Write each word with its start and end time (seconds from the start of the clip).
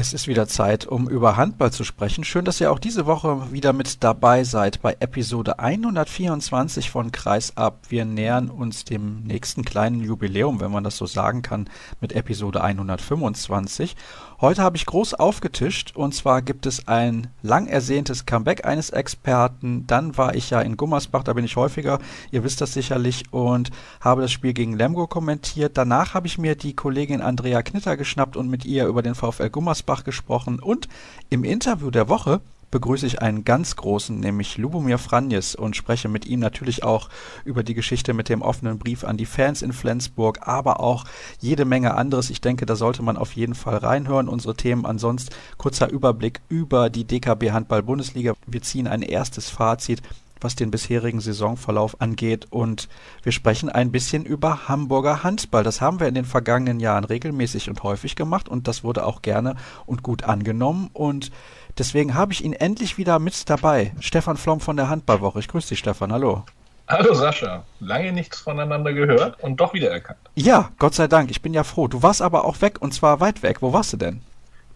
Es 0.00 0.14
ist 0.14 0.28
wieder 0.28 0.48
Zeit, 0.48 0.86
um 0.86 1.10
über 1.10 1.36
Handball 1.36 1.72
zu 1.72 1.84
sprechen. 1.84 2.24
Schön, 2.24 2.46
dass 2.46 2.58
ihr 2.58 2.72
auch 2.72 2.78
diese 2.78 3.04
Woche 3.04 3.52
wieder 3.52 3.74
mit 3.74 4.02
dabei 4.02 4.44
seid 4.44 4.80
bei 4.80 4.96
Episode 4.98 5.58
124 5.58 6.90
von 6.90 7.12
Kreisab. 7.12 7.80
Wir 7.90 8.06
nähern 8.06 8.48
uns 8.48 8.86
dem 8.86 9.24
nächsten 9.24 9.62
kleinen 9.62 10.00
Jubiläum, 10.00 10.58
wenn 10.58 10.72
man 10.72 10.84
das 10.84 10.96
so 10.96 11.04
sagen 11.04 11.42
kann, 11.42 11.68
mit 12.00 12.14
Episode 12.14 12.64
125. 12.64 13.94
Heute 14.40 14.62
habe 14.62 14.78
ich 14.78 14.86
groß 14.86 15.12
aufgetischt 15.12 15.96
und 15.96 16.14
zwar 16.14 16.40
gibt 16.40 16.64
es 16.64 16.88
ein 16.88 17.26
lang 17.42 17.66
ersehntes 17.66 18.24
Comeback 18.24 18.64
eines 18.64 18.88
Experten. 18.88 19.86
Dann 19.86 20.16
war 20.16 20.34
ich 20.34 20.48
ja 20.48 20.62
in 20.62 20.78
Gummersbach, 20.78 21.24
da 21.24 21.34
bin 21.34 21.44
ich 21.44 21.56
häufiger, 21.56 21.98
ihr 22.30 22.42
wisst 22.42 22.62
das 22.62 22.72
sicherlich, 22.72 23.24
und 23.32 23.70
habe 24.00 24.22
das 24.22 24.32
Spiel 24.32 24.54
gegen 24.54 24.78
Lemgo 24.78 25.06
kommentiert. 25.06 25.76
Danach 25.76 26.14
habe 26.14 26.26
ich 26.26 26.38
mir 26.38 26.54
die 26.54 26.74
Kollegin 26.74 27.20
Andrea 27.20 27.62
Knitter 27.62 27.98
geschnappt 27.98 28.34
und 28.34 28.48
mit 28.48 28.64
ihr 28.64 28.86
über 28.86 29.02
den 29.02 29.14
VfL 29.14 29.50
Gummersbach 29.50 30.04
gesprochen. 30.04 30.58
Und 30.58 30.88
im 31.28 31.44
Interview 31.44 31.90
der 31.90 32.08
Woche 32.08 32.40
begrüße 32.70 33.06
ich 33.06 33.20
einen 33.22 33.44
ganz 33.44 33.76
großen, 33.76 34.18
nämlich 34.18 34.58
Lubomir 34.58 34.98
Franjes 34.98 35.54
und 35.54 35.76
spreche 35.76 36.08
mit 36.08 36.26
ihm 36.26 36.40
natürlich 36.40 36.84
auch 36.84 37.08
über 37.44 37.62
die 37.62 37.74
Geschichte 37.74 38.14
mit 38.14 38.28
dem 38.28 38.42
offenen 38.42 38.78
Brief 38.78 39.04
an 39.04 39.16
die 39.16 39.26
Fans 39.26 39.62
in 39.62 39.72
Flensburg, 39.72 40.46
aber 40.46 40.80
auch 40.80 41.04
jede 41.40 41.64
Menge 41.64 41.94
anderes. 41.94 42.30
Ich 42.30 42.40
denke, 42.40 42.66
da 42.66 42.76
sollte 42.76 43.02
man 43.02 43.16
auf 43.16 43.32
jeden 43.32 43.54
Fall 43.54 43.78
reinhören. 43.78 44.28
Unsere 44.28 44.54
Themen 44.54 44.86
ansonsten 44.86 45.34
kurzer 45.56 45.90
Überblick 45.90 46.40
über 46.48 46.90
die 46.90 47.04
DKB 47.04 47.50
Handball 47.50 47.82
Bundesliga. 47.82 48.34
Wir 48.46 48.62
ziehen 48.62 48.86
ein 48.86 49.02
erstes 49.02 49.50
Fazit 49.50 50.02
was 50.40 50.56
den 50.56 50.70
bisherigen 50.70 51.20
Saisonverlauf 51.20 52.00
angeht. 52.00 52.46
Und 52.50 52.88
wir 53.22 53.32
sprechen 53.32 53.68
ein 53.68 53.92
bisschen 53.92 54.24
über 54.24 54.68
Hamburger 54.68 55.22
Handball. 55.22 55.62
Das 55.62 55.80
haben 55.80 56.00
wir 56.00 56.08
in 56.08 56.14
den 56.14 56.24
vergangenen 56.24 56.80
Jahren 56.80 57.04
regelmäßig 57.04 57.68
und 57.68 57.82
häufig 57.82 58.16
gemacht 58.16 58.48
und 58.48 58.68
das 58.68 58.84
wurde 58.84 59.04
auch 59.04 59.22
gerne 59.22 59.56
und 59.86 60.02
gut 60.02 60.24
angenommen. 60.24 60.90
Und 60.92 61.30
Deswegen 61.78 62.14
habe 62.14 62.32
ich 62.32 62.44
ihn 62.44 62.52
endlich 62.52 62.98
wieder 62.98 63.18
mit 63.18 63.48
dabei. 63.48 63.92
Stefan 64.00 64.36
Flom 64.36 64.60
von 64.60 64.76
der 64.76 64.88
Handballwoche. 64.88 65.38
Ich 65.40 65.48
grüße 65.48 65.68
dich, 65.68 65.78
Stefan. 65.78 66.12
Hallo. 66.12 66.44
Hallo 66.90 67.14
Sascha, 67.14 67.62
lange 67.78 68.10
nichts 68.12 68.40
voneinander 68.40 68.92
gehört 68.92 69.40
und 69.44 69.60
doch 69.60 69.74
wieder 69.74 69.92
erkannt. 69.92 70.18
Ja, 70.34 70.70
Gott 70.80 70.92
sei 70.96 71.06
Dank, 71.06 71.30
ich 71.30 71.40
bin 71.40 71.54
ja 71.54 71.62
froh. 71.62 71.86
Du 71.86 72.02
warst 72.02 72.20
aber 72.20 72.44
auch 72.44 72.60
weg 72.62 72.78
und 72.82 72.92
zwar 72.92 73.20
weit 73.20 73.44
weg. 73.44 73.62
Wo 73.62 73.72
warst 73.72 73.92
du 73.92 73.96
denn? 73.96 74.22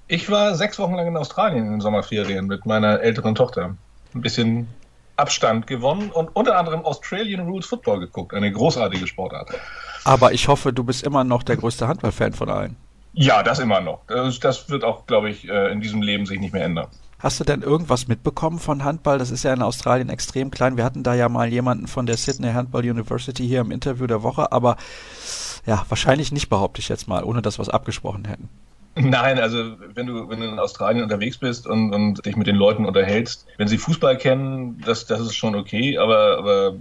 Ich 0.07 0.31
war 0.31 0.55
sechs 0.55 0.79
Wochen 0.79 0.95
lang 0.95 1.09
in 1.09 1.17
Australien 1.17 1.67
in 1.67 1.73
den 1.73 1.81
Sommerferien 1.81 2.47
mit 2.47 2.67
meiner 2.67 3.01
älteren 3.01 3.35
Tochter. 3.35 3.75
Ein 4.15 4.21
bisschen 4.21 4.69
Abstand 5.17 5.67
gewonnen 5.67 6.13
und 6.13 6.29
unter 6.37 6.57
anderem 6.57 6.85
Australian 6.85 7.49
Rules 7.49 7.67
Football 7.67 7.99
geguckt. 7.99 8.33
Eine 8.33 8.53
großartige 8.53 9.09
Sportart. 9.09 9.51
Aber 10.05 10.33
ich 10.33 10.47
hoffe, 10.47 10.73
du 10.73 10.85
bist 10.85 11.03
immer 11.03 11.25
noch 11.25 11.43
der 11.43 11.57
größte 11.57 11.89
Handballfan 11.89 12.33
von 12.33 12.49
allen. 12.49 12.77
Ja, 13.15 13.43
das 13.43 13.59
immer 13.61 13.81
noch. 13.81 14.01
Das, 14.07 14.41
das 14.41 14.69
wird 14.69 14.85
auch, 14.85 15.07
glaube 15.07 15.31
ich, 15.31 15.49
äh, 15.49 15.73
in 15.73 15.81
diesem 15.81 16.03
Leben 16.03 16.27
sich 16.27 16.41
nicht 16.41 16.53
mehr 16.53 16.65
ändern. 16.65 16.89
Hast 17.19 17.41
du 17.41 17.45
denn 17.45 17.63
irgendwas 17.63 18.07
mitbekommen 18.07 18.59
von 18.59 18.85
Handball? 18.85 19.19
Das 19.19 19.31
ist 19.31 19.45
ja 19.45 19.55
in 19.55 19.63
Australien 19.63 20.11
extrem 20.11 20.51
klein. 20.51 20.77
Wir 20.77 20.85
hatten 20.85 21.03
da 21.03 21.15
ja 21.15 21.29
mal 21.29 21.49
jemanden 21.49 21.87
von 21.87 22.07
der 22.07 22.17
Sydney 22.17 22.53
Handball 22.53 22.83
University 22.83 23.47
hier 23.47 23.61
im 23.61 23.71
Interview 23.71 24.07
der 24.07 24.23
Woche, 24.23 24.53
aber 24.53 24.77
ja, 25.65 25.87
wahrscheinlich 25.89 26.33
nicht, 26.33 26.51
behaupte 26.51 26.81
ich 26.81 26.89
jetzt 26.91 27.09
mal, 27.09 27.25
ohne 27.25 27.41
dass 27.41 27.59
wir 27.59 27.63
es 27.63 27.71
abgesprochen 27.71 28.27
hätten. 28.27 28.51
Nein, 28.97 29.39
also 29.39 29.77
wenn 29.95 30.07
du, 30.07 30.29
wenn 30.29 30.41
du 30.41 30.47
in 30.47 30.59
Australien 30.59 31.03
unterwegs 31.03 31.39
bist 31.39 31.67
und, 31.67 31.93
und 31.93 32.25
dich 32.27 32.37
mit 32.37 32.47
den 32.47 32.57
Leuten 32.57 32.85
unterhältst, 32.85 33.47
wenn 33.57 33.67
sie 33.67 33.79
Fußball 33.79 34.19
kennen, 34.19 34.81
das, 34.85 35.07
das 35.07 35.21
ist 35.21 35.35
schon 35.35 35.57
okay, 35.57 35.99
aber, 35.99 36.39
aber 36.39 36.75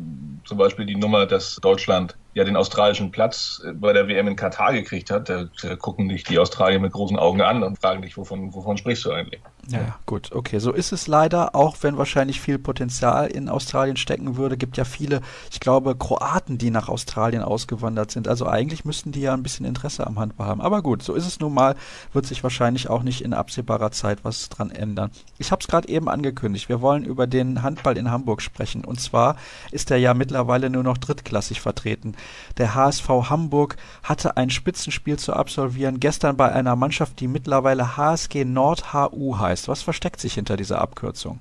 zum 0.44 0.58
Beispiel 0.58 0.86
die 0.86 0.95
Nummer, 0.95 1.25
dass 1.25 1.56
Deutschland 1.56 2.16
ja 2.34 2.44
den 2.44 2.56
australischen 2.56 3.12
Platz 3.12 3.62
bei 3.76 3.94
der 3.94 4.08
WM 4.08 4.28
in 4.28 4.36
Katar 4.36 4.73
gekriegt 4.73 5.12
hat, 5.12 5.30
da, 5.30 5.45
da 5.62 5.76
gucken 5.76 6.09
dich 6.09 6.23
die 6.23 6.40
Australier 6.40 6.80
mit 6.80 6.92
großen 6.92 7.17
Augen 7.17 7.42
an 7.42 7.64
und 7.64 7.80
fragen 7.80 8.02
dich, 8.02 8.17
wovon, 8.17 8.53
wovon 8.53 8.78
sprichst 8.78 9.06
du 9.06 9.12
eigentlich? 9.12 9.42
Ja, 9.69 9.97
gut, 10.06 10.33
okay. 10.33 10.59
So 10.59 10.73
ist 10.73 10.92
es 10.92 11.08
leider, 11.08 11.56
auch 11.56 11.78
wenn 11.81 11.97
wahrscheinlich 11.97 12.42
viel 12.42 12.59
Potenzial 12.59 13.28
in 13.28 13.47
Australien 13.47 13.95
stecken 13.95 14.36
würde. 14.36 14.58
Gibt 14.58 14.75
ja 14.75 14.83
viele, 14.83 15.22
ich 15.52 15.61
glaube, 15.61 15.95
Kroaten, 15.95 16.57
die 16.57 16.69
nach 16.69 16.90
Australien 16.90 17.44
ausgewandert 17.44 18.12
sind. 18.12 18.28
Also 18.28 18.46
eigentlich 18.46 18.84
müssten 18.84 19.13
die 19.13 19.22
ja 19.22 19.34
ein 19.34 19.41
bisschen 19.44 19.66
Interesse 19.66 20.06
am 20.06 20.19
Handball 20.19 20.47
haben. 20.47 20.59
Aber 20.59 20.81
gut, 20.81 21.01
so 21.01 21.13
ist 21.13 21.25
es 21.25 21.40
nun 21.40 21.53
mal. 21.53 21.75
Wird 22.12 22.25
sich 22.25 22.44
wahrscheinlich 22.44 22.90
auch 22.90 23.03
nicht 23.03 23.22
in 23.22 23.34
absehbarer 23.34 23.91
Zeit 23.91 24.25
was 24.25 24.50
dran 24.50 24.69
ändern. 24.69 25.12
Ich 25.38 25.51
habe 25.51 25.62
es 25.62 25.68
gerade 25.68 25.88
eben 25.88 26.09
angekündigt. 26.09 26.68
Wir 26.68 26.81
wollen 26.81 27.06
über 27.06 27.25
den 27.25 27.63
Handball 27.63 27.97
in 27.97 28.12
Hamburg 28.12 28.41
sprechen. 28.41 28.84
Und 28.84 29.00
zwar 29.00 29.38
ist 29.72 29.91
er 29.91 29.97
ja 29.97 30.13
mittlerweile 30.13 30.69
nur 30.69 30.84
noch 30.84 30.97
drittklassig 30.97 31.62
vertreten. 31.62 32.16
Der 32.57 32.75
HSV 32.75 33.07
Hamburg 33.07 33.78
hatte 34.03 34.35
ein 34.35 34.50
Spitzenspiel 34.50 35.18
zu 35.18 35.31
absolvieren. 35.34 36.01
Gestern 36.01 36.35
bei 36.35 36.51
einer 36.51 36.75
Mannschaft, 36.75 37.22
die 37.22 37.30
mittlerweile 37.30 37.95
HSG 37.95 38.44
Nord 38.44 38.94
HU 38.94 39.38
heißt 39.40 39.53
heißt. 39.53 39.68
Was 39.68 39.84
versteckt 39.84 40.19
sich 40.19 40.34
hinter 40.34 40.58
dieser 40.58 40.81
Abkürzung? 40.81 41.40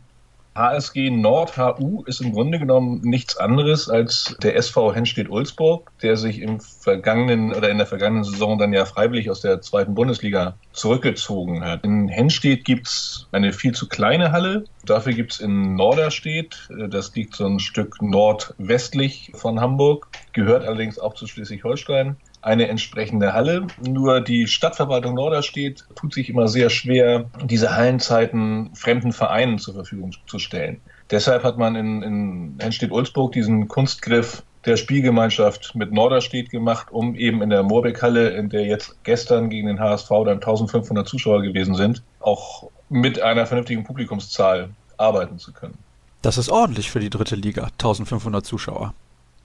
HSG 0.54 1.08
Nord 1.08 1.56
HU 1.56 2.02
ist 2.04 2.20
im 2.20 2.32
Grunde 2.32 2.58
genommen 2.58 3.00
nichts 3.00 3.38
anderes 3.38 3.88
als 3.88 4.36
der 4.42 4.54
SV 4.54 4.94
Henstedt-Ulzburg, 4.94 5.90
der 6.02 6.18
sich 6.18 6.42
im 6.42 6.60
vergangenen 6.60 7.54
oder 7.54 7.70
in 7.70 7.78
der 7.78 7.86
vergangenen 7.86 8.24
Saison 8.24 8.58
dann 8.58 8.74
ja 8.74 8.84
freiwillig 8.84 9.30
aus 9.30 9.40
der 9.40 9.62
zweiten 9.62 9.94
Bundesliga 9.94 10.56
zurückgezogen 10.74 11.64
hat. 11.64 11.84
In 11.84 12.08
Henstedt 12.08 12.66
gibt 12.66 12.88
es 12.88 13.28
eine 13.32 13.54
viel 13.54 13.72
zu 13.72 13.88
kleine 13.88 14.30
Halle. 14.30 14.64
Dafür 14.84 15.14
gibt 15.14 15.32
es 15.32 15.40
in 15.40 15.74
Norderstedt, 15.74 16.68
das 16.90 17.14
liegt 17.14 17.34
so 17.34 17.46
ein 17.46 17.58
Stück 17.58 18.02
nordwestlich 18.02 19.32
von 19.34 19.58
Hamburg, 19.58 20.08
gehört 20.34 20.66
allerdings 20.66 20.98
auch 20.98 21.14
zu 21.14 21.26
Schleswig-Holstein, 21.26 22.16
eine 22.42 22.68
entsprechende 22.68 23.32
Halle. 23.32 23.66
Nur 23.80 24.20
die 24.20 24.46
Stadtverwaltung 24.46 25.14
Norderstedt 25.14 25.84
tut 25.94 26.12
sich 26.12 26.28
immer 26.28 26.48
sehr 26.48 26.70
schwer, 26.70 27.30
diese 27.44 27.74
Hallenzeiten 27.76 28.74
fremden 28.74 29.12
Vereinen 29.12 29.58
zur 29.58 29.74
Verfügung 29.74 30.12
zu 30.26 30.38
stellen. 30.38 30.80
Deshalb 31.10 31.44
hat 31.44 31.56
man 31.56 31.76
in, 31.76 32.02
in 32.02 32.54
Henstedt-Ulzburg 32.58 33.32
diesen 33.32 33.68
Kunstgriff 33.68 34.42
der 34.64 34.76
Spielgemeinschaft 34.76 35.74
mit 35.74 35.92
Norderstedt 35.92 36.50
gemacht, 36.50 36.88
um 36.90 37.14
eben 37.14 37.42
in 37.42 37.50
der 37.50 37.62
Moorbeck-Halle, 37.62 38.30
in 38.30 38.48
der 38.48 38.64
jetzt 38.64 39.02
gestern 39.02 39.50
gegen 39.50 39.66
den 39.66 39.80
HSV 39.80 40.08
dann 40.08 40.34
1500 40.34 41.06
Zuschauer 41.06 41.42
gewesen 41.42 41.74
sind, 41.74 42.02
auch 42.20 42.70
mit 42.88 43.20
einer 43.20 43.46
vernünftigen 43.46 43.84
Publikumszahl 43.84 44.70
arbeiten 44.96 45.38
zu 45.38 45.52
können. 45.52 45.78
Das 46.22 46.38
ist 46.38 46.50
ordentlich 46.50 46.90
für 46.90 47.00
die 47.00 47.10
dritte 47.10 47.34
Liga, 47.34 47.64
1500 47.64 48.46
Zuschauer. 48.46 48.94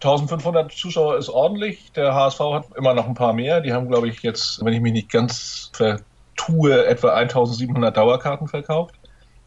1500 0.02 0.72
Zuschauer 0.72 1.18
ist 1.18 1.30
ordentlich. 1.30 1.92
Der 1.94 2.14
HSV 2.14 2.40
hat 2.40 2.66
immer 2.76 2.94
noch 2.94 3.08
ein 3.08 3.16
paar 3.16 3.34
mehr. 3.34 3.62
Die 3.62 3.74
haben, 3.74 3.88
glaube 3.88 4.08
ich, 4.08 4.22
jetzt, 4.22 4.64
wenn 4.64 4.74
ich 4.74 4.82
mich 4.82 4.94
nicht 4.94 5.10
ganz 5.10 5.72
vertue, 5.74 6.86
etwa 6.86 7.14
1700 7.14 7.96
Dauerkarten 7.96 8.48
verkauft 8.48 8.96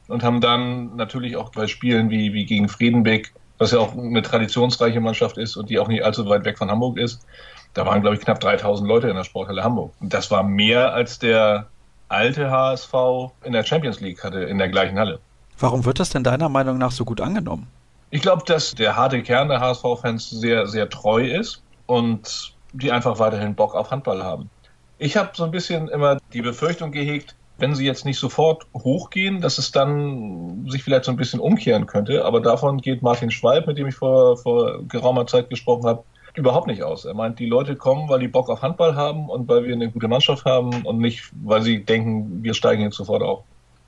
und 0.08 0.24
haben 0.24 0.40
dann 0.40 0.96
natürlich 0.96 1.36
auch 1.36 1.50
bei 1.50 1.68
Spielen 1.68 2.10
wie, 2.10 2.32
wie 2.32 2.46
gegen 2.46 2.68
Friedenbeck, 2.68 3.32
was 3.58 3.70
ja 3.70 3.78
auch 3.78 3.96
eine 3.96 4.22
traditionsreiche 4.22 5.00
Mannschaft 5.00 5.38
ist 5.38 5.56
und 5.56 5.70
die 5.70 5.78
auch 5.78 5.86
nicht 5.86 6.04
allzu 6.04 6.28
weit 6.28 6.44
weg 6.44 6.58
von 6.58 6.70
Hamburg 6.70 6.98
ist, 6.98 7.24
da 7.74 7.86
waren, 7.86 8.00
glaube 8.00 8.16
ich, 8.16 8.22
knapp 8.22 8.40
3000 8.40 8.88
Leute 8.88 9.08
in 9.08 9.14
der 9.14 9.24
Sporthalle 9.24 9.62
Hamburg. 9.62 9.92
Und 10.00 10.12
das 10.12 10.30
war 10.32 10.42
mehr 10.42 10.92
als 10.92 11.20
der 11.20 11.68
alte 12.08 12.50
HSV 12.50 12.92
in 13.44 13.52
der 13.52 13.62
Champions 13.62 14.00
League 14.00 14.24
hatte 14.24 14.40
in 14.40 14.58
der 14.58 14.68
gleichen 14.68 14.98
Halle. 14.98 15.20
Warum 15.58 15.84
wird 15.84 16.00
das 16.00 16.10
denn 16.10 16.24
deiner 16.24 16.48
Meinung 16.48 16.78
nach 16.78 16.90
so 16.90 17.04
gut 17.04 17.20
angenommen? 17.20 17.68
Ich 18.12 18.22
glaube, 18.22 18.42
dass 18.44 18.74
der 18.74 18.96
harte 18.96 19.22
Kern 19.22 19.48
der 19.48 19.60
HSV-Fans 19.60 20.30
sehr, 20.30 20.66
sehr 20.66 20.88
treu 20.88 21.24
ist 21.24 21.62
und 21.86 22.54
die 22.72 22.90
einfach 22.90 23.20
weiterhin 23.20 23.54
Bock 23.54 23.74
auf 23.74 23.92
Handball 23.92 24.24
haben. 24.24 24.50
Ich 24.98 25.16
habe 25.16 25.30
so 25.34 25.44
ein 25.44 25.52
bisschen 25.52 25.88
immer 25.88 26.18
die 26.32 26.42
Befürchtung 26.42 26.90
gehegt, 26.90 27.36
wenn 27.58 27.74
sie 27.74 27.86
jetzt 27.86 28.04
nicht 28.04 28.18
sofort 28.18 28.66
hochgehen, 28.74 29.40
dass 29.40 29.58
es 29.58 29.70
dann 29.70 30.68
sich 30.68 30.82
vielleicht 30.82 31.04
so 31.04 31.12
ein 31.12 31.16
bisschen 31.16 31.38
umkehren 31.38 31.86
könnte. 31.86 32.24
Aber 32.24 32.40
davon 32.40 32.78
geht 32.78 33.00
Martin 33.00 33.30
Schwalb, 33.30 33.68
mit 33.68 33.78
dem 33.78 33.86
ich 33.86 33.94
vor, 33.94 34.36
vor 34.36 34.82
geraumer 34.88 35.26
Zeit 35.26 35.48
gesprochen 35.48 35.86
habe, 35.86 36.02
überhaupt 36.34 36.66
nicht 36.66 36.82
aus. 36.82 37.04
Er 37.04 37.14
meint, 37.14 37.38
die 37.38 37.46
Leute 37.46 37.76
kommen, 37.76 38.08
weil 38.08 38.20
die 38.20 38.28
Bock 38.28 38.48
auf 38.50 38.62
Handball 38.62 38.96
haben 38.96 39.28
und 39.28 39.48
weil 39.48 39.64
wir 39.64 39.74
eine 39.74 39.90
gute 39.90 40.08
Mannschaft 40.08 40.44
haben 40.44 40.84
und 40.84 40.98
nicht, 40.98 41.30
weil 41.44 41.62
sie 41.62 41.84
denken, 41.84 42.42
wir 42.42 42.54
steigen 42.54 42.82
jetzt 42.82 42.96
sofort 42.96 43.22
auf 43.22 43.44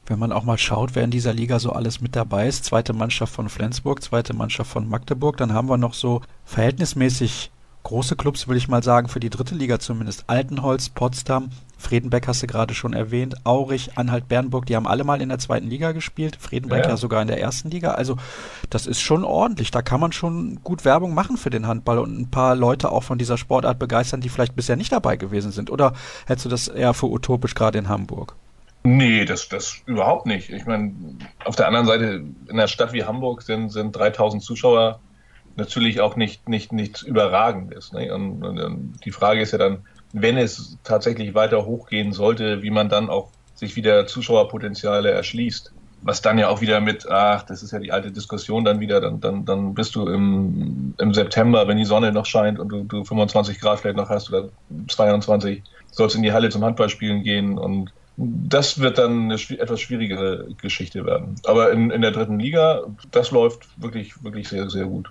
wenn 0.07 0.19
man 0.19 0.33
auch 0.33 0.45
mal 0.45 0.59
schaut, 0.59 0.95
wer 0.95 1.05
in 1.05 1.11
dieser 1.11 1.33
Liga 1.33 1.59
so 1.59 1.73
alles 1.73 2.01
mit 2.01 2.17
dabei 2.17 2.49
ist, 2.49 2.65
zweite 2.65 2.93
Mannschaft 2.93 3.33
von 3.33 3.49
Flensburg, 3.49 4.03
zweite 4.03 4.35
Mannschaft 4.35 4.71
von 4.71 4.89
Magdeburg, 4.89 5.37
dann 5.37 5.53
haben 5.53 5.69
wir 5.69 5.79
noch 5.79 5.95
so 5.95 6.23
verhältnismäßig 6.45 7.51
große 7.83 8.17
Clubs, 8.17 8.47
würde 8.47 8.59
ich 8.59 8.69
mal 8.69 8.83
sagen, 8.83 9.09
für 9.09 9.21
die 9.21 9.31
dritte 9.31 9.55
Liga 9.55 9.79
zumindest. 9.79 10.25
Altenholz, 10.29 10.89
Potsdam, 10.89 11.51
Fredenbeck 11.79 12.29
hast 12.29 12.43
du 12.43 12.47
gerade 12.47 12.75
schon 12.75 12.93
erwähnt, 12.93 13.45
Aurich, 13.45 13.99
Anhalt, 13.99 14.29
Bernburg, 14.29 14.67
die 14.67 14.77
haben 14.77 14.87
alle 14.87 15.05
mal 15.05 15.21
in 15.21 15.29
der 15.29 15.39
zweiten 15.39 15.69
Liga 15.69 15.93
gespielt, 15.93 16.37
Fredenbeck 16.37 16.85
ja. 16.85 16.91
ja 16.91 16.97
sogar 16.97 17.21
in 17.23 17.29
der 17.29 17.41
ersten 17.41 17.71
Liga. 17.71 17.93
Also 17.93 18.17
das 18.71 18.87
ist 18.87 19.01
schon 19.01 19.25
ordentlich. 19.25 19.71
Da 19.73 19.83
kann 19.83 20.01
man 20.01 20.13
schon 20.13 20.61
gut 20.63 20.85
Werbung 20.85 21.13
machen 21.15 21.37
für 21.37 21.51
den 21.51 21.67
Handball 21.67 21.99
und 21.99 22.19
ein 22.19 22.31
paar 22.31 22.55
Leute 22.55 22.91
auch 22.93 23.03
von 23.03 23.19
dieser 23.19 23.37
Sportart 23.37 23.79
begeistern, 23.79 24.21
die 24.21 24.29
vielleicht 24.29 24.55
bisher 24.55 24.77
nicht 24.77 24.93
dabei 24.93 25.17
gewesen 25.17 25.51
sind. 25.51 25.71
Oder 25.71 25.93
hättest 26.27 26.47
du 26.47 26.51
das 26.51 26.69
eher 26.69 26.95
für 26.95 27.07
utopisch 27.07 27.55
gerade 27.55 27.79
in 27.79 27.89
Hamburg? 27.89 28.37
Nee, 28.85 29.25
das, 29.25 29.49
das 29.49 29.81
überhaupt 29.87 30.27
nicht. 30.27 30.51
Ich 30.51 30.67
meine, 30.67 30.93
auf 31.45 31.55
der 31.55 31.69
anderen 31.69 31.87
Seite, 31.87 32.05
in 32.05 32.51
einer 32.51 32.67
Stadt 32.67 32.93
wie 32.93 33.05
Hamburg 33.05 33.43
sind, 33.43 33.71
sind 33.71 33.95
3000 33.95 34.43
Zuschauer 34.43 34.99
natürlich 35.57 36.01
auch 36.01 36.17
nicht, 36.17 36.49
nicht 36.49 36.73
nichts 36.73 37.03
Überragendes. 37.03 37.93
Ne? 37.93 38.13
Und, 38.13 38.43
und, 38.43 38.95
die 39.05 39.13
Frage 39.13 39.41
ist 39.41 39.53
ja 39.53 39.59
dann, 39.59 39.83
wenn 40.13 40.37
es 40.37 40.79
tatsächlich 40.83 41.35
weiter 41.35 41.65
hochgehen 41.65 42.13
sollte, 42.13 42.63
wie 42.63 42.71
man 42.71 42.89
dann 42.89 43.09
auch 43.09 43.31
sich 43.55 43.77
wieder 43.77 44.07
Zuschauerpotenziale 44.07 45.11
erschließt. 45.11 45.73
Was 46.05 46.21
dann 46.21 46.37
ja 46.37 46.49
auch 46.49 46.61
wieder 46.61 46.81
mit, 46.81 47.09
ach, 47.09 47.45
das 47.45 47.63
ist 47.63 47.71
ja 47.71 47.79
die 47.79 47.93
alte 47.93 48.11
Diskussion 48.11 48.65
dann 48.65 48.81
wieder, 48.81 49.01
dann, 49.01 49.21
dann, 49.21 49.45
dann 49.45 49.75
bist 49.75 49.95
du 49.95 50.09
im, 50.09 50.95
im 50.99 51.15
September, 51.15 51.69
wenn 51.69 51.77
die 51.77 51.85
Sonne 51.85 52.11
noch 52.11 52.27
scheint 52.27 52.59
und 52.59 52.71
du, 52.71 52.83
du 52.83 53.05
25 53.05 53.61
Grad 53.61 53.79
vielleicht 53.79 53.97
noch 53.97 54.09
hast 54.09 54.29
oder 54.33 54.49
22, 54.89 55.63
sollst 55.93 56.17
in 56.17 56.25
die 56.25 56.33
Halle 56.33 56.49
zum 56.49 56.65
Handballspielen 56.65 57.23
gehen 57.23 57.57
und 57.57 57.93
das 58.17 58.79
wird 58.79 58.99
dann 58.99 59.31
eine 59.31 59.35
etwas 59.35 59.81
schwierigere 59.81 60.49
Geschichte 60.61 61.05
werden. 61.07 61.37
Aber 61.47 61.73
in, 61.73 61.91
in 61.91 62.03
der 62.03 62.11
dritten 62.11 62.39
Liga, 62.39 62.83
das 63.11 63.31
läuft 63.31 63.69
wirklich, 63.81 64.23
wirklich 64.23 64.49
sehr, 64.49 64.69
sehr 64.69 64.85
gut. 64.85 65.11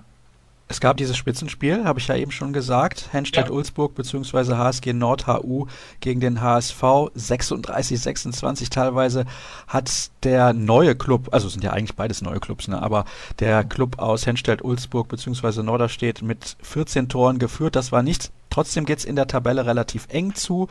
Es 0.72 0.80
gab 0.80 0.96
dieses 0.96 1.18
Spitzenspiel, 1.18 1.84
habe 1.84 2.00
ich 2.00 2.08
ja 2.08 2.16
eben 2.16 2.32
schon 2.32 2.54
gesagt. 2.54 3.10
Henstedt-Ulzburg 3.12 3.94
bzw. 3.94 4.56
HSG 4.56 4.94
Nord 4.94 5.28
HU 5.28 5.66
gegen 6.00 6.22
den 6.22 6.40
HSV 6.40 6.82
36-26 6.82 8.70
teilweise 8.70 9.26
hat 9.68 10.12
der 10.24 10.54
neue 10.54 10.96
Club, 10.96 11.28
also 11.34 11.50
sind 11.50 11.66
ja 11.66 11.74
eigentlich 11.74 11.98
beides 11.98 12.22
neue 12.22 12.40
Clubs, 12.40 12.70
ne, 12.70 12.82
aber 12.82 13.04
der 13.40 13.66
Club 13.66 14.00
aus 14.00 14.26
Henstedt-Ulzburg 14.26 15.10
bzw. 15.10 15.62
Norderstedt 15.62 16.22
mit 16.22 16.56
14 16.62 17.10
Toren 17.10 17.38
geführt. 17.38 17.76
Das 17.76 17.92
war 17.92 18.02
nichts. 18.02 18.32
Trotzdem 18.50 18.86
geht 18.86 19.00
es 19.00 19.06
in 19.06 19.18
der 19.18 19.28
Tabelle 19.28 19.66
relativ 19.66 20.08
eng 20.10 20.36
zu. 20.36 20.70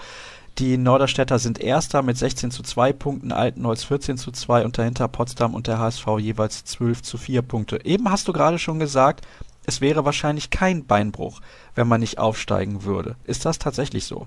Die 0.59 0.77
Norderstädter 0.77 1.39
sind 1.39 1.59
Erster 1.59 2.03
mit 2.03 2.19
16 2.19 2.51
zu 2.51 2.63
2 2.63 2.93
Punkten, 2.93 3.33
Altenholz 3.33 3.85
14 3.85 4.19
zu 4.19 4.31
2 4.31 4.65
und 4.65 4.77
dahinter 4.77 5.09
Potsdam 5.09 5.55
und 5.55 5.67
der 5.67 5.79
HSV 5.79 6.07
jeweils 6.19 6.65
12 6.65 7.03
zu 7.03 7.17
4 7.17 7.43
Punkte. 7.43 7.85
Eben 7.85 8.11
hast 8.11 8.29
du 8.29 8.33
gerade 8.33 8.59
schon 8.59 8.79
gesagt, 8.79 9.27
es 9.65 9.81
wäre 9.81 10.05
wahrscheinlich 10.05 10.51
kein 10.51 10.87
Beinbruch, 10.87 11.41
wenn 11.75 11.89
man 11.89 12.01
nicht 12.01 12.19
aufsteigen 12.19 12.85
würde. 12.85 13.17
Ist 13.25 13.45
das 13.47 13.59
tatsächlich 13.59 14.05
so? 14.05 14.27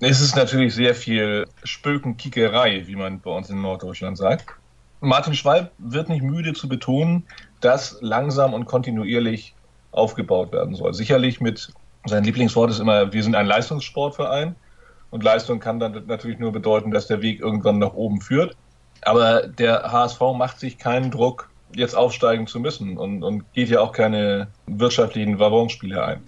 Es 0.00 0.20
ist 0.20 0.36
natürlich 0.36 0.74
sehr 0.74 0.94
viel 0.94 1.46
Spökenkickerei, 1.62 2.86
wie 2.86 2.96
man 2.96 3.20
bei 3.20 3.30
uns 3.30 3.48
in 3.48 3.62
Norddeutschland 3.62 4.18
sagt. 4.18 4.54
Martin 5.00 5.34
Schwalb 5.34 5.70
wird 5.78 6.08
nicht 6.08 6.22
müde 6.22 6.52
zu 6.54 6.68
betonen, 6.68 7.24
dass 7.60 7.98
langsam 8.00 8.54
und 8.54 8.64
kontinuierlich 8.64 9.54
aufgebaut 9.92 10.52
werden 10.52 10.74
soll. 10.74 10.92
Sicherlich 10.94 11.40
mit, 11.40 11.72
sein 12.06 12.24
Lieblingswort 12.24 12.70
ist 12.70 12.80
immer, 12.80 13.12
wir 13.12 13.22
sind 13.22 13.34
ein 13.34 13.46
Leistungssportverein. 13.46 14.56
Und 15.14 15.22
Leistung 15.22 15.60
kann 15.60 15.78
dann 15.78 16.06
natürlich 16.08 16.40
nur 16.40 16.50
bedeuten, 16.50 16.90
dass 16.90 17.06
der 17.06 17.22
Weg 17.22 17.38
irgendwann 17.38 17.78
nach 17.78 17.94
oben 17.94 18.20
führt. 18.20 18.56
Aber 19.02 19.46
der 19.46 19.92
HSV 19.92 20.20
macht 20.36 20.58
sich 20.58 20.76
keinen 20.76 21.12
Druck, 21.12 21.50
jetzt 21.72 21.94
aufsteigen 21.94 22.48
zu 22.48 22.58
müssen 22.58 22.98
und, 22.98 23.22
und 23.22 23.44
geht 23.52 23.68
ja 23.68 23.80
auch 23.80 23.92
keine 23.92 24.48
wirtschaftlichen 24.66 25.38
Wavonspiele 25.38 26.04
ein. 26.04 26.20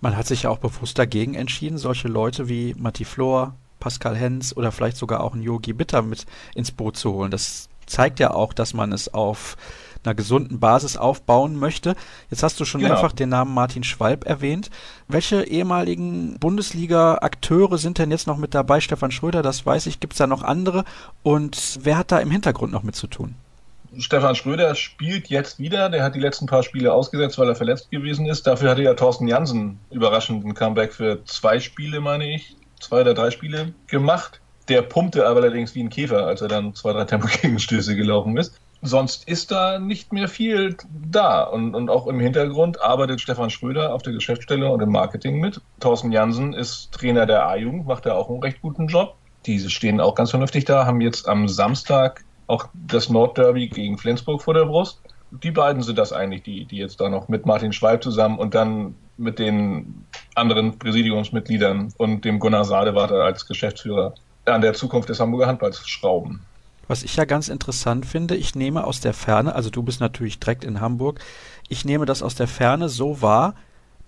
Man 0.00 0.16
hat 0.16 0.26
sich 0.26 0.42
ja 0.42 0.50
auch 0.50 0.58
bewusst 0.58 0.98
dagegen 0.98 1.34
entschieden, 1.34 1.78
solche 1.78 2.08
Leute 2.08 2.48
wie 2.48 2.74
Matti 2.76 3.04
Flor, 3.04 3.54
Pascal 3.78 4.16
Hens 4.16 4.56
oder 4.56 4.72
vielleicht 4.72 4.96
sogar 4.96 5.22
auch 5.22 5.36
ein 5.36 5.42
Yogi 5.42 5.72
Bitter 5.72 6.02
mit 6.02 6.26
ins 6.56 6.72
Boot 6.72 6.96
zu 6.96 7.12
holen. 7.12 7.30
Das 7.30 7.68
zeigt 7.86 8.18
ja 8.18 8.32
auch, 8.32 8.52
dass 8.52 8.74
man 8.74 8.90
es 8.90 9.14
auf 9.14 9.56
einer 10.04 10.14
gesunden 10.14 10.60
Basis 10.60 10.96
aufbauen 10.96 11.56
möchte. 11.56 11.94
Jetzt 12.30 12.42
hast 12.42 12.58
du 12.60 12.64
schon 12.64 12.80
genau. 12.80 12.94
mehrfach 12.94 13.12
den 13.12 13.28
Namen 13.28 13.54
Martin 13.54 13.84
Schwalb 13.84 14.26
erwähnt. 14.26 14.70
Welche 15.08 15.42
ehemaligen 15.44 16.38
Bundesliga-Akteure 16.38 17.78
sind 17.78 17.98
denn 17.98 18.10
jetzt 18.10 18.26
noch 18.26 18.38
mit 18.38 18.54
dabei? 18.54 18.80
Stefan 18.80 19.10
Schröder, 19.10 19.42
das 19.42 19.66
weiß 19.66 19.86
ich. 19.86 20.00
Gibt 20.00 20.14
es 20.14 20.18
da 20.18 20.26
noch 20.26 20.42
andere? 20.42 20.84
Und 21.22 21.78
wer 21.82 21.98
hat 21.98 22.12
da 22.12 22.18
im 22.18 22.30
Hintergrund 22.30 22.72
noch 22.72 22.82
mit 22.82 22.96
zu 22.96 23.06
tun? 23.06 23.34
Stefan 23.98 24.36
Schröder 24.36 24.74
spielt 24.74 25.28
jetzt 25.28 25.58
wieder. 25.58 25.88
Der 25.88 26.02
hat 26.02 26.14
die 26.14 26.20
letzten 26.20 26.46
paar 26.46 26.62
Spiele 26.62 26.92
ausgesetzt, 26.92 27.38
weil 27.38 27.48
er 27.48 27.56
verletzt 27.56 27.90
gewesen 27.90 28.26
ist. 28.26 28.46
Dafür 28.46 28.70
hatte 28.70 28.82
ja 28.82 28.94
Thorsten 28.94 29.26
Jansen 29.26 29.80
überraschenden 29.90 30.54
Comeback 30.54 30.92
für 30.92 31.24
zwei 31.24 31.58
Spiele, 31.58 32.00
meine 32.00 32.32
ich, 32.32 32.56
zwei 32.78 33.00
oder 33.00 33.14
drei 33.14 33.30
Spiele 33.30 33.74
gemacht. 33.88 34.40
Der 34.68 34.82
pumpte 34.82 35.26
aber 35.26 35.40
allerdings 35.40 35.74
wie 35.74 35.82
ein 35.82 35.90
Käfer, 35.90 36.26
als 36.26 36.40
er 36.40 36.48
dann 36.48 36.74
zwei, 36.74 36.92
drei 36.92 37.04
Tempo-Gegenstöße 37.04 37.96
gelaufen 37.96 38.36
ist. 38.36 38.54
Sonst 38.82 39.28
ist 39.28 39.50
da 39.50 39.78
nicht 39.78 40.12
mehr 40.12 40.28
viel 40.28 40.76
da. 40.90 41.42
Und, 41.42 41.74
und 41.74 41.90
auch 41.90 42.06
im 42.06 42.18
Hintergrund 42.18 42.80
arbeitet 42.80 43.20
Stefan 43.20 43.50
Schröder 43.50 43.94
auf 43.94 44.02
der 44.02 44.14
Geschäftsstelle 44.14 44.70
und 44.70 44.80
im 44.80 44.90
Marketing 44.90 45.38
mit. 45.38 45.60
Thorsten 45.80 46.12
Jansen 46.12 46.54
ist 46.54 46.90
Trainer 46.92 47.26
der 47.26 47.46
A-Jugend, 47.46 47.86
macht 47.86 48.06
da 48.06 48.14
auch 48.14 48.30
einen 48.30 48.42
recht 48.42 48.62
guten 48.62 48.86
Job. 48.86 49.16
Diese 49.44 49.68
stehen 49.68 50.00
auch 50.00 50.14
ganz 50.14 50.30
vernünftig 50.30 50.64
da, 50.64 50.86
haben 50.86 51.00
jetzt 51.00 51.28
am 51.28 51.48
Samstag 51.48 52.24
auch 52.46 52.68
das 52.74 53.10
Nordderby 53.10 53.68
gegen 53.68 53.98
Flensburg 53.98 54.42
vor 54.42 54.54
der 54.54 54.64
Brust. 54.64 55.00
Die 55.30 55.50
beiden 55.50 55.82
sind 55.82 55.98
das 55.98 56.12
eigentlich, 56.12 56.42
die, 56.42 56.64
die 56.64 56.78
jetzt 56.78 57.00
da 57.00 57.08
noch 57.08 57.28
mit 57.28 57.46
Martin 57.46 57.72
Schwalb 57.72 58.02
zusammen 58.02 58.38
und 58.38 58.54
dann 58.54 58.96
mit 59.16 59.38
den 59.38 60.04
anderen 60.34 60.78
Präsidiumsmitgliedern 60.78 61.92
und 61.98 62.24
dem 62.24 62.38
Gunnar 62.38 62.64
Sadewater 62.64 63.22
als 63.22 63.46
Geschäftsführer 63.46 64.14
an 64.46 64.62
der 64.62 64.72
Zukunft 64.72 65.08
des 65.08 65.20
Hamburger 65.20 65.46
Handballs 65.46 65.86
schrauben. 65.86 66.40
Was 66.90 67.04
ich 67.04 67.14
ja 67.14 67.24
ganz 67.24 67.48
interessant 67.48 68.04
finde, 68.04 68.34
ich 68.34 68.56
nehme 68.56 68.82
aus 68.82 68.98
der 68.98 69.14
Ferne, 69.14 69.54
also 69.54 69.70
du 69.70 69.80
bist 69.84 70.00
natürlich 70.00 70.40
direkt 70.40 70.64
in 70.64 70.80
Hamburg, 70.80 71.20
ich 71.68 71.84
nehme 71.84 72.04
das 72.04 72.20
aus 72.20 72.34
der 72.34 72.48
Ferne 72.48 72.88
so 72.88 73.22
wahr, 73.22 73.54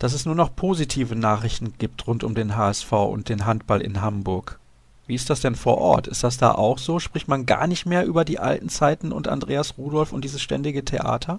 dass 0.00 0.14
es 0.14 0.26
nur 0.26 0.34
noch 0.34 0.56
positive 0.56 1.14
Nachrichten 1.14 1.75
gibt 1.79 2.05
rund 2.08 2.25
um 2.25 2.34
den 2.34 2.56
HSV 2.56 2.90
und 2.90 3.29
den 3.29 3.46
Handball 3.46 3.82
in 3.82 4.02
Hamburg. 4.02 4.58
Wie 5.06 5.14
ist 5.14 5.31
das 5.31 5.40
denn 5.40 5.55
vor 5.55 5.79
Ort? 5.79 6.08
Ist 6.08 6.25
das 6.25 6.38
da 6.38 6.56
auch 6.56 6.79
so? 6.79 6.99
Spricht 6.99 7.29
man 7.29 7.46
gar 7.46 7.69
nicht 7.69 7.87
mehr 7.87 8.05
über 8.05 8.25
die 8.25 8.40
alten 8.40 8.69
Zeiten 8.69 9.12
und 9.12 9.28
Andreas 9.28 9.78
Rudolf 9.78 10.12
und 10.12 10.25
dieses 10.25 10.43
ständige 10.43 10.85
Theater? 10.85 11.38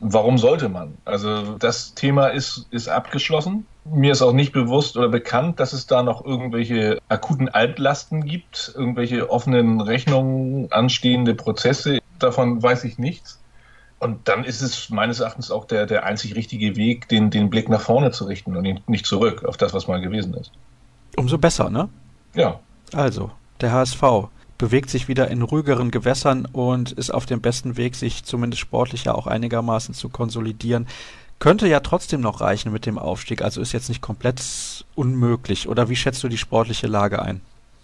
Warum 0.00 0.38
sollte 0.38 0.70
man? 0.70 0.96
Also 1.04 1.56
das 1.58 1.94
Thema 1.94 2.28
ist, 2.28 2.66
ist 2.70 2.88
abgeschlossen. 2.88 3.66
Mir 3.84 4.12
ist 4.12 4.22
auch 4.22 4.32
nicht 4.32 4.52
bewusst 4.52 4.96
oder 4.96 5.08
bekannt, 5.08 5.60
dass 5.60 5.74
es 5.74 5.86
da 5.86 6.02
noch 6.02 6.24
irgendwelche 6.24 6.98
akuten 7.08 7.50
Altlasten 7.50 8.24
gibt, 8.24 8.72
irgendwelche 8.74 9.30
offenen 9.30 9.80
Rechnungen, 9.80 10.72
anstehende 10.72 11.34
Prozesse. 11.34 11.98
Davon 12.18 12.62
weiß 12.62 12.84
ich 12.84 12.98
nichts. 12.98 13.40
Und 13.98 14.28
dann 14.28 14.44
ist 14.44 14.62
es 14.62 14.88
meines 14.88 15.20
Erachtens 15.20 15.50
auch 15.50 15.66
der, 15.66 15.84
der 15.84 16.04
einzig 16.06 16.34
richtige 16.34 16.76
Weg, 16.76 17.08
den, 17.08 17.30
den 17.30 17.50
Blick 17.50 17.68
nach 17.68 17.82
vorne 17.82 18.10
zu 18.10 18.24
richten 18.24 18.56
und 18.56 18.88
nicht 18.88 19.04
zurück 19.04 19.44
auf 19.44 19.58
das, 19.58 19.74
was 19.74 19.86
mal 19.86 20.00
gewesen 20.00 20.32
ist. 20.32 20.50
Umso 21.16 21.36
besser, 21.36 21.68
ne? 21.68 21.90
Ja, 22.34 22.58
also, 22.94 23.30
der 23.60 23.72
HSV 23.72 24.02
bewegt 24.60 24.90
sich 24.90 25.08
wieder 25.08 25.28
in 25.28 25.40
ruhigeren 25.40 25.90
Gewässern 25.90 26.46
und 26.52 26.92
ist 26.92 27.10
auf 27.10 27.24
dem 27.24 27.40
besten 27.40 27.78
Weg, 27.78 27.94
sich 27.94 28.24
zumindest 28.24 28.60
sportlich 28.60 29.04
ja 29.04 29.14
auch 29.14 29.26
einigermaßen 29.26 29.94
zu 29.94 30.10
konsolidieren. 30.10 30.86
Könnte 31.38 31.66
ja 31.66 31.80
trotzdem 31.80 32.20
noch 32.20 32.42
reichen 32.42 32.70
mit 32.70 32.84
dem 32.84 32.98
Aufstieg, 32.98 33.40
also 33.40 33.62
ist 33.62 33.72
jetzt 33.72 33.88
nicht 33.88 34.02
komplett 34.02 34.42
unmöglich. 34.94 35.66
Oder 35.66 35.88
wie 35.88 35.96
schätzt 35.96 36.22
du 36.22 36.28
die 36.28 36.36
sportliche 36.36 36.88
Lage 36.88 37.22
ein? 37.22 37.40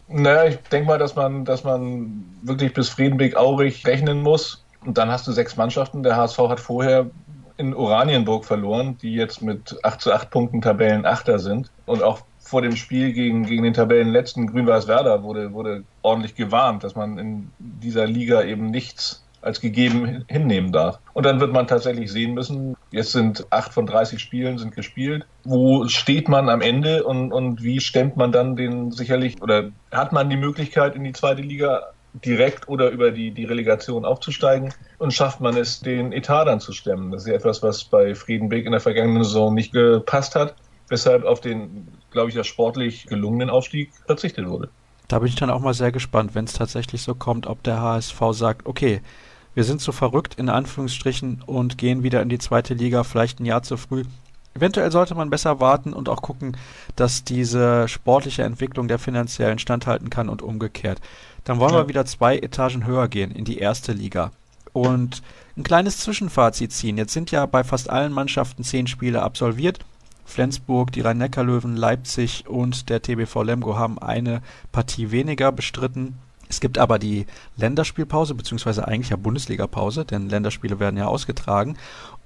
Naja, 0.09 0.45
ich 0.45 0.59
denke 0.71 0.89
mal, 0.89 0.99
dass 0.99 1.17
man, 1.17 1.47
dass 1.47 1.65
man 1.65 2.23
wirklich 2.43 2.75
bis 2.75 2.91
Friedenbeck-Aurich 2.91 3.87
rechnen 3.87 4.23
muss. 4.23 4.63
Und 4.85 4.99
dann 4.99 5.11
hast 5.11 5.27
du 5.27 5.33
sechs 5.33 5.57
Mannschaften. 5.57 6.03
Der 6.03 6.17
HSV 6.17 6.39
hat 6.41 6.61
vorher 6.61 7.07
in 7.57 7.73
Oranienburg 7.73 8.45
verloren, 8.45 8.99
die 9.01 9.15
jetzt 9.15 9.41
mit 9.41 9.83
8 9.83 9.99
zu 9.99 10.13
8 10.13 10.31
Punkten 10.31 10.61
Tabellenachter 10.61 11.39
sind 11.39 11.71
und 11.87 12.03
auch 12.03 12.21
vor 12.47 12.63
dem 12.63 12.77
Spiel 12.77 13.13
gegen, 13.13 13.45
gegen 13.45 13.65
den 13.65 13.75
Tabellenletzten 13.75 14.47
Grün-Weiß 14.47 14.87
Werder 14.87 15.23
wurde, 15.23 15.53
wurde 15.53 15.83
ordentlich 16.03 16.35
gewarnt, 16.37 16.85
dass 16.85 16.95
man 16.95 17.19
in 17.19 17.51
dieser 17.59 18.07
Liga 18.07 18.43
eben 18.43 18.71
nichts 18.71 19.25
als 19.43 19.61
gegeben 19.61 20.25
hinnehmen 20.29 20.73
darf. 20.73 20.99
Und 21.13 21.25
dann 21.25 21.41
wird 21.41 21.53
man 21.53 21.67
tatsächlich 21.67 22.11
sehen 22.11 22.35
müssen, 22.35 22.77
jetzt 22.91 23.13
sind 23.13 23.47
acht 23.51 23.73
von 23.73 23.87
30 23.87 24.21
Spielen 24.21 24.59
sind 24.59 24.75
gespielt. 24.75 25.27
Wo 25.45 25.87
steht 25.89 26.29
man 26.29 26.49
am 26.49 26.61
Ende 26.61 27.05
und, 27.05 27.33
und 27.33 27.63
wie 27.63 27.81
stemmt 27.81 28.17
man 28.17 28.33
dann 28.33 28.57
den 28.57 28.91
sicherlich 28.91 29.43
oder 29.43 29.71
hat 29.93 30.13
man 30.13 30.31
die 30.31 30.37
Möglichkeit 30.37 30.97
in 30.97 31.05
die 31.05 31.13
zweite 31.13 31.43
Liga 31.43 31.83
direkt 32.25 32.69
oder 32.69 32.91
über 32.91 33.11
die, 33.11 33.31
die 33.31 33.45
Relegation 33.45 34.05
aufzusteigen 34.05 34.73
und 34.99 35.13
schafft 35.13 35.41
man 35.41 35.57
es, 35.57 35.81
den 35.81 36.13
Etat 36.13 36.47
dann 36.47 36.61
zu 36.61 36.73
stemmen. 36.73 37.11
Das 37.11 37.23
ist 37.23 37.29
ja 37.29 37.35
etwas, 37.35 37.63
was 37.63 37.85
bei 37.85 38.15
Friedenbeck 38.15 38.65
in 38.65 38.73
der 38.73 38.81
vergangenen 38.81 39.23
Saison 39.23 39.53
nicht 39.55 39.73
gepasst 39.73 40.35
hat 40.35 40.55
weshalb 40.89 41.25
auf 41.25 41.41
den, 41.41 41.89
glaube 42.17 42.31
ich, 42.31 42.35
ja 42.35 42.45
sportlich 42.45 43.07
gelungenen 43.07 43.51
Aufstieg 43.51 43.91
verzichtet 44.07 44.49
wurde. 44.49 44.71
Da 45.07 45.19
bin 45.19 45.29
ich 45.29 45.37
dann 45.37 45.51
auch 45.51 45.61
mal 45.61 45.75
sehr 45.75 45.93
gespannt, 45.93 46.35
wenn 46.35 46.47
es 46.47 46.55
tatsächlich 46.55 47.03
so 47.03 47.15
kommt, 47.15 47.47
ob 47.47 47.63
der 47.63 47.81
HSV 47.81 48.19
sagt, 48.33 48.67
okay, 48.67 49.03
wir 49.55 49.65
sind 49.65 49.83
so 49.83 49.93
verrückt 49.93 50.35
in 50.39 50.49
Anführungsstrichen 50.49 51.43
und 51.45 51.77
gehen 51.77 52.03
wieder 52.03 52.23
in 52.23 52.31
die 52.31 52.39
zweite 52.39 52.73
Liga, 52.75 53.05
vielleicht 53.05 53.39
ein 53.39 53.45
Jahr 53.45 53.63
zu 53.63 53.77
früh. 53.77 54.05
Eventuell 54.55 54.91
sollte 54.91 55.15
man 55.15 55.29
besser 55.29 55.61
warten 55.61 55.93
und 55.93 56.09
auch 56.09 56.23
gucken, 56.23 56.57
dass 56.97 57.25
diese 57.25 57.87
sportliche 57.89 58.43
Entwicklung 58.43 58.89
der 58.89 58.99
finanziellen 58.99 59.59
standhalten 59.59 60.09
kann 60.09 60.31
und 60.31 60.41
umgekehrt. 60.41 61.01
Dann 61.45 61.61
wollen 61.61 61.75
ja. 61.75 61.81
wir 61.81 61.89
wieder 61.89 62.07
zwei 62.07 62.39
Etagen 62.39 62.87
höher 62.87 63.09
gehen 63.09 63.31
in 63.31 63.45
die 63.45 63.59
erste 63.59 63.93
Liga. 63.93 64.33
Und 64.73 65.23
ein 65.57 65.63
kleines 65.63 65.99
Zwischenfazit 65.99 66.73
ziehen. 66.73 66.97
Jetzt 66.97 67.13
sind 67.13 67.31
ja 67.31 67.45
bei 67.45 67.65
fast 67.65 67.91
allen 67.91 68.13
Mannschaften 68.13 68.65
zehn 68.65 68.87
Spiele 68.87 69.23
absolviert. 69.23 69.79
Flensburg, 70.27 70.93
die 70.93 71.01
Rhein-Neckar-Löwen, 71.01 71.77
Leipzig 71.77 72.47
und 72.47 72.91
der 72.91 73.01
TBV 73.01 73.43
Lemgo 73.43 73.77
haben 73.77 73.99
eine 73.99 74.43
Partie 74.73 75.11
weniger 75.11 75.53
bestritten. 75.53 76.19
Es 76.49 76.61
gibt 76.61 76.79
aber 76.79 76.99
die 76.99 77.27
Länderspielpause, 77.57 78.35
beziehungsweise 78.35 78.87
eigentlich 78.87 79.11
ja 79.11 79.17
Bundesligapause, 79.17 80.05
denn 80.05 80.29
Länderspiele 80.29 80.79
werden 80.79 80.97
ja 80.97 81.07
ausgetragen. 81.07 81.77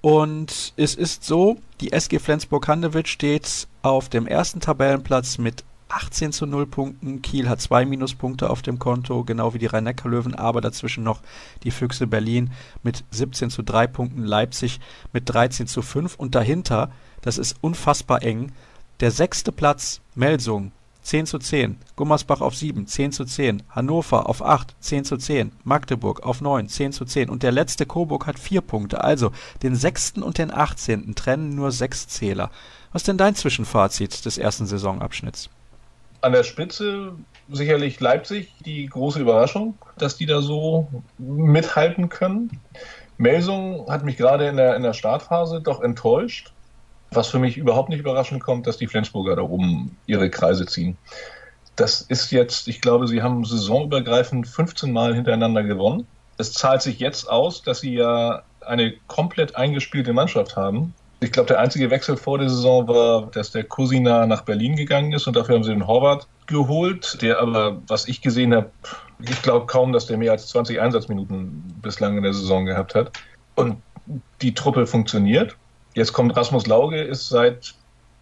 Und 0.01 0.73
es 0.77 0.95
ist 0.95 1.25
so, 1.25 1.59
die 1.81 1.93
SG 1.93 2.19
Flensburg-Handewitt 2.19 3.09
steht 3.09 3.69
auf 3.83 4.09
dem 4.09 4.27
ersten 4.27 4.61
Tabellenplatz 4.61 5.39
mit 5.39 5.65
18 5.91 6.33
zu 6.33 6.47
0 6.47 6.67
Punkten. 6.67 7.21
Kiel 7.23 7.49
hat 7.49 7.61
zwei 7.61 7.85
Minuspunkte 7.85 8.49
auf 8.49 8.63
dem 8.63 8.79
Konto, 8.79 9.25
genau 9.25 9.55
wie 9.55 9.59
die 9.59 9.67
Rhein-Neckar-Löwen, 9.67 10.35
aber 10.35 10.61
dazwischen 10.61 11.05
noch 11.05 11.21
die 11.65 11.71
Füchse 11.71 12.07
Berlin 12.07 12.51
mit 12.83 13.05
17 13.11 13.51
zu 13.51 13.63
3 13.63 13.87
Punkten, 13.89 14.25
Leipzig 14.25 14.81
mit 15.13 15.29
13 15.29 15.67
zu 15.67 15.83
5 15.83 16.15
und 16.17 16.35
dahinter, 16.35 16.93
das 17.23 17.39
ist 17.39 17.57
unfassbar 17.61 18.23
eng, 18.23 18.53
der 19.01 19.11
sechste 19.11 19.53
Platz 19.53 20.01
Melsung 20.15 20.73
10 21.03 21.27
zu 21.27 21.39
10, 21.39 21.79
Gummersbach 21.97 22.41
auf 22.41 22.55
7, 22.55 22.87
10 22.87 23.13
zu 23.13 23.25
10, 23.25 23.63
Hannover 23.71 24.29
auf 24.29 24.43
8, 24.43 24.75
10 24.81 25.05
zu 25.05 25.17
10, 25.17 25.53
Magdeburg 25.65 26.23
auf 26.23 26.41
9, 26.41 26.69
10 26.69 26.93
zu 26.93 27.05
10 27.05 27.31
und 27.31 27.43
der 27.43 27.53
letzte 27.53 27.87
Coburg 27.87 28.27
hat 28.27 28.39
4 28.39 28.61
Punkte. 28.61 29.03
Also 29.03 29.33
den 29.63 29.75
sechsten 29.75 30.23
und 30.23 30.39
den 30.39 30.53
18. 30.53 31.15
trennen 31.15 31.55
nur 31.55 31.73
6 31.73 32.09
Zähler. 32.09 32.51
Was 32.93 33.03
ist 33.03 33.09
denn 33.09 33.19
dein 33.19 33.35
Zwischenfazit 33.35 34.25
des 34.25 34.37
ersten 34.37 34.67
Saisonabschnitts? 34.67 35.49
An 36.21 36.33
der 36.33 36.45
Spitze 36.45 37.15
sicherlich 37.51 37.99
Leipzig, 37.99 38.53
die 38.65 38.87
große 38.87 39.21
Überraschung, 39.21 39.79
dass 39.97 40.17
die 40.17 40.27
da 40.27 40.43
so 40.43 40.89
mithalten 41.19 42.09
können. 42.09 42.61
Melsung 43.17 43.91
hat 43.91 44.05
mich 44.05 44.17
gerade 44.17 44.49
in 44.49 44.57
der, 44.57 44.77
in 44.77 44.83
der 44.83 44.93
Startphase 44.93 45.61
doch 45.61 45.81
enttäuscht. 45.81 46.53
Was 47.13 47.29
für 47.29 47.39
mich 47.39 47.57
überhaupt 47.57 47.89
nicht 47.89 48.01
überraschend 48.01 48.43
kommt, 48.43 48.67
dass 48.67 48.77
die 48.77 48.87
Flensburger 48.87 49.37
da 49.37 49.43
oben 49.43 49.97
ihre 50.07 50.31
Kreise 50.31 50.67
ziehen. 50.67 50.97
Das 51.77 52.03
ist 52.03 52.31
jetzt, 52.31 52.69
ich 52.69 52.81
glaube, 52.81 53.09
sie 53.09 53.23
haben 53.23 53.45
saisonübergreifend 53.45 54.47
15 54.47 54.93
Mal 54.93 55.15
hintereinander 55.15 55.63
gewonnen. 55.63 56.07
Es 56.37 56.53
zahlt 56.53 56.83
sich 56.83 56.99
jetzt 56.99 57.29
aus, 57.29 57.63
dass 57.63 57.81
sie 57.81 57.95
ja 57.95 58.43
eine 58.61 58.95
komplett 59.09 59.57
eingespielte 59.57 60.13
Mannschaft 60.13 60.57
haben. 60.57 60.95
Ich 61.21 61.33
glaube, 61.33 61.49
der 61.49 61.61
einzige 61.61 61.91
Wechsel 61.91 62.17
vor 62.17 62.39
der 62.39 62.49
Saison 62.49 62.89
war, 62.89 63.27
dass 63.27 63.51
der 63.51 63.65
Cousina 63.65 64.27
nach 64.27 64.43
Berlin 64.43 64.77
gegangen 64.77 65.13
ist 65.13 65.27
und 65.27 65.37
dafür 65.37 65.57
haben 65.57 65.65
sie 65.65 65.71
den 65.71 65.87
Horvath 65.87 66.27
geholt, 66.47 67.21
der 67.21 67.41
aber, 67.41 67.81
was 67.89 68.09
ich 68.09 68.23
gesehen 68.23 68.55
habe, 68.55 68.71
ich 69.21 69.43
glaube 69.43 69.67
kaum, 69.67 69.93
dass 69.93 70.07
der 70.07 70.17
mehr 70.17 70.33
als 70.33 70.49
20 70.49 70.81
Einsatzminuten 70.81 71.79
bislang 71.83 72.17
in 72.17 72.23
der 72.23 72.33
Saison 72.33 72.65
gehabt 72.65 72.95
hat. 72.95 73.13
Und 73.55 73.77
die 74.41 74.55
Truppe 74.55 74.87
funktioniert. 74.87 75.57
Jetzt 75.95 76.13
kommt 76.13 76.37
Rasmus 76.37 76.67
Lauge, 76.67 77.01
ist 77.01 77.29
seit 77.29 77.75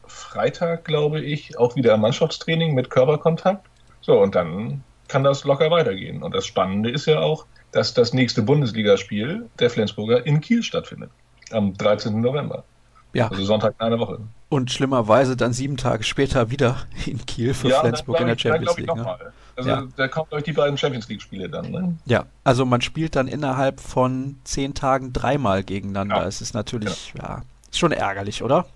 Freitag, 0.07 0.85
glaube 0.85 1.21
ich, 1.21 1.59
auch 1.59 1.77
wieder 1.77 1.95
im 1.95 2.01
Mannschaftstraining 2.01 2.75
mit 2.75 2.91
Körperkontakt. 2.91 3.67
So, 4.01 4.21
und 4.21 4.35
dann 4.35 4.83
kann 5.07 5.25
das 5.25 5.45
locker 5.45 5.71
weitergehen. 5.71 6.23
Und 6.23 6.35
das 6.35 6.47
Spannende 6.47 6.91
ist 6.91 7.07
ja 7.07 7.21
auch, 7.21 7.47
dass 7.73 7.95
das 7.95 8.13
nächste 8.13 8.43
Bundesligaspiel 8.43 9.49
der 9.59 9.71
Flensburger 9.71 10.25
in 10.25 10.41
Kiel 10.41 10.63
stattfindet. 10.63 11.11
Am 11.51 11.75
13. 11.75 12.21
November. 12.21 12.65
Ja. 13.13 13.29
Also 13.29 13.45
Sonntag 13.45 13.75
eine 13.79 13.99
Woche. 13.99 14.21
Und 14.51 14.71
schlimmerweise 14.71 15.37
dann 15.37 15.53
sieben 15.53 15.77
Tage 15.77 16.05
später 16.05 16.51
wieder 16.51 16.77
in 17.07 17.25
Kiel 17.27 17.55
für 17.55 17.69
ja, 17.69 17.81
Flensburg 17.81 18.21
in 18.21 18.27
der 18.27 18.39
Champions 18.39 18.77
League. 18.77 18.95
Ne? 18.95 19.19
Also 19.57 19.71
ja. 19.71 19.85
da 19.97 20.09
kommen 20.09 20.29
euch 20.31 20.45
die 20.45 20.53
beiden 20.53 20.79
Champions 20.79 21.09
League-Spiele 21.09 21.49
dann. 21.49 21.71
Ne? 21.71 21.97
Ja, 22.05 22.27
also 22.45 22.65
man 22.65 22.81
spielt 22.81 23.17
dann 23.17 23.27
innerhalb 23.29 23.81
von 23.81 24.37
zehn 24.45 24.75
Tagen 24.75 25.13
dreimal 25.13 25.65
gegeneinander. 25.65 26.17
Ja. 26.17 26.27
Es 26.27 26.41
ist 26.41 26.55
natürlich, 26.55 27.13
ja. 27.17 27.25
ja, 27.25 27.43
schon 27.73 27.93
ärgerlich, 27.93 28.43
oder? 28.43 28.67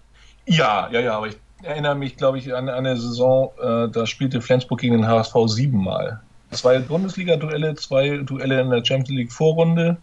Ja, 0.47 0.89
ja, 0.91 1.01
ja, 1.01 1.17
aber 1.17 1.29
ich 1.29 1.37
erinnere 1.63 1.95
mich, 1.95 2.17
glaube 2.17 2.39
ich, 2.39 2.55
an 2.55 2.69
eine 2.69 2.97
Saison, 2.97 3.51
äh, 3.61 3.89
da 3.89 4.07
spielte 4.07 4.41
Flensburg 4.41 4.81
gegen 4.81 4.95
den 4.95 5.07
HSV 5.07 5.35
siebenmal. 5.47 6.21
Zwei 6.51 6.79
Bundesliga-Duelle, 6.81 7.75
zwei 7.77 8.19
Duelle 8.19 8.61
in 8.61 8.71
der 8.71 8.85
Champions 8.85 9.11
League-Vorrunde, 9.11 9.97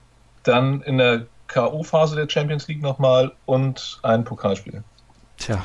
dann 0.44 0.82
in 0.82 0.98
der 0.98 1.26
K.O.-Phase 1.48 2.16
der 2.16 2.30
Champions 2.30 2.68
League 2.68 2.82
nochmal 2.82 3.32
und 3.46 4.00
ein 4.04 4.24
Pokalspiel. 4.24 4.84
Tja. 5.38 5.64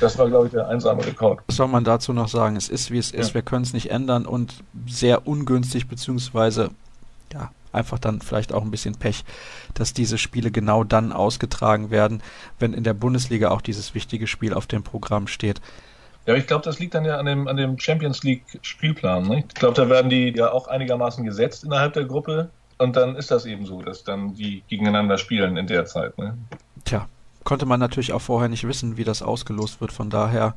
Das 0.00 0.16
war, 0.18 0.28
glaube 0.28 0.46
ich, 0.46 0.52
der 0.52 0.68
einsame 0.68 1.04
Rekord. 1.04 1.40
Was 1.46 1.56
soll 1.56 1.68
man 1.68 1.84
dazu 1.84 2.12
noch 2.12 2.28
sagen? 2.28 2.56
Es 2.56 2.68
ist, 2.68 2.90
wie 2.90 2.98
es 2.98 3.10
ist. 3.10 3.28
Ja. 3.28 3.34
Wir 3.34 3.42
können 3.42 3.64
es 3.64 3.72
nicht 3.72 3.90
ändern 3.90 4.26
und 4.26 4.62
sehr 4.86 5.26
ungünstig, 5.26 5.88
beziehungsweise 5.88 6.70
ja, 7.32 7.50
einfach 7.72 7.98
dann 7.98 8.20
vielleicht 8.20 8.52
auch 8.52 8.62
ein 8.62 8.70
bisschen 8.70 8.96
Pech, 8.96 9.24
dass 9.74 9.92
diese 9.92 10.18
Spiele 10.18 10.50
genau 10.50 10.84
dann 10.84 11.12
ausgetragen 11.12 11.90
werden, 11.90 12.22
wenn 12.58 12.72
in 12.72 12.84
der 12.84 12.94
Bundesliga 12.94 13.50
auch 13.50 13.60
dieses 13.60 13.94
wichtige 13.94 14.26
Spiel 14.26 14.54
auf 14.54 14.66
dem 14.66 14.82
Programm 14.82 15.26
steht. 15.26 15.60
Ja, 16.26 16.34
ich 16.34 16.46
glaube, 16.46 16.62
das 16.62 16.78
liegt 16.78 16.94
dann 16.94 17.06
ja 17.06 17.16
an 17.16 17.24
dem, 17.24 17.48
an 17.48 17.56
dem 17.56 17.78
Champions 17.78 18.22
League 18.22 18.44
Spielplan. 18.60 19.26
Ne? 19.26 19.44
Ich 19.48 19.54
glaube, 19.54 19.74
da 19.74 19.88
werden 19.88 20.10
die 20.10 20.34
ja 20.36 20.52
auch 20.52 20.68
einigermaßen 20.68 21.24
gesetzt 21.24 21.64
innerhalb 21.64 21.94
der 21.94 22.04
Gruppe. 22.04 22.50
Und 22.76 22.96
dann 22.96 23.16
ist 23.16 23.30
das 23.30 23.46
eben 23.46 23.64
so, 23.64 23.80
dass 23.80 24.04
dann 24.04 24.34
die 24.34 24.62
gegeneinander 24.68 25.16
spielen 25.16 25.56
in 25.56 25.66
der 25.66 25.86
Zeit. 25.86 26.16
Ne? 26.18 26.36
Tja, 26.84 27.08
konnte 27.44 27.64
man 27.64 27.80
natürlich 27.80 28.12
auch 28.12 28.20
vorher 28.20 28.50
nicht 28.50 28.68
wissen, 28.68 28.98
wie 28.98 29.04
das 29.04 29.22
ausgelost 29.22 29.80
wird. 29.80 29.90
Von 29.90 30.10
daher 30.10 30.54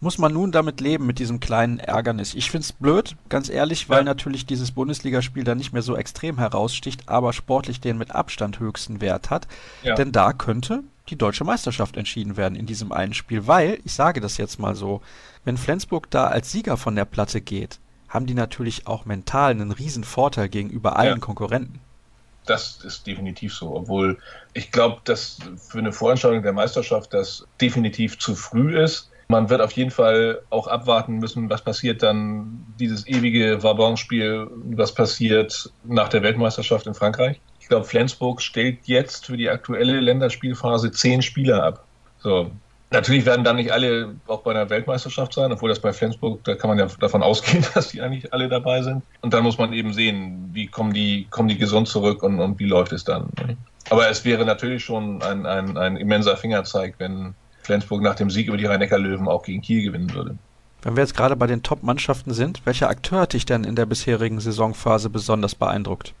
muss 0.00 0.18
man 0.18 0.32
nun 0.32 0.52
damit 0.52 0.80
leben, 0.80 1.06
mit 1.06 1.18
diesem 1.18 1.40
kleinen 1.40 1.80
Ärgernis. 1.80 2.34
Ich 2.34 2.50
finde 2.50 2.64
es 2.64 2.72
blöd, 2.72 3.16
ganz 3.28 3.48
ehrlich, 3.48 3.88
weil 3.88 3.98
ja. 3.98 4.04
natürlich 4.04 4.46
dieses 4.46 4.70
Bundesligaspiel 4.70 5.44
da 5.44 5.54
nicht 5.54 5.72
mehr 5.72 5.82
so 5.82 5.96
extrem 5.96 6.38
heraussticht, 6.38 7.08
aber 7.08 7.32
sportlich 7.32 7.80
den 7.80 7.98
mit 7.98 8.14
Abstand 8.14 8.60
höchsten 8.60 9.00
Wert 9.00 9.30
hat. 9.30 9.48
Ja. 9.82 9.94
Denn 9.94 10.12
da 10.12 10.32
könnte 10.32 10.84
die 11.08 11.16
deutsche 11.16 11.44
Meisterschaft 11.44 11.96
entschieden 11.96 12.36
werden 12.36 12.54
in 12.54 12.66
diesem 12.66 12.92
einen 12.92 13.14
Spiel. 13.14 13.46
Weil, 13.46 13.80
ich 13.84 13.92
sage 13.92 14.20
das 14.20 14.36
jetzt 14.36 14.58
mal 14.58 14.74
so, 14.74 15.00
wenn 15.44 15.56
Flensburg 15.56 16.10
da 16.10 16.26
als 16.26 16.52
Sieger 16.52 16.76
von 16.76 16.94
der 16.94 17.04
Platte 17.04 17.40
geht, 17.40 17.80
haben 18.08 18.26
die 18.26 18.34
natürlich 18.34 18.86
auch 18.86 19.04
mental 19.04 19.50
einen 19.50 19.72
riesen 19.72 20.04
Vorteil 20.04 20.48
gegenüber 20.48 20.96
allen 20.96 21.18
ja. 21.18 21.18
Konkurrenten. 21.18 21.80
Das 22.46 22.82
ist 22.82 23.06
definitiv 23.06 23.54
so, 23.54 23.74
obwohl 23.74 24.18
ich 24.54 24.70
glaube, 24.70 25.02
dass 25.04 25.38
für 25.56 25.78
eine 25.78 25.92
Vorentscheidung 25.92 26.42
der 26.42 26.54
Meisterschaft 26.54 27.12
das 27.12 27.46
definitiv 27.60 28.18
zu 28.18 28.34
früh 28.34 28.80
ist. 28.80 29.10
Man 29.28 29.50
wird 29.50 29.60
auf 29.60 29.72
jeden 29.72 29.90
Fall 29.90 30.40
auch 30.48 30.66
abwarten 30.66 31.18
müssen, 31.18 31.50
was 31.50 31.62
passiert 31.62 32.02
dann 32.02 32.64
dieses 32.80 33.06
ewige 33.06 33.62
Vabon-Spiel, 33.62 34.48
was 34.70 34.94
passiert 34.94 35.70
nach 35.84 36.08
der 36.08 36.22
Weltmeisterschaft 36.22 36.86
in 36.86 36.94
Frankreich. 36.94 37.38
Ich 37.60 37.68
glaube, 37.68 37.84
Flensburg 37.84 38.40
stellt 38.40 38.78
jetzt 38.84 39.26
für 39.26 39.36
die 39.36 39.50
aktuelle 39.50 40.00
Länderspielphase 40.00 40.90
zehn 40.92 41.20
Spieler 41.20 41.62
ab. 41.62 41.84
So, 42.20 42.50
Natürlich 42.90 43.26
werden 43.26 43.44
dann 43.44 43.56
nicht 43.56 43.70
alle 43.70 44.14
auch 44.26 44.40
bei 44.40 44.52
einer 44.52 44.70
Weltmeisterschaft 44.70 45.34
sein, 45.34 45.52
obwohl 45.52 45.68
das 45.68 45.80
bei 45.80 45.92
Flensburg, 45.92 46.42
da 46.44 46.54
kann 46.54 46.68
man 46.68 46.78
ja 46.78 46.86
davon 46.98 47.22
ausgehen, 47.22 47.64
dass 47.74 47.88
die 47.88 48.00
eigentlich 48.00 48.32
alle 48.32 48.48
dabei 48.48 48.82
sind. 48.82 49.02
Und 49.20 49.34
dann 49.34 49.42
muss 49.42 49.58
man 49.58 49.74
eben 49.74 49.92
sehen, 49.92 50.48
wie 50.52 50.68
kommen 50.68 50.94
die, 50.94 51.26
kommen 51.30 51.48
die 51.48 51.58
gesund 51.58 51.88
zurück 51.88 52.22
und, 52.22 52.40
und 52.40 52.58
wie 52.58 52.64
läuft 52.64 52.92
es 52.92 53.04
dann. 53.04 53.28
Aber 53.90 54.08
es 54.08 54.24
wäre 54.24 54.46
natürlich 54.46 54.84
schon 54.84 55.22
ein, 55.22 55.44
ein, 55.44 55.76
ein 55.76 55.96
immenser 55.98 56.36
Fingerzeig, 56.38 56.94
wenn 56.96 57.34
Flensburg 57.68 58.00
nach 58.00 58.14
dem 58.14 58.30
Sieg 58.30 58.48
über 58.48 58.56
die 58.56 58.64
Rhein-Neckar-Löwen 58.64 59.28
auch 59.28 59.42
gegen 59.42 59.60
Kiel 59.60 59.82
gewinnen 59.82 60.14
würde. 60.14 60.38
Wenn 60.80 60.96
wir 60.96 61.02
jetzt 61.02 61.14
gerade 61.14 61.36
bei 61.36 61.46
den 61.46 61.62
Top-Mannschaften 61.62 62.32
sind, 62.32 62.64
welcher 62.64 62.88
Akteur 62.88 63.20
hat 63.20 63.34
dich 63.34 63.44
denn 63.44 63.64
in 63.64 63.76
der 63.76 63.84
bisherigen 63.84 64.40
Saisonphase 64.40 65.10
besonders 65.10 65.54
beeindruckt? 65.54 66.14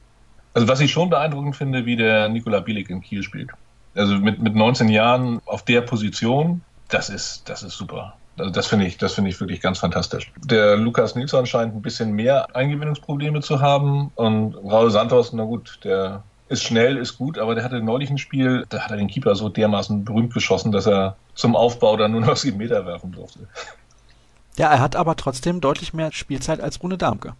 Also 0.52 0.68
was 0.68 0.80
ich 0.80 0.92
schon 0.92 1.08
beeindruckend 1.08 1.56
finde, 1.56 1.86
wie 1.86 1.96
der 1.96 2.28
Nikola 2.28 2.60
Bielik 2.60 2.90
in 2.90 3.00
Kiel 3.00 3.22
spielt. 3.22 3.50
Also 3.94 4.16
mit, 4.16 4.40
mit 4.40 4.54
19 4.54 4.90
Jahren 4.90 5.40
auf 5.46 5.64
der 5.64 5.80
Position, 5.80 6.60
das 6.88 7.08
ist, 7.08 7.48
das 7.48 7.62
ist 7.62 7.78
super. 7.78 8.14
Also 8.36 8.50
das 8.50 8.66
finde 8.66 8.84
ich, 8.84 8.98
das 8.98 9.14
finde 9.14 9.30
ich 9.30 9.40
wirklich 9.40 9.62
ganz 9.62 9.78
fantastisch. 9.78 10.30
Der 10.44 10.76
Lukas 10.76 11.14
Nilsson 11.14 11.46
scheint 11.46 11.74
ein 11.74 11.80
bisschen 11.80 12.12
mehr 12.12 12.54
Eingewöhnungsprobleme 12.54 13.40
zu 13.40 13.62
haben 13.62 14.12
und 14.16 14.54
Raul 14.54 14.90
Santos, 14.90 15.32
na 15.32 15.44
gut, 15.44 15.80
der 15.82 16.24
ist 16.48 16.64
schnell, 16.64 16.96
ist 16.96 17.18
gut, 17.18 17.38
aber 17.38 17.54
der 17.54 17.64
hatte 17.64 17.80
neulich 17.80 18.10
ein 18.10 18.18
Spiel, 18.18 18.64
da 18.68 18.80
hat 18.80 18.90
er 18.90 18.96
den 18.96 19.08
Keeper 19.08 19.34
so 19.34 19.48
dermaßen 19.48 20.04
berühmt 20.04 20.32
geschossen, 20.32 20.72
dass 20.72 20.86
er 20.86 21.16
zum 21.34 21.54
Aufbau 21.56 21.96
dann 21.96 22.12
nur 22.12 22.20
noch 22.20 22.36
sieben 22.36 22.58
Meter 22.58 22.86
werfen 22.86 23.12
durfte. 23.12 23.40
Ja, 24.56 24.70
er 24.70 24.80
hat 24.80 24.96
aber 24.96 25.14
trotzdem 25.16 25.60
deutlich 25.60 25.94
mehr 25.94 26.12
Spielzeit 26.12 26.60
als 26.60 26.82
Rune 26.82 26.98
Darmke. 26.98 27.34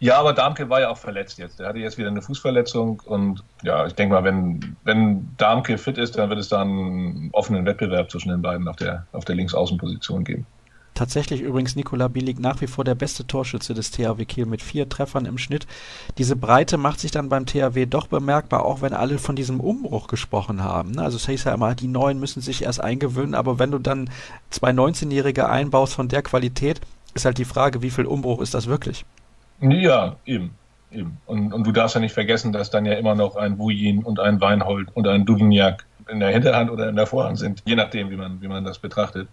Ja, 0.00 0.18
aber 0.18 0.32
Darmke 0.32 0.68
war 0.70 0.80
ja 0.80 0.88
auch 0.88 0.96
verletzt 0.96 1.38
jetzt. 1.38 1.60
Er 1.60 1.68
hatte 1.68 1.78
jetzt 1.78 1.98
wieder 1.98 2.08
eine 2.08 2.22
Fußverletzung 2.22 3.00
und 3.04 3.44
ja, 3.62 3.86
ich 3.86 3.94
denke 3.94 4.14
mal, 4.14 4.24
wenn, 4.24 4.76
wenn 4.82 5.28
Darmke 5.36 5.76
fit 5.76 5.98
ist, 5.98 6.16
dann 6.16 6.30
wird 6.30 6.38
es 6.38 6.48
da 6.48 6.62
einen 6.62 7.28
offenen 7.32 7.66
Wettbewerb 7.66 8.10
zwischen 8.10 8.30
den 8.30 8.40
beiden 8.40 8.66
auf 8.66 8.76
der, 8.76 9.06
auf 9.12 9.26
der 9.26 9.34
Linksaußenposition 9.36 10.24
geben. 10.24 10.46
Tatsächlich 11.00 11.40
übrigens 11.40 11.76
Nikola 11.76 12.08
Bielik 12.08 12.38
nach 12.40 12.60
wie 12.60 12.66
vor 12.66 12.84
der 12.84 12.94
beste 12.94 13.26
Torschütze 13.26 13.72
des 13.72 13.90
THW 13.90 14.22
Kiel 14.26 14.44
mit 14.44 14.60
vier 14.60 14.86
Treffern 14.86 15.24
im 15.24 15.38
Schnitt. 15.38 15.66
Diese 16.18 16.36
Breite 16.36 16.76
macht 16.76 17.00
sich 17.00 17.10
dann 17.10 17.30
beim 17.30 17.46
THW 17.46 17.86
doch 17.86 18.06
bemerkbar, 18.06 18.66
auch 18.66 18.82
wenn 18.82 18.92
alle 18.92 19.16
von 19.16 19.34
diesem 19.34 19.60
Umbruch 19.60 20.08
gesprochen 20.08 20.62
haben. 20.62 20.98
Also 20.98 21.16
es 21.16 21.26
heißt 21.26 21.46
ja 21.46 21.54
immer, 21.54 21.74
die 21.74 21.88
Neuen 21.88 22.20
müssen 22.20 22.42
sich 22.42 22.64
erst 22.64 22.82
eingewöhnen, 22.82 23.34
aber 23.34 23.58
wenn 23.58 23.70
du 23.70 23.78
dann 23.78 24.10
zwei 24.50 24.72
19-Jährige 24.72 25.48
einbaust 25.48 25.94
von 25.94 26.08
der 26.08 26.20
Qualität, 26.20 26.82
ist 27.14 27.24
halt 27.24 27.38
die 27.38 27.46
Frage, 27.46 27.80
wie 27.80 27.88
viel 27.88 28.04
Umbruch 28.04 28.42
ist 28.42 28.52
das 28.52 28.66
wirklich? 28.66 29.06
Ja, 29.62 30.16
eben. 30.26 30.50
eben. 30.92 31.16
Und, 31.24 31.54
und 31.54 31.66
du 31.66 31.72
darfst 31.72 31.94
ja 31.94 32.02
nicht 32.02 32.12
vergessen, 32.12 32.52
dass 32.52 32.68
dann 32.68 32.84
ja 32.84 32.92
immer 32.92 33.14
noch 33.14 33.36
ein 33.36 33.58
Wujin 33.58 34.02
und 34.02 34.20
ein 34.20 34.38
Weinhold 34.42 34.88
und 34.92 35.08
ein 35.08 35.24
Duvignac 35.24 35.86
in 36.10 36.20
der 36.20 36.28
Hinterhand 36.28 36.70
oder 36.70 36.90
in 36.90 36.96
der 36.96 37.06
Vorhand 37.06 37.38
sind, 37.38 37.62
je 37.64 37.74
nachdem, 37.74 38.10
wie 38.10 38.16
man, 38.16 38.42
wie 38.42 38.48
man 38.48 38.66
das 38.66 38.78
betrachtet. 38.78 39.28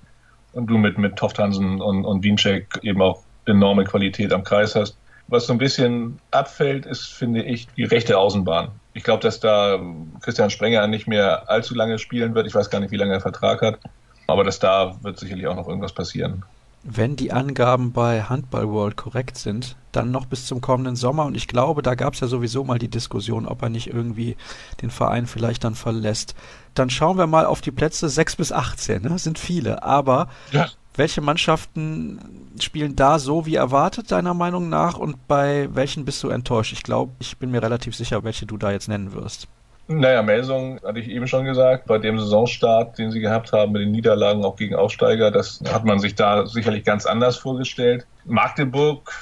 Und 0.57 0.65
du 0.65 0.79
mit, 0.79 0.97
mit 0.97 1.15
Tofthansen 1.15 1.81
und, 1.81 2.03
und 2.03 2.23
Wiencheck 2.23 2.79
eben 2.81 2.99
auch 2.99 3.21
enorme 3.45 3.83
Qualität 3.83 4.33
am 4.33 4.43
Kreis 4.43 4.73
hast. 4.73 4.97
Was 5.27 5.45
so 5.45 5.53
ein 5.53 5.59
bisschen 5.59 6.17
abfällt, 6.31 6.87
ist, 6.87 7.13
finde 7.13 7.43
ich, 7.43 7.67
die 7.77 7.83
rechte 7.83 8.17
Außenbahn. 8.17 8.69
Ich 8.95 9.03
glaube, 9.03 9.21
dass 9.21 9.39
da 9.39 9.79
Christian 10.21 10.49
Sprenger 10.49 10.87
nicht 10.87 11.07
mehr 11.07 11.47
allzu 11.47 11.75
lange 11.75 11.99
spielen 11.99 12.33
wird. 12.33 12.47
Ich 12.47 12.55
weiß 12.55 12.71
gar 12.71 12.79
nicht, 12.79 12.89
wie 12.89 12.95
lange 12.95 13.13
er 13.13 13.21
Vertrag 13.21 13.61
hat. 13.61 13.79
Aber 14.25 14.43
dass 14.43 14.57
da 14.57 14.97
wird 15.03 15.19
sicherlich 15.19 15.45
auch 15.45 15.55
noch 15.55 15.67
irgendwas 15.67 15.93
passieren. 15.93 16.43
Wenn 16.89 17.17
die 17.17 17.33
Angaben 17.33 17.91
bei 17.91 18.23
Handball 18.23 18.69
World 18.69 18.95
korrekt 18.95 19.37
sind, 19.37 19.75
dann 19.91 20.09
noch 20.09 20.25
bis 20.25 20.45
zum 20.45 20.61
kommenden 20.61 20.95
Sommer. 20.95 21.25
Und 21.25 21.35
ich 21.35 21.49
glaube, 21.49 21.81
da 21.81 21.95
gab 21.95 22.13
es 22.13 22.21
ja 22.21 22.27
sowieso 22.27 22.63
mal 22.63 22.79
die 22.79 22.87
Diskussion, 22.87 23.45
ob 23.45 23.61
er 23.61 23.67
nicht 23.67 23.87
irgendwie 23.87 24.37
den 24.81 24.89
Verein 24.89 25.27
vielleicht 25.27 25.65
dann 25.65 25.75
verlässt. 25.75 26.33
Dann 26.75 26.89
schauen 26.89 27.17
wir 27.17 27.27
mal 27.27 27.45
auf 27.45 27.59
die 27.59 27.71
Plätze 27.71 28.07
6 28.07 28.37
bis 28.37 28.51
18. 28.53 29.01
Ne? 29.01 29.19
Sind 29.19 29.37
viele. 29.37 29.83
Aber 29.83 30.29
ja. 30.53 30.69
welche 30.95 31.19
Mannschaften 31.19 32.53
spielen 32.61 32.95
da 32.95 33.19
so 33.19 33.45
wie 33.45 33.55
erwartet, 33.55 34.11
deiner 34.11 34.33
Meinung 34.33 34.69
nach? 34.69 34.97
Und 34.97 35.27
bei 35.27 35.67
welchen 35.73 36.05
bist 36.05 36.23
du 36.23 36.29
enttäuscht? 36.29 36.71
Ich 36.71 36.83
glaube, 36.83 37.11
ich 37.19 37.37
bin 37.37 37.51
mir 37.51 37.61
relativ 37.61 37.97
sicher, 37.97 38.23
welche 38.23 38.45
du 38.45 38.55
da 38.55 38.71
jetzt 38.71 38.87
nennen 38.87 39.11
wirst. 39.11 39.49
Naja, 39.89 40.21
Melsung 40.21 40.81
hatte 40.83 40.99
ich 40.99 41.09
eben 41.09 41.27
schon 41.27 41.45
gesagt, 41.45 41.85
bei 41.85 41.97
dem 41.97 42.19
Saisonstart, 42.19 42.97
den 42.97 43.11
sie 43.11 43.21
gehabt 43.21 43.53
haben 43.53 43.71
mit 43.71 43.81
den 43.81 43.91
Niederlagen 43.91 44.43
auch 44.43 44.57
gegen 44.57 44.75
Aufsteiger, 44.75 45.31
das 45.31 45.61
hat 45.71 45.85
man 45.85 45.99
sich 45.99 46.15
da 46.15 46.45
sicherlich 46.45 46.83
ganz 46.83 47.05
anders 47.05 47.37
vorgestellt. 47.37 48.05
Magdeburg 48.25 49.13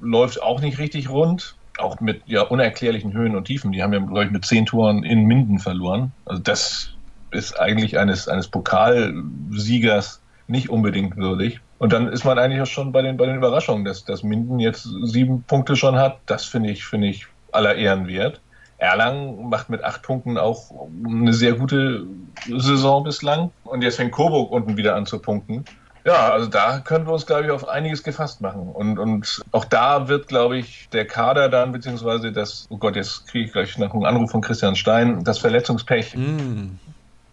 läuft 0.00 0.42
auch 0.42 0.62
nicht 0.62 0.78
richtig 0.78 1.10
rund, 1.10 1.54
auch 1.78 2.00
mit 2.00 2.22
ja, 2.26 2.42
unerklärlichen 2.42 3.12
Höhen 3.12 3.36
und 3.36 3.44
Tiefen. 3.44 3.72
Die 3.72 3.82
haben 3.82 3.92
ja, 3.92 3.98
glaube 3.98 4.24
ich, 4.24 4.30
mit 4.30 4.44
zehn 4.46 4.64
Toren 4.64 5.04
in 5.04 5.26
Minden 5.26 5.58
verloren. 5.58 6.12
Also 6.24 6.42
das 6.42 6.94
ist 7.30 7.60
eigentlich 7.60 7.98
eines, 7.98 8.26
eines 8.26 8.48
Pokalsiegers 8.48 10.22
nicht 10.46 10.70
unbedingt 10.70 11.16
würdig. 11.16 11.60
Und 11.78 11.92
dann 11.92 12.08
ist 12.08 12.24
man 12.24 12.38
eigentlich 12.38 12.60
auch 12.60 12.66
schon 12.66 12.92
bei 12.92 13.02
den, 13.02 13.16
bei 13.16 13.26
den 13.26 13.36
Überraschungen, 13.36 13.84
dass, 13.84 14.04
dass 14.04 14.22
Minden 14.22 14.58
jetzt 14.58 14.88
sieben 15.04 15.42
Punkte 15.42 15.76
schon 15.76 15.96
hat. 15.96 16.18
Das 16.26 16.44
finde 16.44 16.70
ich, 16.70 16.84
finde 16.84 17.08
ich 17.08 17.26
aller 17.52 17.74
Ehren 17.74 18.06
wert. 18.06 18.40
Erlangen 18.80 19.50
macht 19.50 19.68
mit 19.68 19.84
acht 19.84 20.02
Punkten 20.02 20.38
auch 20.38 20.72
eine 21.06 21.34
sehr 21.34 21.52
gute 21.52 22.06
Saison 22.46 23.04
bislang. 23.04 23.50
Und 23.64 23.82
jetzt 23.82 23.96
fängt 23.96 24.12
Coburg 24.12 24.50
unten 24.50 24.76
wieder 24.76 24.96
an 24.96 25.04
zu 25.04 25.18
punkten. 25.18 25.64
Ja, 26.04 26.30
also 26.30 26.46
da 26.46 26.78
können 26.80 27.06
wir 27.06 27.12
uns, 27.12 27.26
glaube 27.26 27.44
ich, 27.44 27.50
auf 27.50 27.68
einiges 27.68 28.02
gefasst 28.02 28.40
machen. 28.40 28.70
Und, 28.72 28.98
und 28.98 29.42
auch 29.52 29.66
da 29.66 30.08
wird, 30.08 30.28
glaube 30.28 30.56
ich, 30.56 30.88
der 30.92 31.06
Kader 31.06 31.50
dann, 31.50 31.72
beziehungsweise 31.72 32.32
das, 32.32 32.66
oh 32.70 32.78
Gott, 32.78 32.96
jetzt 32.96 33.26
kriege 33.26 33.44
ich 33.44 33.52
gleich 33.52 33.76
nach 33.76 33.92
einem 33.92 34.04
Anruf 34.04 34.30
von 34.30 34.40
Christian 34.40 34.76
Stein, 34.76 35.24
das 35.24 35.38
Verletzungspech. 35.38 36.16
Mm. 36.16 36.78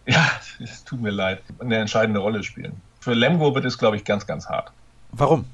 Ja, 0.04 0.26
es 0.62 0.84
tut 0.84 1.00
mir 1.00 1.10
leid, 1.10 1.40
eine 1.60 1.76
entscheidende 1.76 2.20
Rolle 2.20 2.42
spielen. 2.42 2.78
Für 3.00 3.14
Lemgo 3.14 3.54
wird 3.54 3.64
es, 3.64 3.78
glaube 3.78 3.96
ich, 3.96 4.04
ganz, 4.04 4.26
ganz 4.26 4.48
hart. 4.50 4.70
Warum? 5.12 5.46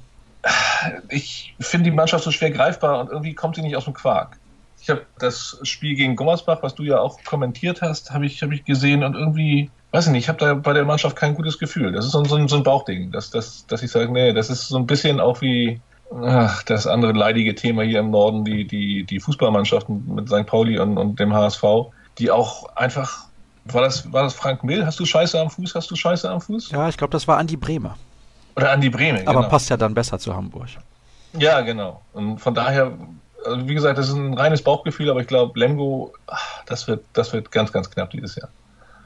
Ich 1.07 1.55
finde 1.59 1.89
die 1.89 1.95
Mannschaft 1.95 2.25
so 2.25 2.31
schwer 2.31 2.51
greifbar 2.51 2.99
und 2.99 3.09
irgendwie 3.09 3.33
kommt 3.33 3.55
sie 3.55 3.61
nicht 3.61 3.77
aus 3.77 3.85
dem 3.85 3.93
Quark. 3.93 4.37
Ich 4.85 4.89
habe 4.91 5.01
das 5.17 5.57
Spiel 5.63 5.95
gegen 5.95 6.15
Gummersbach, 6.15 6.61
was 6.61 6.75
du 6.75 6.83
ja 6.83 6.99
auch 6.99 7.17
kommentiert 7.23 7.81
hast, 7.81 8.11
habe 8.11 8.27
ich, 8.27 8.43
hab 8.43 8.51
ich 8.51 8.65
gesehen 8.65 9.03
und 9.03 9.15
irgendwie, 9.15 9.71
weiß 9.89 10.05
ich 10.05 10.11
nicht, 10.11 10.25
ich 10.25 10.29
habe 10.29 10.37
da 10.37 10.53
bei 10.53 10.73
der 10.73 10.85
Mannschaft 10.85 11.15
kein 11.15 11.33
gutes 11.33 11.57
Gefühl. 11.57 11.91
Das 11.91 12.05
ist 12.05 12.11
so, 12.11 12.23
so, 12.23 12.47
so 12.47 12.55
ein 12.55 12.61
Bauchding, 12.61 13.11
dass, 13.11 13.31
dass, 13.31 13.65
dass 13.65 13.81
ich 13.81 13.89
sage, 13.89 14.11
nee, 14.11 14.31
das 14.31 14.51
ist 14.51 14.67
so 14.67 14.77
ein 14.77 14.85
bisschen 14.85 15.19
auch 15.19 15.41
wie 15.41 15.81
ach, 16.23 16.61
das 16.61 16.85
andere 16.85 17.13
leidige 17.13 17.55
Thema 17.55 17.81
hier 17.81 17.99
im 17.99 18.11
Norden, 18.11 18.45
die, 18.45 18.67
die, 18.67 19.03
die 19.05 19.19
Fußballmannschaften 19.19 20.13
mit 20.13 20.29
St. 20.29 20.45
Pauli 20.45 20.77
und, 20.77 20.99
und 20.99 21.19
dem 21.19 21.33
HSV, 21.33 21.63
die 22.19 22.29
auch 22.29 22.75
einfach 22.75 23.25
war 23.65 23.81
das, 23.81 24.13
war 24.13 24.21
das 24.21 24.35
Frank 24.35 24.63
Mill? 24.63 24.85
Hast 24.85 24.99
du 24.99 25.05
Scheiße 25.05 25.39
am 25.41 25.49
Fuß? 25.49 25.73
Hast 25.73 25.89
du 25.89 25.95
Scheiße 25.95 26.29
am 26.29 26.39
Fuß? 26.39 26.69
Ja, 26.69 26.87
ich 26.87 26.97
glaube, 26.97 27.11
das 27.11 27.27
war 27.27 27.39
Andi 27.39 27.57
Bremer. 27.57 27.97
Oder 28.55 28.71
Andi 28.71 28.89
Bremer, 28.89 29.19
genau. 29.21 29.31
Aber 29.31 29.49
passt 29.49 29.71
ja 29.71 29.77
dann 29.77 29.95
besser 29.95 30.19
zu 30.19 30.35
Hamburg. 30.35 30.67
Ja, 31.33 31.61
genau. 31.61 32.01
Und 32.13 32.37
von 32.37 32.53
daher 32.53 32.91
also 33.45 33.67
wie 33.67 33.73
gesagt, 33.73 33.97
das 33.97 34.09
ist 34.09 34.15
ein 34.15 34.33
reines 34.33 34.61
Bauchgefühl, 34.63 35.09
aber 35.09 35.21
ich 35.21 35.27
glaube, 35.27 35.59
Lemgo, 35.59 36.13
das 36.65 36.87
wird, 36.87 37.05
das 37.13 37.33
wird 37.33 37.51
ganz, 37.51 37.71
ganz 37.71 37.89
knapp 37.89 38.09
dieses 38.11 38.35
Jahr. 38.35 38.49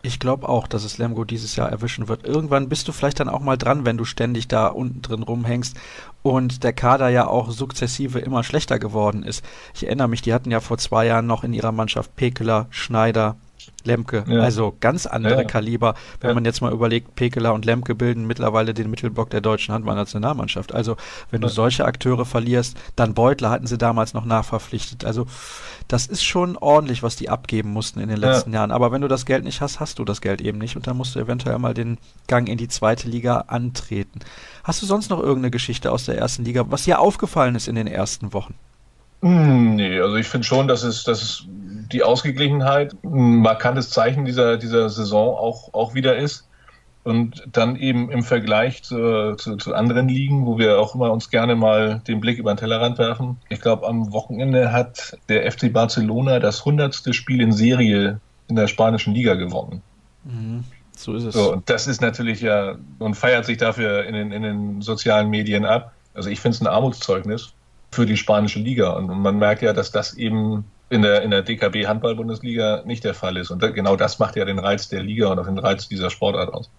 Ich 0.01 0.19
glaube 0.19 0.47
auch, 0.47 0.67
dass 0.67 0.85
es 0.85 0.97
Lemgo 0.97 1.25
dieses 1.25 1.57
Jahr 1.57 1.69
erwischen 1.69 2.07
wird. 2.07 2.25
Irgendwann 2.25 2.69
bist 2.69 2.87
du 2.87 2.93
vielleicht 2.93 3.19
dann 3.19 3.27
auch 3.27 3.41
mal 3.41 3.57
dran, 3.57 3.85
wenn 3.85 3.97
du 3.97 4.05
ständig 4.05 4.47
da 4.47 4.67
unten 4.67 5.01
drin 5.01 5.23
rumhängst 5.23 5.75
und 6.21 6.63
der 6.63 6.71
Kader 6.71 7.09
ja 7.09 7.27
auch 7.27 7.51
sukzessive 7.51 8.19
immer 8.19 8.43
schlechter 8.43 8.79
geworden 8.79 9.23
ist. 9.23 9.43
Ich 9.73 9.85
erinnere 9.85 10.07
mich, 10.07 10.21
die 10.21 10.33
hatten 10.33 10.51
ja 10.51 10.61
vor 10.61 10.77
zwei 10.77 11.05
Jahren 11.05 11.27
noch 11.27 11.43
in 11.43 11.53
ihrer 11.53 11.73
Mannschaft 11.73 12.15
Pekeler, 12.15 12.67
Schneider, 12.69 13.35
Lemke. 13.85 14.23
Ja. 14.27 14.41
Also 14.41 14.75
ganz 14.79 15.05
andere 15.05 15.41
ja. 15.41 15.43
Kaliber. 15.43 15.95
Wenn 16.19 16.35
man 16.35 16.45
jetzt 16.45 16.61
mal 16.61 16.71
überlegt, 16.71 17.15
Pekeler 17.15 17.53
und 17.53 17.65
Lemke 17.65 17.95
bilden 17.95 18.27
mittlerweile 18.27 18.73
den 18.73 18.89
Mittelblock 18.89 19.29
der 19.29 19.41
deutschen 19.41 19.73
Handballnationalmannschaft. 19.73 20.73
Also 20.73 20.97
wenn 21.31 21.41
du 21.41 21.47
solche 21.47 21.85
Akteure 21.85 22.25
verlierst, 22.25 22.77
dann 22.95 23.13
Beutler 23.13 23.49
hatten 23.49 23.67
sie 23.67 23.77
damals 23.77 24.13
noch 24.13 24.25
nachverpflichtet. 24.25 25.05
Also 25.05 25.25
das 25.87 26.05
ist 26.05 26.23
schon 26.23 26.57
ordentlich, 26.57 27.03
was 27.03 27.15
die 27.15 27.29
abgeben 27.29 27.71
mussten 27.71 27.99
in 27.99 28.09
den 28.09 28.17
letzten 28.17 28.53
Jahren. 28.53 28.71
Aber 28.71 28.91
wenn 28.91 29.01
du 29.01 29.07
das 29.07 29.25
Geld 29.25 29.43
nicht 29.43 29.61
hast, 29.61 29.79
hast 29.79 29.99
du 29.99 30.05
das 30.05 30.21
Geld 30.21 30.41
eben 30.41 30.57
nicht 30.57 30.75
und 30.75 30.87
dann 30.87 30.97
musst 30.97 31.15
du 31.15 31.19
eventuell 31.19 31.57
mal 31.59 31.73
den 31.73 31.97
Gang 32.27 32.47
in 32.47 32.57
die 32.57 32.67
zweite 32.67 33.09
Liga 33.09 33.45
antreten. 33.47 34.19
Hast 34.63 34.81
du 34.81 34.85
sonst 34.85 35.09
noch 35.09 35.19
irgendeine 35.19 35.51
Geschichte 35.51 35.91
aus 35.91 36.05
der 36.05 36.17
ersten 36.17 36.45
Liga, 36.45 36.65
was 36.69 36.83
dir 36.83 36.99
aufgefallen 36.99 37.55
ist 37.55 37.67
in 37.67 37.75
den 37.75 37.87
ersten 37.87 38.33
Wochen? 38.33 38.53
Hm, 39.21 39.75
nee, 39.75 39.99
also 39.99 40.15
ich 40.15 40.27
finde 40.27 40.45
schon, 40.45 40.67
dass 40.67 40.83
es, 40.83 41.03
dass 41.03 41.21
es 41.21 41.45
die 41.91 42.03
Ausgeglichenheit 42.03 42.95
ein 43.03 43.37
markantes 43.37 43.89
Zeichen 43.89 44.25
dieser, 44.25 44.57
dieser 44.57 44.89
Saison 44.89 45.35
auch, 45.35 45.73
auch 45.73 45.93
wieder 45.93 46.17
ist. 46.17 46.45
Und 47.03 47.47
dann 47.51 47.75
eben 47.77 48.11
im 48.11 48.23
Vergleich 48.23 48.83
zu, 48.83 49.35
zu, 49.37 49.55
zu 49.55 49.73
anderen 49.73 50.09
Ligen, 50.09 50.45
wo 50.45 50.59
wir 50.59 50.79
auch 50.79 50.93
immer 50.93 51.11
uns 51.11 51.29
gerne 51.29 51.55
mal 51.55 52.01
den 52.07 52.19
Blick 52.19 52.37
über 52.37 52.53
den 52.53 52.57
Tellerrand 52.57 52.97
werfen. 52.97 53.37
Ich 53.47 53.61
glaube, 53.61 53.87
am 53.87 54.11
Wochenende 54.11 54.71
hat 54.71 55.17
der 55.29 55.49
FC 55.49 55.71
Barcelona 55.71 56.39
das 56.39 56.65
hundertste 56.65 57.13
Spiel 57.13 57.41
in 57.41 57.51
Serie 57.51 58.19
in 58.47 58.55
der 58.55 58.67
spanischen 58.67 59.13
Liga 59.13 59.35
gewonnen. 59.35 59.81
Mhm. 60.25 60.65
So 60.95 61.15
ist 61.15 61.23
es. 61.23 61.33
So, 61.33 61.53
und 61.53 61.69
das 61.69 61.87
ist 61.87 62.01
natürlich 62.01 62.41
ja 62.41 62.75
und 62.99 63.15
feiert 63.15 63.45
sich 63.45 63.57
dafür 63.57 64.03
in 64.03 64.13
den, 64.13 64.31
in 64.33 64.43
den 64.43 64.81
sozialen 64.81 65.29
Medien 65.29 65.65
ab. 65.65 65.93
Also 66.13 66.29
ich 66.29 66.41
finde 66.41 66.55
es 66.55 66.61
ein 66.61 66.67
Armutszeugnis 66.67 67.53
für 67.91 68.05
die 68.05 68.17
spanische 68.17 68.59
Liga. 68.59 68.91
Und 68.91 69.07
man 69.07 69.39
merkt 69.39 69.61
ja, 69.61 69.71
dass 69.71 69.91
das 69.91 70.15
eben 70.15 70.65
in 70.89 71.01
der, 71.01 71.21
in 71.21 71.31
der 71.31 71.43
DKB 71.43 71.87
Handball-Bundesliga 71.87 72.83
nicht 72.85 73.03
der 73.03 73.13
Fall 73.13 73.37
ist. 73.37 73.51
Und 73.51 73.59
genau 73.73 73.95
das 73.95 74.19
macht 74.19 74.35
ja 74.35 74.45
den 74.45 74.59
Reiz 74.59 74.89
der 74.89 75.03
Liga 75.03 75.27
und 75.27 75.39
auch 75.39 75.45
den 75.45 75.59
Reiz 75.59 75.87
dieser 75.87 76.09
Sportart 76.09 76.53
aus. 76.53 76.69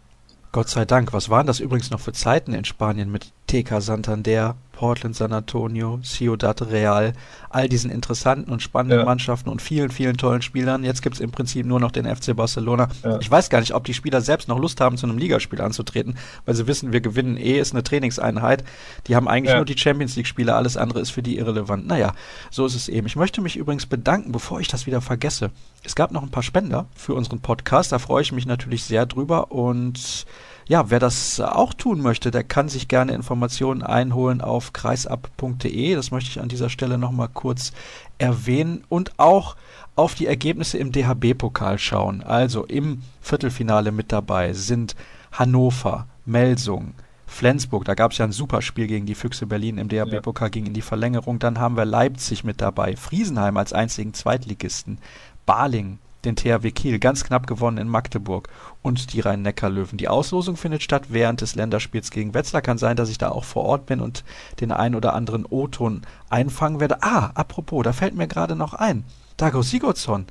Gott 0.52 0.68
sei 0.68 0.84
Dank. 0.84 1.12
Was 1.12 1.30
waren 1.30 1.46
das 1.46 1.60
übrigens 1.60 1.90
noch 1.90 2.00
für 2.00 2.12
Zeiten 2.12 2.52
in 2.52 2.64
Spanien 2.64 3.10
mit 3.10 3.32
TK 3.46 3.80
Santander, 3.80 4.56
Portland 4.80 5.14
San 5.14 5.34
Antonio, 5.34 6.00
Ciudad 6.02 6.62
Real, 6.62 7.12
all 7.50 7.68
diesen 7.68 7.90
interessanten 7.90 8.50
und 8.50 8.62
spannenden 8.62 9.00
ja. 9.00 9.04
Mannschaften 9.04 9.50
und 9.50 9.60
vielen, 9.60 9.90
vielen 9.90 10.16
tollen 10.16 10.40
Spielern. 10.40 10.84
Jetzt 10.84 11.02
gibt 11.02 11.16
es 11.16 11.20
im 11.20 11.30
Prinzip 11.30 11.66
nur 11.66 11.80
noch 11.80 11.90
den 11.90 12.06
FC 12.06 12.34
Barcelona. 12.34 12.88
Ja. 13.04 13.18
Ich 13.20 13.30
weiß 13.30 13.50
gar 13.50 13.60
nicht, 13.60 13.74
ob 13.74 13.84
die 13.84 13.92
Spieler 13.92 14.22
selbst 14.22 14.48
noch 14.48 14.58
Lust 14.58 14.80
haben, 14.80 14.96
zu 14.96 15.06
einem 15.06 15.18
Ligaspiel 15.18 15.60
anzutreten, 15.60 16.16
weil 16.46 16.54
sie 16.54 16.66
wissen, 16.66 16.94
wir 16.94 17.02
gewinnen 17.02 17.36
eh, 17.36 17.60
ist 17.60 17.74
eine 17.74 17.82
Trainingseinheit. 17.82 18.64
Die 19.06 19.16
haben 19.16 19.28
eigentlich 19.28 19.50
ja. 19.50 19.56
nur 19.56 19.66
die 19.66 19.76
Champions 19.76 20.16
League-Spieler, 20.16 20.56
alles 20.56 20.78
andere 20.78 21.00
ist 21.00 21.10
für 21.10 21.22
die 21.22 21.36
irrelevant. 21.36 21.86
Naja, 21.86 22.14
so 22.50 22.64
ist 22.64 22.74
es 22.74 22.88
eben. 22.88 23.06
Ich 23.06 23.16
möchte 23.16 23.42
mich 23.42 23.58
übrigens 23.58 23.84
bedanken, 23.84 24.32
bevor 24.32 24.60
ich 24.60 24.68
das 24.68 24.86
wieder 24.86 25.02
vergesse. 25.02 25.50
Es 25.84 25.94
gab 25.94 26.10
noch 26.10 26.22
ein 26.22 26.30
paar 26.30 26.42
Spender 26.42 26.86
für 26.94 27.12
unseren 27.12 27.40
Podcast, 27.40 27.92
da 27.92 27.98
freue 27.98 28.22
ich 28.22 28.32
mich 28.32 28.46
natürlich 28.46 28.84
sehr 28.84 29.04
drüber 29.04 29.52
und 29.52 30.24
ja, 30.70 30.88
wer 30.88 31.00
das 31.00 31.40
auch 31.40 31.74
tun 31.74 32.00
möchte, 32.00 32.30
der 32.30 32.44
kann 32.44 32.68
sich 32.68 32.86
gerne 32.86 33.12
Informationen 33.12 33.82
einholen 33.82 34.40
auf 34.40 34.72
kreisab.de. 34.72 35.96
Das 35.96 36.12
möchte 36.12 36.30
ich 36.30 36.40
an 36.40 36.48
dieser 36.48 36.70
Stelle 36.70 36.96
nochmal 36.96 37.26
kurz 37.26 37.72
erwähnen 38.18 38.84
und 38.88 39.18
auch 39.18 39.56
auf 39.96 40.14
die 40.14 40.28
Ergebnisse 40.28 40.78
im 40.78 40.92
DHB-Pokal 40.92 41.80
schauen. 41.80 42.22
Also 42.22 42.66
im 42.66 43.02
Viertelfinale 43.20 43.90
mit 43.90 44.12
dabei 44.12 44.52
sind 44.52 44.94
Hannover, 45.32 46.06
Melsung, 46.24 46.94
Flensburg, 47.26 47.84
da 47.84 47.94
gab 47.94 48.12
es 48.12 48.18
ja 48.18 48.24
ein 48.24 48.30
super 48.30 48.62
Spiel 48.62 48.86
gegen 48.86 49.06
die 49.06 49.16
Füchse 49.16 49.46
Berlin 49.46 49.76
im 49.76 49.88
DHB-Pokal, 49.88 50.46
ja. 50.46 50.50
ging 50.50 50.66
in 50.66 50.74
die 50.74 50.82
Verlängerung. 50.82 51.40
Dann 51.40 51.58
haben 51.58 51.76
wir 51.76 51.84
Leipzig 51.84 52.44
mit 52.44 52.60
dabei, 52.60 52.94
Friesenheim 52.94 53.56
als 53.56 53.72
einzigen 53.72 54.14
Zweitligisten, 54.14 54.98
Baling, 55.46 55.98
den 56.24 56.36
THW 56.36 56.70
Kiel 56.70 56.98
ganz 56.98 57.24
knapp 57.24 57.46
gewonnen 57.46 57.78
in 57.78 57.88
Magdeburg 57.88 58.48
und 58.82 59.12
die 59.12 59.20
Rhein-Neckar-Löwen. 59.20 59.96
Die 59.96 60.08
Auslosung 60.08 60.56
findet 60.56 60.82
statt 60.82 61.04
während 61.08 61.40
des 61.40 61.54
Länderspiels 61.54 62.10
gegen 62.10 62.34
Wetzlar. 62.34 62.62
Kann 62.62 62.78
sein, 62.78 62.96
dass 62.96 63.08
ich 63.08 63.18
da 63.18 63.30
auch 63.30 63.44
vor 63.44 63.64
Ort 63.64 63.86
bin 63.86 64.00
und 64.00 64.24
den 64.60 64.72
ein 64.72 64.94
oder 64.94 65.14
anderen 65.14 65.46
O-Ton 65.46 66.02
einfangen 66.28 66.80
werde. 66.80 67.02
Ah, 67.02 67.30
apropos, 67.34 67.82
da 67.84 67.92
fällt 67.92 68.14
mir 68.14 68.28
gerade 68.28 68.56
noch 68.56 68.74
ein. 68.74 69.04
Dago 69.36 69.62
Sigurdsson 69.62 70.26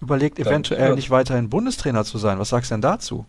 überlegt 0.00 0.38
eventuell 0.38 0.90
ja. 0.90 0.94
nicht 0.94 1.10
weiterhin 1.10 1.50
Bundestrainer 1.50 2.04
zu 2.04 2.18
sein. 2.18 2.38
Was 2.38 2.48
sagst 2.48 2.70
du 2.70 2.74
denn 2.74 2.82
dazu? 2.82 3.26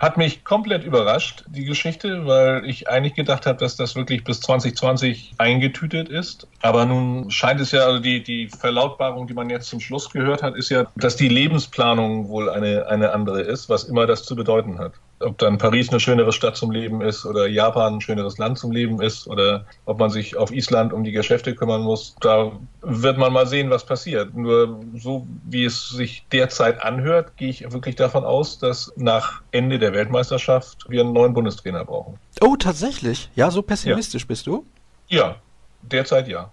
Hat 0.00 0.16
mich 0.16 0.44
komplett 0.44 0.82
überrascht, 0.82 1.44
die 1.46 1.66
Geschichte, 1.66 2.24
weil 2.24 2.64
ich 2.64 2.88
eigentlich 2.88 3.14
gedacht 3.14 3.44
habe, 3.44 3.58
dass 3.58 3.76
das 3.76 3.96
wirklich 3.96 4.24
bis 4.24 4.40
2020 4.40 5.34
eingetütet 5.36 6.08
ist. 6.08 6.48
Aber 6.62 6.86
nun 6.86 7.30
scheint 7.30 7.60
es 7.60 7.70
ja, 7.72 7.84
also 7.84 7.98
die, 7.98 8.22
die 8.22 8.48
Verlautbarung, 8.48 9.26
die 9.26 9.34
man 9.34 9.50
jetzt 9.50 9.68
zum 9.68 9.78
Schluss 9.78 10.08
gehört 10.08 10.42
hat, 10.42 10.56
ist 10.56 10.70
ja, 10.70 10.86
dass 10.96 11.16
die 11.16 11.28
Lebensplanung 11.28 12.28
wohl 12.28 12.48
eine, 12.48 12.86
eine 12.86 13.12
andere 13.12 13.42
ist, 13.42 13.68
was 13.68 13.84
immer 13.84 14.06
das 14.06 14.24
zu 14.24 14.34
bedeuten 14.34 14.78
hat 14.78 14.94
ob 15.20 15.38
dann 15.38 15.58
Paris 15.58 15.90
eine 15.90 16.00
schönere 16.00 16.32
Stadt 16.32 16.56
zum 16.56 16.70
Leben 16.70 17.02
ist 17.02 17.26
oder 17.26 17.46
Japan 17.46 17.94
ein 17.94 18.00
schöneres 18.00 18.38
Land 18.38 18.58
zum 18.58 18.72
Leben 18.72 19.00
ist 19.00 19.26
oder 19.26 19.66
ob 19.84 19.98
man 19.98 20.10
sich 20.10 20.36
auf 20.36 20.50
Island 20.50 20.92
um 20.92 21.04
die 21.04 21.12
Geschäfte 21.12 21.54
kümmern 21.54 21.82
muss, 21.82 22.16
da 22.20 22.52
wird 22.80 23.18
man 23.18 23.32
mal 23.32 23.46
sehen, 23.46 23.70
was 23.70 23.84
passiert. 23.84 24.34
Nur 24.34 24.80
so 24.96 25.26
wie 25.44 25.64
es 25.64 25.90
sich 25.90 26.24
derzeit 26.32 26.82
anhört, 26.82 27.36
gehe 27.36 27.50
ich 27.50 27.70
wirklich 27.70 27.96
davon 27.96 28.24
aus, 28.24 28.58
dass 28.58 28.92
nach 28.96 29.42
Ende 29.50 29.78
der 29.78 29.92
Weltmeisterschaft 29.92 30.86
wir 30.88 31.02
einen 31.02 31.12
neuen 31.12 31.34
Bundestrainer 31.34 31.84
brauchen. 31.84 32.18
Oh, 32.40 32.56
tatsächlich? 32.56 33.30
Ja, 33.34 33.50
so 33.50 33.62
pessimistisch 33.62 34.22
ja. 34.22 34.28
bist 34.28 34.46
du? 34.46 34.64
Ja, 35.08 35.36
derzeit 35.82 36.28
ja. 36.28 36.50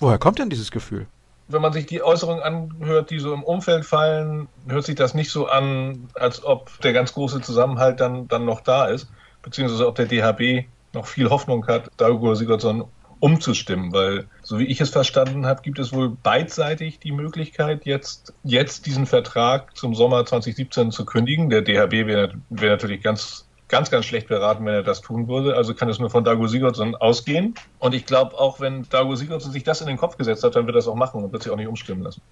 Woher 0.00 0.18
kommt 0.18 0.38
denn 0.38 0.50
dieses 0.50 0.70
Gefühl? 0.70 1.06
Wenn 1.48 1.62
man 1.62 1.72
sich 1.72 1.86
die 1.86 2.02
Äußerungen 2.02 2.42
anhört, 2.42 3.10
die 3.10 3.18
so 3.18 3.32
im 3.32 3.42
Umfeld 3.42 3.84
fallen, 3.84 4.48
hört 4.68 4.84
sich 4.84 4.96
das 4.96 5.14
nicht 5.14 5.30
so 5.30 5.46
an, 5.46 6.08
als 6.14 6.44
ob 6.44 6.78
der 6.80 6.92
ganz 6.92 7.14
große 7.14 7.40
Zusammenhalt 7.40 8.00
dann, 8.00 8.28
dann 8.28 8.44
noch 8.44 8.60
da 8.60 8.86
ist, 8.86 9.08
beziehungsweise 9.42 9.86
ob 9.86 9.94
der 9.94 10.06
DHB 10.06 10.66
noch 10.92 11.06
viel 11.06 11.30
Hoffnung 11.30 11.66
hat, 11.66 11.90
Dago 11.96 12.34
Sigurdsson 12.34 12.84
umzustimmen, 13.20 13.92
weil 13.92 14.28
so 14.42 14.58
wie 14.58 14.66
ich 14.66 14.80
es 14.80 14.90
verstanden 14.90 15.46
habe, 15.46 15.62
gibt 15.62 15.78
es 15.78 15.92
wohl 15.92 16.10
beidseitig 16.10 17.00
die 17.00 17.12
Möglichkeit, 17.12 17.84
jetzt, 17.84 18.32
jetzt 18.44 18.86
diesen 18.86 19.06
Vertrag 19.06 19.76
zum 19.76 19.94
Sommer 19.94 20.24
2017 20.24 20.92
zu 20.92 21.04
kündigen. 21.04 21.50
Der 21.50 21.62
DHB 21.62 22.06
wäre 22.06 22.34
wär 22.50 22.70
natürlich 22.70 23.02
ganz 23.02 23.47
ganz, 23.68 23.90
ganz 23.90 24.06
schlecht 24.06 24.28
beraten, 24.28 24.64
wenn 24.64 24.74
er 24.74 24.82
das 24.82 25.00
tun 25.00 25.28
würde. 25.28 25.56
Also 25.56 25.74
kann 25.74 25.88
es 25.88 25.98
nur 25.98 26.10
von 26.10 26.24
Dago 26.24 26.46
Sigurdsson 26.46 26.94
ausgehen. 26.96 27.54
Und 27.78 27.94
ich 27.94 28.06
glaube, 28.06 28.38
auch 28.38 28.60
wenn 28.60 28.88
Dago 28.88 29.14
Sigurdsson 29.14 29.52
sich 29.52 29.64
das 29.64 29.80
in 29.80 29.86
den 29.86 29.96
Kopf 29.96 30.16
gesetzt 30.16 30.42
hat, 30.44 30.56
dann 30.56 30.66
wird 30.66 30.74
er 30.74 30.78
das 30.78 30.88
auch 30.88 30.94
machen 30.94 31.22
und 31.22 31.32
wird 31.32 31.42
sich 31.42 31.52
auch 31.52 31.56
nicht 31.56 31.68
umstimmen 31.68 32.02
lassen. 32.02 32.22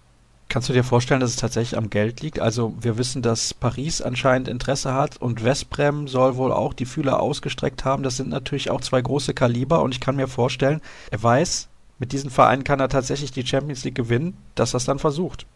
Kannst 0.48 0.68
du 0.68 0.72
dir 0.72 0.84
vorstellen, 0.84 1.20
dass 1.20 1.30
es 1.30 1.36
tatsächlich 1.36 1.76
am 1.76 1.90
Geld 1.90 2.20
liegt? 2.20 2.38
Also 2.38 2.74
wir 2.80 2.98
wissen, 2.98 3.20
dass 3.20 3.52
Paris 3.52 4.00
anscheinend 4.00 4.48
Interesse 4.48 4.94
hat 4.94 5.16
und 5.16 5.44
Westbrem 5.44 6.06
soll 6.06 6.36
wohl 6.36 6.52
auch 6.52 6.72
die 6.72 6.86
Fühler 6.86 7.20
ausgestreckt 7.20 7.84
haben. 7.84 8.04
Das 8.04 8.16
sind 8.16 8.28
natürlich 8.28 8.70
auch 8.70 8.80
zwei 8.80 9.02
große 9.02 9.34
Kaliber 9.34 9.82
und 9.82 9.92
ich 9.92 10.00
kann 10.00 10.16
mir 10.16 10.28
vorstellen, 10.28 10.80
er 11.10 11.22
weiß, 11.22 11.68
mit 11.98 12.12
diesen 12.12 12.30
Vereinen 12.30 12.62
kann 12.62 12.78
er 12.78 12.88
tatsächlich 12.88 13.32
die 13.32 13.46
Champions 13.46 13.84
League 13.84 13.96
gewinnen, 13.96 14.36
dass 14.54 14.74
er 14.74 14.78
es 14.78 14.84
dann 14.84 14.98
versucht. 14.98 15.46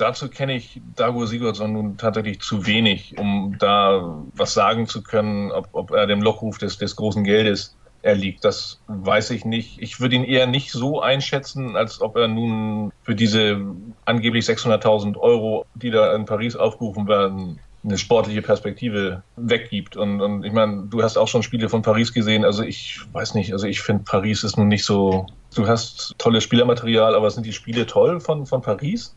Dazu 0.00 0.30
kenne 0.30 0.54
ich 0.54 0.80
Dago 0.96 1.26
Sigurdsson 1.26 1.74
nun 1.74 1.98
tatsächlich 1.98 2.40
zu 2.40 2.66
wenig, 2.66 3.18
um 3.18 3.56
da 3.58 4.22
was 4.34 4.54
sagen 4.54 4.86
zu 4.86 5.02
können, 5.02 5.52
ob, 5.52 5.68
ob 5.72 5.90
er 5.90 6.06
dem 6.06 6.22
Lockruf 6.22 6.56
des, 6.56 6.78
des 6.78 6.96
großen 6.96 7.22
Geldes 7.22 7.76
er 8.00 8.14
liegt. 8.14 8.42
Das 8.46 8.80
weiß 8.86 9.30
ich 9.30 9.44
nicht. 9.44 9.78
Ich 9.78 10.00
würde 10.00 10.16
ihn 10.16 10.24
eher 10.24 10.46
nicht 10.46 10.72
so 10.72 11.02
einschätzen, 11.02 11.76
als 11.76 12.00
ob 12.00 12.16
er 12.16 12.28
nun 12.28 12.92
für 13.02 13.14
diese 13.14 13.60
angeblich 14.06 14.46
600.000 14.46 15.18
Euro, 15.18 15.66
die 15.74 15.90
da 15.90 16.14
in 16.14 16.24
Paris 16.24 16.56
aufgerufen 16.56 17.06
werden, 17.06 17.58
eine 17.84 17.98
sportliche 17.98 18.40
Perspektive 18.40 19.22
weggibt. 19.36 19.98
Und, 19.98 20.22
und 20.22 20.44
ich 20.44 20.52
meine, 20.52 20.84
du 20.88 21.02
hast 21.02 21.18
auch 21.18 21.28
schon 21.28 21.42
Spiele 21.42 21.68
von 21.68 21.82
Paris 21.82 22.14
gesehen. 22.14 22.46
Also 22.46 22.62
ich 22.62 23.00
weiß 23.12 23.34
nicht, 23.34 23.52
also 23.52 23.66
ich 23.66 23.82
finde 23.82 24.04
Paris 24.04 24.44
ist 24.44 24.56
nun 24.56 24.68
nicht 24.68 24.84
so. 24.86 25.26
Du 25.54 25.66
hast 25.66 26.14
tolles 26.16 26.44
Spielermaterial, 26.44 27.14
aber 27.14 27.30
sind 27.30 27.44
die 27.44 27.52
Spiele 27.52 27.84
toll 27.86 28.20
von, 28.20 28.46
von 28.46 28.62
Paris? 28.62 29.14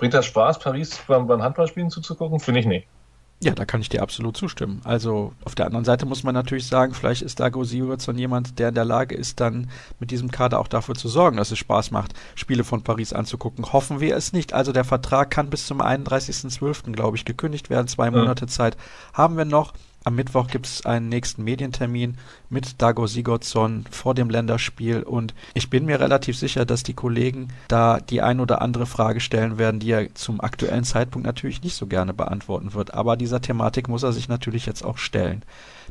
Bringt 0.00 0.14
das 0.14 0.24
Spaß, 0.24 0.58
Paris 0.58 0.98
beim, 1.06 1.26
beim 1.26 1.42
Handballspielen 1.42 1.90
zuzugucken? 1.90 2.40
Finde 2.40 2.60
ich 2.60 2.66
nicht. 2.66 2.88
Ja, 3.42 3.52
da 3.52 3.66
kann 3.66 3.82
ich 3.82 3.90
dir 3.90 4.02
absolut 4.02 4.34
zustimmen. 4.34 4.80
Also 4.84 5.34
auf 5.44 5.54
der 5.54 5.66
anderen 5.66 5.84
Seite 5.84 6.06
muss 6.06 6.24
man 6.24 6.34
natürlich 6.34 6.66
sagen, 6.66 6.94
vielleicht 6.94 7.20
ist 7.20 7.38
Dago 7.38 7.64
Sigurdsson 7.64 8.16
jemand, 8.16 8.58
der 8.58 8.70
in 8.70 8.74
der 8.74 8.86
Lage 8.86 9.14
ist, 9.14 9.40
dann 9.40 9.70
mit 9.98 10.10
diesem 10.10 10.30
Kader 10.30 10.58
auch 10.58 10.68
dafür 10.68 10.94
zu 10.94 11.08
sorgen, 11.08 11.36
dass 11.36 11.50
es 11.50 11.58
Spaß 11.58 11.90
macht, 11.90 12.14
Spiele 12.34 12.64
von 12.64 12.82
Paris 12.82 13.12
anzugucken. 13.12 13.74
Hoffen 13.74 14.00
wir 14.00 14.16
es 14.16 14.32
nicht. 14.32 14.54
Also 14.54 14.72
der 14.72 14.84
Vertrag 14.84 15.30
kann 15.30 15.50
bis 15.50 15.66
zum 15.66 15.82
31.12., 15.82 16.92
glaube 16.92 17.18
ich, 17.18 17.26
gekündigt 17.26 17.68
werden. 17.68 17.88
Zwei 17.88 18.10
Monate 18.10 18.46
ja. 18.46 18.48
Zeit 18.48 18.78
haben 19.12 19.36
wir 19.36 19.44
noch. 19.44 19.74
Am 20.02 20.14
Mittwoch 20.14 20.46
gibt 20.46 20.64
es 20.64 20.86
einen 20.86 21.10
nächsten 21.10 21.44
Medientermin 21.44 22.16
mit 22.48 22.80
Dago 22.80 23.06
Sigurdsson 23.06 23.84
vor 23.90 24.14
dem 24.14 24.30
Länderspiel 24.30 25.02
und 25.02 25.34
ich 25.52 25.68
bin 25.68 25.84
mir 25.84 26.00
relativ 26.00 26.38
sicher, 26.38 26.64
dass 26.64 26.82
die 26.82 26.94
Kollegen 26.94 27.48
da 27.68 28.00
die 28.00 28.22
ein 28.22 28.40
oder 28.40 28.62
andere 28.62 28.86
Frage 28.86 29.20
stellen 29.20 29.58
werden, 29.58 29.78
die 29.78 29.90
er 29.90 30.14
zum 30.14 30.40
aktuellen 30.40 30.84
Zeitpunkt 30.84 31.26
natürlich 31.26 31.62
nicht 31.62 31.76
so 31.76 31.86
gerne 31.86 32.14
beantworten 32.14 32.72
wird. 32.72 32.94
Aber 32.94 33.18
dieser 33.18 33.42
Thematik 33.42 33.88
muss 33.88 34.02
er 34.02 34.12
sich 34.12 34.26
natürlich 34.26 34.64
jetzt 34.64 34.86
auch 34.86 34.96
stellen. 34.96 35.42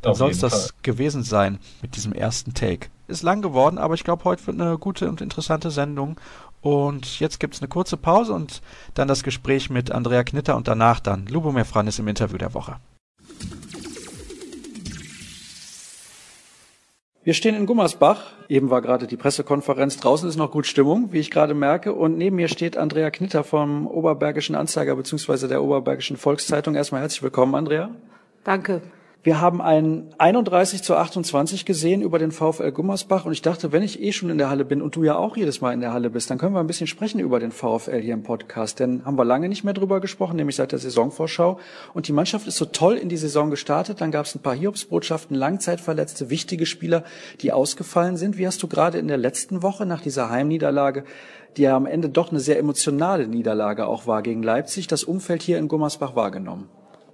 Dann 0.01 0.15
soll 0.15 0.31
es 0.31 0.39
das 0.39 0.73
gewesen 0.81 1.21
sein 1.21 1.59
mit 1.83 1.95
diesem 1.95 2.13
ersten 2.13 2.55
Take. 2.55 2.87
Ist 3.07 3.21
lang 3.21 3.43
geworden, 3.43 3.77
aber 3.77 3.93
ich 3.93 4.03
glaube, 4.03 4.23
heute 4.23 4.47
wird 4.47 4.59
eine 4.59 4.79
gute 4.79 5.07
und 5.07 5.21
interessante 5.21 5.69
Sendung. 5.69 6.19
Und 6.61 7.19
jetzt 7.19 7.39
gibt 7.39 7.53
es 7.53 7.61
eine 7.61 7.69
kurze 7.69 7.95
Pause 7.95 8.33
und 8.33 8.61
dann 8.95 9.07
das 9.07 9.21
Gespräch 9.21 9.69
mit 9.69 9.91
Andrea 9.91 10.23
Knitter 10.23 10.55
und 10.55 10.67
danach 10.67 10.99
dann 10.99 11.27
Lubomir 11.27 11.65
Franis 11.65 11.99
im 11.99 12.07
Interview 12.07 12.39
der 12.39 12.55
Woche. 12.55 12.77
Wir 17.21 17.33
stehen 17.33 17.55
in 17.55 17.65
Gummersbach. 17.65 18.31
Eben 18.47 18.69
war 18.69 18.81
gerade 18.81 19.05
die 19.05 19.17
Pressekonferenz. 19.17 19.97
Draußen 19.97 20.27
ist 20.29 20.37
noch 20.37 20.51
gut 20.51 20.65
Stimmung, 20.65 21.11
wie 21.11 21.19
ich 21.19 21.29
gerade 21.29 21.53
merke. 21.53 21.93
Und 21.93 22.17
neben 22.17 22.37
mir 22.37 22.47
steht 22.47 22.77
Andrea 22.77 23.11
Knitter 23.11 23.43
vom 23.43 23.87
Oberbergischen 23.87 24.55
Anzeiger 24.55 24.95
bzw. 24.95 25.47
der 25.47 25.61
Oberbergischen 25.61 26.15
Volkszeitung. 26.15 26.75
Erstmal 26.75 27.01
herzlich 27.01 27.21
willkommen, 27.21 27.55
Andrea. 27.55 27.89
Danke. 28.45 28.81
Wir 29.21 29.41
haben 29.41 29.61
ein 29.61 30.15
31 30.17 30.81
zu 30.81 30.95
28 30.95 31.65
gesehen 31.65 32.01
über 32.01 32.19
den 32.19 32.31
VfL 32.31 32.71
Gummersbach 32.71 33.25
und 33.25 33.33
ich 33.33 33.41
dachte, 33.41 33.73
wenn 33.73 33.83
ich 33.83 34.01
eh 34.01 34.13
schon 34.13 34.29
in 34.29 34.37
der 34.37 34.49
Halle 34.49 34.63
bin 34.63 34.81
und 34.81 34.95
du 34.95 35.03
ja 35.03 35.17
auch 35.17 35.35
jedes 35.35 35.59
Mal 35.59 35.73
in 35.73 35.81
der 35.81 35.91
Halle 35.91 36.09
bist, 36.09 36.29
dann 36.29 36.37
können 36.37 36.55
wir 36.55 36.61
ein 36.61 36.67
bisschen 36.67 36.87
sprechen 36.87 37.19
über 37.19 37.41
den 37.41 37.51
VfL 37.51 37.99
hier 37.99 38.13
im 38.13 38.23
Podcast, 38.23 38.79
denn 38.79 39.03
haben 39.03 39.17
wir 39.17 39.25
lange 39.25 39.49
nicht 39.49 39.65
mehr 39.65 39.73
drüber 39.73 39.99
gesprochen, 39.99 40.37
nämlich 40.37 40.55
seit 40.55 40.71
der 40.71 40.79
Saisonvorschau 40.79 41.59
und 41.93 42.07
die 42.07 42.13
Mannschaft 42.13 42.47
ist 42.47 42.55
so 42.55 42.63
toll 42.63 42.95
in 42.95 43.09
die 43.09 43.17
Saison 43.17 43.49
gestartet, 43.49 43.99
dann 43.99 44.11
gab 44.11 44.25
es 44.25 44.35
ein 44.35 44.41
paar 44.41 44.55
Hiobsbotschaften, 44.55 45.35
Langzeitverletzte, 45.35 46.29
wichtige 46.29 46.65
Spieler, 46.65 47.03
die 47.41 47.51
ausgefallen 47.51 48.15
sind. 48.15 48.37
Wie 48.37 48.47
hast 48.47 48.63
du 48.63 48.69
gerade 48.69 48.99
in 48.99 49.09
der 49.09 49.17
letzten 49.17 49.61
Woche 49.61 49.85
nach 49.85 49.99
dieser 49.99 50.29
Heimniederlage 50.29 51.03
die 51.57 51.63
ja 51.63 51.75
am 51.75 51.87
Ende 51.87 52.09
doch 52.09 52.29
eine 52.29 52.39
sehr 52.39 52.59
emotionale 52.59 53.27
Niederlage 53.27 53.87
auch 53.87 54.05
war 54.05 54.21
gegen 54.21 54.43
Leipzig, 54.43 54.87
das 54.87 55.03
Umfeld 55.03 55.41
hier 55.41 55.57
in 55.57 55.67
Gummersbach 55.67 56.15
wahrgenommen? 56.15 56.69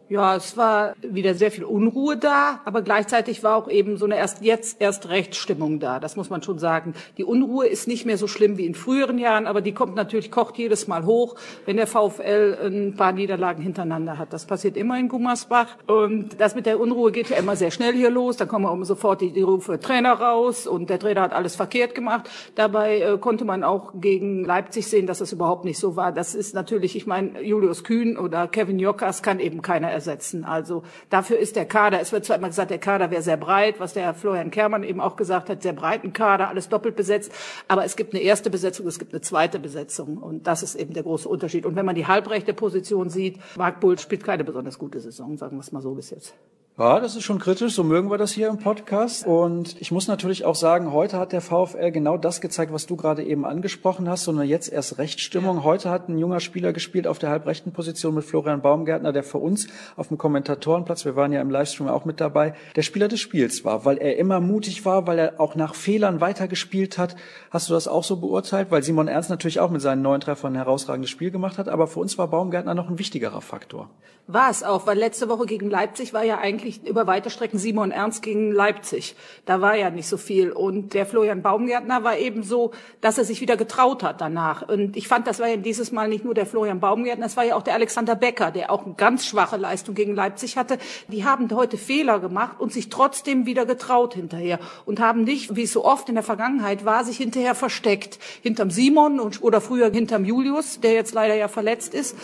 Ja, 0.08 0.36
es 0.36 0.56
war 0.56 0.94
wieder 1.02 1.34
sehr 1.34 1.50
viel 1.50 1.64
Unruhe 1.64 2.16
da, 2.16 2.62
aber 2.64 2.84
gleichzeitig 2.84 3.42
war 3.42 3.56
auch 3.56 3.68
eben 3.68 3.98
so 3.98 4.06
eine 4.06 4.18
erst 4.18 4.44
jetzt 4.44 4.80
erst 4.80 5.10
Rechtsstimmung 5.10 5.80
da. 5.80 6.00
Das 6.00 6.16
muss 6.16 6.30
man 6.30 6.44
schon 6.44 6.60
sagen. 6.60 6.94
Die 7.18 7.24
Unruhe 7.24 7.66
ist 7.66 7.88
nicht 7.88 8.06
mehr 8.06 8.20
so 8.20 8.28
schlimm 8.28 8.60
wie 8.60 8.68
in 8.68 8.76
früheren 8.76 9.18
Jahren, 9.18 9.48
aber 9.48 9.62
die 9.62 9.72
kommt 9.72 9.96
natürlich 9.96 10.30
kocht 10.30 10.60
jedes 10.60 10.88
Mal 10.88 11.06
hoch, 11.06 11.36
wenn 11.66 11.78
der 11.78 11.88
VfL 11.88 12.56
ein 12.62 12.96
paar 12.96 13.14
Niederlagen 13.14 13.64
hintereinander 13.64 14.20
hat. 14.20 14.32
Das 14.32 14.46
passiert 14.46 14.78
immer 14.78 15.00
in 15.00 15.08
Gummersbach 15.08 15.76
und 15.88 16.40
das 16.40 16.54
mit 16.54 16.68
der 16.68 16.80
Unruhe 16.80 17.12
geht 17.12 17.32
ja 17.32 17.38
immer 17.38 17.56
sehr 17.56 17.72
schnell 17.72 17.94
hier 17.94 18.12
los. 18.12 18.38
Da 18.38 18.46
kommen 18.46 18.72
immer 18.72 18.86
sofort 18.86 19.22
die, 19.22 19.32
die 19.32 19.42
Rufe 19.42 19.80
Trainer 19.80 20.14
raus 20.14 20.68
und 20.68 20.92
der 20.92 21.00
Trainer 21.00 21.22
hat 21.22 21.34
alles 21.34 21.56
verkehrt 21.56 21.96
gemacht. 21.96 22.30
Dabei 22.54 23.00
äh, 23.00 23.18
konnte 23.18 23.44
man 23.44 23.64
auch 23.64 23.94
gegen 23.96 24.46
Leipzig 24.46 24.86
sehen, 24.86 25.08
dass 25.08 25.20
es 25.20 25.34
überhaupt 25.34 25.66
nicht 25.66 25.80
so 25.80 25.96
war. 25.96 26.12
Das 26.12 26.36
ist 26.36 26.54
natürlich, 26.54 26.96
ich 26.96 27.08
meine, 27.08 27.42
Julius 27.42 27.84
Kühn 27.84 28.20
oder 28.20 28.48
Kevin 28.48 28.78
Jokas 28.78 29.24
kann 29.24 29.40
eben 29.40 29.64
keiner 29.64 29.95
ersetzen. 29.96 30.44
Also 30.44 30.84
dafür 31.10 31.40
ist 31.40 31.56
der 31.56 31.66
Kader, 31.66 32.00
es 32.00 32.12
wird 32.12 32.26
zwar 32.26 32.38
immer 32.38 32.50
gesagt, 32.50 32.70
der 32.70 32.78
Kader 32.78 33.10
wäre 33.10 33.24
sehr 33.24 33.38
breit, 33.38 33.80
was 33.80 33.94
der 33.94 34.14
Florian 34.14 34.52
Kermann 34.52 34.84
eben 34.84 35.02
auch 35.02 35.16
gesagt 35.16 35.50
hat, 35.50 35.64
sehr 35.64 35.74
breiten 35.74 36.14
Kader, 36.14 36.50
alles 36.50 36.70
doppelt 36.70 36.96
besetzt. 36.96 37.32
Aber 37.68 37.84
es 37.84 37.96
gibt 37.96 38.14
eine 38.14 38.22
erste 38.22 38.52
Besetzung, 38.52 38.86
es 38.86 39.00
gibt 39.00 39.14
eine 39.14 39.22
zweite 39.22 39.58
Besetzung. 39.58 40.18
Und 40.18 40.46
das 40.46 40.62
ist 40.62 40.76
eben 40.76 40.94
der 40.94 41.04
große 41.04 41.28
Unterschied. 41.28 41.66
Und 41.66 41.76
wenn 41.76 41.86
man 41.86 41.96
die 41.96 42.06
halbrechte 42.06 42.54
Position 42.54 43.10
sieht, 43.10 43.40
Marc 43.56 43.80
Bull 43.80 43.98
spielt 43.98 44.24
keine 44.24 44.44
besonders 44.44 44.78
gute 44.78 45.00
Saison, 45.00 45.38
sagen 45.38 45.58
wir 45.58 45.62
es 45.62 45.72
mal 45.72 45.82
so 45.82 45.96
bis 45.96 46.12
jetzt. 46.12 46.36
Ja, 46.78 47.00
das 47.00 47.16
ist 47.16 47.24
schon 47.24 47.40
kritisch, 47.40 47.74
so 47.74 47.86
mögen 47.86 48.12
wir 48.12 48.18
das 48.18 48.34
hier 48.34 48.50
im 48.50 48.58
Podcast. 48.58 49.26
Und 49.26 49.80
ich 49.80 49.94
muss 49.94 50.10
natürlich 50.10 50.44
auch 50.44 50.56
sagen, 50.56 50.92
heute 50.92 51.18
hat 51.18 51.32
der 51.32 51.40
VfL 51.40 51.90
genau 51.92 52.18
das 52.18 52.42
gezeigt, 52.42 52.74
was 52.74 52.86
du 52.86 52.98
gerade 52.98 53.24
eben 53.24 53.46
angesprochen 53.46 54.10
hast, 54.10 54.26
sondern 54.26 54.46
jetzt 54.46 54.74
erst 54.74 54.98
Rechtsstimmung. 54.98 55.64
Heute 55.64 55.90
hat 55.90 56.10
ein 56.10 56.18
junger 56.18 56.42
Spieler 56.42 56.74
gespielt 56.74 57.08
auf 57.08 57.18
der 57.18 57.30
halbrechten 57.30 57.72
Position 57.72 58.14
mit 58.14 58.26
Florian 58.26 58.62
Baumgärtner, 58.62 59.14
der 59.14 59.24
für 59.24 59.38
uns 59.38 59.68
auf 59.96 60.10
dem 60.10 60.18
Kommentatorenplatz, 60.18 61.06
wir 61.06 61.16
waren 61.16 61.32
ja 61.32 61.40
im 61.40 61.50
Livestream 61.50 61.88
auch 61.88 62.04
mit 62.04 62.20
dabei, 62.20 62.56
der 62.76 62.82
Spieler 62.82 63.08
des 63.08 63.22
Spiels 63.22 63.64
war, 63.64 63.86
weil 63.86 63.98
er 63.98 64.18
immer 64.18 64.42
mutig 64.42 64.84
war, 64.84 65.08
weil 65.08 65.20
er 65.20 65.40
auch 65.40 65.56
nach 65.56 65.76
Fehlern 65.76 66.20
weitergespielt 66.20 66.98
hat. 66.98 67.16
Hast 67.52 67.70
du 67.70 67.74
das 67.74 67.88
auch 67.88 68.04
so 68.04 68.18
beurteilt? 68.18 68.70
Weil 68.70 68.84
Simon 68.84 69.08
Ernst 69.08 69.30
natürlich 69.30 69.62
auch 69.62 69.70
mit 69.70 69.82
seinen 69.82 70.02
neuen 70.02 70.20
Treffern 70.20 70.52
ein 70.52 70.58
herausragendes 70.58 71.10
Spiel 71.10 71.32
gemacht 71.32 71.58
hat, 71.58 71.70
aber 71.70 71.88
für 71.88 72.02
uns 72.02 72.18
war 72.18 72.28
Baumgärtner 72.28 72.74
noch 72.74 72.90
ein 72.90 73.00
wichtigerer 73.00 73.40
Faktor. 73.40 73.90
War 74.28 74.50
es 74.50 74.64
auch, 74.64 74.88
weil 74.88 74.98
letzte 74.98 75.30
Woche 75.30 75.46
gegen 75.46 75.70
Leipzig 75.70 76.12
war 76.12 76.24
ja 76.24 76.40
eigentlich 76.40 76.65
über 76.86 77.08
weite 77.08 77.30
Strecken 77.30 77.58
Simon 77.58 77.92
Ernst 77.92 78.22
gegen 78.22 78.52
Leipzig. 78.52 79.16
Da 79.46 79.62
war 79.62 79.76
ja 79.76 79.90
nicht 79.90 80.08
so 80.08 80.18
viel. 80.18 80.52
Und 80.52 80.94
der 80.94 81.06
Florian 81.06 81.42
Baumgärtner 81.42 82.04
war 82.04 82.18
eben 82.18 82.44
so, 82.44 82.72
dass 83.02 83.18
er 83.18 83.26
sich 83.26 83.42
wieder 83.42 83.58
getraut 83.58 84.04
hat 84.04 84.22
danach. 84.22 84.68
Und 84.68 84.98
ich 84.98 85.08
fand, 85.08 85.28
das 85.28 85.40
war 85.40 85.48
ja 85.48 85.58
dieses 85.58 85.92
Mal 85.92 86.08
nicht 86.08 86.26
nur 86.26 86.34
der 86.34 86.46
Florian 86.46 86.80
Baumgärtner, 86.80 87.26
es 87.26 87.38
war 87.38 87.44
ja 87.44 87.56
auch 87.56 87.62
der 87.62 87.74
Alexander 87.74 88.16
Becker, 88.16 88.52
der 88.52 88.72
auch 88.72 88.86
eine 88.86 88.96
ganz 88.96 89.26
schwache 89.26 89.58
Leistung 89.58 89.96
gegen 89.96 90.16
Leipzig 90.16 90.58
hatte. 90.58 90.78
Die 91.08 91.24
haben 91.24 91.50
heute 91.52 91.78
Fehler 91.78 92.20
gemacht 92.20 92.60
und 92.60 92.74
sich 92.74 92.90
trotzdem 92.90 93.46
wieder 93.46 93.66
getraut 93.66 94.14
hinterher 94.14 94.60
und 94.86 95.00
haben 95.00 95.24
nicht, 95.24 95.56
wie 95.56 95.64
es 95.64 95.74
so 95.74 95.86
oft 95.86 96.10
in 96.10 96.16
der 96.16 96.24
Vergangenheit 96.24 96.86
war, 96.86 97.04
sich 97.04 97.18
hinterher 97.18 97.56
versteckt. 97.56 98.20
Hinterm 98.42 98.72
Simon 98.72 99.20
oder 99.20 99.62
früher 99.62 99.92
hinterm 99.92 100.26
Julius, 100.26 100.80
der 100.80 100.94
jetzt 100.94 101.14
leider 101.14 101.36
ja 101.36 101.48
verletzt 101.48 101.94
ist. 101.94 102.16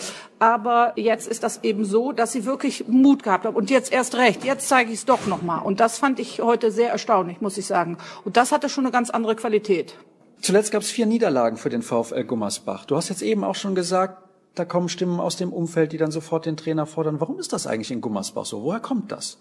Aber 0.42 0.94
jetzt 0.96 1.28
ist 1.28 1.44
das 1.44 1.64
eben 1.64 1.86
so, 1.86 2.14
dass 2.14 2.32
sie 2.32 2.46
wirklich 2.46 2.88
Mut 2.88 3.22
gehabt 3.22 3.46
haben. 3.46 3.56
Und 3.56 3.70
jetzt 3.70 3.94
erst 3.94 4.16
recht, 4.16 4.44
jetzt 4.44 4.68
zeige 4.68 4.92
ich 4.92 4.98
es 4.98 5.06
doch 5.06 5.28
nochmal. 5.28 5.64
Und 5.64 5.80
das 5.80 6.00
fand 6.00 6.20
ich 6.20 6.42
heute 6.42 6.72
sehr 6.72 6.90
erstaunlich, 6.90 7.42
muss 7.42 7.60
ich 7.60 7.68
sagen. 7.68 8.00
Und 8.26 8.38
das 8.38 8.52
hatte 8.52 8.68
schon 8.68 8.84
eine 8.84 8.92
ganz 8.92 9.12
andere 9.12 9.36
Qualität. 9.36 9.94
Zuletzt 10.42 10.72
gab 10.72 10.82
es 10.82 10.90
vier 10.90 11.06
Niederlagen 11.06 11.58
für 11.58 11.70
den 11.70 11.84
VfL 11.84 12.24
Gummersbach. 12.24 12.86
Du 12.86 12.96
hast 12.96 13.10
jetzt 13.10 13.22
eben 13.22 13.44
auch 13.44 13.54
schon 13.54 13.76
gesagt, 13.76 14.18
da 14.56 14.66
kommen 14.66 14.90
Stimmen 14.90 15.20
aus 15.20 15.38
dem 15.38 15.54
Umfeld, 15.54 15.92
die 15.92 16.00
dann 16.00 16.10
sofort 16.10 16.48
den 16.48 16.58
Trainer 16.58 16.88
fordern. 16.88 17.20
Warum 17.20 17.38
ist 17.38 17.54
das 17.54 17.68
eigentlich 17.68 17.92
in 17.92 18.02
Gummersbach 18.02 18.46
so? 18.46 18.64
Woher 18.64 18.80
kommt 18.80 19.12
das? 19.12 19.38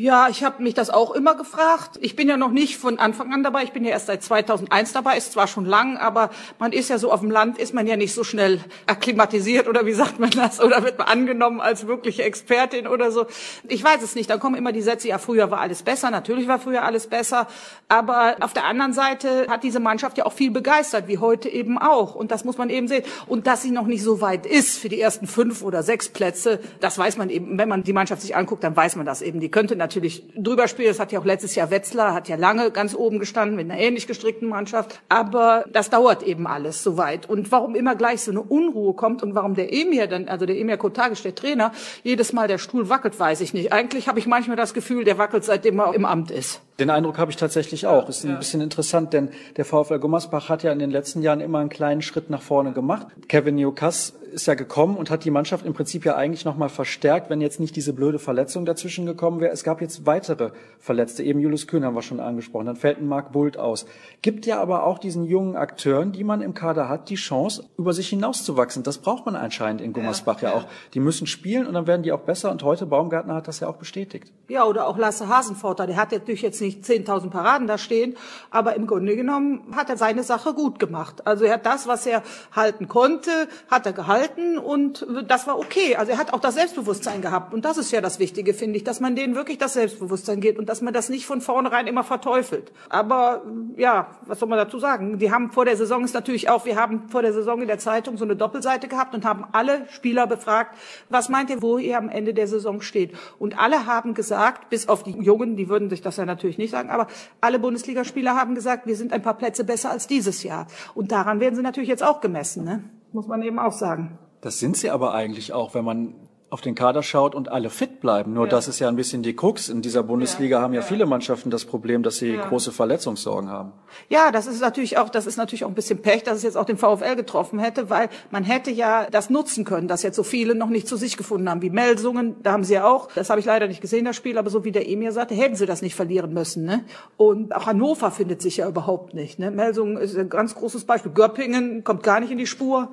Ja, 0.00 0.28
ich 0.30 0.42
habe 0.42 0.62
mich 0.62 0.72
das 0.72 0.88
auch 0.88 1.10
immer 1.10 1.34
gefragt. 1.34 1.98
Ich 2.00 2.16
bin 2.16 2.26
ja 2.26 2.38
noch 2.38 2.52
nicht 2.52 2.78
von 2.78 2.98
Anfang 2.98 3.34
an 3.34 3.42
dabei. 3.42 3.64
Ich 3.64 3.72
bin 3.72 3.84
ja 3.84 3.90
erst 3.90 4.06
seit 4.06 4.22
2001 4.22 4.94
dabei. 4.94 5.18
Ist 5.18 5.32
zwar 5.32 5.46
schon 5.46 5.66
lang, 5.66 5.98
aber 5.98 6.30
man 6.58 6.72
ist 6.72 6.88
ja 6.88 6.96
so 6.96 7.12
auf 7.12 7.20
dem 7.20 7.30
Land, 7.30 7.58
ist 7.58 7.74
man 7.74 7.86
ja 7.86 7.98
nicht 7.98 8.14
so 8.14 8.24
schnell 8.24 8.64
akklimatisiert 8.86 9.68
oder 9.68 9.84
wie 9.84 9.92
sagt 9.92 10.18
man 10.18 10.30
das? 10.30 10.58
Oder 10.58 10.84
wird 10.84 10.96
man 10.96 11.06
angenommen 11.06 11.60
als 11.60 11.86
wirkliche 11.86 12.22
Expertin 12.22 12.86
oder 12.86 13.12
so? 13.12 13.26
Ich 13.68 13.84
weiß 13.84 14.00
es 14.00 14.14
nicht. 14.14 14.30
Dann 14.30 14.40
kommen 14.40 14.54
immer 14.54 14.72
die 14.72 14.80
Sätze, 14.80 15.06
ja, 15.08 15.18
früher 15.18 15.50
war 15.50 15.60
alles 15.60 15.82
besser. 15.82 16.10
Natürlich 16.10 16.48
war 16.48 16.58
früher 16.58 16.82
alles 16.82 17.06
besser. 17.06 17.46
Aber 17.88 18.36
auf 18.40 18.54
der 18.54 18.64
anderen 18.64 18.94
Seite 18.94 19.48
hat 19.50 19.64
diese 19.64 19.80
Mannschaft 19.80 20.16
ja 20.16 20.24
auch 20.24 20.32
viel 20.32 20.50
begeistert, 20.50 21.08
wie 21.08 21.18
heute 21.18 21.50
eben 21.50 21.76
auch. 21.76 22.14
Und 22.14 22.30
das 22.30 22.44
muss 22.44 22.56
man 22.56 22.70
eben 22.70 22.88
sehen. 22.88 23.04
Und 23.26 23.46
dass 23.46 23.60
sie 23.60 23.70
noch 23.70 23.86
nicht 23.86 24.02
so 24.02 24.22
weit 24.22 24.46
ist 24.46 24.78
für 24.78 24.88
die 24.88 24.98
ersten 24.98 25.26
fünf 25.26 25.62
oder 25.62 25.82
sechs 25.82 26.08
Plätze, 26.08 26.58
das 26.80 26.96
weiß 26.96 27.18
man 27.18 27.28
eben. 27.28 27.58
Wenn 27.58 27.68
man 27.68 27.82
die 27.82 27.92
Mannschaft 27.92 28.22
sich 28.22 28.34
anguckt, 28.34 28.64
dann 28.64 28.74
weiß 28.74 28.96
man 28.96 29.04
das 29.04 29.20
eben. 29.20 29.40
Die 29.40 29.50
könnte 29.50 29.76
natürlich 29.76 29.89
drüber 29.94 30.68
spielen. 30.68 30.88
Das 30.88 31.00
hat 31.00 31.12
ja 31.12 31.20
auch 31.20 31.24
letztes 31.24 31.54
Jahr 31.54 31.70
Wetzlar, 31.70 32.14
hat 32.14 32.28
ja 32.28 32.36
lange 32.36 32.70
ganz 32.70 32.94
oben 32.94 33.18
gestanden 33.18 33.56
mit 33.56 33.70
einer 33.70 33.80
ähnlich 33.80 34.06
gestrickten 34.06 34.48
Mannschaft. 34.48 35.00
Aber 35.08 35.64
das 35.72 35.90
dauert 35.90 36.22
eben 36.22 36.46
alles 36.46 36.82
so 36.82 36.96
weit. 36.96 37.28
Und 37.28 37.50
warum 37.52 37.74
immer 37.74 37.94
gleich 37.96 38.22
so 38.22 38.30
eine 38.30 38.42
Unruhe 38.42 38.94
kommt 38.94 39.22
und 39.22 39.34
warum 39.34 39.54
der 39.54 39.72
Emir 39.72 40.06
dann, 40.06 40.28
also 40.28 40.46
der 40.46 40.58
Emir 40.58 40.76
Kotagic, 40.76 41.22
der 41.22 41.34
Trainer, 41.34 41.72
jedes 42.02 42.32
Mal 42.32 42.48
der 42.48 42.58
Stuhl 42.58 42.88
wackelt, 42.88 43.18
weiß 43.18 43.40
ich 43.40 43.54
nicht. 43.54 43.72
Eigentlich 43.72 44.08
habe 44.08 44.18
ich 44.18 44.26
manchmal 44.26 44.56
das 44.56 44.74
Gefühl, 44.74 45.04
der 45.04 45.18
wackelt 45.18 45.44
seitdem 45.44 45.80
er 45.80 45.94
im 45.94 46.04
Amt 46.04 46.30
ist. 46.30 46.60
Den 46.78 46.88
Eindruck 46.88 47.18
habe 47.18 47.30
ich 47.30 47.36
tatsächlich 47.36 47.86
auch. 47.86 48.08
Ist 48.08 48.24
ein 48.24 48.38
bisschen 48.38 48.62
interessant, 48.62 49.12
denn 49.12 49.30
der 49.56 49.66
VfL 49.66 49.98
Gummersbach 49.98 50.48
hat 50.48 50.62
ja 50.62 50.72
in 50.72 50.78
den 50.78 50.90
letzten 50.90 51.20
Jahren 51.20 51.40
immer 51.40 51.58
einen 51.58 51.68
kleinen 51.68 52.00
Schritt 52.00 52.30
nach 52.30 52.40
vorne 52.40 52.72
gemacht. 52.72 53.06
Kevin 53.28 53.56
Newcastle 53.56 54.18
ist 54.30 54.46
ja 54.46 54.54
gekommen 54.54 54.96
und 54.96 55.10
hat 55.10 55.24
die 55.24 55.30
Mannschaft 55.30 55.66
im 55.66 55.74
Prinzip 55.74 56.04
ja 56.04 56.14
eigentlich 56.14 56.44
nochmal 56.44 56.68
verstärkt, 56.68 57.30
wenn 57.30 57.40
jetzt 57.40 57.60
nicht 57.60 57.76
diese 57.76 57.92
blöde 57.92 58.18
Verletzung 58.18 58.64
dazwischen 58.64 59.06
gekommen 59.06 59.40
wäre. 59.40 59.52
Es 59.52 59.64
gab 59.64 59.80
jetzt 59.80 60.06
weitere 60.06 60.50
Verletzte. 60.78 61.22
Eben 61.22 61.40
Julius 61.40 61.66
Kühn 61.66 61.84
haben 61.84 61.94
wir 61.94 62.02
schon 62.02 62.20
angesprochen. 62.20 62.66
Dann 62.66 62.76
fällt 62.76 62.98
ein 62.98 63.08
Marc 63.08 63.32
Bult 63.32 63.58
aus. 63.58 63.86
Gibt 64.22 64.46
ja 64.46 64.60
aber 64.60 64.84
auch 64.84 64.98
diesen 64.98 65.24
jungen 65.24 65.56
Akteuren, 65.56 66.12
die 66.12 66.24
man 66.24 66.40
im 66.40 66.54
Kader 66.54 66.88
hat, 66.88 67.10
die 67.10 67.16
Chance, 67.16 67.64
über 67.76 67.92
sich 67.92 68.08
hinauszuwachsen. 68.08 68.82
Das 68.82 68.98
braucht 68.98 69.26
man 69.26 69.36
anscheinend 69.36 69.80
in 69.80 69.92
Gummersbach 69.92 70.40
ja, 70.40 70.50
ja, 70.50 70.56
auch. 70.56 70.64
Die 70.94 71.00
müssen 71.00 71.26
spielen 71.26 71.66
und 71.66 71.74
dann 71.74 71.86
werden 71.86 72.02
die 72.02 72.12
auch 72.12 72.20
besser. 72.20 72.50
Und 72.50 72.62
heute, 72.62 72.86
Baumgartner 72.86 73.34
hat 73.34 73.48
das 73.48 73.60
ja 73.60 73.68
auch 73.68 73.76
bestätigt. 73.76 74.32
Ja, 74.48 74.64
oder 74.64 74.86
auch 74.86 74.96
Lasse 74.96 75.28
Hasenforter. 75.28 75.86
Der 75.86 75.96
hat 75.96 76.12
natürlich 76.12 76.42
jetzt 76.42 76.60
nicht 76.60 76.69
10.000 76.78 77.30
Paraden 77.30 77.66
da 77.66 77.78
stehen, 77.78 78.16
aber 78.50 78.76
im 78.76 78.86
Grunde 78.86 79.16
genommen 79.16 79.62
hat 79.74 79.90
er 79.90 79.96
seine 79.96 80.22
Sache 80.22 80.54
gut 80.54 80.78
gemacht. 80.78 81.26
Also 81.26 81.44
er 81.44 81.54
hat 81.54 81.66
das, 81.66 81.86
was 81.86 82.06
er 82.06 82.22
halten 82.54 82.88
konnte, 82.88 83.30
hat 83.70 83.86
er 83.86 83.92
gehalten 83.92 84.58
und 84.58 85.06
das 85.26 85.46
war 85.46 85.58
okay. 85.58 85.96
Also 85.96 86.12
er 86.12 86.18
hat 86.18 86.32
auch 86.32 86.40
das 86.40 86.54
Selbstbewusstsein 86.54 87.22
gehabt 87.22 87.52
und 87.54 87.64
das 87.64 87.78
ist 87.78 87.90
ja 87.90 88.00
das 88.00 88.18
Wichtige, 88.18 88.54
finde 88.54 88.76
ich, 88.76 88.84
dass 88.84 89.00
man 89.00 89.16
denen 89.16 89.34
wirklich 89.34 89.58
das 89.58 89.74
Selbstbewusstsein 89.74 90.40
geht 90.40 90.58
und 90.58 90.68
dass 90.68 90.80
man 90.80 90.94
das 90.94 91.08
nicht 91.08 91.26
von 91.26 91.40
vornherein 91.40 91.86
immer 91.86 92.04
verteufelt. 92.04 92.72
Aber 92.88 93.42
ja, 93.76 94.08
was 94.26 94.38
soll 94.38 94.48
man 94.48 94.58
dazu 94.58 94.78
sagen? 94.78 95.18
Die 95.18 95.32
haben 95.32 95.50
vor 95.50 95.64
der 95.64 95.76
Saison 95.76 96.04
ist 96.04 96.14
natürlich 96.14 96.48
auch, 96.48 96.64
wir 96.64 96.76
haben 96.76 97.08
vor 97.08 97.22
der 97.22 97.32
Saison 97.32 97.60
in 97.60 97.68
der 97.68 97.78
Zeitung 97.78 98.16
so 98.16 98.24
eine 98.24 98.36
Doppelseite 98.36 98.88
gehabt 98.88 99.14
und 99.14 99.24
haben 99.24 99.44
alle 99.52 99.86
Spieler 99.90 100.26
befragt, 100.26 100.76
was 101.08 101.28
meint 101.28 101.50
ihr, 101.50 101.62
wo 101.62 101.78
ihr 101.78 101.98
am 101.98 102.08
Ende 102.08 102.34
der 102.34 102.46
Saison 102.46 102.80
steht? 102.80 103.16
Und 103.38 103.58
alle 103.58 103.86
haben 103.86 104.14
gesagt, 104.14 104.70
bis 104.70 104.88
auf 104.88 105.02
die 105.02 105.18
Jungen, 105.18 105.56
die 105.56 105.68
würden 105.68 105.90
sich 105.90 106.02
das 106.02 106.16
ja 106.16 106.24
natürlich 106.24 106.49
nicht 106.58 106.70
sagen, 106.70 106.90
aber 106.90 107.06
alle 107.40 107.58
Bundesligaspieler 107.58 108.36
haben 108.36 108.54
gesagt, 108.54 108.86
wir 108.86 108.96
sind 108.96 109.12
ein 109.12 109.22
paar 109.22 109.34
Plätze 109.34 109.64
besser 109.64 109.90
als 109.90 110.06
dieses 110.06 110.42
Jahr. 110.42 110.66
Und 110.94 111.12
daran 111.12 111.40
werden 111.40 111.54
sie 111.56 111.62
natürlich 111.62 111.88
jetzt 111.88 112.02
auch 112.02 112.20
gemessen. 112.20 112.64
Ne? 112.64 112.84
muss 113.12 113.26
man 113.26 113.42
eben 113.42 113.58
auch 113.58 113.72
sagen. 113.72 114.18
Das 114.40 114.58
sind 114.58 114.76
sie 114.76 114.90
aber 114.90 115.12
eigentlich 115.12 115.52
auch, 115.52 115.74
wenn 115.74 115.84
man 115.84 116.14
auf 116.50 116.60
den 116.60 116.74
Kader 116.74 117.04
schaut 117.04 117.34
und 117.36 117.48
alle 117.48 117.70
fit 117.70 118.00
bleiben. 118.00 118.34
Nur 118.34 118.46
ja. 118.46 118.50
das 118.50 118.66
ist 118.66 118.80
ja 118.80 118.88
ein 118.88 118.96
bisschen 118.96 119.22
die 119.22 119.36
Krux. 119.36 119.68
In 119.68 119.82
dieser 119.82 120.02
Bundesliga 120.02 120.58
ja, 120.58 120.62
haben 120.62 120.74
ja, 120.74 120.80
ja, 120.80 120.86
viele 120.86 121.06
Mannschaften 121.06 121.48
das 121.50 121.64
Problem, 121.64 122.02
dass 122.02 122.16
sie 122.16 122.36
große 122.36 122.72
Verletzungssorgen 122.72 123.48
haben. 123.48 123.72
Ja, 124.08 124.32
das 124.32 124.48
ist 124.48 124.60
natürlich 124.60 124.98
auch, 124.98 125.08
das 125.08 125.26
ist 125.26 125.36
natürlich 125.36 125.64
auch 125.64 125.68
ein 125.68 125.74
bisschen 125.74 126.02
Pech, 126.02 126.24
dass 126.24 126.38
es 126.38 126.42
jetzt 126.42 126.56
auch 126.56 126.64
den 126.64 126.76
VfL 126.76 127.14
getroffen 127.14 127.60
hätte, 127.60 127.88
weil 127.88 128.08
man 128.30 128.42
hätte 128.42 128.72
ja 128.72 129.06
das 129.10 129.30
nutzen 129.30 129.64
können, 129.64 129.86
dass 129.86 130.02
jetzt 130.02 130.16
so 130.16 130.24
viele 130.24 130.56
noch 130.56 130.68
nicht 130.68 130.88
zu 130.88 130.96
sich 130.96 131.16
gefunden 131.16 131.48
haben, 131.48 131.62
wie 131.62 131.70
Melsungen, 131.70 132.36
da 132.42 132.52
haben 132.52 132.64
sie 132.64 132.74
ja 132.74 132.86
auch, 132.88 133.08
das 133.14 133.30
habe 133.30 133.38
ich 133.38 133.46
leider 133.46 133.68
nicht 133.68 133.80
gesehen, 133.80 134.04
das 134.04 134.16
Spiel, 134.16 134.36
aber 134.36 134.50
so 134.50 134.64
wie 134.64 134.72
der 134.72 134.88
Emir 134.88 135.12
sagte, 135.12 135.34
hätten 135.36 135.54
sie 135.54 135.66
das 135.66 135.82
nicht 135.82 135.94
verlieren 135.94 136.32
müssen. 136.32 136.64
Ne? 136.64 136.84
Und 137.16 137.54
auch 137.54 137.66
Hannover 137.66 138.10
findet 138.10 138.42
sich 138.42 138.56
ja 138.56 138.68
überhaupt 138.68 139.14
nicht. 139.14 139.38
Ne? 139.38 139.52
Melsungen 139.52 139.96
ist 139.96 140.16
ein 140.16 140.28
ganz 140.28 140.56
großes 140.56 140.84
Beispiel. 140.84 141.12
Göppingen 141.12 141.84
kommt 141.84 142.02
gar 142.02 142.18
nicht 142.18 142.32
in 142.32 142.38
die 142.38 142.46
Spur. 142.48 142.90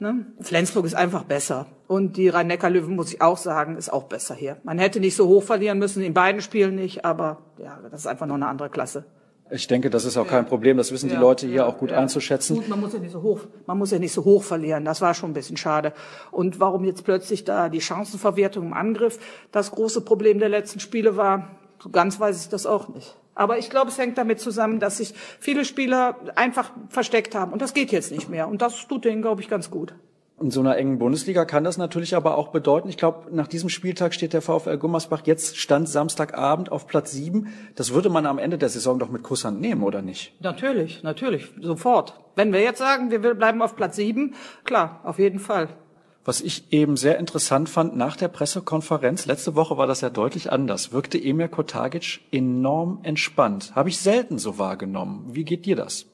Ne? 0.00 0.26
Flensburg 0.40 0.86
ist 0.86 0.94
einfach 0.94 1.24
besser. 1.24 1.66
Und 1.86 2.16
die 2.16 2.28
Rhein-Neckar-Löwen, 2.28 2.96
muss 2.96 3.12
ich 3.12 3.20
auch 3.20 3.36
sagen, 3.36 3.76
ist 3.76 3.92
auch 3.92 4.04
besser 4.04 4.34
hier. 4.34 4.56
Man 4.62 4.78
hätte 4.78 4.98
nicht 4.98 5.14
so 5.14 5.28
hoch 5.28 5.42
verlieren 5.42 5.78
müssen, 5.78 6.02
in 6.02 6.14
beiden 6.14 6.40
Spielen 6.40 6.74
nicht, 6.74 7.04
aber 7.04 7.38
ja, 7.58 7.78
das 7.90 8.00
ist 8.00 8.06
einfach 8.06 8.26
noch 8.26 8.36
eine 8.36 8.46
andere 8.46 8.70
Klasse. 8.70 9.04
Ich 9.50 9.66
denke, 9.66 9.90
das 9.90 10.04
ist 10.04 10.16
auch 10.16 10.26
kein 10.26 10.46
Problem. 10.46 10.76
Das 10.76 10.92
wissen 10.92 11.10
ja, 11.10 11.16
die 11.16 11.20
Leute 11.20 11.46
hier 11.46 11.56
ja, 11.56 11.66
auch 11.66 11.76
gut 11.76 11.90
ja. 11.90 11.98
einzuschätzen. 11.98 12.56
Gut, 12.56 12.68
man 12.68 12.80
muss 12.80 12.92
ja 12.92 13.00
nicht 13.00 13.12
so 13.12 13.20
hoch, 13.20 13.40
man 13.66 13.76
muss 13.78 13.90
ja 13.90 13.98
nicht 13.98 14.12
so 14.12 14.24
hoch 14.24 14.42
verlieren. 14.42 14.84
Das 14.84 15.00
war 15.00 15.12
schon 15.12 15.30
ein 15.30 15.34
bisschen 15.34 15.56
schade. 15.56 15.92
Und 16.30 16.60
warum 16.60 16.84
jetzt 16.84 17.04
plötzlich 17.04 17.44
da 17.44 17.68
die 17.68 17.80
Chancenverwertung 17.80 18.66
im 18.66 18.72
Angriff 18.72 19.18
das 19.52 19.72
große 19.72 20.02
Problem 20.02 20.38
der 20.38 20.48
letzten 20.48 20.80
Spiele 20.80 21.16
war, 21.16 21.50
so 21.82 21.90
ganz 21.90 22.18
weiß 22.20 22.40
ich 22.42 22.48
das 22.48 22.64
auch 22.64 22.88
nicht. 22.88 23.16
Aber 23.34 23.58
ich 23.58 23.70
glaube, 23.70 23.90
es 23.90 23.98
hängt 23.98 24.18
damit 24.18 24.40
zusammen, 24.40 24.80
dass 24.80 24.98
sich 24.98 25.14
viele 25.38 25.64
Spieler 25.64 26.16
einfach 26.34 26.72
versteckt 26.88 27.34
haben. 27.34 27.52
Und 27.52 27.62
das 27.62 27.74
geht 27.74 27.92
jetzt 27.92 28.12
nicht 28.12 28.28
mehr. 28.28 28.48
Und 28.48 28.62
das 28.62 28.86
tut 28.88 29.04
denen, 29.04 29.22
glaube 29.22 29.40
ich, 29.40 29.48
ganz 29.48 29.70
gut. 29.70 29.94
In 30.40 30.50
so 30.50 30.60
einer 30.60 30.78
engen 30.78 30.98
Bundesliga 30.98 31.44
kann 31.44 31.64
das 31.64 31.76
natürlich 31.76 32.16
aber 32.16 32.38
auch 32.38 32.48
bedeuten, 32.48 32.88
ich 32.88 32.96
glaube, 32.96 33.28
nach 33.30 33.46
diesem 33.46 33.68
Spieltag 33.68 34.14
steht 34.14 34.32
der 34.32 34.40
VfL 34.40 34.78
Gummersbach 34.78 35.20
jetzt 35.26 35.58
Stand 35.58 35.86
Samstagabend 35.86 36.72
auf 36.72 36.86
Platz 36.86 37.12
sieben. 37.12 37.52
Das 37.74 37.92
würde 37.92 38.08
man 38.08 38.24
am 38.24 38.38
Ende 38.38 38.56
der 38.56 38.70
Saison 38.70 38.98
doch 38.98 39.10
mit 39.10 39.22
Kusshand 39.22 39.60
nehmen, 39.60 39.82
oder 39.82 40.00
nicht? 40.00 40.34
Natürlich, 40.40 41.02
natürlich, 41.02 41.52
sofort. 41.60 42.18
Wenn 42.36 42.54
wir 42.54 42.62
jetzt 42.62 42.78
sagen, 42.78 43.10
wir 43.10 43.18
bleiben 43.34 43.60
auf 43.60 43.76
Platz 43.76 43.96
sieben, 43.96 44.34
klar, 44.64 45.00
auf 45.04 45.18
jeden 45.18 45.40
Fall. 45.40 45.68
Was 46.24 46.42
ich 46.42 46.70
eben 46.70 46.98
sehr 46.98 47.18
interessant 47.18 47.70
fand 47.70 47.96
nach 47.96 48.14
der 48.14 48.28
Pressekonferenz, 48.28 49.24
letzte 49.24 49.54
Woche 49.54 49.78
war 49.78 49.86
das 49.86 50.02
ja 50.02 50.10
deutlich 50.10 50.52
anders, 50.52 50.92
wirkte 50.92 51.22
Emir 51.22 51.48
Kotagic 51.48 52.20
enorm 52.30 53.00
entspannt. 53.04 53.74
Habe 53.74 53.88
ich 53.88 53.98
selten 53.98 54.38
so 54.38 54.58
wahrgenommen. 54.58 55.30
Wie 55.32 55.44
geht 55.44 55.64
dir 55.64 55.76
das? 55.76 56.06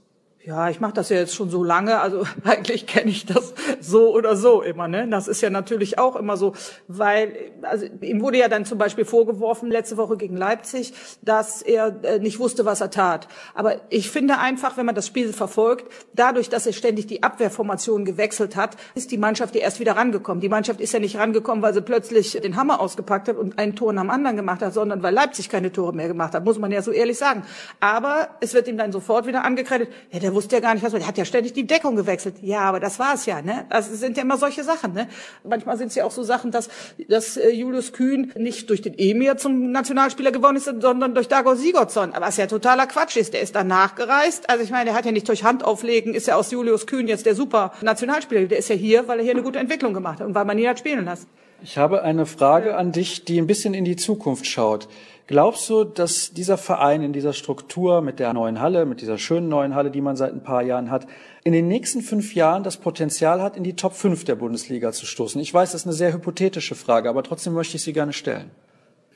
Ja, 0.46 0.70
ich 0.70 0.78
mache 0.78 0.92
das 0.92 1.08
ja 1.08 1.16
jetzt 1.16 1.34
schon 1.34 1.50
so 1.50 1.64
lange, 1.64 1.98
also 1.98 2.24
eigentlich 2.44 2.86
kenne 2.86 3.10
ich 3.10 3.26
das 3.26 3.52
so 3.80 4.14
oder 4.14 4.36
so 4.36 4.62
immer. 4.62 4.86
Ne? 4.86 5.08
Das 5.08 5.26
ist 5.26 5.40
ja 5.40 5.50
natürlich 5.50 5.98
auch 5.98 6.14
immer 6.14 6.36
so, 6.36 6.54
weil 6.86 7.34
also 7.62 7.86
ihm 8.00 8.20
wurde 8.20 8.38
ja 8.38 8.46
dann 8.46 8.64
zum 8.64 8.78
Beispiel 8.78 9.04
vorgeworfen 9.04 9.72
letzte 9.72 9.96
Woche 9.96 10.16
gegen 10.16 10.36
Leipzig, 10.36 10.94
dass 11.20 11.62
er 11.62 11.96
äh, 12.04 12.20
nicht 12.20 12.38
wusste, 12.38 12.64
was 12.64 12.80
er 12.80 12.90
tat. 12.90 13.26
Aber 13.56 13.80
ich 13.90 14.08
finde 14.08 14.38
einfach, 14.38 14.76
wenn 14.76 14.86
man 14.86 14.94
das 14.94 15.08
Spiel 15.08 15.32
verfolgt, 15.32 15.92
dadurch, 16.14 16.48
dass 16.48 16.64
er 16.64 16.72
ständig 16.72 17.08
die 17.08 17.24
Abwehrformation 17.24 18.04
gewechselt 18.04 18.54
hat, 18.54 18.76
ist 18.94 19.10
die 19.10 19.18
Mannschaft 19.18 19.56
ja 19.56 19.62
erst 19.62 19.80
wieder 19.80 19.96
rangekommen. 19.96 20.40
Die 20.40 20.48
Mannschaft 20.48 20.80
ist 20.80 20.92
ja 20.92 21.00
nicht 21.00 21.18
rangekommen, 21.18 21.60
weil 21.60 21.74
sie 21.74 21.82
plötzlich 21.82 22.40
den 22.40 22.54
Hammer 22.54 22.78
ausgepackt 22.78 23.26
hat 23.26 23.36
und 23.36 23.58
ein 23.58 23.74
Tor 23.74 23.92
nach 23.92 24.02
dem 24.02 24.10
anderen 24.10 24.36
gemacht 24.36 24.62
hat, 24.62 24.74
sondern 24.74 25.02
weil 25.02 25.12
Leipzig 25.12 25.48
keine 25.48 25.72
Tore 25.72 25.92
mehr 25.92 26.06
gemacht 26.06 26.34
hat, 26.34 26.44
muss 26.44 26.60
man 26.60 26.70
ja 26.70 26.82
so 26.82 26.92
ehrlich 26.92 27.18
sagen. 27.18 27.42
Aber 27.80 28.28
es 28.40 28.54
wird 28.54 28.68
ihm 28.68 28.78
dann 28.78 28.92
sofort 28.92 29.26
wieder 29.26 29.44
angekreidet, 29.44 29.88
ja, 30.12 30.35
wusste 30.36 30.54
ja 30.54 30.60
gar 30.60 30.74
nicht, 30.74 30.84
was 30.84 30.94
er 30.94 31.04
hat 31.06 31.18
ja 31.18 31.24
ständig 31.24 31.52
die 31.52 31.66
Deckung 31.66 31.96
gewechselt. 31.96 32.36
Ja, 32.42 32.60
aber 32.60 32.78
das 32.78 33.00
war 33.00 33.14
es 33.14 33.26
ja, 33.26 33.42
ne? 33.42 33.66
Das 33.70 33.88
sind 33.88 34.16
ja 34.16 34.22
immer 34.22 34.36
solche 34.36 34.62
Sachen, 34.62 34.92
ne? 34.92 35.08
Manchmal 35.42 35.76
sind 35.76 35.88
es 35.88 35.96
ja 35.96 36.04
auch 36.04 36.12
so 36.12 36.22
Sachen, 36.22 36.52
dass, 36.52 36.68
dass 37.08 37.36
äh, 37.36 37.50
Julius 37.50 37.92
Kühn 37.92 38.32
nicht 38.36 38.70
durch 38.70 38.82
den 38.82 38.96
Emir 38.96 39.36
zum 39.36 39.72
Nationalspieler 39.72 40.30
geworden 40.30 40.56
ist, 40.56 40.66
sondern 40.66 41.14
durch 41.14 41.26
Dago 41.26 41.54
Sigurdsson. 41.54 42.12
Aber 42.12 42.26
was 42.26 42.36
ja 42.36 42.46
totaler 42.46 42.86
Quatsch 42.86 43.16
ist, 43.16 43.32
der 43.34 43.40
ist 43.40 43.56
danach 43.56 43.94
gereist. 43.94 44.48
Also 44.50 44.62
ich 44.62 44.70
meine, 44.70 44.86
der 44.86 44.94
hat 44.94 45.06
ja 45.06 45.12
nicht 45.12 45.28
durch 45.28 45.42
Hand 45.42 45.64
auflegen, 45.64 46.14
ist 46.14 46.26
ja 46.26 46.36
aus 46.36 46.50
Julius 46.50 46.86
Kühn 46.86 47.08
jetzt 47.08 47.26
der 47.26 47.34
super 47.34 47.72
Nationalspieler. 47.80 48.46
Der 48.46 48.58
ist 48.58 48.68
ja 48.68 48.76
hier, 48.76 49.08
weil 49.08 49.18
er 49.18 49.24
hier 49.24 49.32
eine 49.32 49.42
gute 49.42 49.58
Entwicklung 49.58 49.94
gemacht 49.94 50.20
hat 50.20 50.26
und 50.26 50.34
weil 50.34 50.44
man 50.44 50.58
ihn 50.58 50.68
hat 50.68 50.78
spielen 50.78 51.04
lassen. 51.04 51.26
Ich 51.62 51.78
habe 51.78 52.02
eine 52.02 52.26
Frage 52.26 52.76
an 52.76 52.92
dich, 52.92 53.24
die 53.24 53.38
ein 53.38 53.46
bisschen 53.46 53.72
in 53.72 53.84
die 53.84 53.96
Zukunft 53.96 54.46
schaut. 54.46 54.88
Glaubst 55.26 55.68
du, 55.68 55.82
dass 55.82 56.32
dieser 56.32 56.56
Verein 56.56 57.02
in 57.02 57.12
dieser 57.12 57.32
Struktur 57.32 58.00
mit 58.00 58.20
der 58.20 58.32
neuen 58.32 58.60
Halle, 58.60 58.86
mit 58.86 59.00
dieser 59.00 59.18
schönen 59.18 59.48
neuen 59.48 59.74
Halle, 59.74 59.90
die 59.90 60.00
man 60.00 60.16
seit 60.16 60.32
ein 60.32 60.42
paar 60.42 60.62
Jahren 60.62 60.90
hat, 60.90 61.06
in 61.42 61.52
den 61.52 61.66
nächsten 61.66 62.02
fünf 62.02 62.34
Jahren 62.34 62.62
das 62.62 62.76
Potenzial 62.76 63.42
hat, 63.42 63.56
in 63.56 63.64
die 63.64 63.74
Top 63.74 63.94
5 63.94 64.24
der 64.24 64.36
Bundesliga 64.36 64.92
zu 64.92 65.06
stoßen? 65.06 65.40
Ich 65.40 65.52
weiß, 65.52 65.72
das 65.72 65.80
ist 65.80 65.86
eine 65.86 65.94
sehr 65.94 66.12
hypothetische 66.12 66.76
Frage, 66.76 67.08
aber 67.08 67.24
trotzdem 67.24 67.54
möchte 67.54 67.76
ich 67.76 67.82
sie 67.82 67.92
gerne 67.92 68.12
stellen. 68.12 68.50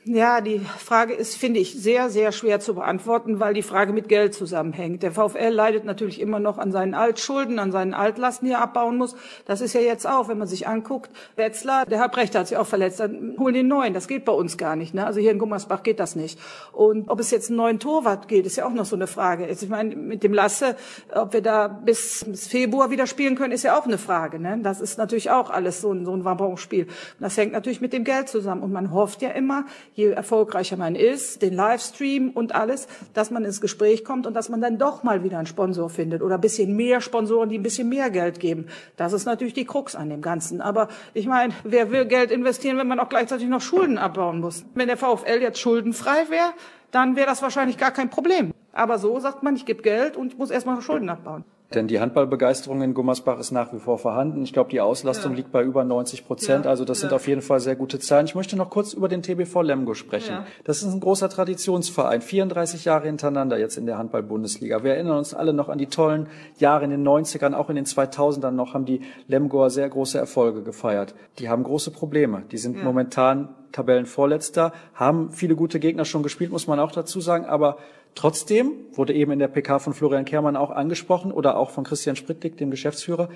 Ja, 0.03 0.41
die 0.41 0.57
Frage 0.59 1.13
ist, 1.13 1.35
finde 1.35 1.59
ich, 1.59 1.79
sehr, 1.79 2.09
sehr 2.09 2.31
schwer 2.31 2.59
zu 2.59 2.73
beantworten, 2.73 3.39
weil 3.39 3.53
die 3.53 3.61
Frage 3.61 3.93
mit 3.93 4.09
Geld 4.09 4.33
zusammenhängt. 4.33 5.03
Der 5.03 5.11
VfL 5.11 5.49
leidet 5.49 5.85
natürlich 5.85 6.19
immer 6.19 6.39
noch 6.39 6.57
an 6.57 6.71
seinen 6.71 6.95
Altschulden, 6.95 7.59
an 7.59 7.71
seinen 7.71 7.93
Altlasten, 7.93 8.47
die 8.47 8.53
er 8.53 8.63
abbauen 8.63 8.97
muss. 8.97 9.15
Das 9.45 9.61
ist 9.61 9.73
ja 9.73 9.81
jetzt 9.81 10.07
auch, 10.07 10.27
wenn 10.27 10.39
man 10.39 10.47
sich 10.47 10.67
anguckt, 10.67 11.11
Wetzlar, 11.35 11.85
der 11.85 11.99
Herr 11.99 12.09
Brecht 12.09 12.33
hat 12.33 12.47
sich 12.47 12.57
auch 12.57 12.65
verletzt, 12.65 12.99
dann 12.99 13.35
holen 13.37 13.53
den 13.53 13.67
neuen. 13.67 13.93
Das 13.93 14.07
geht 14.07 14.25
bei 14.25 14.31
uns 14.31 14.57
gar 14.57 14.75
nicht. 14.75 14.95
Ne? 14.95 15.05
Also 15.05 15.19
hier 15.19 15.29
in 15.29 15.37
Gummersbach 15.37 15.83
geht 15.83 15.99
das 15.99 16.15
nicht. 16.15 16.39
Und 16.71 17.07
ob 17.07 17.19
es 17.19 17.29
jetzt 17.29 17.49
einen 17.49 17.57
neuen 17.57 17.77
Torwart 17.77 18.27
geht, 18.27 18.47
ist 18.47 18.55
ja 18.55 18.65
auch 18.65 18.73
noch 18.73 18.85
so 18.85 18.95
eine 18.95 19.05
Frage. 19.05 19.45
ich 19.45 19.69
meine, 19.69 19.95
mit 19.95 20.23
dem 20.23 20.33
Lasse, 20.33 20.77
ob 21.13 21.33
wir 21.33 21.43
da 21.43 21.67
bis, 21.67 22.25
bis 22.27 22.47
Februar 22.47 22.89
wieder 22.89 23.05
spielen 23.05 23.35
können, 23.35 23.53
ist 23.53 23.61
ja 23.61 23.77
auch 23.77 23.85
eine 23.85 23.99
Frage. 23.99 24.39
Ne? 24.39 24.57
Das 24.63 24.81
ist 24.81 24.97
natürlich 24.97 25.29
auch 25.29 25.51
alles 25.51 25.79
so 25.79 25.93
ein, 25.93 26.05
so 26.05 26.15
ein 26.15 26.25
Wabonspiel. 26.25 26.87
Das 27.19 27.37
hängt 27.37 27.51
natürlich 27.51 27.81
mit 27.81 27.93
dem 27.93 28.03
Geld 28.03 28.29
zusammen. 28.29 28.63
Und 28.63 28.71
man 28.71 28.91
hofft 28.91 29.21
ja 29.21 29.29
immer, 29.29 29.65
je 29.93 30.11
erfolgreicher 30.11 30.77
man 30.77 30.95
ist, 30.95 31.41
den 31.41 31.53
Livestream 31.53 32.29
und 32.29 32.55
alles, 32.55 32.87
dass 33.13 33.31
man 33.31 33.43
ins 33.45 33.61
Gespräch 33.61 34.05
kommt 34.05 34.25
und 34.27 34.33
dass 34.33 34.49
man 34.49 34.61
dann 34.61 34.77
doch 34.77 35.03
mal 35.03 35.23
wieder 35.23 35.37
einen 35.37 35.47
Sponsor 35.47 35.89
findet 35.89 36.21
oder 36.21 36.35
ein 36.35 36.41
bisschen 36.41 36.75
mehr 36.75 37.01
Sponsoren, 37.01 37.49
die 37.49 37.57
ein 37.57 37.63
bisschen 37.63 37.89
mehr 37.89 38.09
Geld 38.09 38.39
geben. 38.39 38.67
Das 38.97 39.13
ist 39.13 39.25
natürlich 39.25 39.53
die 39.53 39.65
Krux 39.65 39.95
an 39.95 40.09
dem 40.09 40.21
Ganzen. 40.21 40.61
Aber 40.61 40.87
ich 41.13 41.27
meine, 41.27 41.53
wer 41.63 41.91
will 41.91 42.05
Geld 42.05 42.31
investieren, 42.31 42.77
wenn 42.77 42.87
man 42.87 42.99
auch 42.99 43.09
gleichzeitig 43.09 43.47
noch 43.47 43.61
Schulden 43.61 43.97
abbauen 43.97 44.39
muss? 44.39 44.65
Wenn 44.75 44.87
der 44.87 44.97
VfL 44.97 45.41
jetzt 45.41 45.59
schuldenfrei 45.59 46.29
wäre, 46.29 46.53
dann 46.91 47.15
wäre 47.15 47.27
das 47.27 47.41
wahrscheinlich 47.41 47.77
gar 47.77 47.91
kein 47.91 48.09
Problem. 48.09 48.53
Aber 48.73 48.97
so 48.99 49.19
sagt 49.19 49.43
man, 49.43 49.55
ich 49.55 49.65
gebe 49.65 49.81
Geld 49.81 50.15
und 50.15 50.33
ich 50.33 50.37
muss 50.37 50.51
erstmal 50.51 50.81
Schulden 50.81 51.09
abbauen. 51.09 51.43
Denn 51.73 51.87
die 51.87 51.99
Handballbegeisterung 51.99 52.81
in 52.81 52.93
Gummersbach 52.93 53.39
ist 53.39 53.51
nach 53.51 53.71
wie 53.73 53.79
vor 53.79 53.97
vorhanden. 53.97 54.43
Ich 54.43 54.51
glaube, 54.51 54.69
die 54.69 54.81
Auslastung 54.81 55.31
ja. 55.31 55.37
liegt 55.37 55.51
bei 55.51 55.63
über 55.63 55.83
90 55.83 56.25
Prozent. 56.25 56.65
Ja. 56.65 56.71
Also 56.71 56.83
das 56.83 56.99
ja. 56.99 57.07
sind 57.07 57.15
auf 57.15 57.27
jeden 57.27 57.41
Fall 57.41 57.59
sehr 57.59 57.75
gute 57.75 57.99
Zahlen. 57.99 58.25
Ich 58.25 58.35
möchte 58.35 58.57
noch 58.57 58.69
kurz 58.69 58.93
über 58.93 59.07
den 59.07 59.23
TBV 59.23 59.61
Lemgo 59.61 59.93
sprechen. 59.93 60.39
Das 60.65 60.83
ist 60.83 60.91
ein 60.91 60.99
großer 60.99 61.29
Traditionsverein. 61.29 62.21
34 62.21 62.85
Jahre 62.85 63.07
hintereinander 63.07 63.57
jetzt 63.57 63.77
in 63.77 63.85
der 63.85 63.97
Handball-Bundesliga. 63.97 64.83
Wir 64.83 64.95
erinnern 64.95 65.17
uns 65.17 65.33
alle 65.33 65.53
noch 65.53 65.69
an 65.69 65.77
die 65.77 65.87
tollen 65.87 66.27
Jahre 66.57 66.83
in 66.83 66.91
den 66.91 67.07
90ern, 67.07 67.53
auch 67.53 67.69
in 67.69 67.75
den 67.75 67.85
2000ern 67.85 68.51
noch 68.51 68.73
haben 68.73 68.85
die 68.85 69.01
Lemgoer 69.27 69.69
sehr 69.69 69.87
große 69.87 70.17
Erfolge 70.17 70.63
gefeiert. 70.63 71.15
Die 71.39 71.49
haben 71.49 71.63
große 71.63 71.91
Probleme. 71.91 72.43
Die 72.51 72.57
sind 72.57 72.83
momentan 72.83 73.49
Tabellenvorletzter, 73.71 74.73
haben 74.93 75.31
viele 75.31 75.55
gute 75.55 75.79
Gegner 75.79 76.05
schon 76.05 76.23
gespielt, 76.23 76.51
muss 76.51 76.67
man 76.67 76.79
auch 76.79 76.91
dazu 76.91 77.21
sagen, 77.21 77.45
aber 77.45 77.77
Trotzdem 78.15 78.73
wurde 78.93 79.13
eben 79.13 79.31
in 79.31 79.39
der 79.39 79.47
PK 79.47 79.79
von 79.79 79.93
Florian 79.93 80.25
Kehrmann 80.25 80.55
auch 80.55 80.69
angesprochen 80.69 81.31
oder 81.31 81.57
auch 81.57 81.69
von 81.69 81.83
Christian 81.83 82.15
Sprittlick, 82.15 82.57
dem 82.57 82.71
Geschäftsführer, 82.71 83.29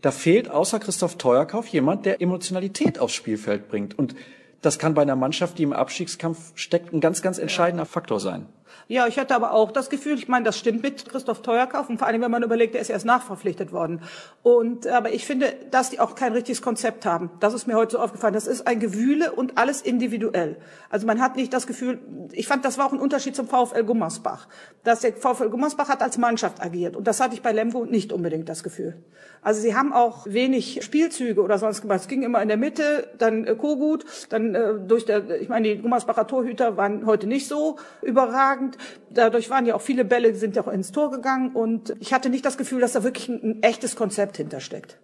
da 0.00 0.10
fehlt 0.10 0.50
außer 0.50 0.78
Christoph 0.78 1.16
Teuerkauf 1.16 1.66
jemand, 1.66 2.06
der 2.06 2.22
Emotionalität 2.22 2.98
aufs 2.98 3.14
Spielfeld 3.14 3.68
bringt. 3.68 3.98
Und 3.98 4.14
das 4.62 4.78
kann 4.78 4.94
bei 4.94 5.02
einer 5.02 5.16
Mannschaft, 5.16 5.58
die 5.58 5.62
im 5.62 5.72
Abstiegskampf 5.72 6.52
steckt, 6.54 6.92
ein 6.92 7.00
ganz, 7.00 7.22
ganz 7.22 7.38
entscheidender 7.38 7.86
Faktor 7.86 8.20
sein. 8.20 8.46
Ja, 8.90 9.06
ich 9.06 9.20
hatte 9.20 9.36
aber 9.36 9.52
auch 9.52 9.70
das 9.70 9.88
Gefühl, 9.88 10.18
ich 10.18 10.26
meine, 10.26 10.44
das 10.44 10.58
stimmt 10.58 10.82
mit 10.82 11.08
Christoph 11.08 11.42
Teuerkauf 11.42 11.88
und 11.88 11.98
vor 11.98 12.08
allem, 12.08 12.22
wenn 12.22 12.30
man 12.32 12.42
überlegt, 12.42 12.74
er 12.74 12.80
ist 12.80 12.90
erst 12.90 13.06
nachverpflichtet 13.06 13.70
worden. 13.70 14.02
Und, 14.42 14.88
aber 14.88 15.12
ich 15.12 15.24
finde, 15.26 15.54
dass 15.70 15.90
die 15.90 16.00
auch 16.00 16.16
kein 16.16 16.32
richtiges 16.32 16.60
Konzept 16.60 17.06
haben. 17.06 17.30
Das 17.38 17.54
ist 17.54 17.68
mir 17.68 17.76
heute 17.76 17.92
so 17.92 17.98
aufgefallen. 18.00 18.34
Das 18.34 18.48
ist 18.48 18.66
ein 18.66 18.80
Gewühle 18.80 19.30
und 19.30 19.58
alles 19.58 19.80
individuell. 19.80 20.56
Also 20.88 21.06
man 21.06 21.20
hat 21.20 21.36
nicht 21.36 21.52
das 21.52 21.68
Gefühl, 21.68 22.00
ich 22.32 22.48
fand, 22.48 22.64
das 22.64 22.78
war 22.78 22.86
auch 22.86 22.92
ein 22.92 22.98
Unterschied 22.98 23.36
zum 23.36 23.46
VfL 23.46 23.84
Gummersbach. 23.84 24.48
Dass 24.82 25.02
der 25.02 25.12
VfL 25.12 25.50
Gummersbach 25.50 25.88
hat 25.88 26.02
als 26.02 26.18
Mannschaft 26.18 26.60
agiert. 26.60 26.96
Und 26.96 27.06
das 27.06 27.20
hatte 27.20 27.34
ich 27.34 27.42
bei 27.42 27.52
Lemgo 27.52 27.84
nicht 27.84 28.12
unbedingt 28.12 28.48
das 28.48 28.64
Gefühl. 28.64 29.04
Also 29.40 29.60
sie 29.60 29.76
haben 29.76 29.92
auch 29.92 30.26
wenig 30.26 30.80
Spielzüge 30.82 31.40
oder 31.42 31.58
sonst 31.58 31.80
gemacht. 31.80 32.00
Es 32.00 32.08
ging 32.08 32.22
immer 32.22 32.42
in 32.42 32.48
der 32.48 32.56
Mitte, 32.56 33.08
dann 33.18 33.46
äh, 33.46 33.54
Kogut, 33.54 34.04
dann 34.30 34.54
äh, 34.56 34.74
durch 34.84 35.04
der, 35.04 35.40
ich 35.40 35.48
meine, 35.48 35.76
die 35.76 35.80
Gummersbacher 35.80 36.26
Torhüter 36.26 36.76
waren 36.76 37.06
heute 37.06 37.28
nicht 37.28 37.46
so 37.46 37.76
überragend. 38.02 38.76
Dadurch 39.10 39.50
waren 39.50 39.66
ja 39.66 39.74
auch 39.74 39.80
viele 39.80 40.04
Bälle, 40.04 40.34
sind 40.34 40.56
ja 40.56 40.62
auch 40.62 40.68
ins 40.68 40.92
Tor 40.92 41.10
gegangen 41.10 41.52
und 41.52 41.94
ich 42.00 42.12
hatte 42.12 42.30
nicht 42.30 42.44
das 42.44 42.58
Gefühl, 42.58 42.80
dass 42.80 42.92
da 42.92 43.04
wirklich 43.04 43.28
ein, 43.28 43.40
ein 43.42 43.62
echtes 43.62 43.96
Konzept 43.96 44.36
hintersteckt. 44.36 44.98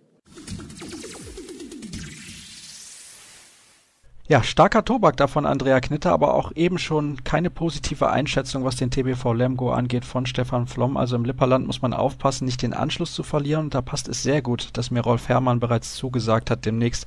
Ja, 4.29 4.43
starker 4.43 4.85
Tobak 4.85 5.17
davon 5.17 5.47
Andrea 5.47 5.79
Knitter, 5.79 6.11
aber 6.11 6.35
auch 6.35 6.51
eben 6.57 6.79
schon 6.79 7.23
keine 7.23 7.49
positive 7.49 8.11
Einschätzung, 8.11 8.65
was 8.65 8.75
den 8.75 8.91
TBV 8.91 9.33
Lemgo 9.33 9.71
angeht 9.71 10.05
von 10.05 10.27
Stefan 10.27 10.67
Flom. 10.67 10.97
Also 10.97 11.15
im 11.15 11.25
Lipperland 11.25 11.65
muss 11.65 11.81
man 11.81 11.95
aufpassen, 11.95 12.45
nicht 12.45 12.62
den 12.62 12.75
Anschluss 12.75 13.15
zu 13.15 13.23
verlieren. 13.23 13.67
Und 13.67 13.75
da 13.77 13.83
passt 13.83 14.09
es 14.09 14.25
sehr 14.25 14.43
gut, 14.43 14.71
dass 14.73 14.91
mir 14.91 15.03
Rolf 15.03 15.29
Herrmann 15.29 15.61
bereits 15.61 15.95
zugesagt 15.95 16.51
hat, 16.51 16.65
demnächst 16.65 17.07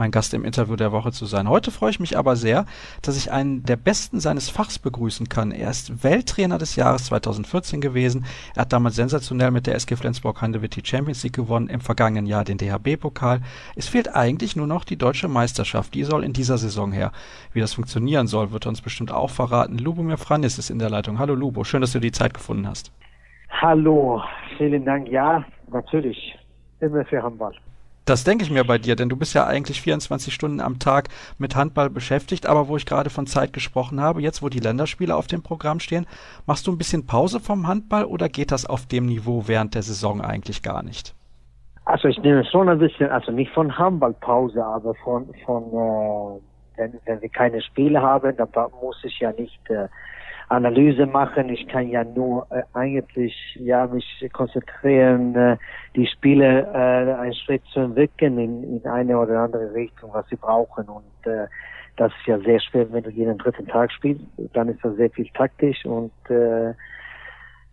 mein 0.00 0.10
Gast 0.10 0.32
im 0.32 0.44
Interview 0.44 0.76
der 0.76 0.92
Woche 0.92 1.12
zu 1.12 1.26
sein. 1.26 1.48
Heute 1.48 1.70
freue 1.70 1.90
ich 1.90 2.00
mich 2.00 2.16
aber 2.16 2.34
sehr, 2.34 2.64
dass 3.02 3.18
ich 3.18 3.30
einen 3.30 3.64
der 3.64 3.76
Besten 3.76 4.18
seines 4.18 4.48
Fachs 4.48 4.78
begrüßen 4.78 5.28
kann. 5.28 5.52
Er 5.52 5.70
ist 5.70 6.02
Welttrainer 6.02 6.56
des 6.56 6.74
Jahres 6.74 7.04
2014 7.04 7.82
gewesen. 7.82 8.24
Er 8.56 8.62
hat 8.62 8.72
damals 8.72 8.96
sensationell 8.96 9.50
mit 9.50 9.66
der 9.66 9.74
SG 9.74 9.96
Flensburg-Handewitt 9.96 10.74
die 10.74 10.84
Champions 10.84 11.22
League 11.22 11.34
gewonnen, 11.34 11.68
im 11.68 11.82
vergangenen 11.82 12.24
Jahr 12.24 12.44
den 12.44 12.56
DHB-Pokal. 12.56 13.42
Es 13.76 13.88
fehlt 13.88 14.16
eigentlich 14.16 14.56
nur 14.56 14.66
noch 14.66 14.84
die 14.84 14.96
deutsche 14.96 15.28
Meisterschaft. 15.28 15.92
Die 15.92 16.04
soll 16.04 16.24
in 16.24 16.32
dieser 16.32 16.56
Saison 16.56 16.92
her. 16.92 17.12
Wie 17.52 17.60
das 17.60 17.74
funktionieren 17.74 18.26
soll, 18.26 18.52
wird 18.52 18.66
er 18.66 18.70
uns 18.70 18.80
bestimmt 18.80 19.12
auch 19.12 19.30
verraten. 19.30 19.76
Lubomir 19.76 20.16
Franis 20.16 20.58
ist 20.58 20.70
in 20.70 20.78
der 20.78 20.88
Leitung. 20.88 21.18
Hallo 21.18 21.34
Lubo, 21.34 21.62
schön, 21.62 21.82
dass 21.82 21.92
du 21.92 22.00
die 22.00 22.10
Zeit 22.10 22.32
gefunden 22.32 22.66
hast. 22.66 22.90
Hallo, 23.50 24.22
vielen 24.56 24.86
Dank. 24.86 25.08
Ja, 25.08 25.44
natürlich. 25.70 26.38
Immer 26.80 27.04
für 27.04 27.22
Handball. 27.22 27.54
Das 28.10 28.24
denke 28.24 28.42
ich 28.42 28.50
mir 28.50 28.64
bei 28.64 28.76
dir, 28.76 28.96
denn 28.96 29.08
du 29.08 29.16
bist 29.16 29.34
ja 29.34 29.46
eigentlich 29.46 29.80
24 29.82 30.34
Stunden 30.34 30.60
am 30.60 30.80
Tag 30.80 31.10
mit 31.38 31.54
Handball 31.54 31.90
beschäftigt, 31.90 32.44
aber 32.44 32.66
wo 32.66 32.76
ich 32.76 32.84
gerade 32.84 33.08
von 33.08 33.28
Zeit 33.28 33.52
gesprochen 33.52 34.00
habe, 34.00 34.20
jetzt 34.20 34.42
wo 34.42 34.48
die 34.48 34.58
Länderspiele 34.58 35.14
auf 35.14 35.28
dem 35.28 35.44
Programm 35.44 35.78
stehen, 35.78 36.08
machst 36.44 36.66
du 36.66 36.72
ein 36.72 36.76
bisschen 36.76 37.06
Pause 37.06 37.38
vom 37.38 37.68
Handball 37.68 38.04
oder 38.04 38.28
geht 38.28 38.50
das 38.50 38.66
auf 38.66 38.86
dem 38.86 39.06
Niveau 39.06 39.44
während 39.46 39.76
der 39.76 39.82
Saison 39.82 40.20
eigentlich 40.20 40.64
gar 40.64 40.82
nicht? 40.82 41.14
Also 41.84 42.08
ich 42.08 42.18
nehme 42.18 42.44
schon 42.44 42.68
ein 42.68 42.80
bisschen, 42.80 43.10
also 43.10 43.30
nicht 43.30 43.52
von 43.52 43.78
Handballpause, 43.78 44.64
aber 44.64 44.96
von, 45.04 45.32
von 45.46 45.62
äh, 45.62 46.40
wenn, 46.78 46.98
wenn 47.04 47.22
wir 47.22 47.28
keine 47.28 47.62
Spiele 47.62 48.02
haben, 48.02 48.36
dann 48.36 48.70
muss 48.82 48.98
ich 49.04 49.20
ja 49.20 49.30
nicht 49.30 49.70
äh, 49.70 49.86
Analyse 50.50 51.06
machen. 51.06 51.48
Ich 51.48 51.66
kann 51.68 51.88
ja 51.88 52.04
nur 52.04 52.46
äh, 52.50 52.62
eigentlich 52.74 53.34
ja 53.54 53.86
mich 53.86 54.28
konzentrieren, 54.32 55.34
äh, 55.34 55.56
die 55.94 56.06
Spiele 56.06 56.66
äh, 56.74 57.14
einen 57.20 57.34
Schritt 57.34 57.62
zu 57.72 57.80
entwickeln 57.80 58.38
in, 58.38 58.64
in 58.64 58.86
eine 58.86 59.16
oder 59.18 59.40
andere 59.40 59.72
Richtung, 59.72 60.10
was 60.12 60.28
sie 60.28 60.36
brauchen. 60.36 60.88
Und 60.88 61.26
äh, 61.26 61.46
das 61.96 62.12
ist 62.12 62.26
ja 62.26 62.38
sehr 62.40 62.60
schwer, 62.60 62.92
wenn 62.92 63.04
du 63.04 63.10
jeden 63.10 63.38
dritten 63.38 63.66
Tag 63.66 63.92
spielst. 63.92 64.24
Dann 64.52 64.68
ist 64.68 64.84
das 64.84 64.96
sehr 64.96 65.10
viel 65.10 65.28
taktisch 65.34 65.84
und 65.84 66.12
äh, 66.28 66.74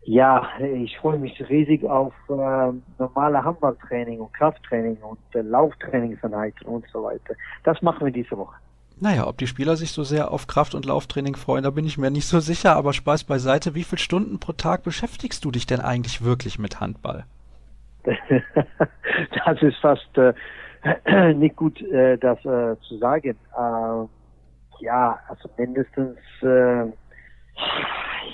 ja, 0.04 0.48
ich 0.60 0.98
freue 1.00 1.18
mich 1.18 1.38
riesig 1.50 1.84
auf 1.84 2.14
äh, 2.30 2.72
normale 2.98 3.44
Handballtraining 3.44 4.22
und 4.22 4.34
Krafttraining 4.34 4.98
und 4.98 5.20
äh, 5.34 5.42
Lauftrainingseinheiten 5.42 6.66
und 6.66 6.86
so 6.94 7.04
weiter. 7.04 7.34
Das 7.66 7.82
machen 7.82 8.06
wir 8.06 8.14
diese 8.14 8.38
Woche. 8.38 8.56
Naja, 9.00 9.28
ob 9.28 9.38
die 9.38 9.48
Spieler 9.48 9.76
sich 9.76 9.92
so 9.92 10.04
sehr 10.04 10.32
auf 10.32 10.48
Kraft- 10.48 10.74
und 10.74 10.86
Lauftraining 10.86 11.36
freuen, 11.36 11.64
da 11.64 11.70
bin 11.70 11.86
ich 11.86 11.98
mir 11.98 12.10
nicht 12.10 12.26
so 12.26 12.40
sicher, 12.40 12.76
aber 12.76 12.94
Spaß 12.94 13.26
beiseite. 13.26 13.76
Wie 13.76 13.84
viele 13.84 14.00
Stunden 14.00 14.40
pro 14.40 14.54
Tag 14.54 14.84
beschäftigst 14.84 15.46
du 15.46 15.52
dich 15.52 15.68
denn 15.68 15.80
eigentlich 15.80 16.24
wirklich 16.24 16.58
mit 16.58 16.80
Handball? 16.80 17.26
das 18.04 19.62
ist 19.62 19.78
fast 19.78 20.18
äh, 20.18 21.34
nicht 21.34 21.56
gut, 21.56 21.80
äh, 21.82 22.18
das 22.18 22.40
äh, 22.40 22.76
zu 22.88 22.98
sagen. 22.98 23.38
Äh, 23.56 24.84
ja, 24.84 25.20
also 25.28 25.50
mindestens 25.58 26.18
äh, 26.42 26.86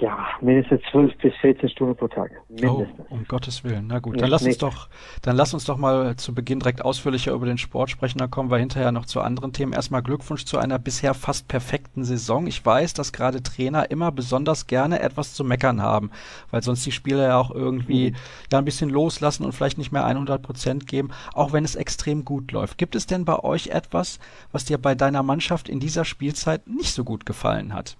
ja, 0.01 0.27
mindestens 0.41 0.81
12 0.91 1.17
bis 1.17 1.33
14 1.41 1.69
Stunden 1.69 1.95
pro 1.95 2.07
Tag. 2.07 2.31
Mindestens. 2.49 3.05
Oh, 3.09 3.13
um 3.13 3.25
Gottes 3.25 3.63
Willen. 3.63 3.87
Na 3.87 3.99
gut, 3.99 4.21
dann 4.21 4.29
lass 4.29 4.43
uns 4.43 4.57
doch, 4.57 4.89
dann 5.21 5.35
lass 5.35 5.53
uns 5.53 5.65
doch 5.65 5.77
mal 5.77 6.15
zu 6.15 6.33
Beginn 6.33 6.59
direkt 6.59 6.83
ausführlicher 6.83 7.33
über 7.33 7.45
den 7.45 7.57
Sport 7.57 7.89
sprechen. 7.89 8.19
Dann 8.19 8.31
kommen 8.31 8.51
wir 8.51 8.57
hinterher 8.57 8.91
noch 8.91 9.05
zu 9.05 9.21
anderen 9.21 9.53
Themen. 9.53 9.73
Erstmal 9.73 10.03
Glückwunsch 10.03 10.45
zu 10.45 10.57
einer 10.57 10.79
bisher 10.79 11.13
fast 11.13 11.47
perfekten 11.47 12.03
Saison. 12.03 12.47
Ich 12.47 12.65
weiß, 12.65 12.93
dass 12.93 13.13
gerade 13.13 13.43
Trainer 13.43 13.91
immer 13.91 14.11
besonders 14.11 14.67
gerne 14.67 14.99
etwas 14.99 15.33
zu 15.33 15.43
meckern 15.43 15.81
haben, 15.81 16.11
weil 16.51 16.63
sonst 16.63 16.85
die 16.85 16.91
Spieler 16.91 17.27
ja 17.27 17.37
auch 17.37 17.51
irgendwie 17.51 18.11
mhm. 18.11 18.15
ja 18.51 18.59
ein 18.59 18.65
bisschen 18.65 18.89
loslassen 18.89 19.45
und 19.45 19.53
vielleicht 19.53 19.77
nicht 19.77 19.91
mehr 19.91 20.05
100 20.05 20.41
Prozent 20.41 20.87
geben, 20.87 21.09
auch 21.33 21.53
wenn 21.53 21.65
es 21.65 21.75
extrem 21.75 22.25
gut 22.25 22.51
läuft. 22.51 22.77
Gibt 22.77 22.95
es 22.95 23.07
denn 23.07 23.25
bei 23.25 23.39
euch 23.39 23.67
etwas, 23.67 24.19
was 24.51 24.65
dir 24.65 24.77
bei 24.77 24.95
deiner 24.95 25.23
Mannschaft 25.23 25.69
in 25.69 25.79
dieser 25.79 26.05
Spielzeit 26.05 26.67
nicht 26.67 26.93
so 26.93 27.03
gut 27.03 27.25
gefallen 27.25 27.73
hat? 27.73 27.97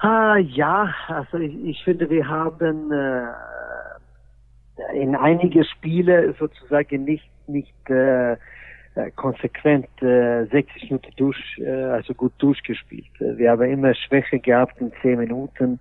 Ah, 0.00 0.36
ja, 0.36 0.94
also 1.08 1.38
ich, 1.38 1.54
ich 1.64 1.84
finde, 1.84 2.08
wir 2.08 2.28
haben 2.28 2.92
äh, 2.92 3.26
in 4.94 5.16
einige 5.16 5.64
Spiele 5.64 6.34
sozusagen 6.38 7.04
nicht 7.04 7.28
nicht 7.48 7.74
äh, 7.90 8.32
äh 8.32 8.36
konsequent 9.16 9.88
äh, 10.00 10.44
60 10.46 10.90
Minuten 10.90 11.12
durch, 11.16 11.58
äh, 11.58 11.68
also 11.68 12.14
gut 12.14 12.32
durchgespielt. 12.38 13.10
Wir 13.18 13.50
haben 13.50 13.68
immer 13.70 13.92
Schwäche 13.94 14.38
gehabt 14.38 14.80
in 14.80 14.92
10 15.02 15.18
Minuten 15.18 15.80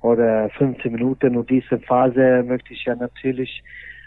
oder 0.00 0.48
15 0.50 0.92
Minuten 0.92 1.36
und 1.36 1.50
diese 1.50 1.78
Phase 1.80 2.42
möchte 2.46 2.72
ich 2.72 2.84
ja 2.84 2.94
natürlich 2.94 3.62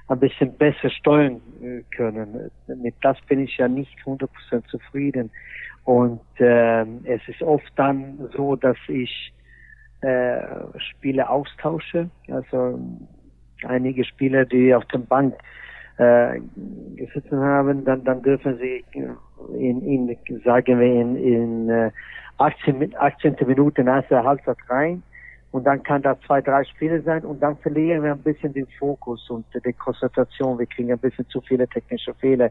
ein 0.07 0.19
bisschen 0.19 0.57
besser 0.57 0.89
steuern 0.89 1.39
äh, 1.61 1.83
können. 1.95 2.49
Mit 2.67 2.95
das 3.01 3.19
bin 3.27 3.41
ich 3.41 3.57
ja 3.57 3.67
nicht 3.67 3.95
100% 4.05 4.27
zufrieden. 4.67 5.29
Und 5.83 6.21
äh, 6.37 6.81
es 7.05 7.21
ist 7.27 7.41
oft 7.41 7.71
dann 7.75 8.29
so, 8.35 8.55
dass 8.55 8.77
ich 8.87 9.33
äh, 10.01 10.41
Spiele 10.79 11.29
austausche. 11.29 12.09
Also 12.29 12.79
einige 13.65 14.03
Spieler, 14.03 14.45
die 14.45 14.73
auf 14.73 14.85
dem 14.85 15.05
Bank 15.05 15.35
äh, 15.97 16.39
gesessen 16.95 17.39
haben, 17.39 17.85
dann, 17.85 18.03
dann 18.03 18.21
dürfen 18.21 18.57
sie 18.57 18.83
in, 19.53 19.81
in 19.81 20.17
sagen 20.43 20.79
wir 20.79 21.01
in, 21.01 21.15
in 21.15 21.69
äh, 21.69 21.91
18, 22.37 22.95
18. 22.97 23.35
Minute 23.45 23.83
nach 23.83 24.07
der 24.07 24.23
Halbzeit 24.23 24.57
rein 24.69 25.03
und 25.51 25.65
dann 25.65 25.83
kann 25.83 26.01
da 26.01 26.19
zwei, 26.25 26.41
drei 26.41 26.63
Spiele 26.63 27.01
sein 27.01 27.23
und 27.23 27.41
dann 27.41 27.57
verlieren 27.57 28.03
wir 28.03 28.13
ein 28.13 28.23
bisschen 28.23 28.53
den 28.53 28.67
Fokus 28.79 29.29
und 29.29 29.45
die 29.53 29.73
Konzentration. 29.73 30.57
Wir 30.57 30.65
kriegen 30.65 30.91
ein 30.91 30.99
bisschen 30.99 31.27
zu 31.29 31.41
viele 31.41 31.67
technische 31.67 32.13
Fehler 32.15 32.49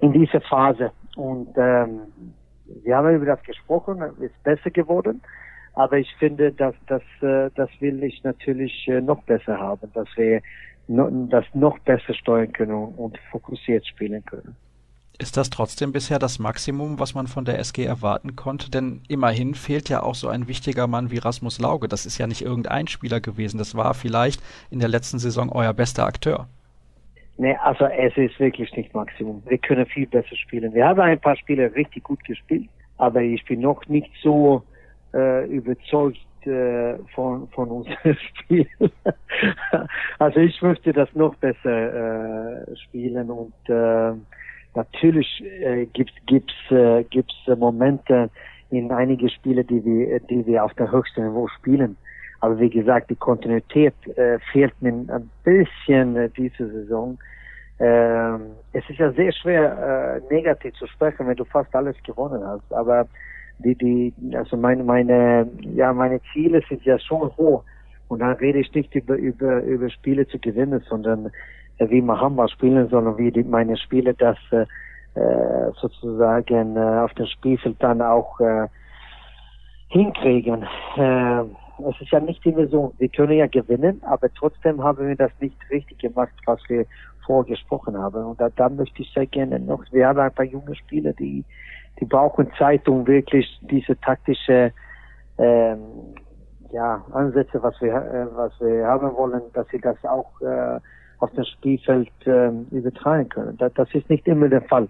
in 0.00 0.12
dieser 0.12 0.40
Phase 0.40 0.92
und 1.16 1.48
ähm, 1.56 2.00
wir 2.84 2.96
haben 2.96 3.14
über 3.14 3.26
das 3.26 3.42
gesprochen, 3.42 4.00
ist 4.20 4.42
besser 4.44 4.70
geworden. 4.70 5.20
Aber 5.78 5.96
ich 5.96 6.12
finde, 6.18 6.50
dass 6.50 6.74
das, 6.88 7.02
äh, 7.20 7.50
das 7.54 7.70
will 7.78 8.02
ich 8.02 8.24
natürlich 8.24 8.88
äh, 8.88 9.00
noch 9.00 9.22
besser 9.22 9.60
haben, 9.60 9.88
dass 9.94 10.08
wir 10.16 10.42
das 10.88 11.44
noch 11.54 11.78
besser 11.80 12.14
steuern 12.14 12.52
können 12.52 12.72
und 12.72 13.16
fokussiert 13.30 13.86
spielen 13.86 14.24
können. 14.24 14.56
Ist 15.20 15.36
das 15.36 15.50
trotzdem 15.50 15.92
bisher 15.92 16.18
das 16.18 16.40
Maximum, 16.40 16.98
was 16.98 17.14
man 17.14 17.28
von 17.28 17.44
der 17.44 17.60
SG 17.60 17.84
erwarten 17.84 18.34
konnte? 18.34 18.72
Denn 18.72 19.02
immerhin 19.06 19.54
fehlt 19.54 19.88
ja 19.88 20.02
auch 20.02 20.16
so 20.16 20.26
ein 20.26 20.48
wichtiger 20.48 20.88
Mann 20.88 21.12
wie 21.12 21.18
Rasmus 21.18 21.60
Lauge. 21.60 21.86
Das 21.86 22.06
ist 22.06 22.18
ja 22.18 22.26
nicht 22.26 22.42
irgendein 22.42 22.88
Spieler 22.88 23.20
gewesen. 23.20 23.58
Das 23.58 23.76
war 23.76 23.94
vielleicht 23.94 24.42
in 24.70 24.80
der 24.80 24.88
letzten 24.88 25.20
Saison 25.20 25.48
euer 25.52 25.74
bester 25.74 26.06
Akteur. 26.06 26.48
Nee, 27.36 27.54
also 27.62 27.84
es 27.84 28.16
ist 28.16 28.40
wirklich 28.40 28.74
nicht 28.76 28.92
Maximum. 28.94 29.44
Wir 29.46 29.58
können 29.58 29.86
viel 29.86 30.08
besser 30.08 30.34
spielen. 30.34 30.74
Wir 30.74 30.88
haben 30.88 30.98
ein 30.98 31.20
paar 31.20 31.36
Spiele 31.36 31.72
richtig 31.72 32.02
gut 32.02 32.24
gespielt, 32.24 32.68
aber 32.96 33.20
ich 33.20 33.44
bin 33.44 33.60
noch 33.60 33.86
nicht 33.86 34.10
so 34.20 34.64
überzeugt 35.12 36.18
äh, 36.46 36.98
von, 37.14 37.48
von 37.48 37.68
unserem 37.68 38.16
Spiel. 38.28 38.66
also 40.18 40.40
ich 40.40 40.60
möchte 40.62 40.92
das 40.92 41.08
noch 41.14 41.34
besser 41.36 42.68
äh, 42.68 42.76
spielen 42.76 43.30
und 43.30 43.52
äh, 43.68 44.12
natürlich 44.74 45.42
äh, 45.44 45.86
gibt 45.86 46.12
gibt's 46.26 46.70
äh, 46.70 47.04
gibt's 47.04 47.34
Momente 47.56 48.30
in 48.70 48.90
einige 48.92 49.28
Spiele, 49.28 49.64
die 49.64 49.84
wir 49.84 50.20
die 50.20 50.46
wir 50.46 50.64
auf 50.64 50.74
der 50.74 50.90
höchsten 50.90 51.26
Niveau 51.26 51.48
spielen. 51.48 51.96
Aber 52.40 52.58
wie 52.60 52.70
gesagt, 52.70 53.10
die 53.10 53.16
Kontinuität 53.16 53.94
äh, 54.16 54.38
fehlt 54.52 54.80
mir 54.80 54.92
ein 54.92 55.30
bisschen 55.42 56.16
äh, 56.16 56.30
diese 56.30 56.70
Saison. 56.70 57.18
Ähm, 57.80 58.52
es 58.72 58.88
ist 58.88 58.98
ja 58.98 59.12
sehr 59.12 59.32
schwer, 59.32 60.20
äh, 60.30 60.34
negativ 60.34 60.74
zu 60.74 60.86
sprechen, 60.86 61.26
wenn 61.26 61.36
du 61.36 61.44
fast 61.44 61.74
alles 61.74 61.96
gewonnen 62.04 62.44
hast. 62.44 62.72
Aber 62.72 63.08
die, 63.58 63.74
die, 63.74 64.12
also 64.36 64.56
meine, 64.56 64.84
meine, 64.84 65.48
ja, 65.74 65.92
meine 65.92 66.20
Ziele 66.32 66.62
sind 66.68 66.84
ja 66.84 66.98
schon 66.98 67.30
hoch. 67.36 67.64
Und 68.08 68.20
dann 68.20 68.32
rede 68.36 68.60
ich 68.60 68.72
nicht 68.74 68.94
über, 68.94 69.16
über, 69.16 69.62
über 69.62 69.90
Spiele 69.90 70.26
zu 70.26 70.38
gewinnen, 70.38 70.82
sondern 70.88 71.30
äh, 71.78 71.90
wie 71.90 72.00
Mahamba 72.00 72.48
spielen, 72.48 72.88
sondern 72.88 73.18
wie 73.18 73.30
die, 73.30 73.44
meine 73.44 73.76
Spiele 73.76 74.14
das 74.14 74.38
äh, 74.50 74.64
äh, 75.14 75.72
sozusagen 75.80 76.76
äh, 76.76 76.80
auf 76.80 77.12
dem 77.14 77.26
Spielfeld 77.26 77.76
dann 77.80 78.00
auch 78.00 78.38
äh, 78.40 78.68
hinkriegen. 79.88 80.62
Äh, 80.96 81.40
es 81.88 82.00
ist 82.00 82.10
ja 82.10 82.20
nicht 82.20 82.44
immer 82.46 82.66
so, 82.66 82.92
wir 82.98 83.08
können 83.08 83.32
ja 83.32 83.46
gewinnen, 83.46 84.00
aber 84.04 84.32
trotzdem 84.34 84.82
haben 84.82 85.06
wir 85.06 85.16
das 85.16 85.32
nicht 85.40 85.56
richtig 85.70 85.98
gemacht, 85.98 86.32
was 86.46 86.60
wir 86.68 86.86
vorgesprochen 87.24 87.96
haben. 87.96 88.24
Und 88.24 88.40
da, 88.40 88.48
da 88.50 88.68
möchte 88.68 89.02
ich 89.02 89.12
sehr 89.12 89.26
gerne 89.26 89.60
noch, 89.60 89.84
wir 89.92 90.06
haben 90.08 90.18
ein 90.18 90.32
paar 90.32 90.44
junge 90.44 90.74
Spieler, 90.74 91.12
die 91.12 91.44
die 92.00 92.04
brauchen 92.04 92.50
Zeit, 92.58 92.88
um 92.88 93.06
wirklich 93.06 93.46
diese 93.62 93.98
taktische 94.00 94.72
ähm, 95.38 95.78
ja, 96.72 97.04
Ansätze, 97.12 97.62
was 97.62 97.80
wir, 97.80 97.94
äh, 97.94 98.36
was 98.36 98.52
wir 98.60 98.86
haben 98.86 99.14
wollen, 99.16 99.42
dass 99.54 99.66
sie 99.68 99.80
das 99.80 99.96
auch 100.04 100.40
äh, 100.40 100.80
auf 101.18 101.30
dem 101.32 101.44
Spielfeld 101.44 102.10
äh, 102.26 102.50
übertragen 102.70 103.28
können. 103.28 103.56
Das, 103.56 103.72
das 103.74 103.92
ist 103.94 104.08
nicht 104.08 104.26
immer 104.26 104.48
der 104.48 104.62
Fall. 104.62 104.88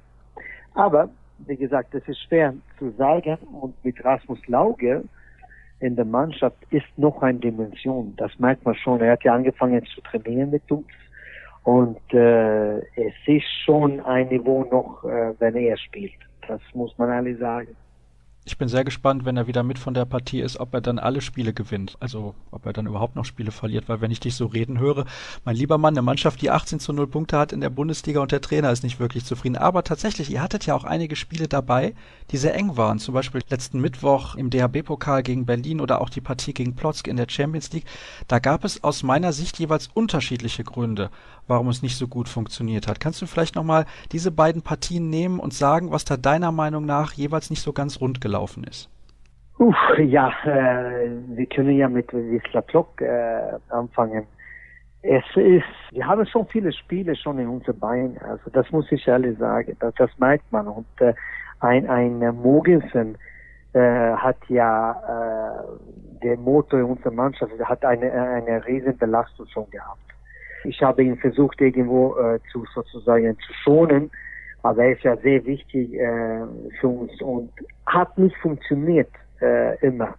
Aber, 0.75 1.09
wie 1.47 1.57
gesagt, 1.57 1.95
es 1.95 2.07
ist 2.09 2.21
schwer 2.23 2.55
zu 2.79 2.91
sagen 2.91 3.39
und 3.61 3.75
mit 3.85 4.05
Rasmus 4.05 4.39
Lauge 4.49 5.05
in 5.81 5.95
der 5.95 6.05
Mannschaft 6.05 6.57
ist 6.71 6.87
noch 6.97 7.23
eine 7.23 7.39
Dimension. 7.39 8.15
Das 8.17 8.37
merkt 8.39 8.65
man 8.65 8.75
schon. 8.75 9.01
Er 9.01 9.13
hat 9.13 9.23
ja 9.23 9.35
angefangen 9.35 9.85
zu 9.95 10.01
trainieren 10.03 10.51
mit 10.51 10.69
uns 10.71 10.87
und 11.63 12.01
äh, 12.13 12.79
es 12.79 13.15
ist 13.27 13.47
schon 13.65 14.01
ein 14.01 14.29
Niveau 14.29 14.65
noch, 14.65 15.05
äh, 15.05 15.35
wenn 15.39 15.55
er 15.55 15.77
spielt. 15.77 16.28
Das 16.49 16.61
muss 16.75 16.97
man 16.99 17.11
ehrlich 17.11 17.39
sagen. 17.39 17.77
Ich 18.49 18.57
bin 18.57 18.69
sehr 18.69 18.83
gespannt, 18.83 19.27
wenn 19.27 19.37
er 19.37 19.47
wieder 19.47 19.63
mit 19.63 19.79
von 19.79 19.93
der 19.93 20.07
Partie 20.07 20.41
ist, 20.41 20.59
ob 20.59 20.73
er 20.73 20.81
dann 20.81 20.99
alle 20.99 21.21
Spiele 21.21 21.53
gewinnt. 21.53 21.99
Also 22.01 22.35
ob 22.51 22.65
er 22.65 22.73
dann 22.73 22.87
überhaupt 22.87 23.15
noch 23.15 23.27
Spiele 23.27 23.51
verliert, 23.51 23.91
weil 23.91 24.01
wenn 24.01 24.11
ich 24.11 24.21
dich 24.21 24.37
so 24.37 24.47
reden 24.47 24.79
höre, 24.79 25.05
mein 25.45 25.55
lieber 25.55 25.77
Mann, 25.77 25.93
eine 25.93 26.01
Mannschaft, 26.01 26.41
die 26.41 26.51
18 26.51 26.81
zu 26.81 26.95
0 26.95 27.09
Punkte 27.09 27.37
hat 27.37 27.53
in 27.53 27.61
der 27.61 27.69
Bundesliga 27.69 28.21
und 28.21 28.33
der 28.33 28.41
Trainer 28.41 28.73
ist 28.73 28.83
nicht 28.83 29.01
wirklich 29.01 29.27
zufrieden. 29.27 29.57
Aber 29.57 29.85
tatsächlich, 29.85 30.31
ihr 30.31 30.41
hattet 30.41 30.65
ja 30.65 30.75
auch 30.75 30.85
einige 30.85 31.15
Spiele 31.15 31.47
dabei, 31.47 31.95
die 32.31 32.39
sehr 32.39 32.55
eng 32.55 32.79
waren. 32.79 32.99
Zum 32.99 33.13
Beispiel 33.13 33.43
letzten 33.51 33.83
Mittwoch 33.83 34.35
im 34.35 34.49
DHB-Pokal 34.49 35.23
gegen 35.23 35.45
Berlin 35.45 35.83
oder 35.83 36.01
auch 36.01 36.09
die 36.09 36.23
Partie 36.23 36.55
gegen 36.55 36.75
Plotzk 36.75 37.07
in 37.07 37.19
der 37.19 37.29
Champions 37.29 37.71
League. 37.75 37.87
Da 38.29 38.39
gab 38.39 38.65
es 38.65 38.83
aus 38.83 39.03
meiner 39.03 39.35
Sicht 39.35 39.59
jeweils 39.59 39.89
unterschiedliche 39.93 40.65
Gründe, 40.65 41.11
warum 41.49 41.69
es 41.69 41.83
nicht 41.83 41.97
so 41.97 42.07
gut 42.07 42.29
funktioniert 42.29 42.87
hat. 42.87 43.01
Kannst 43.01 43.21
du 43.21 43.27
vielleicht 43.27 43.57
nochmal 43.57 43.87
diese 44.13 44.31
beiden 44.31 44.63
Partien 44.63 45.11
nehmen 45.11 45.41
und 45.41 45.53
sagen, 45.53 45.91
was 45.91 46.05
da 46.05 46.17
deiner 46.17 46.53
Meinung 46.53 46.87
nach 46.87 47.13
jeweils 47.13 47.51
nicht 47.51 47.63
so 47.63 47.73
ganz 47.73 48.01
rund 48.01 48.21
gelaufen 48.21 48.65
ist? 48.65 48.89
Uff, 49.59 49.75
ja, 49.99 50.31
äh, 50.45 51.11
wir 51.35 51.47
können 51.47 51.77
ja 51.77 51.89
mit 51.89 52.13
Wisla 52.13 52.61
Plock 52.61 53.01
äh, 53.01 53.41
anfangen. 53.71 54.25
Es 55.03 55.25
ist, 55.35 55.65
wir 55.91 56.07
haben 56.07 56.25
schon 56.27 56.47
viele 56.47 56.73
Spiele 56.73 57.17
schon 57.17 57.39
in 57.39 57.49
unseren 57.49 57.79
Beinen, 57.79 58.19
also 58.19 58.51
das 58.53 58.71
muss 58.71 58.91
ich 58.93 59.07
ehrlich 59.09 59.37
sagen, 59.39 59.77
das, 59.81 59.95
das 59.95 60.11
merkt 60.19 60.51
man. 60.53 60.69
Und 60.69 60.87
äh, 61.01 61.15
ein, 61.61 61.89
ein 61.89 62.19
Mogensen 62.37 63.17
äh, 63.73 64.13
hat 64.15 64.37
ja 64.49 64.93
äh, 64.93 66.23
der 66.23 66.37
Motor 66.37 66.81
in 66.81 66.87
unserer 66.87 67.13
Mannschaft 67.13 67.53
hat 67.65 67.85
eine, 67.85 68.11
eine 68.11 68.65
riesen 68.67 68.97
Belastung 68.97 69.47
schon 69.49 69.69
gehabt. 69.71 70.08
Ich 70.65 70.83
habe 70.83 71.03
ihn 71.03 71.17
versucht 71.17 71.61
irgendwo 71.61 72.17
äh, 72.17 72.41
zu 72.51 72.65
sozusagen 72.75 73.37
zu 73.39 73.53
schonen, 73.65 74.11
aber 74.63 74.85
er 74.85 74.93
ist 74.93 75.03
ja 75.03 75.17
sehr 75.19 75.45
wichtig 75.45 75.95
äh, 75.95 76.47
für 76.81 76.89
uns 76.89 77.21
und 77.23 77.51
hat 77.87 78.17
nicht 78.19 78.37
funktioniert 78.39 79.11
äh, 79.41 79.79
immer. 79.87 80.15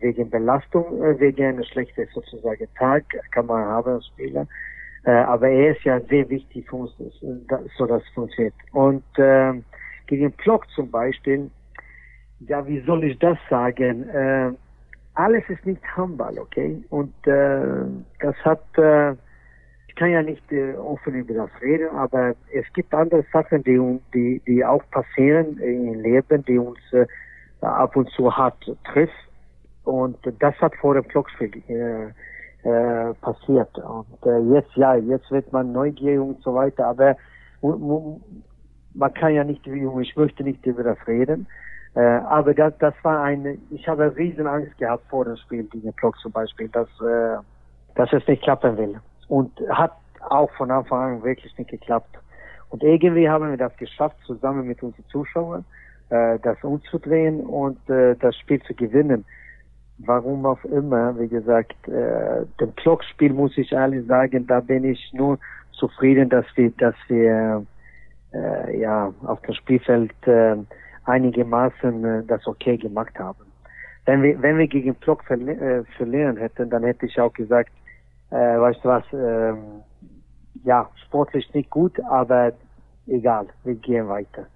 Wegen 0.00 0.28
Belastung, 0.30 1.02
äh, 1.02 1.18
wegen 1.18 1.44
einer 1.44 1.64
schlechten 1.64 2.06
sozusagen 2.12 2.68
Tag 2.76 3.04
kann 3.30 3.46
man 3.46 3.64
haben 3.64 3.94
als 3.94 4.06
Spieler. 4.08 4.46
Äh, 5.04 5.10
aber 5.10 5.48
er 5.48 5.72
ist 5.76 5.84
ja 5.84 6.00
sehr 6.00 6.28
wichtig 6.28 6.68
für 6.68 6.76
uns, 6.76 6.92
so 7.76 7.86
dass 7.86 8.02
es 8.02 8.08
funktioniert. 8.14 8.54
Und 8.72 9.04
äh, 9.18 9.52
gegen 10.06 10.32
Plock 10.32 10.68
zum 10.70 10.90
Beispiel, 10.90 11.50
ja, 12.40 12.66
wie 12.66 12.80
soll 12.80 13.04
ich 13.04 13.18
das 13.18 13.38
sagen? 13.48 14.08
Äh, 14.08 14.52
alles 15.14 15.44
ist 15.48 15.64
nicht 15.64 15.82
Handball, 15.96 16.38
okay? 16.38 16.82
Und 16.90 17.14
äh, 17.26 17.84
das 18.20 18.36
hat 18.44 18.62
äh, 18.76 19.14
ich 19.94 20.00
kann 20.00 20.10
ja 20.10 20.22
nicht 20.22 20.50
äh, 20.50 20.74
offen 20.74 21.14
über 21.14 21.34
das 21.34 21.50
reden, 21.62 21.88
aber 21.90 22.34
es 22.52 22.64
gibt 22.74 22.92
andere 22.92 23.24
Sachen, 23.32 23.62
die, 23.62 24.00
die, 24.12 24.42
die 24.44 24.64
auch 24.64 24.82
passieren 24.90 25.56
im 25.58 26.00
Leben, 26.00 26.44
die 26.46 26.58
uns 26.58 26.80
äh, 26.90 27.06
ab 27.60 27.94
und 27.94 28.10
zu 28.10 28.36
hart 28.36 28.58
trifft. 28.92 29.14
Und 29.84 30.18
das 30.40 30.60
hat 30.60 30.74
vor 30.80 30.94
dem 30.94 31.04
Blockspiel 31.04 31.62
äh, 31.68 32.06
äh, 32.68 33.14
passiert. 33.20 33.78
Und 33.78 34.26
äh, 34.26 34.40
jetzt, 34.52 34.74
ja, 34.74 34.96
jetzt 34.96 35.30
wird 35.30 35.52
man 35.52 35.70
neugierig 35.70 36.18
und 36.18 36.42
so 36.42 36.56
weiter, 36.56 36.88
aber 36.88 37.16
man 37.62 39.14
kann 39.14 39.32
ja 39.32 39.44
nicht, 39.44 39.64
ich 39.64 40.16
möchte 40.16 40.42
nicht 40.42 40.66
über 40.66 40.82
das 40.82 40.98
reden. 41.06 41.46
Äh, 41.94 42.00
aber 42.00 42.52
das, 42.52 42.76
das 42.78 42.94
war 43.04 43.22
eine, 43.22 43.58
ich 43.70 43.86
habe 43.86 44.12
riesen 44.16 44.48
Angst 44.48 44.76
gehabt 44.76 45.04
vor 45.08 45.24
dem 45.24 45.36
Spiel 45.36 45.62
gegen 45.62 45.92
Block 45.92 46.18
zum 46.18 46.32
Beispiel, 46.32 46.68
dass, 46.70 46.88
äh, 47.00 47.36
dass 47.94 48.12
es 48.12 48.26
nicht 48.26 48.42
klappen 48.42 48.76
will 48.76 48.98
und 49.28 49.52
hat 49.68 49.92
auch 50.20 50.50
von 50.52 50.70
Anfang 50.70 51.16
an 51.16 51.22
wirklich 51.22 51.56
nicht 51.58 51.70
geklappt. 51.70 52.18
Und 52.70 52.82
irgendwie 52.82 53.28
haben 53.28 53.50
wir 53.50 53.56
das 53.56 53.76
geschafft, 53.76 54.16
zusammen 54.24 54.66
mit 54.66 54.82
unseren 54.82 55.04
Zuschauern 55.08 55.64
äh, 56.10 56.38
das 56.40 56.62
umzudrehen 56.62 57.40
und 57.40 57.78
äh, 57.88 58.16
das 58.16 58.36
Spiel 58.36 58.60
zu 58.62 58.74
gewinnen. 58.74 59.24
Warum 59.98 60.44
auch 60.44 60.64
immer, 60.64 61.18
wie 61.18 61.28
gesagt, 61.28 61.76
äh, 61.86 62.44
dem 62.60 62.74
Glockspiel 62.74 63.32
muss 63.32 63.56
ich 63.56 63.70
ehrlich 63.72 64.06
sagen, 64.06 64.46
da 64.46 64.60
bin 64.60 64.84
ich 64.84 65.12
nur 65.12 65.38
zufrieden, 65.72 66.28
dass 66.28 66.46
wir, 66.56 66.70
dass 66.78 66.96
wir 67.08 67.64
äh, 68.32 68.80
ja 68.80 69.12
auf 69.24 69.40
dem 69.42 69.54
Spielfeld 69.54 70.12
äh, 70.26 70.56
einigermaßen 71.04 72.04
äh, 72.04 72.22
das 72.26 72.46
okay 72.46 72.76
gemacht 72.76 73.16
haben. 73.18 73.44
Wenn 74.06 74.22
wir, 74.22 74.40
wenn 74.42 74.58
wir 74.58 74.66
gegen 74.66 74.94
Block 74.96 75.24
verli 75.24 75.52
äh, 75.52 75.84
verlieren 75.96 76.36
hätten, 76.36 76.70
dann 76.70 76.82
hätte 76.82 77.06
ich 77.06 77.18
auch 77.20 77.32
gesagt, 77.32 77.70
äh, 78.34 78.60
weißt 78.60 78.84
du 78.84 78.88
was, 78.88 79.12
äh, 79.12 79.54
ja, 80.64 80.90
sportlich 81.06 81.52
nicht 81.54 81.70
gut, 81.70 82.00
aber 82.10 82.52
egal, 83.06 83.46
wir 83.62 83.76
gehen 83.76 84.08
weiter. 84.08 84.46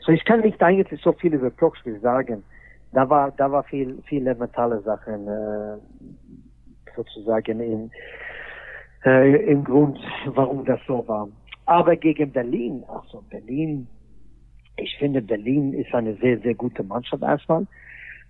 So, 0.00 0.12
ich 0.12 0.24
kann 0.24 0.40
nicht 0.40 0.62
eigentlich 0.62 1.00
so 1.02 1.12
viel 1.12 1.34
über 1.34 1.50
Blockspiel 1.50 1.98
sagen. 2.00 2.44
Da 2.92 3.08
war, 3.10 3.32
da 3.32 3.50
war 3.50 3.64
viel, 3.64 4.00
viele 4.06 4.36
mentale 4.36 4.80
Sachen, 4.82 5.26
äh, 5.26 5.78
sozusagen 6.94 7.58
im, 7.58 7.90
äh, 9.04 9.50
im 9.50 9.64
Grund, 9.64 9.98
warum 10.26 10.64
das 10.64 10.78
so 10.86 11.06
war. 11.08 11.28
Aber 11.66 11.96
gegen 11.96 12.30
Berlin, 12.30 12.84
also 12.86 13.24
Berlin, 13.30 13.88
ich 14.76 14.96
finde 14.98 15.22
Berlin 15.22 15.72
ist 15.72 15.92
eine 15.92 16.14
sehr, 16.16 16.38
sehr 16.38 16.54
gute 16.54 16.84
Mannschaft 16.84 17.22
erstmal. 17.22 17.66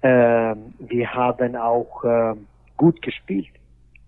Äh, 0.00 0.56
wir 0.78 1.12
haben 1.12 1.56
auch 1.56 2.04
äh, 2.04 2.34
gut 2.78 3.02
gespielt. 3.02 3.48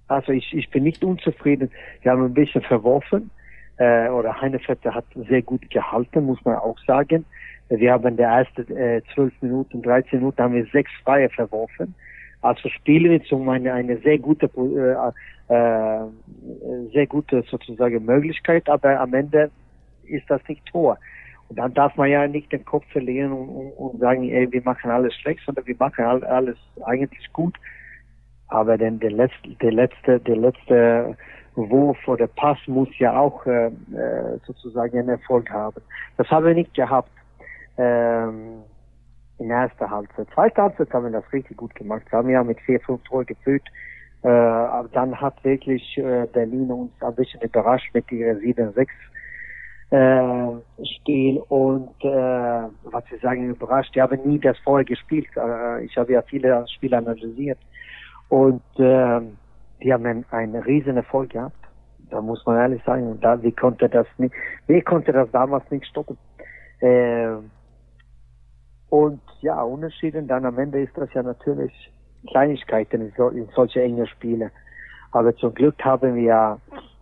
Also 0.09 0.33
ich, 0.33 0.55
ich 0.55 0.71
bin 0.71 0.85
nicht 0.85 1.03
unzufrieden. 1.05 1.71
Wir 2.03 2.13
haben 2.13 2.25
ein 2.25 2.35
bisschen 2.35 2.63
verworfen. 2.63 3.31
Äh, 3.79 4.09
oder 4.09 4.41
Heinefetter 4.41 4.95
hat 4.95 5.05
sehr 5.29 5.43
gut 5.43 5.69
gehalten, 5.71 6.25
muss 6.25 6.43
man 6.45 6.57
auch 6.57 6.79
sagen. 6.87 7.25
Wir 7.69 7.93
haben 7.93 8.17
der 8.17 8.29
erste 8.29 8.63
äh, 8.75 9.03
12 9.15 9.43
Minuten, 9.43 9.83
13 9.83 10.21
Minuten 10.21 10.43
haben 10.43 10.55
wir 10.55 10.67
sechs 10.67 10.91
Freie 11.05 11.29
verworfen. 11.29 11.95
Also 12.41 12.69
spielen 12.69 13.11
wir 13.11 13.23
zum 13.25 13.49
eine, 13.49 13.73
eine 13.73 13.99
sehr 13.99 14.19
gute, 14.19 14.47
äh, 14.47 15.53
äh, 15.53 16.07
sehr 16.93 17.07
gute 17.07 17.43
sozusagen 17.51 18.05
Möglichkeit, 18.05 18.69
aber 18.69 19.01
am 19.01 19.13
Ende 19.15 19.51
ist 20.05 20.31
das 20.31 20.41
nicht 20.49 20.65
Tor. 20.67 20.97
Und 21.49 21.59
dann 21.59 21.75
darf 21.75 21.97
man 21.97 22.09
ja 22.09 22.27
nicht 22.27 22.53
den 22.53 22.65
Kopf 22.65 22.85
verlieren 22.93 23.33
und, 23.33 23.49
und, 23.49 23.73
und 23.73 24.01
sagen, 24.01 24.29
ey, 24.29 24.51
wir 24.51 24.63
machen 24.63 24.91
alles 24.91 25.15
schlecht, 25.15 25.41
sondern 25.45 25.67
wir 25.67 25.77
machen 25.79 26.05
alles 26.05 26.57
eigentlich 26.85 27.33
gut. 27.33 27.55
Aber 28.49 28.79
denn 28.79 29.01
der 29.01 29.11
letzte, 29.11 29.49
der 29.61 29.73
letzte, 29.73 30.21
der 30.21 30.37
letzte 30.37 31.17
Wurf 31.57 31.99
oder 32.07 32.27
Pass 32.27 32.59
muss 32.67 32.89
ja 32.99 33.19
auch 33.19 33.45
äh, 33.47 33.67
äh, 33.67 34.39
sozusagen 34.47 34.99
einen 34.99 35.09
Erfolg 35.09 35.51
haben. 35.51 35.83
Das 36.17 36.29
haben 36.31 36.47
wir 36.47 36.55
nicht 36.55 36.75
gehabt 36.75 37.11
ähm, 37.79 38.63
in 39.39 39.51
erster 39.51 39.91
Halbzeit. 39.91 40.29
Zweite 40.35 40.63
Halbzeit 40.63 40.93
haben 40.93 41.05
wir 41.05 41.21
das 41.21 41.33
richtig 41.33 41.57
gut 41.57 41.75
gemacht. 41.75 42.03
Wir 42.11 42.19
haben 42.19 42.29
ja 42.31 42.45
mit 42.45 42.61
vier, 42.61 42.81
fünf 42.81 43.03
Tore 43.05 43.25
geführt. 43.25 43.65
Äh, 44.23 44.29
aber 44.29 44.89
dann 44.93 45.21
hat 45.21 45.43
wirklich 45.45 45.97
äh, 45.99 46.27
Berlin 46.33 46.71
uns 46.71 46.93
ein 47.01 47.15
bisschen 47.15 47.41
überrascht 47.41 47.93
mit 47.95 48.11
ihrer 48.13 48.39
7-6 48.39 48.87
äh, 49.91 50.85
Stil 50.85 51.39
und 51.49 51.95
äh, 52.03 52.69
was 52.85 53.05
Sie 53.11 53.19
sagen 53.19 53.49
überrascht. 53.49 53.95
Die 53.95 54.03
haben 54.03 54.21
nie 54.25 54.39
das 54.39 54.59
vorher 54.59 54.85
gespielt. 54.85 55.29
Äh, 55.37 55.85
ich 55.85 55.97
habe 55.97 56.13
ja 56.13 56.23
viele 56.23 56.67
Spiele 56.69 56.99
analysiert 56.99 57.59
und 58.29 58.63
äh, 58.79 59.21
die 59.83 59.93
haben 59.93 60.25
einen, 60.31 60.57
riesen 60.57 60.97
Erfolg 60.97 61.31
gehabt. 61.31 61.57
Da 62.11 62.21
muss 62.21 62.45
man 62.47 62.57
ehrlich 62.57 62.83
sagen. 62.85 63.09
Und 63.09 63.25
da, 63.25 63.43
wie 63.43 63.53
konnte 63.53 63.89
das 63.89 64.07
nicht, 64.19 64.35
wie 64.67 64.81
konnte 64.81 65.13
das 65.13 65.31
damals 65.31 65.69
nicht 65.71 65.87
stoppen? 65.87 66.17
Äh, 66.81 67.37
und 68.89 69.21
ja, 69.41 69.63
unentschieden, 69.63 70.29
dann 70.29 70.45
am 70.45 70.59
Ende 70.59 70.81
ist 70.81 70.97
das 70.97 71.13
ja 71.13 71.23
natürlich 71.23 71.73
Kleinigkeiten 72.29 73.01
in, 73.01 73.13
so, 73.17 73.29
in 73.29 73.49
solche 73.55 73.83
enge 73.83 74.07
Spiele. 74.07 74.51
Aber 75.13 75.35
zum 75.37 75.55
Glück 75.55 75.83
haben 75.85 76.15
wir 76.15 76.59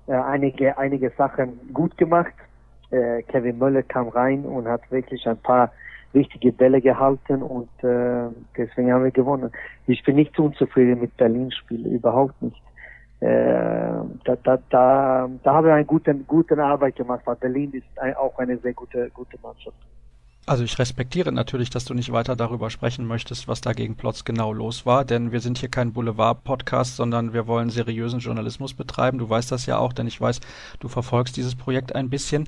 äh, 0.07 0.13
einige, 0.13 0.77
einige 0.79 1.11
Sachen 1.11 1.59
gut 1.73 1.97
gemacht. 1.99 2.35
Äh, 2.91 3.23
Kevin 3.25 3.59
Möller 3.59 3.83
kam 3.83 4.09
rein 4.09 4.45
und 4.45 4.69
hat 4.69 4.91
wirklich 4.91 5.27
ein 5.27 5.39
paar 5.39 5.73
wichtige 6.15 6.53
Bälle 6.53 6.81
gehalten 6.81 7.43
und 7.43 7.69
äh, 7.83 8.29
deswegen 8.57 8.93
haben 8.93 9.05
wir 9.05 9.11
gewonnen. 9.11 9.51
Ich 9.87 10.03
bin 10.05 10.17
nicht 10.17 10.39
unzufrieden 10.39 11.01
mit 11.01 11.17
Berlin-Spiel, 11.17 11.87
überhaupt 11.87 12.41
nicht. 12.41 12.63
Äh, 13.21 13.27
da, 14.25 14.37
da, 14.43 14.59
da, 14.71 15.29
da 15.43 15.55
haben 15.55 15.67
wir 15.67 15.75
eine 15.75 15.85
gute, 15.85 16.15
gute 16.15 16.63
Arbeit 16.63 16.97
gemacht, 16.97 17.23
weil 17.25 17.37
Berlin 17.37 17.73
ist 17.73 17.99
ein, 17.99 18.15
auch 18.15 18.39
eine 18.39 18.57
sehr 18.59 18.75
gute, 18.75 19.11
gute 19.11 19.39
Mannschaft. 19.43 19.77
Also 20.47 20.63
ich 20.63 20.79
respektiere 20.79 21.33
natürlich, 21.33 21.71
dass 21.71 21.87
du 21.87 21.95
nicht 21.95 22.13
weiter 22.13 22.37
darüber 22.37 22.69
sprechen 22.69 23.07
möchtest, 23.07 23.49
was 23.49 23.63
da 23.63 23.73
gegen 23.73 23.97
Plotz 23.97 24.25
genau 24.25 24.53
los 24.53 24.85
war, 24.85 25.07
denn 25.07 25.33
wir 25.33 25.41
sind 25.41 25.57
hier 25.57 25.71
kein 25.71 25.95
Boulevard-Podcast, 25.95 26.97
sondern 26.97 27.33
wir 27.33 27.47
wollen 27.47 27.71
seriösen 27.71 28.21
Journalismus 28.21 28.75
betreiben. 28.75 29.17
Du 29.17 29.31
weißt 29.31 29.51
das 29.51 29.65
ja 29.65 29.79
auch, 29.79 29.95
denn 29.95 30.07
ich 30.07 30.21
weiß, 30.21 30.41
du 30.81 30.89
verfolgst 30.89 31.39
dieses 31.39 31.55
Projekt 31.55 31.95
ein 31.95 32.11
bisschen. 32.11 32.47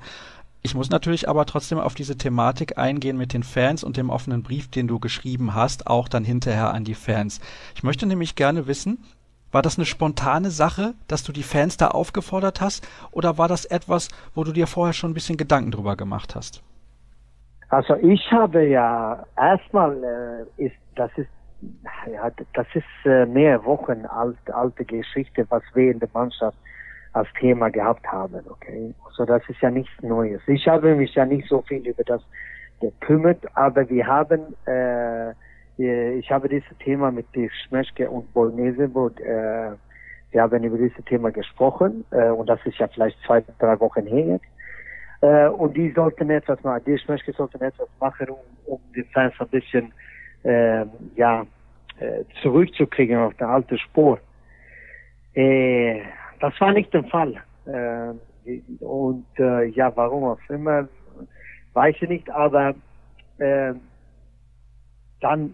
Ich 0.61 0.75
muss 0.75 0.89
natürlich 0.89 1.29
aber 1.29 1.45
trotzdem 1.45 1.79
auf 1.79 1.95
diese 1.95 2.17
Thematik 2.17 2.77
eingehen 2.77 3.17
mit 3.17 3.33
den 3.33 3.43
Fans 3.43 3.83
und 3.83 3.95
dem 3.95 4.09
offenen 4.09 4.43
Brief, 4.43 4.69
den 4.69 4.87
du 4.87 4.99
geschrieben 4.99 5.53
hast, 5.53 5.87
auch 5.87 6.07
dann 6.07 6.23
hinterher 6.23 6.73
an 6.73 6.83
die 6.83 6.95
Fans. 6.95 7.39
Ich 7.75 7.83
möchte 7.83 8.05
nämlich 8.05 8.35
gerne 8.35 8.67
wissen, 8.67 8.97
war 9.51 9.61
das 9.61 9.77
eine 9.77 9.85
spontane 9.85 10.49
Sache, 10.49 10.93
dass 11.07 11.23
du 11.23 11.31
die 11.31 11.43
Fans 11.43 11.77
da 11.77 11.87
aufgefordert 11.87 12.59
hast, 12.59 12.87
oder 13.11 13.37
war 13.37 13.47
das 13.47 13.65
etwas, 13.65 14.09
wo 14.35 14.43
du 14.43 14.51
dir 14.51 14.67
vorher 14.67 14.93
schon 14.93 15.11
ein 15.11 15.13
bisschen 15.13 15.37
Gedanken 15.37 15.71
drüber 15.71 15.95
gemacht 15.95 16.35
hast? 16.35 16.61
Also 17.69 17.95
ich 17.95 18.31
habe 18.31 18.65
ja 18.65 19.25
erstmal 19.35 20.47
äh, 20.57 20.65
ist 20.65 20.75
das 20.95 21.11
ist 21.17 21.29
ja 22.11 22.29
das 22.53 22.67
ist 22.73 22.85
äh, 23.05 23.25
mehr 23.25 23.63
Wochen 23.65 24.05
alt, 24.05 24.37
alte 24.53 24.85
Geschichte, 24.85 25.45
was 25.49 25.63
wir 25.73 25.91
in 25.91 25.99
der 25.99 26.09
Mannschaft 26.13 26.57
als 27.13 27.27
Thema 27.39 27.69
gehabt 27.69 28.05
haben, 28.07 28.43
okay. 28.49 28.93
So 29.11 29.25
das 29.25 29.41
ist 29.49 29.61
ja 29.61 29.71
nichts 29.71 29.91
Neues. 30.01 30.41
Ich 30.47 30.67
habe 30.67 30.95
mich 30.95 31.13
ja 31.15 31.25
nicht 31.25 31.47
so 31.47 31.61
viel 31.61 31.87
über 31.87 32.03
das 32.03 32.21
gekümmert, 32.79 33.43
aber 33.55 33.89
wir 33.89 34.05
haben 34.05 34.55
äh, 34.65 35.33
ich 35.77 36.31
habe 36.31 36.49
dieses 36.49 36.75
Thema 36.79 37.11
mit 37.11 37.27
Dirk 37.35 37.51
Schmeschke 37.67 38.09
und 38.09 38.33
Bolnese, 38.33 38.89
wo 38.93 39.09
äh, 39.09 39.71
wir 40.31 40.41
haben 40.41 40.63
über 40.63 40.77
dieses 40.77 41.03
Thema 41.05 41.31
gesprochen 41.31 42.03
äh, 42.11 42.29
und 42.29 42.47
das 42.49 42.59
ist 42.65 42.77
ja 42.79 42.87
vielleicht 42.87 43.17
zwei, 43.25 43.43
drei 43.59 43.79
Wochen 43.79 44.05
her 44.07 44.25
jetzt. 44.25 44.45
Äh, 45.21 45.47
und 45.49 45.75
die 45.77 45.91
sollten 45.91 46.29
etwas 46.29 46.61
machen, 46.63 46.81
die 46.85 46.97
Schmeschke 46.97 47.31
sollten 47.33 47.61
etwas 47.61 47.87
machen, 47.99 48.29
um, 48.29 48.37
um 48.65 48.79
die 48.95 49.03
Fans 49.03 49.33
ein 49.39 49.47
bisschen 49.49 49.93
äh, 50.43 50.85
ja, 51.15 51.45
äh, 51.99 52.23
zurückzukriegen 52.41 53.17
auf 53.17 53.33
der 53.35 53.49
alte 53.49 53.77
Spur. 53.77 54.19
Äh, 55.33 56.01
das 56.39 56.59
war 56.59 56.73
nicht 56.73 56.93
der 56.93 57.03
Fall. 57.05 57.35
Äh, 57.65 58.13
und 58.83 59.25
äh, 59.39 59.65
ja, 59.65 59.91
warum 59.95 60.23
auch 60.23 60.49
immer, 60.49 60.87
weiß 61.73 61.95
ich 62.01 62.09
nicht, 62.09 62.29
aber 62.29 62.75
äh, 63.39 63.73
dann 65.19 65.53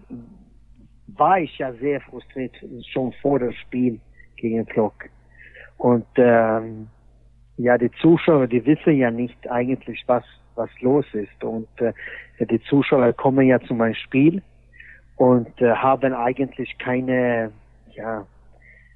war 1.07 1.39
ich 1.39 1.57
ja 1.57 1.73
sehr 1.73 2.01
frustriert 2.01 2.55
schon 2.91 3.13
vor 3.21 3.39
dem 3.39 3.51
Spiel 3.53 3.99
gegen 4.37 4.65
Flock. 4.67 4.93
Und 5.77 6.05
ähm, 6.17 6.87
ja, 7.57 7.77
die 7.77 7.91
Zuschauer, 8.01 8.47
die 8.47 8.65
wissen 8.65 8.97
ja 8.97 9.11
nicht 9.11 9.49
eigentlich, 9.49 10.03
was, 10.07 10.23
was 10.55 10.69
los 10.81 11.05
ist. 11.13 11.43
Und 11.43 11.67
äh, 11.77 11.93
die 12.39 12.61
Zuschauer 12.63 13.13
kommen 13.13 13.47
ja 13.47 13.59
zu 13.61 13.73
meinem 13.73 13.95
Spiel 13.95 14.41
und 15.17 15.61
äh, 15.61 15.71
haben 15.73 16.13
eigentlich 16.13 16.77
keine, 16.77 17.51
ja, 17.91 18.25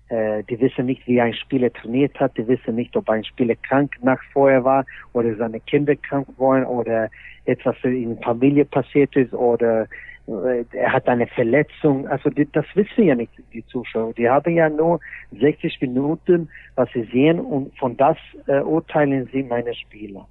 die 0.10 0.60
wissen 0.62 0.86
nicht, 0.86 1.06
wie 1.06 1.20
ein 1.20 1.34
Spieler 1.34 1.72
trainiert 1.74 2.18
hat, 2.18 2.38
die 2.38 2.48
wissen 2.48 2.76
nicht, 2.76 2.96
ob 2.96 3.10
ein 3.10 3.26
Spieler 3.26 3.56
krank 3.56 3.98
nach 4.02 4.22
vorher 4.32 4.64
war 4.64 4.86
oder 5.12 5.36
seine 5.36 5.60
Kinder 5.60 5.98
krank 5.98 6.28
waren 6.38 6.64
oder 6.66 7.10
etwas 7.44 7.76
in 7.84 8.16
der 8.16 8.24
Familie 8.24 8.64
passiert 8.64 9.16
ist 9.18 9.34
oder 9.34 9.88
äh, 10.28 10.66
er 10.72 10.94
hat 10.94 11.08
eine 11.08 11.28
Verletzung. 11.28 12.08
Also 12.08 12.30
die, 12.30 12.50
das 12.52 12.66
wissen 12.76 13.06
ja 13.06 13.16
nicht 13.16 13.32
die 13.54 13.66
Zuschauer. 13.68 14.14
Die 14.14 14.30
haben 14.30 14.54
ja 14.54 14.70
nur 14.70 15.00
60 15.40 15.82
Minuten, 15.82 16.50
was 16.76 16.90
sie 16.94 17.04
sehen 17.12 17.40
und 17.40 17.78
von 17.78 17.96
das 17.98 18.18
äh, 18.48 18.60
urteilen 18.60 19.30
sie 19.32 19.44
meine 19.44 19.74
Spieler. 19.74 20.28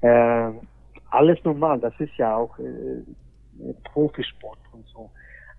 Äh, 0.00 0.50
alles 1.10 1.42
normal, 1.44 1.80
das 1.80 1.94
ist 1.98 2.16
ja 2.16 2.36
auch 2.36 2.58
äh, 2.58 3.02
Profisport 3.84 4.58
und 4.72 4.86
so. 4.86 5.10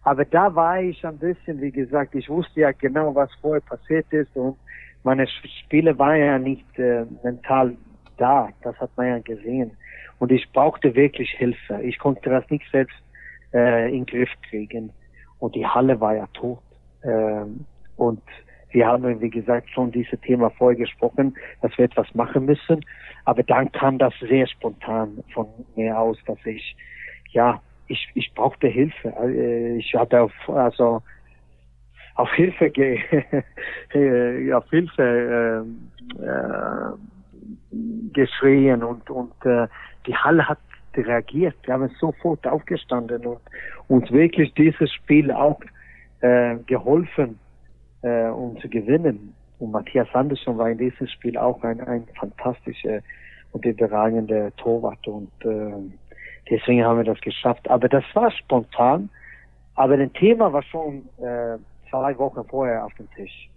Aber 0.03 0.25
da 0.25 0.53
war 0.55 0.81
ich 0.81 1.05
ein 1.05 1.17
bisschen, 1.17 1.61
wie 1.61 1.71
gesagt, 1.71 2.15
ich 2.15 2.29
wusste 2.29 2.61
ja 2.61 2.71
genau, 2.71 3.13
was 3.13 3.29
vorher 3.41 3.61
passiert 3.61 4.11
ist 4.11 4.35
und 4.35 4.57
meine 5.03 5.27
Spiele 5.27 5.97
waren 5.97 6.19
ja 6.19 6.37
nicht 6.37 6.79
äh, 6.79 7.05
mental 7.23 7.75
da. 8.17 8.49
Das 8.63 8.79
hat 8.79 8.91
man 8.95 9.07
ja 9.07 9.19
gesehen. 9.19 9.71
Und 10.19 10.31
ich 10.31 10.51
brauchte 10.51 10.93
wirklich 10.95 11.31
Hilfe. 11.31 11.81
Ich 11.81 11.97
konnte 11.97 12.29
das 12.29 12.47
nicht 12.49 12.65
selbst 12.71 12.95
äh, 13.53 13.87
in 13.87 14.05
den 14.05 14.05
Griff 14.05 14.29
kriegen. 14.47 14.91
Und 15.39 15.55
die 15.55 15.65
Halle 15.65 15.99
war 15.99 16.15
ja 16.15 16.27
tot. 16.33 16.59
Ähm, 17.03 17.65
und 17.97 18.21
wir 18.69 18.87
haben, 18.87 19.19
wie 19.19 19.29
gesagt, 19.29 19.69
schon 19.71 19.91
dieses 19.91 20.19
Thema 20.21 20.49
vorher 20.51 20.77
gesprochen, 20.77 21.35
dass 21.61 21.75
wir 21.77 21.85
etwas 21.85 22.13
machen 22.13 22.45
müssen. 22.45 22.85
Aber 23.25 23.43
dann 23.43 23.71
kam 23.71 23.97
das 23.97 24.13
sehr 24.19 24.47
spontan 24.47 25.23
von 25.33 25.47
mir 25.75 25.97
aus, 25.97 26.17
dass 26.25 26.37
ich, 26.45 26.75
ja, 27.31 27.61
ich, 27.91 28.09
ich 28.15 28.33
brauchte 28.33 28.67
Hilfe. 28.67 29.13
Äh, 29.21 29.77
ich 29.77 29.93
hatte 29.93 30.21
auf, 30.21 30.33
also, 30.47 31.01
auf 32.15 32.31
Hilfe 32.33 32.69
ge 32.69 32.99
auf 34.53 34.69
Hilfe 34.69 35.65
äh, 36.19 36.23
äh, 36.23 36.93
geschrien 38.13 38.83
und 38.83 39.09
und 39.09 39.33
äh, 39.45 39.67
die 40.05 40.15
Halle 40.15 40.47
hat 40.47 40.59
reagiert. 40.95 41.55
Wir 41.63 41.75
haben 41.75 41.89
sofort 41.99 42.45
aufgestanden 42.45 43.25
und 43.25 43.39
uns 43.87 44.11
wirklich 44.11 44.53
dieses 44.55 44.91
Spiel 44.91 45.31
auch 45.31 45.61
äh, 46.19 46.57
geholfen, 46.65 47.39
äh, 48.01 48.25
um 48.25 48.59
zu 48.59 48.67
gewinnen. 48.67 49.33
Und 49.59 49.71
Matthias 49.71 50.07
Andersson 50.13 50.57
war 50.57 50.69
in 50.69 50.77
diesem 50.77 51.07
Spiel 51.07 51.37
auch 51.37 51.63
ein, 51.63 51.79
ein 51.81 52.05
fantastischer 52.19 52.99
und 53.53 53.63
überragender 53.65 54.53
Torwart 54.57 55.07
und 55.07 55.31
äh, 55.45 55.73
deswegen 56.49 56.83
haben 56.83 56.97
wir 56.97 57.03
das 57.03 57.21
geschafft. 57.21 57.69
Aber 57.69 57.89
das 57.89 58.03
war 58.13 58.31
spontan, 58.31 59.09
aber 59.75 59.97
das 59.97 60.11
Thema 60.13 60.51
war 60.51 60.63
schon 60.63 61.07
äh, 61.17 61.57
zwei 61.89 62.17
Wochen 62.17 62.43
vorher 62.47 62.85
auf 62.85 62.93
dem 62.95 63.09
Tisch. 63.11 63.49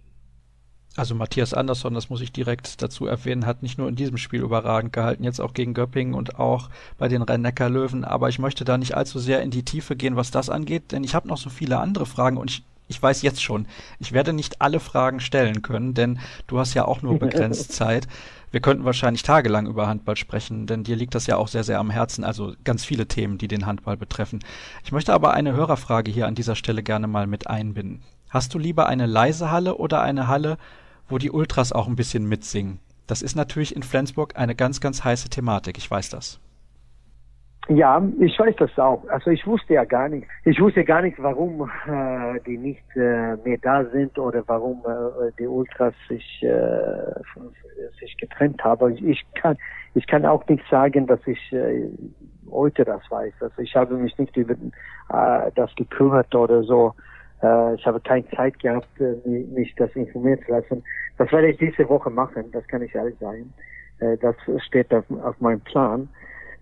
Also 0.97 1.13
Matthias 1.13 1.53
Andersson, 1.53 1.93
das 1.93 2.09
muss 2.09 2.21
ich 2.21 2.31
direkt 2.31 2.81
dazu 2.81 3.05
erwähnen, 3.05 3.45
hat 3.45 3.61
nicht 3.61 3.77
nur 3.77 3.89
in 3.89 3.95
diesem 3.95 4.17
Spiel 4.17 4.41
überragend 4.41 4.93
gehalten, 4.93 5.25
jetzt 5.25 5.41
auch 5.41 5.53
gegen 5.53 5.73
Göppingen 5.73 6.13
und 6.13 6.39
auch 6.39 6.69
bei 6.97 7.09
den 7.09 7.21
Rhein-Neckar-Löwen. 7.21 8.05
Aber 8.05 8.29
ich 8.29 8.39
möchte 8.39 8.63
da 8.63 8.77
nicht 8.77 8.95
allzu 8.95 9.19
sehr 9.19 9.41
in 9.41 9.51
die 9.51 9.63
Tiefe 9.63 9.97
gehen, 9.97 10.15
was 10.15 10.31
das 10.31 10.49
angeht, 10.49 10.93
denn 10.93 11.03
ich 11.03 11.13
habe 11.13 11.27
noch 11.27 11.37
so 11.37 11.49
viele 11.49 11.79
andere 11.79 12.05
Fragen 12.05 12.37
und 12.37 12.49
ich, 12.49 12.63
ich 12.87 13.01
weiß 13.01 13.23
jetzt 13.23 13.43
schon, 13.43 13.67
ich 13.99 14.13
werde 14.13 14.31
nicht 14.31 14.61
alle 14.61 14.79
Fragen 14.79 15.19
stellen 15.19 15.61
können, 15.61 15.93
denn 15.93 16.19
du 16.47 16.59
hast 16.59 16.73
ja 16.75 16.85
auch 16.85 17.01
nur 17.01 17.19
begrenzt 17.19 17.73
Zeit. 17.73 18.07
Wir 18.55 18.61
könnten 18.61 18.85
wahrscheinlich 18.85 19.21
tagelang 19.21 19.67
über 19.67 19.85
Handball 19.85 20.15
sprechen, 20.15 20.65
denn 20.65 20.85
dir 20.85 20.95
liegt 20.95 21.13
das 21.13 21.27
ja 21.27 21.35
auch 21.35 21.49
sehr, 21.49 21.65
sehr 21.65 21.77
am 21.77 21.89
Herzen, 21.89 22.23
also 22.23 22.53
ganz 22.63 22.85
viele 22.85 23.05
Themen, 23.05 23.37
die 23.37 23.49
den 23.49 23.65
Handball 23.65 23.97
betreffen. 23.97 24.39
Ich 24.81 24.93
möchte 24.93 25.11
aber 25.11 25.33
eine 25.33 25.51
Hörerfrage 25.51 26.09
hier 26.09 26.25
an 26.25 26.35
dieser 26.35 26.55
Stelle 26.55 26.81
gerne 26.81 27.07
mal 27.07 27.27
mit 27.27 27.47
einbinden. 27.47 28.01
Hast 28.29 28.53
du 28.53 28.57
lieber 28.57 28.87
eine 28.87 29.07
leise 29.07 29.51
Halle 29.51 29.75
oder 29.75 30.01
eine 30.01 30.29
Halle, 30.29 30.57
wo 31.09 31.17
die 31.17 31.31
Ultras 31.31 31.73
auch 31.73 31.89
ein 31.89 31.97
bisschen 31.97 32.29
mitsingen? 32.29 32.79
Das 33.07 33.21
ist 33.21 33.35
natürlich 33.35 33.75
in 33.75 33.83
Flensburg 33.83 34.37
eine 34.37 34.55
ganz, 34.55 34.79
ganz 34.79 35.03
heiße 35.03 35.27
Thematik, 35.27 35.77
ich 35.77 35.91
weiß 35.91 36.07
das. 36.07 36.39
Ja, 37.67 37.99
ich 38.19 38.37
weiß 38.37 38.55
das 38.57 38.77
auch. 38.77 39.03
Also 39.07 39.31
ich 39.31 39.45
wusste 39.47 39.73
ja 39.73 39.85
gar 39.85 40.07
nicht. 40.07 40.27
Ich 40.43 40.59
wusste 40.61 40.83
gar 40.83 41.01
nicht, 41.01 41.17
warum 41.21 41.67
äh, 41.87 42.39
die 42.45 42.57
nicht 42.59 42.85
äh, 42.95 43.35
mehr 43.37 43.57
da 43.59 43.83
sind 43.85 44.19
oder 44.19 44.43
warum 44.45 44.83
äh, 44.85 45.31
die 45.39 45.47
Ultras 45.47 45.95
sich 46.07 46.43
äh, 46.43 47.99
sich 47.99 48.15
getrennt 48.17 48.63
haben. 48.63 48.95
Ich 49.07 49.25
kann 49.33 49.57
ich 49.95 50.05
kann 50.05 50.25
auch 50.27 50.47
nicht 50.47 50.63
sagen, 50.69 51.07
dass 51.07 51.25
ich 51.25 51.51
äh, 51.53 51.89
heute 52.51 52.85
das 52.85 53.01
weiß. 53.09 53.33
Also 53.39 53.59
ich 53.61 53.75
habe 53.75 53.95
mich 53.95 54.15
nicht 54.19 54.37
über 54.37 54.53
äh, 54.53 55.51
das 55.55 55.73
gekümmert 55.75 56.35
oder 56.35 56.61
so. 56.61 56.93
Äh, 57.41 57.75
ich 57.75 57.85
habe 57.87 57.99
keine 57.99 58.29
Zeit 58.29 58.59
gehabt, 58.59 58.89
äh, 58.99 59.27
mich 59.27 59.73
das 59.75 59.89
informieren 59.95 60.39
zu 60.45 60.51
lassen. 60.51 60.83
Das 61.17 61.31
werde 61.31 61.49
ich 61.49 61.57
diese 61.57 61.89
Woche 61.89 62.11
machen. 62.11 62.51
Das 62.51 62.67
kann 62.67 62.83
ich 62.83 62.93
ehrlich 62.93 63.17
sagen. 63.17 63.51
Äh, 63.99 64.17
das 64.17 64.35
steht 64.67 64.93
auf, 64.93 65.05
auf 65.23 65.39
meinem 65.41 65.61
Plan. 65.61 66.09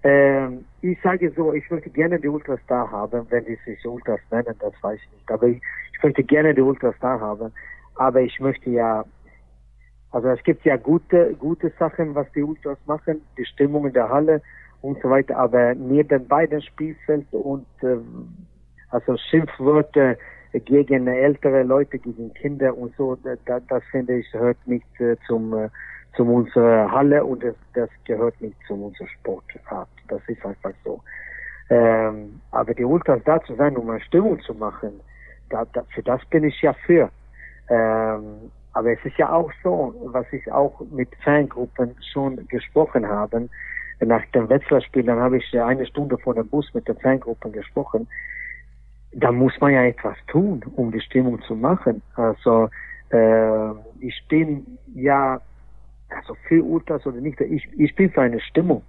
Ähm, 0.04 0.66
ich 0.84 1.00
sage 1.02 1.32
so, 1.32 1.54
ich 1.54 1.70
möchte 1.72 1.90
gerne 1.90 2.20
die 2.20 2.28
Ultras 2.28 2.60
da 2.68 2.90
haben, 2.92 3.26
wenn 3.30 3.46
die 3.46 3.58
sich 3.66 3.86
Ultras 3.86 4.20
nennen, 4.30 4.54
das 4.60 4.74
weiß 4.82 5.00
ich 5.02 5.12
nicht. 5.14 5.32
Aber 5.32 5.48
ich, 5.48 5.62
ich 5.94 6.04
möchte 6.04 6.24
gerne 6.24 6.54
die 6.54 6.62
Ultras 6.62 6.96
da 7.00 7.18
haben. 7.20 7.54
Aber 7.96 8.20
ich 8.20 8.38
möchte 8.42 8.70
ja, 8.70 9.06
also 10.12 10.28
es 10.28 10.44
gibt 10.44 10.66
ja 10.66 10.76
gute, 10.76 11.36
gute 11.36 11.72
Sachen, 11.80 12.14
was 12.16 12.30
die 12.34 12.44
Ultras 12.44 12.78
machen, 12.86 13.22
die 13.38 13.46
Stimmung 13.46 13.88
in 13.88 13.94
der 13.94 14.10
Halle 14.10 14.42
und 14.82 15.02
so 15.02 15.10
weiter. 15.10 15.38
Aber 15.38 15.74
neben 15.74 16.28
beiden 16.28 16.62
Spielfeld 16.62 17.28
und 17.32 17.66
äh, 17.82 17.98
also 18.90 19.16
Schimpfwörter 19.16 20.18
gegen 20.52 21.08
ältere 21.08 21.64
Leute, 21.64 21.98
gegen 21.98 22.34
Kinder 22.34 22.78
und 22.78 22.94
so, 22.98 23.16
das, 23.16 23.40
das 23.46 23.84
finde 23.90 24.18
ich 24.18 24.34
hört 24.34 24.58
nicht 24.68 25.00
äh, 25.00 25.16
zum 25.28 25.54
äh, 25.54 25.70
zu 26.16 26.24
unserer 26.24 26.92
Halle 26.92 27.24
und 27.24 27.44
das, 27.44 27.56
das 27.74 27.90
gehört 28.06 28.40
nicht 28.42 28.58
zu 28.68 28.74
unserer 28.74 29.08
Sportart. 29.08 29.90
Das 30.08 30.22
ist 30.28 30.46
einfach 30.46 30.74
so. 30.84 31.02
Ähm, 31.70 32.42
aber 32.52 32.74
die 32.74 32.84
Ultras 32.84 33.22
da 33.26 33.42
zu 33.44 33.56
sein, 33.56 33.76
um 33.78 33.90
eine 33.90 34.02
Stimmung 34.02 34.40
zu 34.42 34.54
machen, 34.54 35.00
da, 35.50 35.66
da, 35.74 35.84
für 35.94 36.04
das 36.04 36.24
bin 36.26 36.44
ich 36.44 36.62
ja 36.62 36.74
für. 36.74 37.10
Ähm, 37.70 38.52
aber 38.74 38.92
es 38.92 39.06
ist 39.06 39.18
ja 39.18 39.32
auch 39.32 39.52
so, 39.64 39.94
was 40.06 40.26
ich 40.32 40.52
auch 40.52 40.82
mit 40.92 41.10
Fangruppen 41.24 41.96
schon 42.12 42.48
gesprochen 42.48 43.08
habe. 43.08 43.50
Nach 44.00 44.26
dem 44.34 44.50
Wetzlar-Spiel, 44.50 45.04
dann 45.04 45.20
habe 45.20 45.38
ich 45.38 45.60
eine 45.60 45.86
Stunde 45.86 46.18
vor 46.18 46.34
dem 46.34 46.48
Bus 46.50 46.74
mit 46.74 46.88
den 46.88 46.98
Fangruppen 46.98 47.52
gesprochen. 47.52 48.08
Da 49.14 49.32
muss 49.32 49.54
man 49.62 49.74
ja 49.74 49.84
etwas 49.84 50.18
tun, 50.28 50.64
um 50.76 50.92
die 50.92 51.00
Stimmung 51.00 51.42
zu 51.44 51.56
machen. 51.56 52.02
Also 52.16 52.70
äh, 53.12 53.72
ich 54.00 54.26
bin 54.28 54.78
ja 54.96 55.40
also 56.16 56.36
für 56.48 56.64
Ultras 56.64 57.06
oder 57.06 57.20
nicht, 57.20 57.40
ich, 57.42 57.68
ich 57.78 57.96
bin 57.96 58.12
für 58.12 58.22
eine 58.22 58.40
Stimmung. 58.40 58.84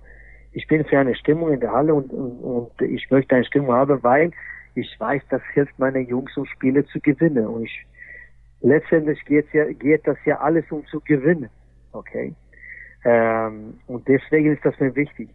Ich 0.53 0.66
bin 0.68 0.85
für 0.85 0.99
eine 0.99 1.14
Stimmung 1.14 1.53
in 1.53 1.61
der 1.61 1.72
Halle 1.72 1.95
und, 1.95 2.11
und, 2.12 2.39
und 2.41 2.83
ich 2.83 3.11
möchte 3.11 3.35
eine 3.35 3.45
Stimmung 3.45 3.72
haben, 3.72 4.03
weil 4.03 4.31
ich 4.75 4.99
weiß, 4.99 5.22
das 5.31 5.43
hilft 5.53 5.79
meinen 5.79 6.07
Jungs, 6.07 6.37
um 6.37 6.47
Spiele 6.47 6.85
zu 6.87 7.01
gewinnen. 7.01 7.47
Und 7.47 7.64
ich, 7.64 7.87
letztendlich 8.61 9.25
geht, 9.25 9.53
ja, 9.53 9.64
geht 9.64 10.07
das 10.07 10.18
ja 10.25 10.39
alles 10.41 10.64
um 10.70 10.85
zu 10.87 11.01
gewinnen. 11.01 11.51
Okay? 11.93 12.35
Ähm, 13.05 13.79
und 13.87 14.07
deswegen 14.09 14.53
ist 14.53 14.64
das 14.64 14.79
mir 14.81 14.95
wichtig. 14.97 15.29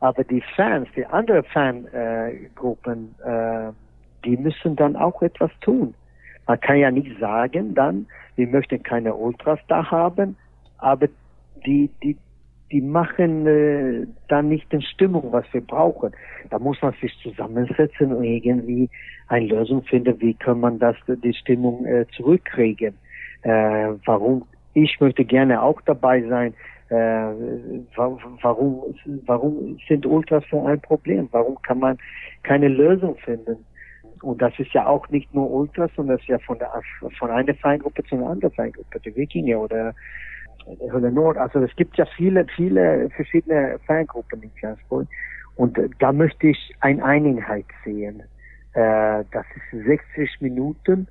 Aber 0.00 0.24
die 0.24 0.42
Fans, 0.54 0.88
die 0.94 1.04
anderen 1.06 1.44
Fangruppen, 1.44 3.14
äh, 3.24 3.68
äh, 3.68 3.72
die 4.24 4.36
müssen 4.36 4.76
dann 4.76 4.96
auch 4.96 5.22
etwas 5.22 5.50
tun. 5.60 5.94
Man 6.46 6.60
kann 6.60 6.78
ja 6.78 6.90
nicht 6.90 7.18
sagen 7.18 7.74
dann, 7.74 8.06
wir 8.36 8.46
möchten 8.46 8.82
keine 8.82 9.14
Ultras 9.14 9.58
da 9.68 9.90
haben, 9.90 10.36
aber 10.78 11.08
die, 11.66 11.90
die, 12.02 12.16
die 12.70 12.80
machen 12.80 13.46
äh, 13.46 14.06
dann 14.28 14.48
nicht 14.48 14.72
in 14.72 14.82
Stimmung, 14.82 15.32
was 15.32 15.44
wir 15.52 15.60
brauchen. 15.60 16.12
Da 16.50 16.58
muss 16.58 16.80
man 16.82 16.94
sich 17.00 17.12
zusammensetzen 17.22 18.12
und 18.12 18.24
irgendwie 18.24 18.90
eine 19.28 19.46
Lösung 19.46 19.82
finden, 19.84 20.20
wie 20.20 20.34
kann 20.34 20.60
man 20.60 20.78
das, 20.78 20.96
die 21.06 21.34
Stimmung 21.34 21.84
äh, 21.86 22.06
zurückkriegen. 22.16 22.94
Äh, 23.42 23.90
warum? 24.04 24.44
Ich 24.74 25.00
möchte 25.00 25.24
gerne 25.24 25.62
auch 25.62 25.80
dabei 25.82 26.22
sein. 26.22 26.54
Äh, 26.90 27.34
warum, 27.96 28.18
warum 29.26 29.78
sind 29.88 30.06
Ultras 30.06 30.44
so 30.50 30.64
ein 30.66 30.80
Problem? 30.80 31.28
Warum 31.32 31.60
kann 31.62 31.80
man 31.80 31.98
keine 32.42 32.68
Lösung 32.68 33.16
finden? 33.16 33.64
Und 34.22 34.42
das 34.42 34.52
ist 34.58 34.72
ja 34.72 34.86
auch 34.86 35.08
nicht 35.10 35.32
nur 35.34 35.50
Ultras, 35.50 35.90
sondern 35.94 36.16
das 36.16 36.22
ist 36.22 36.28
ja 36.28 36.38
von 36.40 36.58
der 36.58 36.70
von 37.18 37.30
einer 37.30 37.54
Feingruppe 37.54 38.02
zu 38.04 38.16
einer 38.16 38.30
anderen 38.30 38.54
Feingruppe, 38.54 39.00
die 39.00 39.14
Wikinger 39.14 39.60
oder 39.60 39.94
Hölle 40.66 41.10
Nord. 41.10 41.36
Also 41.36 41.60
es 41.60 41.74
gibt 41.76 41.96
ja 41.96 42.06
viele, 42.16 42.46
viele 42.56 43.08
verschiedene 43.10 43.78
Fangruppen 43.86 44.42
in 44.42 44.50
Flensburg. 44.58 45.06
Und 45.56 45.78
da 45.98 46.12
möchte 46.12 46.48
ich 46.48 46.74
eine 46.80 47.04
Einigkeit 47.04 47.64
sehen. 47.84 48.22
Äh, 48.74 49.24
das 49.32 49.46
ist 49.72 49.84
60 49.84 50.40
Minuten, 50.40 51.08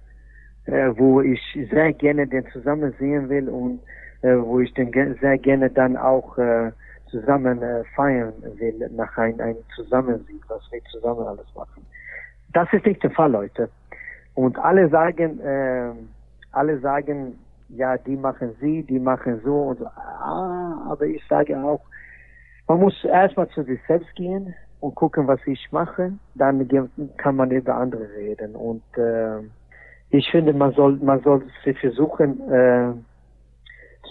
äh, 0.65 0.89
wo 0.95 1.21
ich 1.21 1.41
sehr 1.71 1.91
gerne 1.93 2.27
den 2.27 2.45
zusammen 2.47 2.93
sehen 2.99 3.29
will 3.29 3.49
und 3.49 3.79
äh, 4.21 4.37
wo 4.37 4.59
ich 4.59 4.73
den 4.73 4.91
sehr 5.19 5.37
gerne 5.37 5.69
dann 5.69 5.97
auch 5.97 6.37
äh, 6.37 6.71
zusammen 7.09 7.61
äh, 7.61 7.83
feiern 7.95 8.33
will 8.57 8.89
nach 8.95 9.17
einem 9.17 9.39
ein 9.39 9.55
Zusammensieg, 9.75 10.41
was 10.47 10.61
wir 10.71 10.81
zusammen 10.91 11.25
alles 11.25 11.47
machen. 11.55 11.85
Das 12.53 12.71
ist 12.71 12.85
nicht 12.85 13.03
der 13.03 13.11
Fall, 13.11 13.31
Leute. 13.31 13.69
Und 14.33 14.57
alle 14.57 14.89
sagen, 14.89 15.39
äh, 15.39 15.91
alle 16.51 16.79
sagen, 16.79 17.37
ja, 17.69 17.97
die 17.97 18.15
machen 18.15 18.55
sie, 18.61 18.83
die 18.83 18.99
machen 18.99 19.41
so 19.43 19.55
und 19.55 19.79
so. 19.79 19.85
Ah, 19.85 20.87
aber 20.89 21.05
ich 21.05 21.23
sage 21.27 21.57
auch, 21.57 21.81
man 22.67 22.79
muss 22.79 23.03
erstmal 23.03 23.47
zu 23.49 23.63
sich 23.63 23.79
selbst 23.87 24.13
gehen 24.15 24.53
und 24.79 24.95
gucken, 24.95 25.27
was 25.27 25.39
ich 25.45 25.71
mache. 25.71 26.13
Dann 26.35 26.67
kann 27.17 27.35
man 27.35 27.51
über 27.51 27.75
andere 27.75 28.09
reden. 28.15 28.55
Und 28.55 28.83
äh, 28.97 29.39
ich 30.09 30.29
finde, 30.29 30.53
man 30.53 30.73
soll, 30.73 30.97
man 30.97 31.21
soll 31.21 31.43
sich 31.63 31.79
versuchen, 31.79 32.49
äh, 32.51 32.93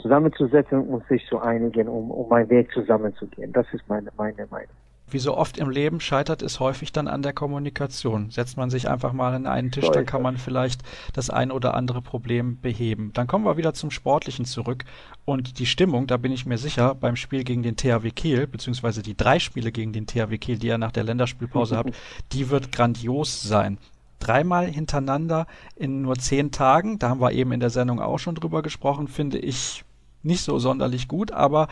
zusammenzusetzen 0.03 0.87
und 0.89 1.07
sich 1.09 1.25
zu 1.27 1.39
einigen, 1.39 1.89
um, 1.89 2.11
um 2.11 2.31
einen 2.33 2.51
Weg 2.51 2.71
zusammenzugehen. 2.73 3.53
Das 3.53 3.67
ist 3.73 3.89
meine, 3.89 4.11
meine 4.17 4.47
Meinung. 4.51 4.77
Wie 5.09 5.19
so 5.21 5.37
oft 5.37 5.57
im 5.59 5.71
Leben 5.71 6.01
scheitert 6.01 6.43
es 6.43 6.59
häufig 6.59 6.91
dann 6.91 7.07
an 7.07 7.23
der 7.23 7.33
Kommunikation. 7.33 8.31
Setzt 8.31 8.57
man 8.57 8.71
sich 8.71 8.89
einfach 8.89 9.13
mal 9.13 9.35
an 9.35 9.47
einen 9.47 9.71
Tisch, 9.71 9.89
dann 9.91 10.05
kann 10.05 10.23
man 10.23 10.37
vielleicht 10.37 10.83
das 11.13 11.31
ein 11.31 11.53
oder 11.53 11.75
andere 11.75 12.03
Problem 12.03 12.61
beheben. 12.61 13.13
Dann 13.15 13.29
kommen 13.29 13.45
wir 13.45 13.57
wieder 13.57 13.73
zum 13.73 13.93
Sportlichen 13.93 14.45
zurück. 14.45 14.85
Und 15.25 15.61
die 15.61 15.67
Stimmung, 15.67 16.07
da 16.09 16.17
bin 16.17 16.33
ich 16.33 16.45
mir 16.45 16.59
sicher, 16.59 16.95
beim 16.95 17.15
Spiel 17.15 17.45
gegen 17.45 17.63
den 17.63 17.77
THW 17.77 18.11
Kiel, 18.11 18.47
beziehungsweise 18.47 19.03
die 19.03 19.17
drei 19.17 19.39
Spiele 19.39 19.71
gegen 19.71 19.93
den 19.93 20.07
THW 20.07 20.39
Kiel, 20.39 20.59
die 20.59 20.69
ihr 20.69 20.79
nach 20.79 20.93
der 20.93 21.05
Länderspielpause 21.05 21.77
habt, 21.77 21.95
die 22.33 22.51
wird 22.51 22.73
grandios 22.73 23.43
sein 23.43 23.79
dreimal 24.19 24.67
hintereinander 24.67 25.47
in 25.77 26.01
nur 26.01 26.17
zehn 26.17 26.51
Tagen, 26.51 26.99
da 26.99 27.11
haben 27.11 27.21
wir 27.21 27.33
eben 27.33 27.53
in 27.53 27.61
der 27.61 27.69
Sendung 27.69 28.01
auch 28.01 28.19
schon 28.19 28.35
drüber 28.35 28.63
gesprochen, 28.63 29.09
finde 29.09 29.39
ich 29.39 29.85
nicht 30.23 30.43
so 30.43 30.59
sonderlich 30.59 31.09
gut, 31.09 31.33
aber 31.33 31.69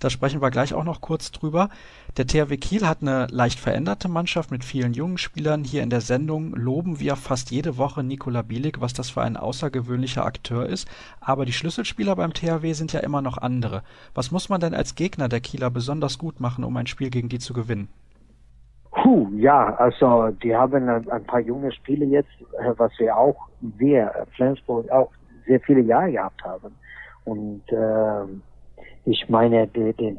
da 0.00 0.10
sprechen 0.10 0.40
wir 0.40 0.50
gleich 0.50 0.74
auch 0.74 0.84
noch 0.84 1.00
kurz 1.00 1.30
drüber. 1.30 1.68
Der 2.16 2.26
THW 2.26 2.56
Kiel 2.56 2.86
hat 2.86 3.02
eine 3.02 3.26
leicht 3.30 3.60
veränderte 3.60 4.08
Mannschaft 4.08 4.50
mit 4.50 4.64
vielen 4.64 4.94
jungen 4.94 5.18
Spielern. 5.18 5.62
Hier 5.62 5.82
in 5.82 5.90
der 5.90 6.00
Sendung 6.00 6.54
loben 6.54 7.00
wir 7.00 7.16
fast 7.16 7.50
jede 7.50 7.76
Woche 7.76 8.02
Nikola 8.02 8.42
Bielik, 8.42 8.80
was 8.80 8.92
das 8.92 9.10
für 9.10 9.22
ein 9.22 9.36
außergewöhnlicher 9.36 10.24
Akteur 10.24 10.66
ist. 10.66 10.88
Aber 11.20 11.44
die 11.44 11.52
Schlüsselspieler 11.52 12.16
beim 12.16 12.32
THW 12.32 12.72
sind 12.72 12.92
ja 12.92 13.00
immer 13.00 13.22
noch 13.22 13.38
andere. 13.38 13.82
Was 14.14 14.30
muss 14.30 14.48
man 14.48 14.60
denn 14.60 14.74
als 14.74 14.94
Gegner 14.94 15.28
der 15.28 15.40
Kieler 15.40 15.70
besonders 15.70 16.18
gut 16.18 16.40
machen, 16.40 16.64
um 16.64 16.76
ein 16.76 16.86
Spiel 16.86 17.10
gegen 17.10 17.28
die 17.28 17.38
zu 17.38 17.52
gewinnen? 17.52 17.88
Puh, 18.90 19.28
ja, 19.36 19.74
also 19.76 20.28
die 20.42 20.56
haben 20.56 20.88
ein, 20.88 21.24
paar 21.24 21.40
junge 21.40 21.70
Spiele 21.72 22.06
jetzt, 22.06 22.30
was 22.76 22.90
wir 22.98 23.16
auch, 23.16 23.48
wir, 23.60 24.26
Flensburg, 24.34 24.90
auch 24.90 25.10
sehr 25.46 25.60
viele 25.60 25.82
Jahre 25.82 26.12
gehabt 26.12 26.42
haben. 26.42 26.74
Und 27.28 27.62
äh, 27.68 28.24
ich 29.04 29.28
meine, 29.28 29.66
den, 29.66 30.18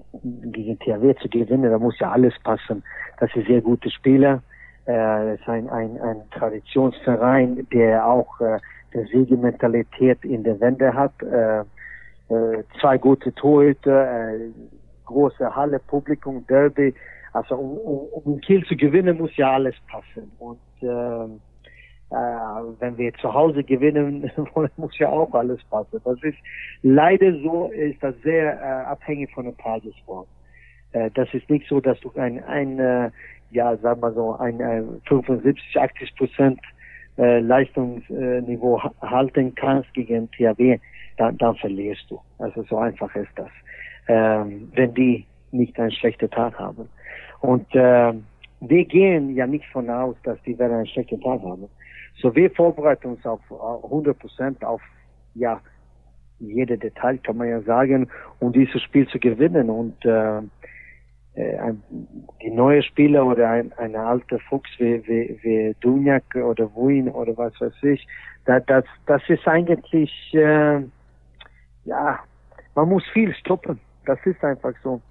gegen 0.51 0.79
THW 0.79 1.15
zu 1.15 1.29
gewinnen, 1.29 1.71
da 1.71 1.79
muss 1.79 1.97
ja 1.99 2.11
alles 2.11 2.33
passen. 2.43 2.83
Das 3.19 3.29
ist 3.35 3.47
sehr 3.47 3.61
gute 3.61 3.89
Spieler. 3.89 4.43
Äh, 4.87 5.35
ist 5.35 5.47
ein, 5.47 5.69
ein, 5.69 5.99
ein 6.01 6.21
Traditionsverein, 6.31 7.67
der 7.73 8.05
auch 8.05 8.39
äh, 8.41 8.59
der 8.93 9.05
Siegementalität 9.07 10.23
in 10.23 10.43
der 10.43 10.59
Wende 10.59 10.93
hat. 10.93 11.13
Äh, 11.23 11.61
äh, 12.33 12.63
zwei 12.79 12.97
gute 12.97 13.33
Torhüter, 13.33 14.33
äh, 14.33 14.51
große 15.05 15.55
Halle, 15.55 15.79
Publikum, 15.79 16.45
Derby. 16.47 16.93
Also 17.33 17.55
um, 17.55 17.77
um, 17.77 18.33
um 18.33 18.41
Kiel 18.41 18.63
zu 18.65 18.75
gewinnen, 18.75 19.17
muss 19.17 19.35
ja 19.35 19.53
alles 19.53 19.75
passen. 19.89 20.31
Und 20.37 20.59
äh, 20.81 21.39
äh, 22.11 22.15
wenn 22.79 22.97
wir 22.97 23.13
zu 23.15 23.33
Hause 23.33 23.63
gewinnen 23.63 24.31
wollen, 24.53 24.71
muss 24.77 24.97
ja 24.97 25.09
auch 25.09 25.33
alles 25.33 25.63
passen. 25.65 26.01
Das 26.03 26.21
ist 26.23 26.37
leider 26.81 27.33
so, 27.41 27.67
ist 27.67 28.01
das 28.01 28.15
sehr 28.23 28.59
äh, 28.59 28.85
abhängig 28.85 29.31
von 29.33 29.45
der 29.45 29.57
Tagesform. 29.57 30.25
Äh, 30.91 31.11
das 31.13 31.33
ist 31.33 31.49
nicht 31.49 31.67
so, 31.67 31.79
dass 31.79 31.99
du 31.99 32.11
ein, 32.15 32.43
ein 32.45 32.79
äh, 32.79 33.11
ja, 33.51 33.75
sagen 33.77 34.01
wir 34.01 34.11
so, 34.13 34.35
ein, 34.35 34.61
ein 34.61 35.01
75, 35.07 35.79
80 35.79 36.15
Prozent 36.15 36.59
äh, 37.17 37.39
Leistungsniveau 37.39 38.81
halten 39.01 39.53
kannst 39.55 39.93
gegen 39.93 40.29
THW, 40.31 40.79
dann, 41.17 41.37
dann 41.37 41.55
verlierst 41.55 42.05
du. 42.09 42.19
Also 42.37 42.63
so 42.63 42.77
einfach 42.77 43.13
ist 43.15 43.31
das. 43.35 43.49
Ähm, 44.07 44.71
wenn 44.73 44.93
die 44.93 45.25
nicht 45.51 45.79
einen 45.79 45.91
schlechten 45.91 46.29
Tag 46.29 46.57
haben. 46.57 46.89
Und 47.41 47.73
äh, 47.75 48.13
wir 48.61 48.85
gehen 48.85 49.35
ja 49.35 49.47
nicht 49.47 49.65
von 49.67 49.89
aus, 49.89 50.15
dass 50.23 50.41
die 50.43 50.57
werden 50.57 50.77
einen 50.77 50.87
schlechten 50.87 51.21
Tag 51.21 51.41
haben. 51.41 51.69
So 52.21 52.35
wir 52.35 52.51
vorbereiten 52.51 53.07
uns 53.07 53.25
auf 53.25 53.41
100 53.49 54.17
Prozent 54.17 54.63
auf 54.63 54.81
ja 55.35 55.61
jede 56.39 56.77
Detail 56.77 57.17
kann 57.17 57.37
man 57.37 57.49
ja 57.49 57.61
sagen, 57.61 58.09
um 58.39 58.53
dieses 58.53 58.81
Spiel 58.81 59.07
zu 59.07 59.19
gewinnen 59.19 59.69
und 59.69 60.05
äh, 60.05 60.41
äh, 61.35 61.57
ein, 61.57 61.83
die 62.41 62.49
neue 62.49 62.81
Spieler 62.81 63.25
oder 63.25 63.49
ein, 63.49 63.73
ein 63.73 63.95
alter 63.95 64.39
Fuchs 64.49 64.69
wie, 64.77 65.05
wie, 65.07 65.37
wie 65.41 65.75
Dunjak 65.81 66.35
oder 66.35 66.73
Wuin 66.73 67.09
oder 67.09 67.37
was 67.37 67.59
weiß 67.59 67.83
ich, 67.83 68.07
da, 68.45 68.59
das, 68.59 68.85
das 69.05 69.21
ist 69.27 69.47
eigentlich, 69.47 70.11
äh, 70.33 70.81
ja, 71.85 72.19
man 72.75 72.89
muss 72.89 73.03
viel 73.13 73.33
stoppen. 73.35 73.79
Das 74.05 74.19
ist 74.25 74.43
einfach 74.43 74.73
so. 74.83 75.01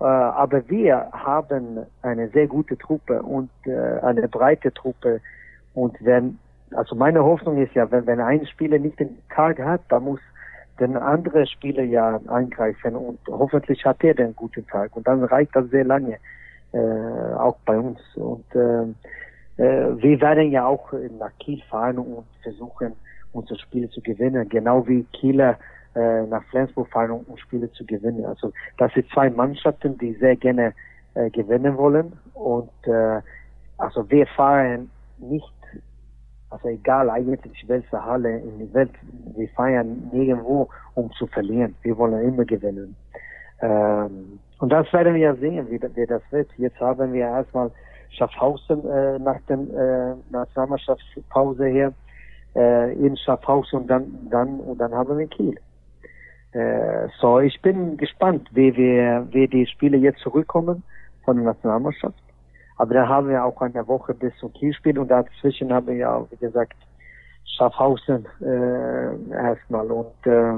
Äh, 0.00 0.04
aber 0.04 0.68
wir 0.68 1.08
haben 1.12 1.86
eine 2.02 2.28
sehr 2.30 2.46
gute 2.46 2.76
Truppe 2.76 3.22
und 3.22 3.50
äh, 3.66 4.00
eine 4.02 4.28
breite 4.28 4.72
Truppe. 4.72 5.20
Und 5.74 5.96
wenn, 6.00 6.38
also 6.74 6.94
meine 6.94 7.22
Hoffnung 7.24 7.62
ist 7.62 7.74
ja, 7.74 7.90
wenn, 7.90 8.06
wenn 8.06 8.20
ein 8.20 8.46
Spieler 8.46 8.78
nicht 8.78 8.98
den 9.00 9.18
Tag 9.34 9.58
hat, 9.58 9.82
dann 9.88 10.04
muss 10.04 10.20
den 10.78 10.96
andere 10.96 11.46
Spieler 11.46 11.82
ja 11.82 12.20
eingreifen 12.28 12.96
und 12.96 13.18
hoffentlich 13.28 13.84
hat 13.84 14.02
er 14.02 14.14
den 14.14 14.34
guten 14.34 14.66
Tag 14.66 14.96
und 14.96 15.06
dann 15.06 15.22
reicht 15.24 15.54
das 15.54 15.68
sehr 15.68 15.84
lange, 15.84 16.16
äh, 16.72 16.78
auch 16.78 17.56
bei 17.66 17.78
uns. 17.78 18.00
Und 18.16 18.44
äh, 18.54 18.82
äh, 19.62 20.02
wir 20.02 20.20
werden 20.20 20.50
ja 20.50 20.66
auch 20.66 20.92
nach 21.18 21.32
Kiel 21.38 21.62
fahren 21.68 21.98
und 21.98 22.24
versuchen, 22.42 22.92
unsere 23.32 23.58
Spiele 23.60 23.90
zu 23.90 24.00
gewinnen, 24.00 24.48
genau 24.48 24.86
wie 24.88 25.04
Kieler 25.12 25.58
äh, 25.94 26.22
nach 26.26 26.44
Flensburg 26.44 26.88
fahren, 26.88 27.10
um 27.10 27.36
Spiele 27.36 27.70
zu 27.72 27.84
gewinnen. 27.84 28.24
Also 28.24 28.52
das 28.78 28.92
sind 28.94 29.08
zwei 29.10 29.28
Mannschaften, 29.28 29.98
die 29.98 30.14
sehr 30.14 30.36
gerne 30.36 30.72
äh, 31.14 31.28
gewinnen 31.30 31.76
wollen 31.76 32.12
und 32.34 32.70
äh, 32.86 33.20
also 33.76 34.08
wir 34.10 34.26
fahren 34.26 34.90
nicht 35.18 35.52
also 36.50 36.68
egal 36.68 37.08
eigentlich 37.10 37.64
welche 37.68 38.04
Halle 38.04 38.38
in 38.38 38.58
der 38.58 38.74
Welt, 38.74 38.90
wir 39.36 39.48
feiern 39.50 40.10
nirgendwo, 40.12 40.68
um 40.94 41.10
zu 41.12 41.26
verlieren. 41.28 41.74
Wir 41.82 41.96
wollen 41.96 42.22
immer 42.26 42.44
gewinnen. 42.44 42.96
Ähm, 43.60 44.40
und 44.58 44.70
das 44.70 44.92
werden 44.92 45.14
wir 45.14 45.34
sehen, 45.36 45.70
wie, 45.70 45.80
wie 45.80 46.06
das 46.06 46.22
wird. 46.30 46.50
Jetzt 46.58 46.80
haben 46.80 47.12
wir 47.12 47.26
erstmal 47.26 47.70
Schaffhausen 48.10 48.84
äh, 48.88 49.18
nach 49.18 49.40
dem 49.48 49.70
äh, 49.74 50.14
Nationalmannschaftspause 50.30 51.66
her 51.66 51.92
äh, 52.56 52.92
in 52.94 53.16
Schaffhausen 53.16 53.80
und 53.80 53.86
dann, 53.86 54.28
dann 54.30 54.60
und 54.60 54.78
dann 54.78 54.92
haben 54.92 55.16
wir 55.16 55.26
Kiel. 55.28 55.56
Äh, 56.52 57.08
so, 57.20 57.38
ich 57.38 57.60
bin 57.62 57.96
gespannt, 57.96 58.48
wie 58.52 58.76
wir, 58.76 59.28
wie 59.30 59.46
die 59.46 59.66
Spiele 59.66 59.96
jetzt 59.96 60.20
zurückkommen 60.20 60.82
von 61.24 61.36
der 61.36 61.46
Nationalmannschaft. 61.46 62.18
Aber 62.80 62.94
da 62.94 63.06
haben 63.06 63.28
wir 63.28 63.44
auch 63.44 63.60
eine 63.60 63.86
Woche 63.86 64.14
bis 64.14 64.34
zum 64.38 64.54
Kielspiel 64.54 64.98
und 64.98 65.08
dazwischen 65.08 65.70
haben 65.70 65.88
wir 65.88 65.96
ja, 65.96 66.26
wie 66.30 66.36
gesagt, 66.36 66.72
Schaffhausen 67.44 68.26
äh, 68.40 69.30
erstmal. 69.34 69.90
Und 69.90 70.26
äh, 70.26 70.54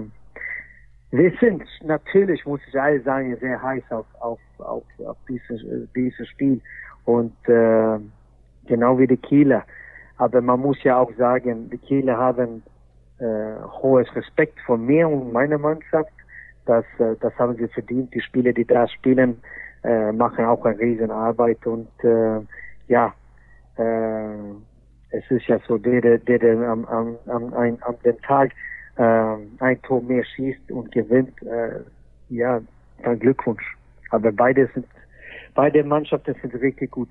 wir 1.10 1.32
sind 1.40 1.64
natürlich, 1.82 2.46
muss 2.46 2.60
ich 2.68 2.74
ehrlich 2.76 3.02
sagen, 3.02 3.36
sehr 3.40 3.60
heiß 3.60 3.82
auf, 3.90 4.06
auf, 4.20 4.38
auf, 4.58 4.84
auf 5.04 5.16
dieses, 5.28 5.64
dieses 5.96 6.28
Spiel. 6.28 6.60
Und 7.06 7.34
äh, 7.48 7.98
genau 8.66 9.00
wie 9.00 9.08
die 9.08 9.16
Kieler. 9.16 9.64
Aber 10.16 10.40
man 10.40 10.60
muss 10.60 10.80
ja 10.84 10.98
auch 10.98 11.12
sagen, 11.18 11.70
die 11.70 11.78
Kieler 11.78 12.16
haben 12.18 12.62
äh, 13.18 13.24
hohes 13.82 14.14
Respekt 14.14 14.60
vor 14.60 14.78
mir 14.78 15.08
und 15.08 15.32
meiner 15.32 15.58
Mannschaft. 15.58 16.12
Das, 16.66 16.84
äh, 17.00 17.16
das 17.18 17.36
haben 17.36 17.56
sie 17.56 17.66
verdient. 17.66 18.14
Die 18.14 18.20
Spieler, 18.20 18.52
die 18.52 18.64
da 18.64 18.86
spielen, 18.86 19.42
äh, 19.84 20.12
machen 20.12 20.44
auch 20.44 20.64
eine 20.64 20.78
Riesenarbeit 20.78 21.66
und 21.66 21.88
äh, 22.04 22.40
ja, 22.88 23.14
äh, 23.76 24.34
es 25.10 25.30
ist 25.30 25.46
ja 25.46 25.58
so, 25.66 25.78
der, 25.78 26.00
der, 26.18 26.38
der 26.38 26.68
am, 26.68 26.84
am, 26.86 27.16
am, 27.26 27.54
am, 27.54 27.78
am 27.80 27.96
den 28.04 28.18
Tag 28.22 28.52
äh, 28.96 29.02
ein 29.02 29.82
Tor 29.82 30.02
mehr 30.02 30.24
schießt 30.24 30.70
und 30.70 30.90
gewinnt, 30.92 31.40
äh, 31.42 31.80
ja, 32.28 32.60
dann 33.02 33.18
Glückwunsch. 33.18 33.76
Aber 34.10 34.32
beide 34.32 34.68
sind, 34.74 34.86
beide 35.54 35.84
Mannschaften 35.84 36.34
sind 36.40 36.54
richtig 36.54 36.90
gut. 36.90 37.08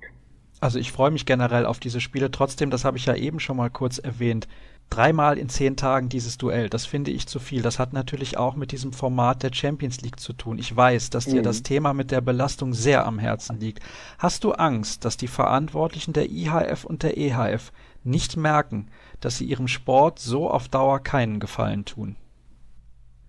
Also 0.60 0.78
ich 0.78 0.92
freue 0.92 1.10
mich 1.10 1.26
generell 1.26 1.66
auf 1.66 1.80
diese 1.80 2.00
Spiele. 2.00 2.30
Trotzdem, 2.30 2.70
das 2.70 2.84
habe 2.84 2.96
ich 2.96 3.06
ja 3.06 3.16
eben 3.16 3.40
schon 3.40 3.56
mal 3.56 3.70
kurz 3.70 3.98
erwähnt, 3.98 4.46
dreimal 4.90 5.38
in 5.38 5.48
zehn 5.48 5.76
Tagen 5.76 6.08
dieses 6.08 6.36
Duell, 6.38 6.68
das 6.68 6.84
finde 6.84 7.10
ich 7.10 7.26
zu 7.26 7.38
viel. 7.38 7.62
Das 7.62 7.78
hat 7.78 7.92
natürlich 7.92 8.36
auch 8.36 8.56
mit 8.56 8.72
diesem 8.72 8.92
Format 8.92 9.42
der 9.42 9.52
Champions 9.52 10.02
League 10.02 10.20
zu 10.20 10.32
tun. 10.32 10.58
Ich 10.58 10.76
weiß, 10.76 11.10
dass 11.10 11.24
dir 11.24 11.40
mhm. 11.40 11.44
das 11.44 11.62
Thema 11.62 11.94
mit 11.94 12.10
der 12.10 12.20
Belastung 12.20 12.74
sehr 12.74 13.06
am 13.06 13.18
Herzen 13.18 13.58
liegt. 13.58 13.80
Hast 14.18 14.44
du 14.44 14.52
Angst, 14.52 15.04
dass 15.04 15.16
die 15.16 15.28
Verantwortlichen 15.28 16.12
der 16.12 16.30
IHF 16.30 16.84
und 16.84 17.02
der 17.02 17.16
EHF 17.16 17.72
nicht 18.04 18.36
merken, 18.36 18.88
dass 19.20 19.38
sie 19.38 19.46
ihrem 19.46 19.68
Sport 19.68 20.18
so 20.18 20.50
auf 20.50 20.68
Dauer 20.68 21.00
keinen 21.00 21.40
Gefallen 21.40 21.84
tun? 21.84 22.16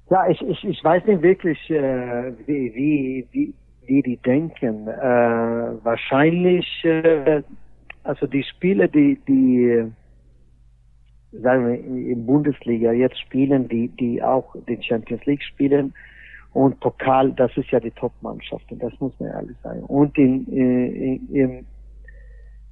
Ja, 0.09 0.27
ich, 0.27 0.41
ich, 0.41 0.63
ich 0.63 0.83
weiß 0.83 1.05
nicht 1.05 1.21
wirklich, 1.21 1.57
äh, 1.69 2.33
wie, 2.45 2.73
wie, 2.75 3.27
wie, 3.31 3.53
wie 3.85 4.01
die 4.01 4.17
denken. 4.17 4.87
Äh, 4.87 5.83
wahrscheinlich, 5.83 6.67
äh, 6.83 7.41
also 8.03 8.27
die 8.27 8.43
Spiele, 8.43 8.89
die, 8.89 9.19
die 9.27 9.85
sagen 11.41 11.67
wir, 11.67 11.75
in 11.75 12.25
Bundesliga 12.25 12.91
jetzt 12.91 13.19
spielen, 13.19 13.67
die, 13.67 13.87
die 13.87 14.21
auch 14.21 14.55
den 14.67 14.81
Champions 14.81 15.25
League 15.25 15.43
spielen. 15.43 15.93
Und 16.53 16.79
Pokal, 16.79 17.31
das 17.31 17.55
ist 17.57 17.71
ja 17.71 17.79
die 17.79 17.91
Top-Mannschaft, 17.91 18.65
das 18.69 18.93
muss 18.99 19.19
man 19.19 19.29
ehrlich 19.29 19.57
sagen. 19.63 19.81
Und 19.83 20.15
in, 20.17 20.45
in, 20.45 21.29
in 21.33 21.65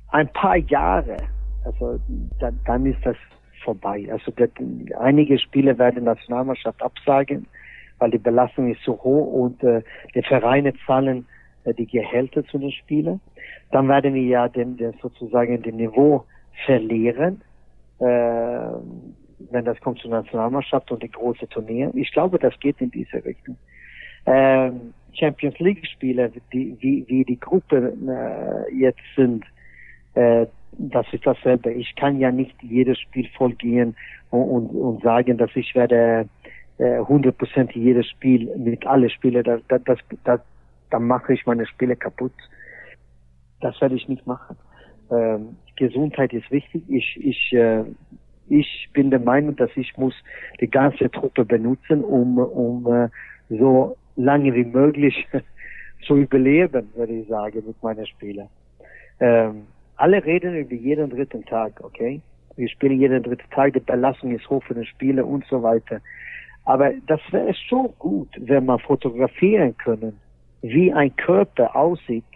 ein 0.10 0.28
paar 0.34 0.58
Jahre, 0.58 1.18
also 1.66 2.00
dann, 2.40 2.60
dann 2.66 2.86
ist 2.86 3.04
das 3.04 3.16
vorbei. 3.64 4.08
Also 4.12 4.32
das, 4.36 4.50
einige 5.00 5.40
Spiele 5.40 5.78
werden 5.80 6.04
Nationalmannschaft 6.04 6.82
absagen, 6.84 7.48
weil 7.98 8.12
die 8.12 8.20
Belastung 8.20 8.72
ist 8.72 8.84
so 8.84 8.94
hoch 8.94 9.34
und 9.34 9.64
äh, 9.64 9.82
die 10.14 10.22
Vereine 10.22 10.74
zahlen 10.86 11.26
äh, 11.64 11.74
die 11.74 11.88
Gehälter 11.88 12.46
zu 12.46 12.60
den 12.60 12.72
Spielen. 12.72 13.20
Dann 13.72 13.88
werden 13.88 14.14
wir 14.14 14.24
ja 14.24 14.48
den, 14.48 14.78
den 14.78 14.94
sozusagen 15.02 15.62
den 15.64 15.78
Niveau 15.78 16.24
verlieren 16.66 17.42
äh, 17.42 17.51
wenn 18.04 19.66
das 19.66 19.80
kommt 19.82 20.00
zur 20.00 20.12
Nationalmannschaft 20.12 20.92
und 20.92 21.04
die 21.04 21.12
große 21.12 21.48
Turnier. 21.50 21.92
Ich 21.94 22.12
glaube, 22.12 22.40
das 22.40 22.58
geht 22.60 22.80
in 22.82 22.92
diese 22.92 23.24
Richtung. 23.24 23.58
Ähm, 24.26 24.94
Champions 25.14 25.58
League 25.60 25.86
Spiele, 25.88 26.32
die, 26.54 26.78
wie, 26.80 27.06
wie 27.08 27.26
die 27.26 27.40
Gruppe 27.40 27.94
äh, 28.08 28.74
jetzt 28.76 29.02
sind, 29.16 29.44
äh, 30.16 30.46
das 30.78 31.06
ist 31.12 31.26
dasselbe. 31.26 31.72
Ich 31.74 31.96
kann 31.96 32.20
ja 32.20 32.32
nicht 32.32 32.56
jedes 32.62 33.00
Spiel 33.00 33.28
vollgehen 33.38 33.96
und, 34.30 34.44
und, 34.44 34.68
und 34.70 35.04
sagen, 35.04 35.38
dass 35.38 35.52
ich 35.56 35.76
werde 35.76 36.30
äh, 36.78 37.00
100% 37.00 37.78
jedes 37.78 38.08
Spiel 38.08 38.56
mit 38.58 38.86
alle 38.88 39.10
Spiele, 39.10 39.44
das, 39.44 39.62
das, 39.68 40.00
das, 40.24 40.40
dann 40.90 41.08
mache 41.08 41.34
ich 41.34 41.46
meine 41.46 41.66
Spiele 41.66 41.96
kaputt. 41.96 42.34
Das 43.60 43.80
werde 43.82 43.96
ich 43.96 44.08
nicht 44.08 44.26
machen. 44.26 44.56
Ähm, 45.12 45.58
Gesundheit 45.82 46.32
ist 46.32 46.50
wichtig. 46.52 46.84
Ich, 46.88 47.20
ich, 47.20 47.54
äh, 47.54 47.84
ich 48.50 48.90
bin 48.94 49.10
der 49.10 49.20
Meinung, 49.20 49.56
dass 49.56 49.72
ich 49.76 49.98
muss 49.98 50.14
die 50.60 50.70
ganze 50.70 51.10
Truppe 51.10 51.44
benutzen, 51.44 52.04
um, 52.04 52.38
um 52.38 52.86
äh, 52.86 53.10
so 53.50 53.98
lange 54.16 54.54
wie 54.54 54.66
möglich 54.66 55.28
zu 56.06 56.18
überleben, 56.18 56.88
würde 56.96 57.14
ich 57.14 57.28
sagen, 57.28 57.64
mit 57.66 57.82
meinen 57.82 58.06
Spielern. 58.06 58.50
Ähm, 59.20 59.64
alle 59.96 60.24
reden 60.24 60.56
über 60.56 60.76
jeden 60.76 61.10
dritten 61.10 61.46
Tag, 61.46 61.82
okay? 61.84 62.22
Wir 62.58 62.70
spielen 62.70 63.00
jeden 63.00 63.24
dritten 63.24 63.50
Tag, 63.50 63.74
die 63.74 63.80
Belastung 63.80 64.36
ist 64.36 64.48
hoch 64.52 64.64
für 64.64 64.76
den 64.76 64.86
Spieler 64.86 65.26
und 65.26 65.46
so 65.46 65.64
weiter. 65.64 66.00
Aber 66.66 66.92
das 67.08 67.22
wäre 67.32 67.56
so 67.70 67.94
gut, 67.98 68.30
wenn 68.38 68.66
man 68.66 68.78
fotografieren 68.80 69.76
können, 69.78 70.20
wie 70.62 70.94
ein 70.94 71.16
Körper 71.16 71.76
aussieht 71.76 72.32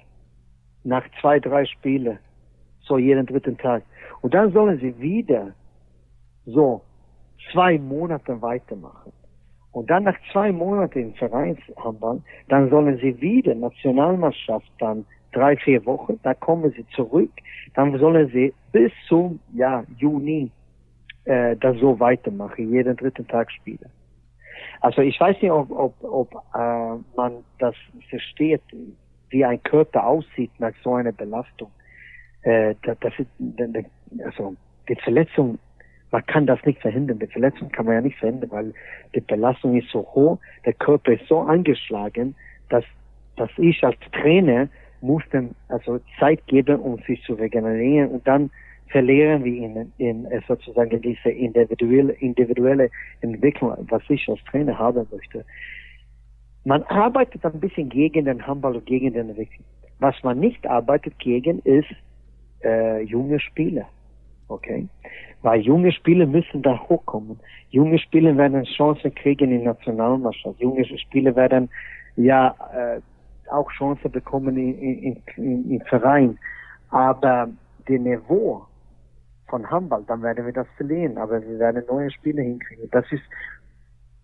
nach 0.84 1.06
zwei, 1.22 1.40
drei 1.40 1.66
Spielen 1.66 2.18
so 2.86 2.98
jeden 2.98 3.26
dritten 3.26 3.58
Tag. 3.58 3.84
Und 4.22 4.34
dann 4.34 4.52
sollen 4.52 4.80
sie 4.80 4.98
wieder 5.00 5.54
so 6.46 6.82
zwei 7.52 7.78
Monate 7.78 8.42
weitermachen. 8.42 9.12
Und 9.72 9.90
dann 9.90 10.04
nach 10.04 10.18
zwei 10.32 10.52
Monaten 10.52 11.00
im 11.00 11.14
Vereinshandball, 11.16 12.22
dann 12.48 12.70
sollen 12.70 12.98
sie 12.98 13.20
wieder 13.20 13.54
Nationalmannschaft 13.56 14.72
dann 14.80 15.06
drei, 15.34 15.58
vier 15.58 15.86
Wochen, 15.86 16.18
da 16.24 16.34
kommen 16.34 16.72
sie 16.72 16.88
zurück, 16.96 17.32
dann 17.74 17.98
sollen 18.00 18.30
sie 18.30 18.54
bis 18.72 18.92
zum 19.08 19.40
ja, 19.54 19.84
Juni 19.98 20.50
äh, 21.26 21.58
das 21.58 21.78
so 21.78 22.00
weitermachen, 22.00 22.72
jeden 22.72 22.96
dritten 22.96 23.28
Tag 23.28 23.52
spielen. 23.52 23.90
Also 24.80 25.02
ich 25.02 25.20
weiß 25.20 25.42
nicht, 25.42 25.52
ob, 25.52 25.70
ob, 25.72 25.94
ob 26.04 26.34
äh, 26.54 27.18
man 27.18 27.44
das 27.60 27.76
versteht, 28.10 28.62
wie 29.30 29.44
ein 29.44 29.62
Körper 29.64 30.06
aussieht 30.06 30.52
nach 30.60 30.74
so 30.84 30.94
einer 30.94 31.12
Belastung. 31.12 31.70
Äh, 32.46 32.76
das, 32.84 32.98
das 33.00 33.14
ist, 33.18 33.30
also 34.24 34.56
die 34.88 34.96
Verletzung, 34.96 35.58
man 36.12 36.26
kann 36.28 36.46
das 36.46 36.64
nicht 36.64 36.80
verhindern. 36.80 37.20
Die 37.20 37.28
Verletzung 37.28 37.70
kann 37.72 37.86
man 37.86 37.96
ja 37.96 38.02
nicht 38.02 38.18
verhindern, 38.18 38.52
weil 38.52 38.74
die 39.16 39.22
Belastung 39.22 39.76
ist 39.76 39.90
so 39.90 40.02
hoch, 40.14 40.38
der 40.64 40.74
Körper 40.74 41.14
ist 41.14 41.28
so 41.28 41.40
angeschlagen, 41.40 42.36
dass, 42.70 42.86
dass 43.36 43.50
ich 43.58 43.84
als 43.84 43.98
Trainer 44.12 44.70
muss 45.02 45.24
dann 45.32 45.56
also 45.70 46.00
Zeit 46.20 46.46
geben, 46.48 46.80
um 46.80 47.00
sich 47.00 47.22
zu 47.24 47.34
regenerieren 47.34 48.10
und 48.10 48.28
dann 48.28 48.52
verlieren 48.88 49.44
wir 49.44 49.54
in, 49.54 49.92
in 49.98 50.26
äh, 50.26 50.42
sozusagen 50.48 51.02
diese 51.02 51.30
individuelle, 51.30 52.14
individuelle 52.14 52.92
Entwicklung, 53.22 53.74
was 53.90 54.04
ich 54.10 54.30
als 54.30 54.40
Trainer 54.46 54.78
haben 54.78 55.06
möchte. 55.12 55.44
Man 56.64 56.84
arbeitet 56.84 57.44
ein 57.44 57.60
bisschen 57.60 57.90
gegen 57.90 58.26
den 58.26 58.46
Handball 58.46 58.76
und 58.76 58.86
gegen 58.86 59.14
den 59.14 59.30
Entwicklung. 59.30 59.66
Was 60.00 60.16
man 60.24 60.40
nicht 60.40 60.66
arbeitet 60.68 61.18
gegen, 61.20 61.60
ist 61.60 61.90
äh, 62.66 63.02
junge 63.04 63.40
Spieler. 63.40 63.88
Okay? 64.48 64.88
Weil 65.42 65.62
junge 65.62 65.92
Spieler 65.92 66.26
müssen 66.26 66.62
da 66.62 66.78
hochkommen. 66.90 67.40
Junge 67.70 68.00
Spieler 68.00 68.36
werden 68.38 68.64
Chancen 68.64 69.14
kriegen 69.14 69.52
in 69.52 69.64
Nationalmannschaft. 69.64 70.60
Junge 70.60 70.86
Spieler 70.86 71.36
werden 71.36 71.70
ja 72.16 72.56
äh, 72.74 73.02
auch 73.52 73.72
Chancen 73.72 74.12
bekommen 74.12 74.58
in, 74.58 75.22
in, 75.38 75.72
in 75.72 75.82
Verein. 75.82 76.38
Aber 76.90 77.50
der 77.88 78.00
Niveau 78.00 78.66
von 79.48 79.70
Handball, 79.70 80.04
dann 80.08 80.24
werden 80.24 80.46
wir 80.46 80.54
das 80.54 80.68
verlieren. 80.78 81.18
Aber 81.18 81.42
wir 81.42 81.60
werden 81.60 81.84
neue 81.88 82.12
Spiele 82.12 82.42
hinkriegen. 82.42 82.90
Das 82.92 83.06
ist, 83.12 83.24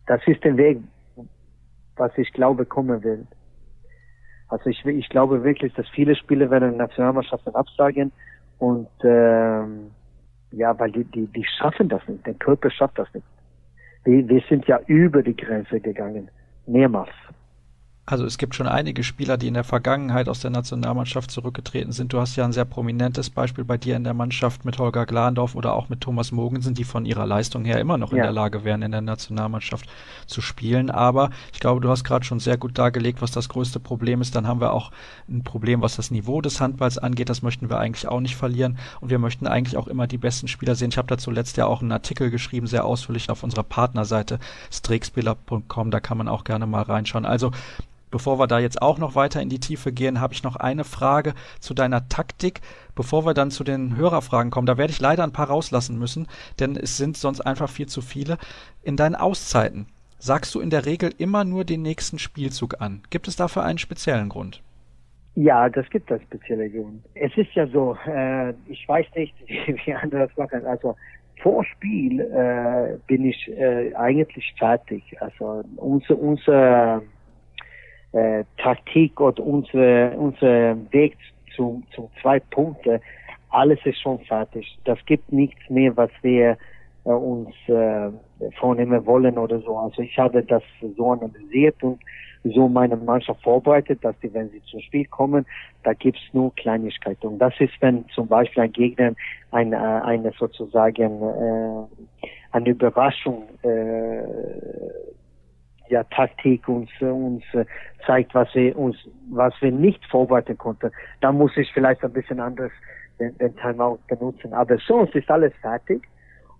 das 0.08 0.22
ist 0.28 0.44
der 0.44 0.58
Weg, 0.58 0.80
was 1.98 2.12
ich 2.18 2.32
glaube 2.34 2.66
kommen 2.66 3.04
will. 3.04 3.26
Also 4.50 4.70
ich, 4.70 4.86
ich 4.86 5.08
glaube 5.10 5.44
wirklich, 5.44 5.74
dass 5.76 5.88
viele 5.90 6.16
Spiele 6.16 6.50
werden 6.52 6.78
Nationalmannschaften 6.78 7.56
absagen 7.56 8.12
und 8.62 8.90
ähm, 9.04 9.90
ja, 10.52 10.78
weil 10.78 10.92
die, 10.92 11.04
die, 11.04 11.26
die 11.26 11.44
schaffen 11.58 11.90
das 11.90 12.08
nicht. 12.08 12.24
Der 12.28 12.36
Körper 12.36 12.70
schafft 12.70 13.00
das 13.00 13.12
nicht. 13.12 13.26
Wir, 14.04 14.28
wir 14.30 14.44
sind 14.50 14.68
ja 14.68 14.80
über 14.86 15.24
die 15.24 15.36
Grenze 15.36 15.80
gegangen. 15.80 16.30
Mehrmals. 16.68 17.10
Also 18.04 18.26
es 18.26 18.40
gibt 18.40 18.56
schon 18.56 18.68
einige 18.68 19.04
Spieler, 19.04 19.38
die 19.38 19.48
in 19.48 19.54
der 19.54 19.64
Vergangenheit 19.64 20.28
aus 20.28 20.40
der 20.40 20.50
Nationalmannschaft 20.50 21.30
zurückgetreten 21.30 21.92
sind. 21.92 22.12
Du 22.12 22.20
hast 22.20 22.36
ja 22.36 22.44
ein 22.44 22.52
sehr 22.52 22.66
prominentes 22.66 23.30
Beispiel 23.30 23.64
bei 23.64 23.78
dir 23.78 23.96
in 23.96 24.04
der 24.04 24.16
Mannschaft 24.16 24.66
mit 24.66 24.80
Holger 24.80 25.06
Glandorf 25.06 25.54
oder 25.56 25.74
auch 25.74 25.88
mit 25.88 26.02
Thomas 26.02 26.32
Mogensen, 26.32 26.74
die 26.74 26.84
von 26.84 27.06
ihrer 27.06 27.28
Leistung 27.28 27.64
her 27.64 27.80
immer 27.80 28.00
noch 28.00 28.12
ja. 28.12 28.18
in 28.18 28.24
der 28.24 28.32
Lage 28.32 28.64
wären, 28.66 28.82
in 28.82 28.92
der 28.92 29.02
Nationalmannschaft 29.02 29.88
zu 30.26 30.42
spielen. 30.42 30.90
Aber 30.90 31.30
ich 31.54 31.60
glaube, 31.60 31.80
du 31.80 31.90
hast 31.90 32.04
gerade 32.04 32.26
schon 32.26 32.40
sehr 32.40 32.58
gut 32.58 32.78
dargelegt, 32.78 33.22
was 33.22 33.32
das 33.32 33.50
größte 33.50 33.80
Problem 33.80 34.20
ist. 34.20 34.36
Dann 34.36 34.48
haben 34.48 34.62
wir 34.62 34.74
auch 34.74 34.92
ein 35.30 35.44
Problem, 35.44 35.82
was 35.82 35.96
das 35.96 36.10
Niveau 36.10 36.42
des 36.42 36.60
Handballs 36.60 36.98
angeht. 36.98 37.30
Das 37.30 37.44
möchten 37.44 37.70
wir 37.70 37.78
eigentlich 37.78 38.08
auch 38.08 38.20
nicht 38.20 38.36
verlieren. 38.36 38.80
Und 39.00 39.12
wir 39.12 39.20
möchten 39.20 39.46
eigentlich 39.46 39.78
auch 39.78 39.88
immer 39.88 40.08
die 40.08 40.18
besten 40.18 40.48
Spieler 40.48 40.74
sehen. 40.74 40.90
Ich 40.90 40.98
habe 40.98 41.08
da 41.08 41.20
zuletzt 41.20 41.56
ja 41.56 41.68
auch 41.68 41.82
einen 41.82 41.92
Artikel 41.92 42.32
geschrieben, 42.32 42.66
sehr 42.66 42.84
ausführlich 42.84 43.30
auf 43.30 43.44
unserer 43.44 43.64
Partnerseite 43.64 44.40
streakspieler.com. 44.72 45.92
Da 45.92 46.00
kann 46.00 46.18
man 46.18 46.28
auch 46.28 46.44
gerne 46.44 46.66
mal 46.66 46.82
reinschauen. 46.82 47.26
Also 47.26 47.52
Bevor 48.12 48.38
wir 48.38 48.48
da 48.48 48.60
jetzt 48.60 48.82
auch 48.82 48.98
noch 48.98 49.16
weiter 49.16 49.42
in 49.42 49.50
die 49.50 49.60
Tiefe 49.60 49.92
gehen, 49.92 50.20
habe 50.20 50.34
ich 50.34 50.44
noch 50.44 50.58
eine 50.58 50.84
Frage 50.84 51.34
zu 51.60 51.74
deiner 51.74 52.08
Taktik, 52.10 52.62
bevor 52.94 53.26
wir 53.26 53.34
dann 53.34 53.52
zu 53.52 53.64
den 53.64 53.96
Hörerfragen 53.96 54.52
kommen. 54.52 54.68
Da 54.68 54.78
werde 54.78 54.92
ich 54.92 55.00
leider 55.00 55.24
ein 55.24 55.32
paar 55.32 55.48
rauslassen 55.48 55.98
müssen, 55.98 56.28
denn 56.60 56.76
es 56.76 56.98
sind 56.98 57.18
sonst 57.18 57.42
einfach 57.42 57.70
viel 57.70 57.88
zu 57.88 58.02
viele. 58.02 58.38
In 58.84 58.98
deinen 58.98 59.16
Auszeiten 59.16 59.88
sagst 60.20 60.54
du 60.54 60.60
in 60.60 60.70
der 60.70 60.86
Regel 60.86 61.12
immer 61.18 61.44
nur 61.46 61.64
den 61.64 61.82
nächsten 61.82 62.20
Spielzug 62.20 62.82
an. 62.82 63.02
Gibt 63.10 63.28
es 63.28 63.38
dafür 63.38 63.64
einen 63.64 63.80
speziellen 63.80 64.30
Grund? 64.30 64.62
Ja, 65.36 65.70
das 65.70 65.90
gibt 65.90 66.12
einen 66.12 66.22
speziellen 66.22 66.72
Grund. 66.72 67.04
Es 67.16 67.36
ist 67.38 67.54
ja 67.54 67.66
so, 67.68 67.98
äh, 68.06 68.54
ich 68.68 68.88
weiß 68.88 69.08
nicht, 69.16 69.34
wie 69.48 69.94
andere 69.94 70.28
das 70.28 70.38
machen. 70.38 70.66
Also 70.66 70.96
vor 71.42 71.64
Spiel 71.66 72.20
äh, 72.20 72.98
bin 73.08 73.26
ich 73.26 73.48
äh, 73.48 73.94
eigentlich 73.96 74.54
fertig. 74.58 75.04
Also 75.22 75.64
unser, 75.78 76.20
unser 76.20 77.02
äh, 78.14 78.44
Taktik 78.58 79.20
oder 79.20 79.44
unsere, 79.44 80.12
unser 80.18 80.76
Weg 80.92 81.18
zu, 81.56 81.82
zu 81.96 82.10
zwei 82.22 82.40
Punkten, 82.40 83.00
alles 83.50 83.80
ist 83.86 84.02
schon 84.02 84.20
fertig. 84.20 84.78
Das 84.86 84.98
gibt 85.06 85.32
nichts 85.32 85.70
mehr, 85.70 85.96
was 85.98 86.10
wir 86.22 86.58
äh, 87.04 87.10
uns 87.10 87.50
äh, 87.68 88.10
vornehmen 88.60 89.06
wollen 89.06 89.38
oder 89.38 89.60
so. 89.60 89.78
Also 89.78 90.02
ich 90.02 90.18
habe 90.18 90.44
das 90.44 90.64
so 90.96 91.12
analysiert 91.12 91.82
und 91.84 92.00
so 92.44 92.68
meine 92.68 92.96
Mannschaft 92.96 93.42
vorbereitet, 93.44 94.00
dass 94.04 94.16
die, 94.20 94.34
wenn 94.34 94.50
sie 94.50 94.62
zum 94.64 94.80
Spiel 94.82 95.06
kommen, 95.06 95.46
da 95.84 95.94
gibt's 95.94 96.22
nur 96.34 96.54
Kleinigkeiten. 96.56 97.28
Und 97.28 97.40
das 97.40 97.54
ist, 97.60 97.74
wenn 97.82 98.08
zum 98.10 98.28
Beispiel 98.28 98.64
ein 98.64 98.72
Gegner 98.72 99.14
eine, 99.52 99.76
äh, 99.76 100.06
eine 100.06 100.32
sozusagen 100.38 101.22
äh, 101.22 102.28
eine 102.52 102.70
Überraschung 102.70 103.44
äh, 103.64 104.24
ja, 105.92 106.04
Taktik 106.06 106.68
uns, 106.68 106.90
uns 107.02 107.44
äh, 107.54 107.66
zeigt, 108.06 108.34
was 108.34 108.48
wir 108.56 108.78
uns, 108.78 108.96
was 109.30 109.54
wir 109.62 109.72
nicht 109.72 110.04
vorbereiten 110.06 110.58
konnten. 110.58 110.90
Da 111.20 111.32
muss 111.32 111.56
ich 111.58 111.72
vielleicht 111.74 112.04
ein 112.04 112.14
bisschen 112.14 112.40
anders 112.40 112.72
den, 113.20 113.38
den 113.38 113.56
Timeout 113.58 114.00
benutzen. 114.08 114.54
Aber 114.54 114.78
sonst 114.78 115.14
ist 115.16 115.30
alles 115.30 115.54
fertig. 115.62 116.02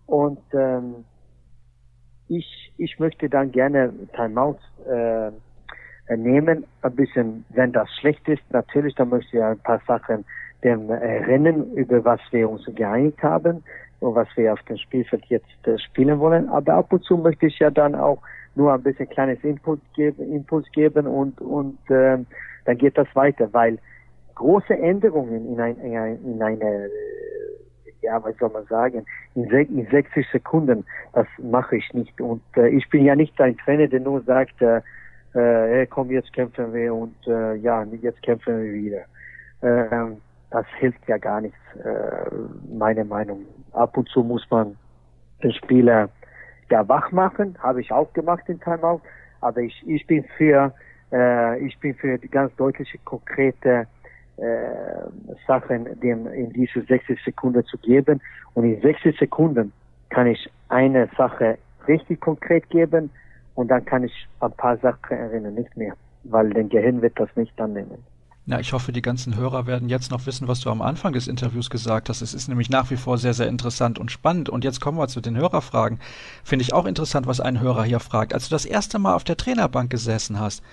Und 0.06 0.42
ähm, 0.54 1.06
ich, 2.28 2.74
ich 2.78 3.00
möchte 3.00 3.30
dann 3.30 3.52
gerne 3.52 3.94
Timeouts 4.16 4.62
äh, 4.88 5.32
nehmen, 6.18 6.66
ein 6.82 6.96
bisschen, 6.96 7.46
wenn 7.50 7.72
das 7.72 7.90
schlecht 8.00 8.28
ist, 8.28 8.44
natürlich, 8.52 8.96
dann 8.96 9.10
möchte 9.10 9.38
ich 9.38 9.44
ein 9.44 9.60
paar 9.60 9.82
Sachen 9.88 10.26
dem 10.64 10.90
erinnern, 10.90 11.72
über 11.74 12.04
was 12.04 12.20
wir 12.32 12.50
uns 12.50 12.64
geeinigt 12.76 13.24
haben 13.24 13.64
und 14.02 14.16
was 14.16 14.28
wir 14.36 14.54
auf 14.54 14.62
dem 14.64 14.78
Spielfeld 14.78 15.26
jetzt 15.28 15.68
äh, 15.68 15.78
spielen 15.80 16.20
wollen. 16.20 16.50
Aber 16.50 16.74
ab 16.74 16.92
und 16.92 17.04
zu 17.04 17.18
möchte 17.18 17.48
ich 17.48 17.58
ja 17.60 17.72
dann 17.72 17.96
auch 17.96 18.22
nur 18.56 18.74
ein 18.74 18.84
bisschen 18.84 19.10
kleines 19.10 19.44
Impuls 19.44 19.82
geben, 19.96 20.34
Impuls 20.34 20.70
geben 20.72 21.08
und, 21.08 21.40
und 21.42 21.78
äh, 21.90 22.18
dann 22.66 22.78
geht 22.78 22.98
das 22.98 23.08
weiter, 23.16 23.50
weil 23.54 23.80
große 24.36 24.74
Änderungen 24.74 25.54
in, 25.54 25.60
ein, 25.60 25.78
in, 25.78 25.98
ein, 25.98 26.26
in 26.26 26.42
eine, 26.42 26.90
ja, 28.02 28.24
was 28.24 28.36
soll 28.38 28.50
man 28.50 28.66
sagen, 28.66 29.06
in, 29.36 29.50
in 29.50 29.88
60 29.88 30.28
Sekunden, 30.32 30.86
das 31.14 31.28
mache 31.38 31.78
ich 31.78 31.94
nicht. 31.94 32.20
Und 32.20 32.42
äh, 32.58 32.70
ich 32.70 32.90
bin 32.90 33.06
ja 33.06 33.16
nicht 33.16 33.40
ein 33.40 33.58
Trainer, 33.58 33.88
der 33.88 34.00
nur 34.00 34.22
sagt, 34.22 34.62
äh, 34.62 34.82
äh, 35.34 35.86
komm, 35.88 36.12
jetzt 36.12 36.34
kämpfen 36.34 36.74
wir 36.74 36.94
und 36.94 37.16
äh, 37.28 37.56
ja, 37.56 37.84
jetzt 38.02 38.22
kämpfen 38.22 38.64
wir 38.64 38.74
wieder. 38.74 39.02
Äh, 39.62 40.16
das 40.50 40.66
hilft 40.80 41.08
ja 41.08 41.18
gar 41.18 41.40
nichts, 41.40 41.58
äh, 41.84 42.36
meine 42.78 43.06
Meinung. 43.06 43.46
Ab 43.72 43.96
und 43.98 44.10
zu 44.10 44.22
muss 44.24 44.46
man 44.50 44.76
den 45.42 45.54
Spieler 45.54 46.10
ja 46.72 46.88
wach 46.88 47.12
machen, 47.12 47.58
habe 47.60 47.82
ich 47.82 47.92
auch 47.92 48.12
gemacht 48.14 48.44
in 48.48 48.60
Timeout, 48.60 49.02
aber 49.42 49.62
ich, 49.62 49.84
ich 49.88 50.06
bin 50.08 50.24
für 50.38 50.74
äh, 51.12 51.60
ich 51.60 51.78
bin 51.80 51.94
für 51.96 52.18
die 52.18 52.30
ganz 52.30 52.56
deutliche, 52.56 52.98
konkrete 53.00 53.88
äh, 54.38 54.44
Sachen 55.48 56.00
dem 56.00 56.28
in 56.28 56.52
diese 56.54 56.82
60 56.82 57.22
Sekunden 57.24 57.64
zu 57.66 57.78
geben. 57.78 58.22
Und 58.54 58.66
in 58.66 58.82
60 58.82 59.18
Sekunden 59.18 59.72
kann 60.10 60.28
ich 60.28 60.50
eine 60.70 61.10
Sache 61.18 61.58
richtig 61.88 62.22
konkret 62.22 62.70
geben 62.70 63.10
und 63.56 63.70
dann 63.70 63.84
kann 63.86 64.04
ich 64.04 64.28
ein 64.40 64.52
paar 64.54 64.78
Sachen 64.78 65.18
erinnern, 65.18 65.56
nicht 65.56 65.76
mehr, 65.76 65.94
weil 66.24 66.50
dein 66.52 66.70
Gehirn 66.70 67.02
wird 67.02 67.20
das 67.20 67.30
nicht 67.36 67.60
annehmen. 67.60 68.04
Ja, 68.52 68.60
ich 68.60 68.74
hoffe, 68.74 68.92
die 68.92 69.02
ganzen 69.02 69.38
Hörer 69.38 69.66
werden 69.66 69.88
jetzt 69.88 70.12
noch 70.12 70.26
wissen, 70.26 70.50
was 70.50 70.60
du 70.60 70.70
am 70.70 70.82
Anfang 70.82 71.14
des 71.14 71.30
Interviews 71.30 71.70
gesagt 71.70 72.10
hast. 72.10 72.22
Es 72.22 72.34
ist 72.34 72.50
nämlich 72.50 72.70
nach 72.70 72.92
wie 72.92 72.98
vor 72.98 73.18
sehr, 73.18 73.34
sehr 73.34 73.48
interessant 73.48 73.98
und 73.98 74.12
spannend. 74.12 74.50
Und 74.50 74.66
jetzt 74.66 74.82
kommen 74.82 74.98
wir 74.98 75.08
zu 75.08 75.22
den 75.22 75.38
Hörerfragen. 75.38 76.02
Finde 76.44 76.64
ich 76.64 76.74
auch 76.74 76.86
interessant, 76.86 77.28
was 77.28 77.40
ein 77.40 77.62
Hörer 77.62 77.86
hier 77.86 78.02
fragt. 78.02 78.34
Als 78.34 78.50
du 78.50 78.54
das 78.54 78.66
erste 78.66 79.00
Mal 79.00 79.16
auf 79.16 79.24
der 79.24 79.38
Trainerbank 79.38 79.90
gesessen 79.90 80.38
hast, 80.38 80.64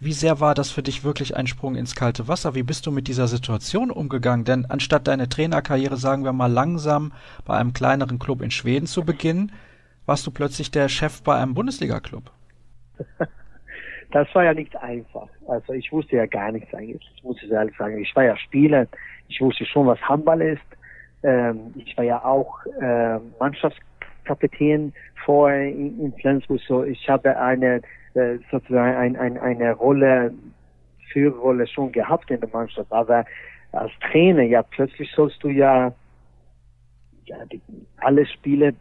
wie 0.00 0.14
sehr 0.14 0.40
war 0.40 0.56
das 0.56 0.70
für 0.70 0.82
dich 0.82 1.04
wirklich 1.04 1.36
ein 1.36 1.46
Sprung 1.46 1.76
ins 1.76 1.94
kalte 1.94 2.26
Wasser? 2.26 2.56
Wie 2.56 2.64
bist 2.64 2.86
du 2.86 2.90
mit 2.90 3.06
dieser 3.06 3.28
Situation 3.28 3.92
umgegangen? 3.92 4.44
Denn 4.44 4.66
anstatt 4.66 5.06
deine 5.06 5.28
Trainerkarriere, 5.28 5.96
sagen 5.96 6.24
wir 6.24 6.32
mal, 6.32 6.50
langsam 6.50 7.12
bei 7.44 7.56
einem 7.56 7.72
kleineren 7.72 8.18
Club 8.18 8.42
in 8.42 8.50
Schweden 8.50 8.86
zu 8.86 9.04
beginnen, 9.04 9.52
warst 10.06 10.26
du 10.26 10.32
plötzlich 10.32 10.72
der 10.72 10.88
Chef 10.88 11.22
bei 11.22 11.36
einem 11.36 11.54
Bundesliga-Club. 11.54 12.32
das 14.10 14.32
war 14.34 14.44
ja 14.44 14.54
nicht 14.54 14.74
einfach. 14.76 15.28
Also 15.46 15.72
ich 15.72 15.92
wusste 15.92 16.16
ja 16.16 16.26
gar 16.26 16.52
nichts 16.52 16.72
eigentlich, 16.74 17.10
muss 17.22 17.42
ich 17.42 17.50
ehrlich 17.50 17.76
sagen. 17.76 17.98
Ich 17.98 18.14
war 18.16 18.24
ja 18.24 18.36
Spieler, 18.36 18.86
ich 19.28 19.40
wusste 19.40 19.66
schon, 19.66 19.86
was 19.86 20.00
Handball 20.00 20.40
ist. 20.40 20.62
Ähm, 21.22 21.74
ich 21.76 21.96
war 21.96 22.04
ja 22.04 22.24
auch 22.24 22.64
äh, 22.80 23.18
Mannschaftskapitän 23.38 24.92
vorher 25.24 25.68
in, 25.68 26.00
in 26.00 26.12
Flensburg. 26.14 26.60
So, 26.66 26.84
ich 26.84 27.08
habe 27.08 27.36
eine 27.36 27.82
äh, 28.14 28.38
sozusagen 28.50 28.96
ein, 28.96 29.16
ein, 29.16 29.38
eine 29.38 29.72
Rolle 29.72 30.32
Führerrolle 31.12 31.66
schon 31.66 31.92
gehabt 31.92 32.30
in 32.30 32.40
der 32.40 32.48
Mannschaft, 32.50 32.92
aber 32.92 33.24
als 33.72 33.92
Trainer, 34.10 34.42
ja, 34.42 34.62
plötzlich 34.62 35.10
sollst 35.12 35.42
du 35.42 35.48
ja, 35.48 35.92
ja 37.24 37.36
die, 37.46 37.60
alle 37.98 38.26
Spiele 38.26 38.74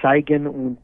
zeigen 0.00 0.46
und 0.46 0.78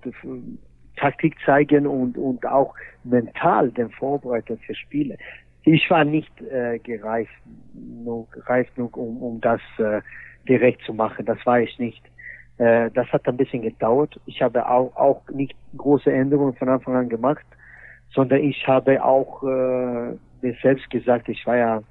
Taktik 1.07 1.37
zeigen 1.45 1.87
und, 1.87 2.19
und 2.19 2.45
auch 2.47 2.75
mental 3.05 3.71
den 3.71 3.91
Vorbereiten 3.91 4.59
für 4.59 4.75
Spiele. 4.75 5.17
Ich 5.63 5.89
war 5.89 6.05
nicht 6.05 6.33
äh, 6.43 6.79
gereift, 6.81 7.33
nur, 7.75 8.27
gereift 8.31 8.75
genug, 8.75 8.97
um, 8.97 9.23
um 9.23 9.41
das 9.41 9.61
äh, 9.79 10.01
direkt 10.49 10.83
zu 10.83 10.93
machen. 10.93 11.25
Das 11.25 11.39
war 11.47 11.61
ich 11.61 11.79
nicht. 11.79 12.03
Äh, 12.59 12.91
das 12.93 13.07
hat 13.13 13.27
ein 13.29 13.37
bisschen 13.37 13.63
gedauert. 13.63 14.21
Ich 14.27 14.43
habe 14.43 14.69
auch, 14.69 14.95
auch 14.97 15.23
nicht 15.31 15.55
große 15.77 16.13
Änderungen 16.13 16.55
von 16.55 16.69
Anfang 16.69 16.97
an 16.97 17.09
gemacht, 17.09 17.47
sondern 18.13 18.41
ich 18.41 18.67
habe 18.67 19.05
auch 19.05 19.43
äh, 19.45 20.17
mir 20.43 20.57
selbst 20.63 20.91
gesagt, 20.91 21.29
ich 21.29 21.47
war 21.47 21.57
ja 21.57 21.83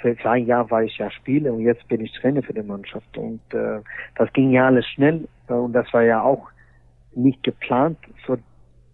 für 0.00 0.16
ein 0.30 0.46
Jahr 0.46 0.70
war 0.70 0.82
ich 0.82 0.96
ja 0.96 1.10
Spieler 1.10 1.52
und 1.52 1.60
jetzt 1.60 1.86
bin 1.88 2.00
ich 2.00 2.10
Trainer 2.12 2.42
für 2.42 2.54
die 2.54 2.62
Mannschaft. 2.62 3.18
Und 3.18 3.42
äh, 3.52 3.80
das 4.16 4.32
ging 4.32 4.50
ja 4.50 4.66
alles 4.66 4.86
schnell 4.86 5.28
äh, 5.48 5.52
und 5.52 5.74
das 5.74 5.92
war 5.92 6.02
ja 6.02 6.22
auch 6.22 6.48
nicht 7.14 7.42
geplant. 7.42 7.98
So, 8.26 8.36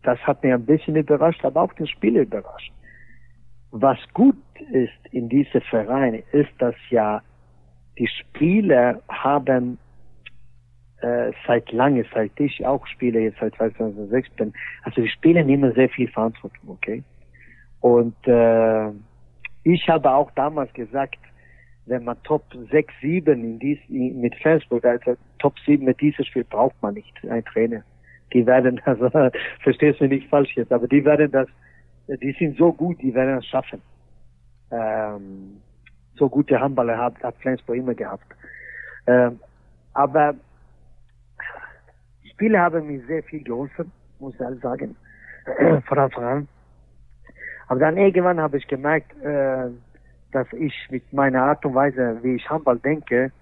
das 0.02 0.18
hat 0.20 0.42
mir 0.42 0.54
ein 0.54 0.66
bisschen 0.66 0.96
überrascht, 0.96 1.44
aber 1.44 1.62
auch 1.62 1.72
den 1.74 1.86
Spieler 1.86 2.22
überrascht. 2.22 2.72
Was 3.70 3.98
gut 4.14 4.36
ist 4.70 4.92
in 5.12 5.28
diesem 5.28 5.60
Verein, 5.62 6.22
ist, 6.32 6.50
dass 6.58 6.74
ja 6.90 7.20
die 7.98 8.08
Spieler 8.08 9.02
haben 9.08 9.78
äh, 11.00 11.32
seit 11.46 11.70
lange, 11.72 12.04
seit 12.14 12.38
ich 12.40 12.64
auch 12.64 12.86
spiele, 12.86 13.20
jetzt 13.20 13.38
seit 13.40 13.54
2006 13.56 14.30
bin, 14.30 14.52
also 14.82 15.02
die 15.02 15.08
Spieler 15.08 15.42
nehmen 15.42 15.72
sehr 15.74 15.88
viel 15.88 16.08
Verantwortung, 16.08 16.68
okay? 16.68 17.02
Und 17.80 18.16
äh, 18.26 18.90
ich 19.64 19.88
habe 19.88 20.10
auch 20.10 20.30
damals 20.32 20.72
gesagt, 20.72 21.18
wenn 21.86 22.04
man 22.04 22.20
Top 22.24 22.44
6, 22.70 22.92
7 23.00 23.44
in 23.44 23.58
dies, 23.58 23.78
mit 23.88 24.34
Flensburg, 24.36 24.84
also 24.84 25.16
Top 25.38 25.58
7 25.66 25.84
mit 25.84 26.00
diesem 26.00 26.24
Spiel 26.24 26.44
braucht 26.44 26.80
man 26.82 26.94
nicht, 26.94 27.12
ein 27.28 27.44
Trainer. 27.44 27.82
Die 28.32 28.46
werden, 28.46 28.80
also 28.84 29.10
verstehst 29.62 30.00
du 30.00 30.08
nicht 30.08 30.28
falsch 30.28 30.56
jetzt, 30.56 30.72
aber 30.72 30.88
die 30.88 31.04
werden 31.04 31.30
das, 31.30 31.48
die 32.08 32.34
sind 32.38 32.56
so 32.56 32.72
gut, 32.72 33.00
die 33.02 33.14
werden 33.14 33.38
es 33.38 33.46
schaffen. 33.46 33.80
Ähm, 34.70 35.60
so 36.14 36.28
gute 36.28 36.58
Handballer 36.58 36.98
hat, 36.98 37.22
hat 37.22 37.36
Flensburg 37.36 37.76
immer 37.76 37.94
gehabt. 37.94 38.26
Ähm, 39.06 39.38
aber 39.92 40.34
Spiele 42.32 42.60
haben 42.60 42.86
mir 42.86 43.00
sehr 43.06 43.22
viel 43.22 43.42
geholfen, 43.42 43.92
muss 44.18 44.34
ich 44.34 44.40
halt 44.40 44.60
sagen, 44.60 44.96
von 45.86 45.98
Anfang 45.98 46.24
an. 46.24 46.48
Aber 47.68 47.80
dann 47.80 47.96
irgendwann 47.96 48.40
habe 48.40 48.58
ich 48.58 48.66
gemerkt, 48.66 49.12
äh, 49.22 49.68
dass 50.32 50.46
ich 50.52 50.74
mit 50.90 51.12
meiner 51.12 51.42
Art 51.42 51.64
und 51.64 51.74
Weise, 51.74 52.18
wie 52.22 52.36
ich 52.36 52.48
Handball 52.48 52.78
denke, 52.78 53.32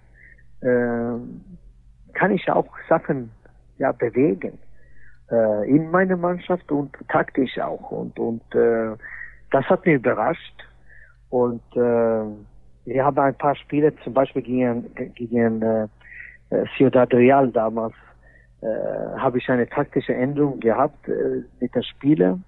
äh, 0.60 1.18
kann 2.12 2.30
ich 2.30 2.48
auch 2.50 2.68
Sachen 2.88 3.30
ja 3.78 3.92
bewegen 3.92 4.58
äh, 5.30 5.68
in 5.68 5.90
meiner 5.90 6.16
Mannschaft 6.16 6.70
und 6.70 6.94
taktisch 7.08 7.58
auch 7.58 7.90
und 7.90 8.18
und 8.18 8.42
äh, 8.54 8.96
das 9.50 9.64
hat 9.66 9.84
mich 9.86 9.96
überrascht 9.96 10.64
und 11.30 11.62
äh, 11.74 12.24
wir 12.86 13.04
haben 13.04 13.18
ein 13.18 13.34
paar 13.34 13.56
Spiele 13.56 13.94
zum 14.04 14.14
Beispiel 14.14 14.42
gegen 14.42 14.94
gegen 15.14 15.62
äh, 15.62 15.88
Ciudad 16.76 17.12
Real 17.14 17.50
damals 17.50 17.94
äh, 18.60 18.66
habe 19.18 19.38
ich 19.38 19.48
eine 19.48 19.68
taktische 19.68 20.14
Änderung 20.14 20.60
gehabt 20.60 21.08
äh, 21.08 21.42
mit 21.60 21.74
den 21.74 21.82
Spielern 21.82 22.44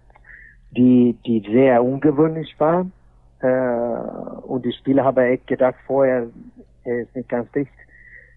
die, 0.77 1.16
die 1.27 1.45
sehr 1.51 1.83
ungewöhnlich 1.83 2.55
war. 2.59 2.87
Äh, 3.41 4.47
und 4.47 4.64
die 4.64 4.72
Spieler 4.72 5.05
haben 5.05 5.18
echt 5.18 5.47
gedacht, 5.47 5.77
vorher, 5.87 6.27
er 6.85 7.01
ist 7.01 7.14
nicht 7.14 7.29
ganz 7.29 7.51
dicht. 7.53 7.72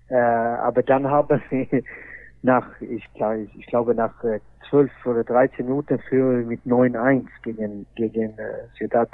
Äh, 0.10 0.16
aber 0.16 0.84
dann 0.84 1.08
haben 1.08 1.42
sie 1.50 1.84
nach, 2.42 2.66
ich, 2.82 3.08
ich 3.58 3.66
glaube, 3.68 3.96
nach 3.96 4.24
äh, 4.24 4.40
12 4.70 4.92
oder 5.06 5.24
13 5.24 5.66
Minuten 5.66 6.00
für 6.10 6.44
mit 6.46 6.62
9-1 6.66 7.26
gegen, 7.44 7.86
gegen 7.96 8.38
äh, 8.38 8.68
Ciudad 8.78 9.10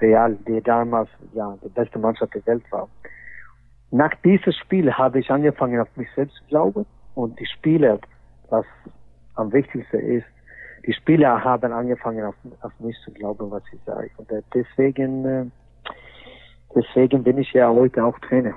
Real, 0.00 0.36
die 0.46 0.60
damals 0.62 1.08
ja 1.34 1.56
die 1.62 1.68
beste 1.68 1.98
Mannschaft 1.98 2.34
der 2.34 2.46
Welt 2.46 2.64
war. 2.70 2.88
Nach 3.90 4.12
diesem 4.24 4.52
Spiel 4.52 4.92
habe 4.92 5.20
ich 5.20 5.30
angefangen, 5.30 5.80
auf 5.80 5.88
mich 5.96 6.08
selbst 6.14 6.36
zu 6.36 6.44
glauben 6.46 6.86
und 7.14 7.38
die 7.38 7.46
Spieler, 7.46 8.00
was 8.50 8.66
am 9.34 9.52
wichtigsten 9.52 9.98
ist, 9.98 10.26
die 10.86 10.92
Spieler 10.92 11.42
haben 11.42 11.72
angefangen 11.72 12.24
auf, 12.24 12.34
auf 12.60 12.72
mich 12.80 12.96
zu 13.04 13.12
glauben, 13.12 13.50
was 13.50 13.62
ich 13.72 13.80
sage. 13.86 14.10
Und 14.16 14.30
äh, 14.30 14.42
deswegen, 14.52 15.24
äh, 15.24 15.46
deswegen 16.74 17.22
bin 17.22 17.38
ich 17.38 17.52
ja 17.52 17.68
heute 17.70 18.04
auch 18.04 18.18
Trainer. 18.18 18.54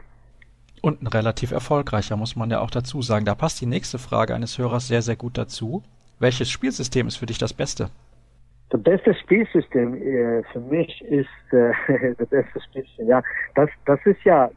Und 0.82 1.02
ein 1.02 1.08
relativ 1.08 1.52
erfolgreicher, 1.52 2.16
muss 2.18 2.36
man 2.36 2.52
ja 2.52 2.60
auch 2.60 2.70
dazu 2.70 3.02
sagen. 3.02 3.26
Da 3.26 3.36
passt 3.36 3.62
die 3.62 3.66
nächste 3.66 3.98
Frage 3.98 4.36
eines 4.36 4.58
Hörers 4.58 4.88
sehr, 4.88 5.02
sehr 5.02 5.16
gut 5.16 5.38
dazu. 5.38 5.84
Welches 6.20 6.50
Spielsystem 6.50 7.08
ist 7.08 7.18
für 7.18 7.26
dich 7.26 7.38
das 7.38 7.54
Beste? 7.54 7.90
Das 8.70 8.82
beste 8.84 9.14
Spielsystem 9.14 9.96
äh, 9.96 10.44
für 10.52 10.60
mich 10.60 11.02
ist 11.06 11.54
äh, 11.54 11.72
das 12.18 12.28
beste 12.28 12.62
Spielsystem. 12.62 13.08
Ja, 13.08 13.24
das, 13.56 13.70
das 13.86 14.00
ist 14.06 14.24
ja, 14.24 14.50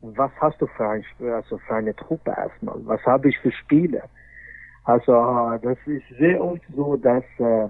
was 0.00 0.30
hast 0.40 0.60
du 0.60 0.66
für, 0.66 0.88
ein, 0.88 1.04
also 1.20 1.58
für 1.58 1.74
eine 1.74 1.94
Truppe 1.96 2.32
erstmal? 2.36 2.76
Was 2.86 3.02
habe 3.04 3.28
ich 3.28 3.38
für 3.38 3.52
Spieler? 3.52 4.04
Also 4.84 5.12
das 5.62 5.78
ist 5.86 6.02
sehr 6.18 6.42
oft 6.42 6.62
so, 6.74 6.96
dass 6.96 7.24
äh, 7.38 7.68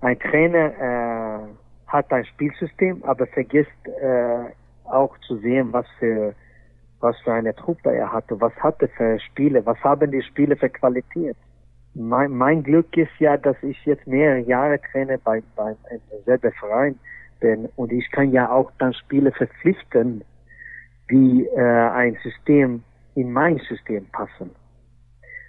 ein 0.00 0.18
Trainer 0.18 0.72
äh, 0.78 1.48
hat 1.86 2.12
ein 2.12 2.24
Spielsystem, 2.24 3.02
aber 3.04 3.26
vergisst 3.26 3.70
äh, 4.00 4.50
auch 4.84 5.16
zu 5.26 5.36
sehen, 5.38 5.72
was 5.72 5.86
für 5.98 6.34
was 7.00 7.18
für 7.20 7.32
eine 7.32 7.54
Truppe 7.54 7.94
er 7.94 8.12
hatte, 8.12 8.40
was 8.40 8.54
hatte 8.56 8.88
für 8.88 9.18
Spiele, 9.20 9.64
was 9.66 9.78
haben 9.82 10.10
die 10.10 10.22
Spiele 10.22 10.56
für 10.56 10.68
Qualität. 10.68 11.36
Mein, 11.94 12.30
mein 12.32 12.62
Glück 12.62 12.96
ist 12.96 13.12
ja, 13.18 13.36
dass 13.36 13.56
ich 13.62 13.84
jetzt 13.86 14.06
mehrere 14.06 14.40
Jahre 14.40 14.80
traine 14.92 15.18
bei, 15.18 15.42
bei 15.56 15.74
selben 16.24 16.52
Verein 16.52 16.98
bin 17.40 17.68
und 17.76 17.92
ich 17.92 18.10
kann 18.10 18.32
ja 18.32 18.50
auch 18.50 18.70
dann 18.78 18.92
Spiele 18.94 19.32
verpflichten, 19.32 20.22
die 21.10 21.46
äh, 21.54 21.60
ein 21.60 22.16
System 22.22 22.82
in 23.14 23.32
mein 23.32 23.58
System 23.58 24.06
passen. 24.06 24.50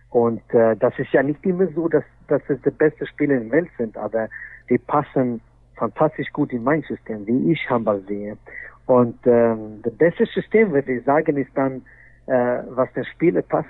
Und 0.10 0.42
äh, 0.54 0.76
das 0.78 0.98
ist 0.98 1.12
ja 1.12 1.22
nicht 1.22 1.46
immer 1.46 1.68
so, 1.68 1.88
dass, 1.88 2.04
dass 2.28 2.42
es 2.48 2.62
die 2.62 2.72
besten 2.72 3.06
in 3.20 3.30
der 3.30 3.52
Welt 3.52 3.70
sind, 3.78 3.98
aber 3.98 4.30
die 4.70 4.78
passen 4.78 5.42
fantastisch 5.76 6.32
gut 6.34 6.52
in 6.54 6.64
mein 6.64 6.82
System, 6.84 7.26
wie 7.28 7.52
ich 7.52 7.70
Handball 7.70 8.02
sehe. 8.08 8.38
Und 8.88 9.20
ähm, 9.26 9.82
das 9.84 9.94
beste 9.96 10.26
System, 10.26 10.72
würde 10.72 10.94
ich 10.94 11.06
sagen, 11.06 11.38
ist 11.38 11.52
dann, 11.56 11.84
äh, 12.26 12.64
was 12.70 12.92
der 12.94 13.04
Spieler 13.04 13.42
passt. 13.42 13.68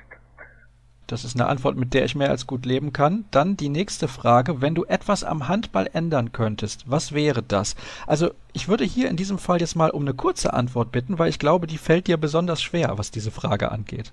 Das 1.07 1.23
ist 1.23 1.39
eine 1.39 1.49
Antwort, 1.49 1.77
mit 1.77 1.93
der 1.93 2.03
ich 2.03 2.15
mehr 2.15 2.29
als 2.29 2.47
gut 2.47 2.65
leben 2.65 2.91
kann. 2.91 3.25
Dann 3.31 3.55
die 3.55 3.69
nächste 3.69 4.09
Frage. 4.09 4.61
Wenn 4.61 4.75
du 4.75 4.83
etwas 4.83 5.23
am 5.23 5.47
Handball 5.47 5.89
ändern 5.93 6.33
könntest, 6.33 6.91
was 6.91 7.13
wäre 7.13 7.41
das? 7.41 7.75
Also 8.05 8.31
ich 8.51 8.67
würde 8.67 8.83
hier 8.83 9.09
in 9.09 9.15
diesem 9.15 9.37
Fall 9.37 9.61
jetzt 9.61 9.75
mal 9.75 9.89
um 9.89 10.01
eine 10.01 10.13
kurze 10.13 10.53
Antwort 10.53 10.91
bitten, 10.91 11.17
weil 11.17 11.29
ich 11.29 11.39
glaube, 11.39 11.65
die 11.65 11.77
fällt 11.77 12.07
dir 12.07 12.17
besonders 12.17 12.61
schwer, 12.61 12.97
was 12.97 13.09
diese 13.09 13.31
Frage 13.31 13.71
angeht. 13.71 14.11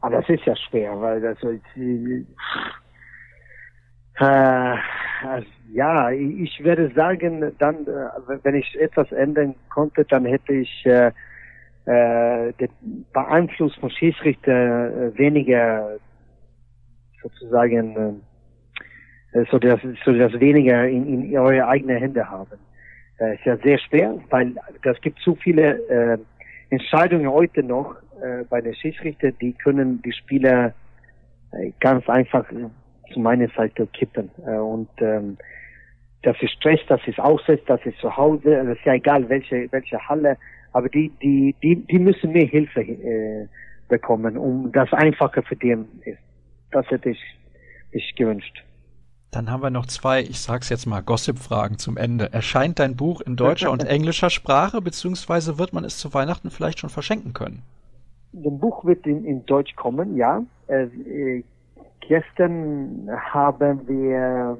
Aber 0.00 0.16
ah, 0.16 0.20
das 0.20 0.28
ist 0.28 0.44
ja 0.44 0.54
schwer, 0.54 1.00
weil 1.00 1.20
das 1.20 1.36
äh, 4.20 4.76
also, 5.26 5.46
ja, 5.72 6.10
ich 6.10 6.62
würde 6.64 6.90
sagen, 6.94 7.52
dann, 7.58 7.86
äh, 7.86 8.38
wenn 8.42 8.54
ich 8.54 8.78
etwas 8.80 9.10
ändern 9.12 9.54
konnte, 9.68 10.04
dann 10.04 10.24
hätte 10.24 10.54
ich 10.54 10.86
äh, 10.86 11.12
äh, 11.86 12.52
den 12.54 12.70
Beeinfluss 13.12 13.74
von 13.76 13.90
Schiedsrichter 13.90 15.12
äh, 15.12 15.18
weniger 15.18 15.96
sozusagen 17.22 18.20
äh, 19.32 19.44
so 19.50 19.58
dass, 19.58 19.80
so 20.04 20.12
dass 20.12 20.32
weniger 20.40 20.86
in, 20.88 21.24
in 21.24 21.38
eure 21.38 21.66
eigenen 21.66 21.98
Hände 21.98 22.28
haben. 22.28 22.58
Das 23.18 23.34
ist 23.34 23.44
ja 23.44 23.56
sehr 23.58 23.78
schwer, 23.78 24.14
weil 24.30 24.54
es 24.82 25.00
gibt 25.00 25.18
zu 25.20 25.34
viele 25.36 25.78
äh, 25.88 26.18
Entscheidungen 26.70 27.28
heute 27.28 27.62
noch, 27.62 27.96
äh, 28.22 28.44
bei 28.48 28.60
den 28.60 28.74
Schiedsrichter, 28.74 29.32
die 29.32 29.52
können 29.54 30.00
die 30.02 30.12
Spieler 30.12 30.72
äh, 31.52 31.72
ganz 31.80 32.08
einfach 32.08 32.44
zu 33.12 33.20
meiner 33.20 33.48
Seite 33.56 33.86
kippen. 33.88 34.30
Äh, 34.46 34.58
und 34.58 34.88
ähm, 34.98 35.38
das 36.22 36.36
ist 36.40 36.52
Stress, 36.52 36.80
das 36.88 37.00
ist 37.06 37.18
Aussetz, 37.20 37.60
das 37.66 37.80
ist 37.84 37.98
zu 37.98 38.16
Hause, 38.16 38.64
das 38.64 38.78
ist 38.78 38.84
ja 38.84 38.94
egal 38.94 39.28
welche 39.28 39.70
welche 39.70 39.98
Halle, 40.08 40.36
aber 40.72 40.88
die 40.88 41.10
die 41.22 41.54
die 41.62 41.76
die 41.76 41.98
müssen 41.98 42.32
mehr 42.32 42.46
Hilfe 42.46 42.80
äh, 42.80 43.46
bekommen, 43.88 44.36
um 44.36 44.70
das 44.72 44.92
einfacher 44.92 45.42
für 45.42 45.56
die 45.56 45.76
ist. 46.04 46.18
Das 46.70 46.86
hätte 46.90 47.10
ich 47.10 47.20
mich 47.92 48.14
gewünscht. 48.16 48.64
Dann 49.30 49.50
haben 49.50 49.62
wir 49.62 49.70
noch 49.70 49.86
zwei, 49.86 50.22
ich 50.22 50.40
sag's 50.40 50.70
jetzt 50.70 50.86
mal, 50.86 51.02
Gossip-Fragen 51.02 51.78
zum 51.78 51.98
Ende. 51.98 52.32
Erscheint 52.32 52.78
dein 52.78 52.96
Buch 52.96 53.20
in 53.20 53.36
deutscher 53.36 53.70
und 53.70 53.84
englischer 53.88 54.30
Sprache, 54.30 54.80
beziehungsweise 54.80 55.58
wird 55.58 55.74
man 55.74 55.84
es 55.84 55.98
zu 55.98 56.14
Weihnachten 56.14 56.50
vielleicht 56.50 56.78
schon 56.78 56.88
verschenken 56.88 57.34
können? 57.34 57.62
Das 58.32 58.52
Buch 58.58 58.84
wird 58.84 59.06
in, 59.06 59.24
in 59.24 59.44
Deutsch 59.44 59.74
kommen, 59.76 60.16
ja. 60.16 60.42
Äh, 60.66 61.42
gestern 62.08 63.08
haben 63.32 63.86
wir 63.86 64.58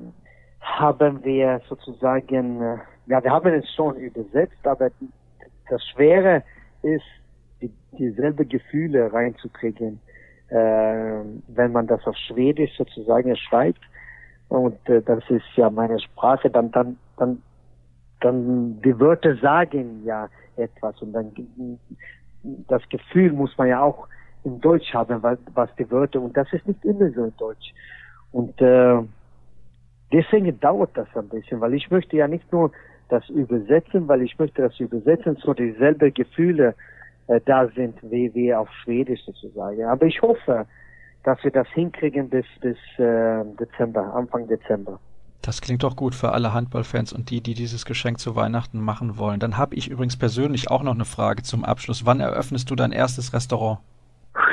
haben 0.61 1.25
wir 1.25 1.61
sozusagen 1.69 2.61
ja, 3.09 3.25
wir 3.25 3.31
haben 3.31 3.55
es 3.55 3.69
schon 3.75 3.97
übersetzt, 3.97 4.67
aber 4.67 4.91
das 5.71 5.83
Schwere 5.89 6.43
ist, 6.83 7.05
die, 7.61 7.73
dieselbe 7.99 8.45
Gefühle 8.45 9.13
reinzukriegen, 9.13 9.99
äh, 10.51 10.55
wenn 11.49 11.73
man 11.73 11.87
das 11.87 12.07
auf 12.07 12.17
Schwedisch 12.17 12.77
sozusagen 12.77 13.35
schreibt. 13.37 13.81
Und 14.49 14.79
äh, 14.89 15.03
das 15.03 15.23
ist 15.31 15.45
ja 15.57 15.71
meine 15.71 15.99
Sprache, 16.01 16.51
dann, 16.51 16.71
dann, 16.71 16.99
dann, 17.17 17.43
dann 18.21 18.81
die 18.83 18.99
Wörter 19.01 19.35
sagen 19.37 20.05
ja 20.05 20.29
etwas 20.57 21.01
und 21.01 21.13
dann 21.13 21.33
das 22.69 22.83
Gefühl 22.89 23.33
muss 23.33 23.57
man 23.57 23.69
ja 23.69 23.83
auch 23.83 24.07
in 24.49 24.61
Deutsch 24.61 24.93
haben, 24.93 25.23
was, 25.23 25.39
was 25.55 25.69
die 25.79 25.91
Wörter 25.91 26.21
und 26.21 26.37
das 26.37 26.53
ist 26.53 26.67
nicht 26.67 26.85
immer 26.85 27.11
so 27.11 27.25
in 27.25 27.37
Deutsch. 27.37 27.73
Und 28.33 28.61
äh, 28.61 28.99
deswegen 30.13 30.59
dauert 30.61 30.91
das 30.95 31.09
ein 31.15 31.29
bisschen, 31.29 31.61
weil 31.61 31.75
ich 31.75 31.91
möchte 31.91 32.17
ja 32.17 32.29
nicht 32.29 32.51
nur 32.53 32.73
das 33.09 33.29
übersetzen, 33.29 34.07
weil 34.09 34.23
ich 34.23 34.39
möchte 34.39 34.63
das 34.63 34.79
übersetzen, 34.81 35.37
so 35.43 35.55
dieselbe 35.55 36.13
Gefühle 36.13 36.75
äh, 37.29 37.41
da 37.45 37.69
sind 37.69 37.97
wie, 38.03 38.33
wie 38.35 38.55
auf 38.55 38.69
Schwedisch 38.83 39.21
sozusagen. 39.25 39.85
Aber 39.85 40.07
ich 40.07 40.21
hoffe, 40.21 40.67
dass 41.25 41.43
wir 41.43 41.51
das 41.51 41.69
hinkriegen 41.69 42.29
bis, 42.29 42.47
bis 42.61 42.77
äh, 42.99 43.45
Dezember, 43.59 44.15
Anfang 44.15 44.47
Dezember. 44.47 44.99
Das 45.43 45.61
klingt 45.61 45.83
doch 45.83 45.97
gut 45.97 46.15
für 46.15 46.33
alle 46.33 46.53
Handballfans 46.53 47.13
und 47.13 47.31
die, 47.31 47.41
die 47.41 47.55
dieses 47.55 47.85
Geschenk 47.85 48.19
zu 48.19 48.35
Weihnachten 48.35 48.81
machen 48.81 49.19
wollen. 49.19 49.41
Dann 49.41 49.57
habe 49.57 49.77
ich 49.77 49.89
übrigens 49.89 50.17
persönlich 50.17 50.71
auch 50.71 50.83
noch 50.83 50.95
eine 50.95 51.05
Frage 51.05 51.43
zum 51.43 51.65
Abschluss. 51.65 52.05
Wann 52.05 52.21
eröffnest 52.21 52.71
du 52.71 52.75
dein 52.75 52.93
erstes 52.93 53.33
Restaurant? 53.33 53.79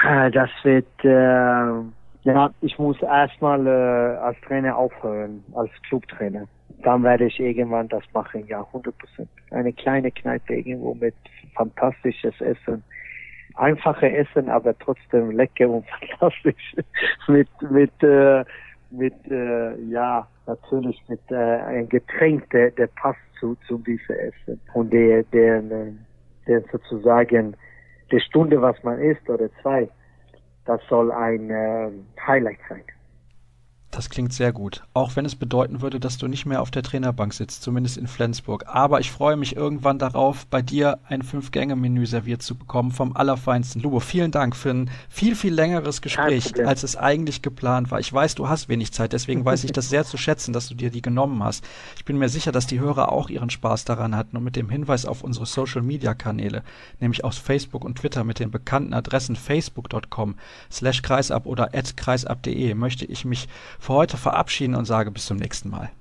Äh, 0.06 0.30
das 0.32 0.50
wird, 0.64 0.86
äh, 1.04 2.30
ja, 2.30 2.50
ich 2.62 2.78
muss 2.78 3.02
erstmal 3.02 3.66
äh, 3.66 4.18
als 4.18 4.40
Trainer 4.42 4.78
aufhören, 4.78 5.44
als 5.56 5.72
Clubtrainer. 5.88 6.48
Dann 6.84 7.04
werde 7.04 7.26
ich 7.26 7.40
irgendwann 7.40 7.88
das 7.88 8.04
machen, 8.14 8.46
ja, 8.48 8.62
100 8.62 8.96
Prozent. 8.98 9.30
Eine 9.50 9.74
kleine 9.74 10.12
Kneipe 10.12 10.54
irgendwo 10.54 10.94
mit 10.94 11.16
fantastisches 11.56 12.40
Essen. 12.42 12.84
Einfache 13.56 14.12
Essen, 14.12 14.50
aber 14.50 14.78
trotzdem 14.78 15.32
lecker 15.32 15.70
und 15.70 15.86
fantastisch. 16.20 16.76
mit, 17.28 17.50
mit, 17.72 18.04
äh, 18.04 18.44
mit, 18.92 19.16
äh, 19.32 19.76
ja, 19.90 20.28
natürlich 20.46 21.02
mit 21.08 21.22
äh, 21.32 21.36
einem 21.36 21.90
Getränk, 21.90 22.48
der, 22.52 22.70
der 22.72 22.88
passt 22.88 23.20
zu, 23.40 23.56
zu 23.68 23.80
diesem 23.80 24.16
Essen. 24.16 24.62
Und 24.74 24.94
der, 24.94 25.24
der, 25.24 25.64
der 26.48 26.62
sozusagen, 26.72 27.56
die 28.12 28.20
Stunde, 28.20 28.62
was 28.62 28.82
man 28.84 29.00
isst, 29.00 29.30
oder 29.30 29.50
zwei, 29.62 29.90
das 30.66 30.82
soll 30.90 31.12
ein 31.12 31.50
äh, 31.50 31.92
Highlight 32.26 32.60
sein. 32.70 32.84
Das 33.96 34.10
klingt 34.10 34.34
sehr 34.34 34.52
gut. 34.52 34.84
Auch 34.94 35.16
wenn 35.16 35.24
es 35.24 35.38
bedeuten 35.38 35.80
würde, 35.80 36.02
dass 36.02 36.18
du 36.18 36.28
nicht 36.28 36.46
mehr 36.46 36.62
auf 36.62 36.70
der 36.70 36.84
Trainerbank 36.84 37.34
sitzt, 37.34 37.64
zumindest 37.64 37.96
in 37.96 38.08
Flensburg. 38.08 38.66
Aber 38.68 39.00
ich 39.00 39.10
freue 39.10 39.38
mich 39.38 39.56
irgendwann 39.56 40.00
darauf, 40.00 40.46
bei 40.48 40.62
dir 40.62 41.00
ein 41.08 41.22
Fünf-Gänge-Menü 41.22 42.06
serviert 42.06 42.42
zu 42.42 42.56
bekommen 42.56 42.92
vom 42.92 43.16
allerfeinsten. 43.16 43.82
Lubo, 43.82 44.02
vielen 44.02 44.32
Dank 44.32 44.54
für 44.58 44.72
ein 44.72 44.90
viel, 45.08 45.34
viel 45.34 45.54
längeres 45.54 46.02
Gespräch, 46.02 46.54
als 46.68 46.84
es 46.84 46.98
eigentlich 46.98 47.42
geplant 47.42 47.90
war. 47.90 48.02
Ich 48.02 48.12
weiß, 48.12 48.36
du 48.36 48.50
hast 48.50 48.68
wenig 48.68 48.92
Zeit, 48.92 49.14
deswegen 49.14 49.46
weiß 49.46 49.64
ich 49.64 49.72
das 49.72 49.88
sehr 49.90 50.04
zu 50.04 50.18
schätzen, 50.18 50.52
dass 50.52 50.68
du 50.68 50.76
dir 50.76 50.90
die 50.90 51.02
genommen 51.02 51.42
hast. 51.42 51.64
Ich 51.96 52.04
bin 52.04 52.18
mir 52.18 52.28
sicher, 52.28 52.52
dass 52.52 52.68
die 52.68 52.82
Hörer 52.82 53.14
auch 53.14 53.30
ihren 53.30 53.50
Spaß 53.50 53.86
daran 53.86 54.14
hatten 54.18 54.36
und 54.36 54.44
mit 54.44 54.58
dem 54.58 54.70
Hinweis 54.70 55.06
auf 55.06 55.24
unsere 55.24 55.46
Social-Media-Kanäle, 55.46 56.64
nämlich 57.00 57.24
aus 57.24 57.38
Facebook 57.38 57.86
und 57.86 58.00
Twitter 58.00 58.26
mit 58.26 58.40
den 58.40 58.52
bekannten 58.52 58.94
Adressen 58.94 59.38
facebook.com 59.38 60.36
slash 60.70 61.02
kreisab 61.02 61.46
oder 61.46 61.74
at 61.74 61.96
kreisab.de 61.96 62.74
möchte 62.74 63.06
ich 63.06 63.24
mich 63.24 63.48
für 63.86 63.94
heute 63.94 64.18
verabschieden 64.18 64.74
und 64.74 64.86
sage 64.86 65.12
bis 65.12 65.28
zum 65.28 65.38
nächsten 65.38 65.70
Mal. 65.70 65.92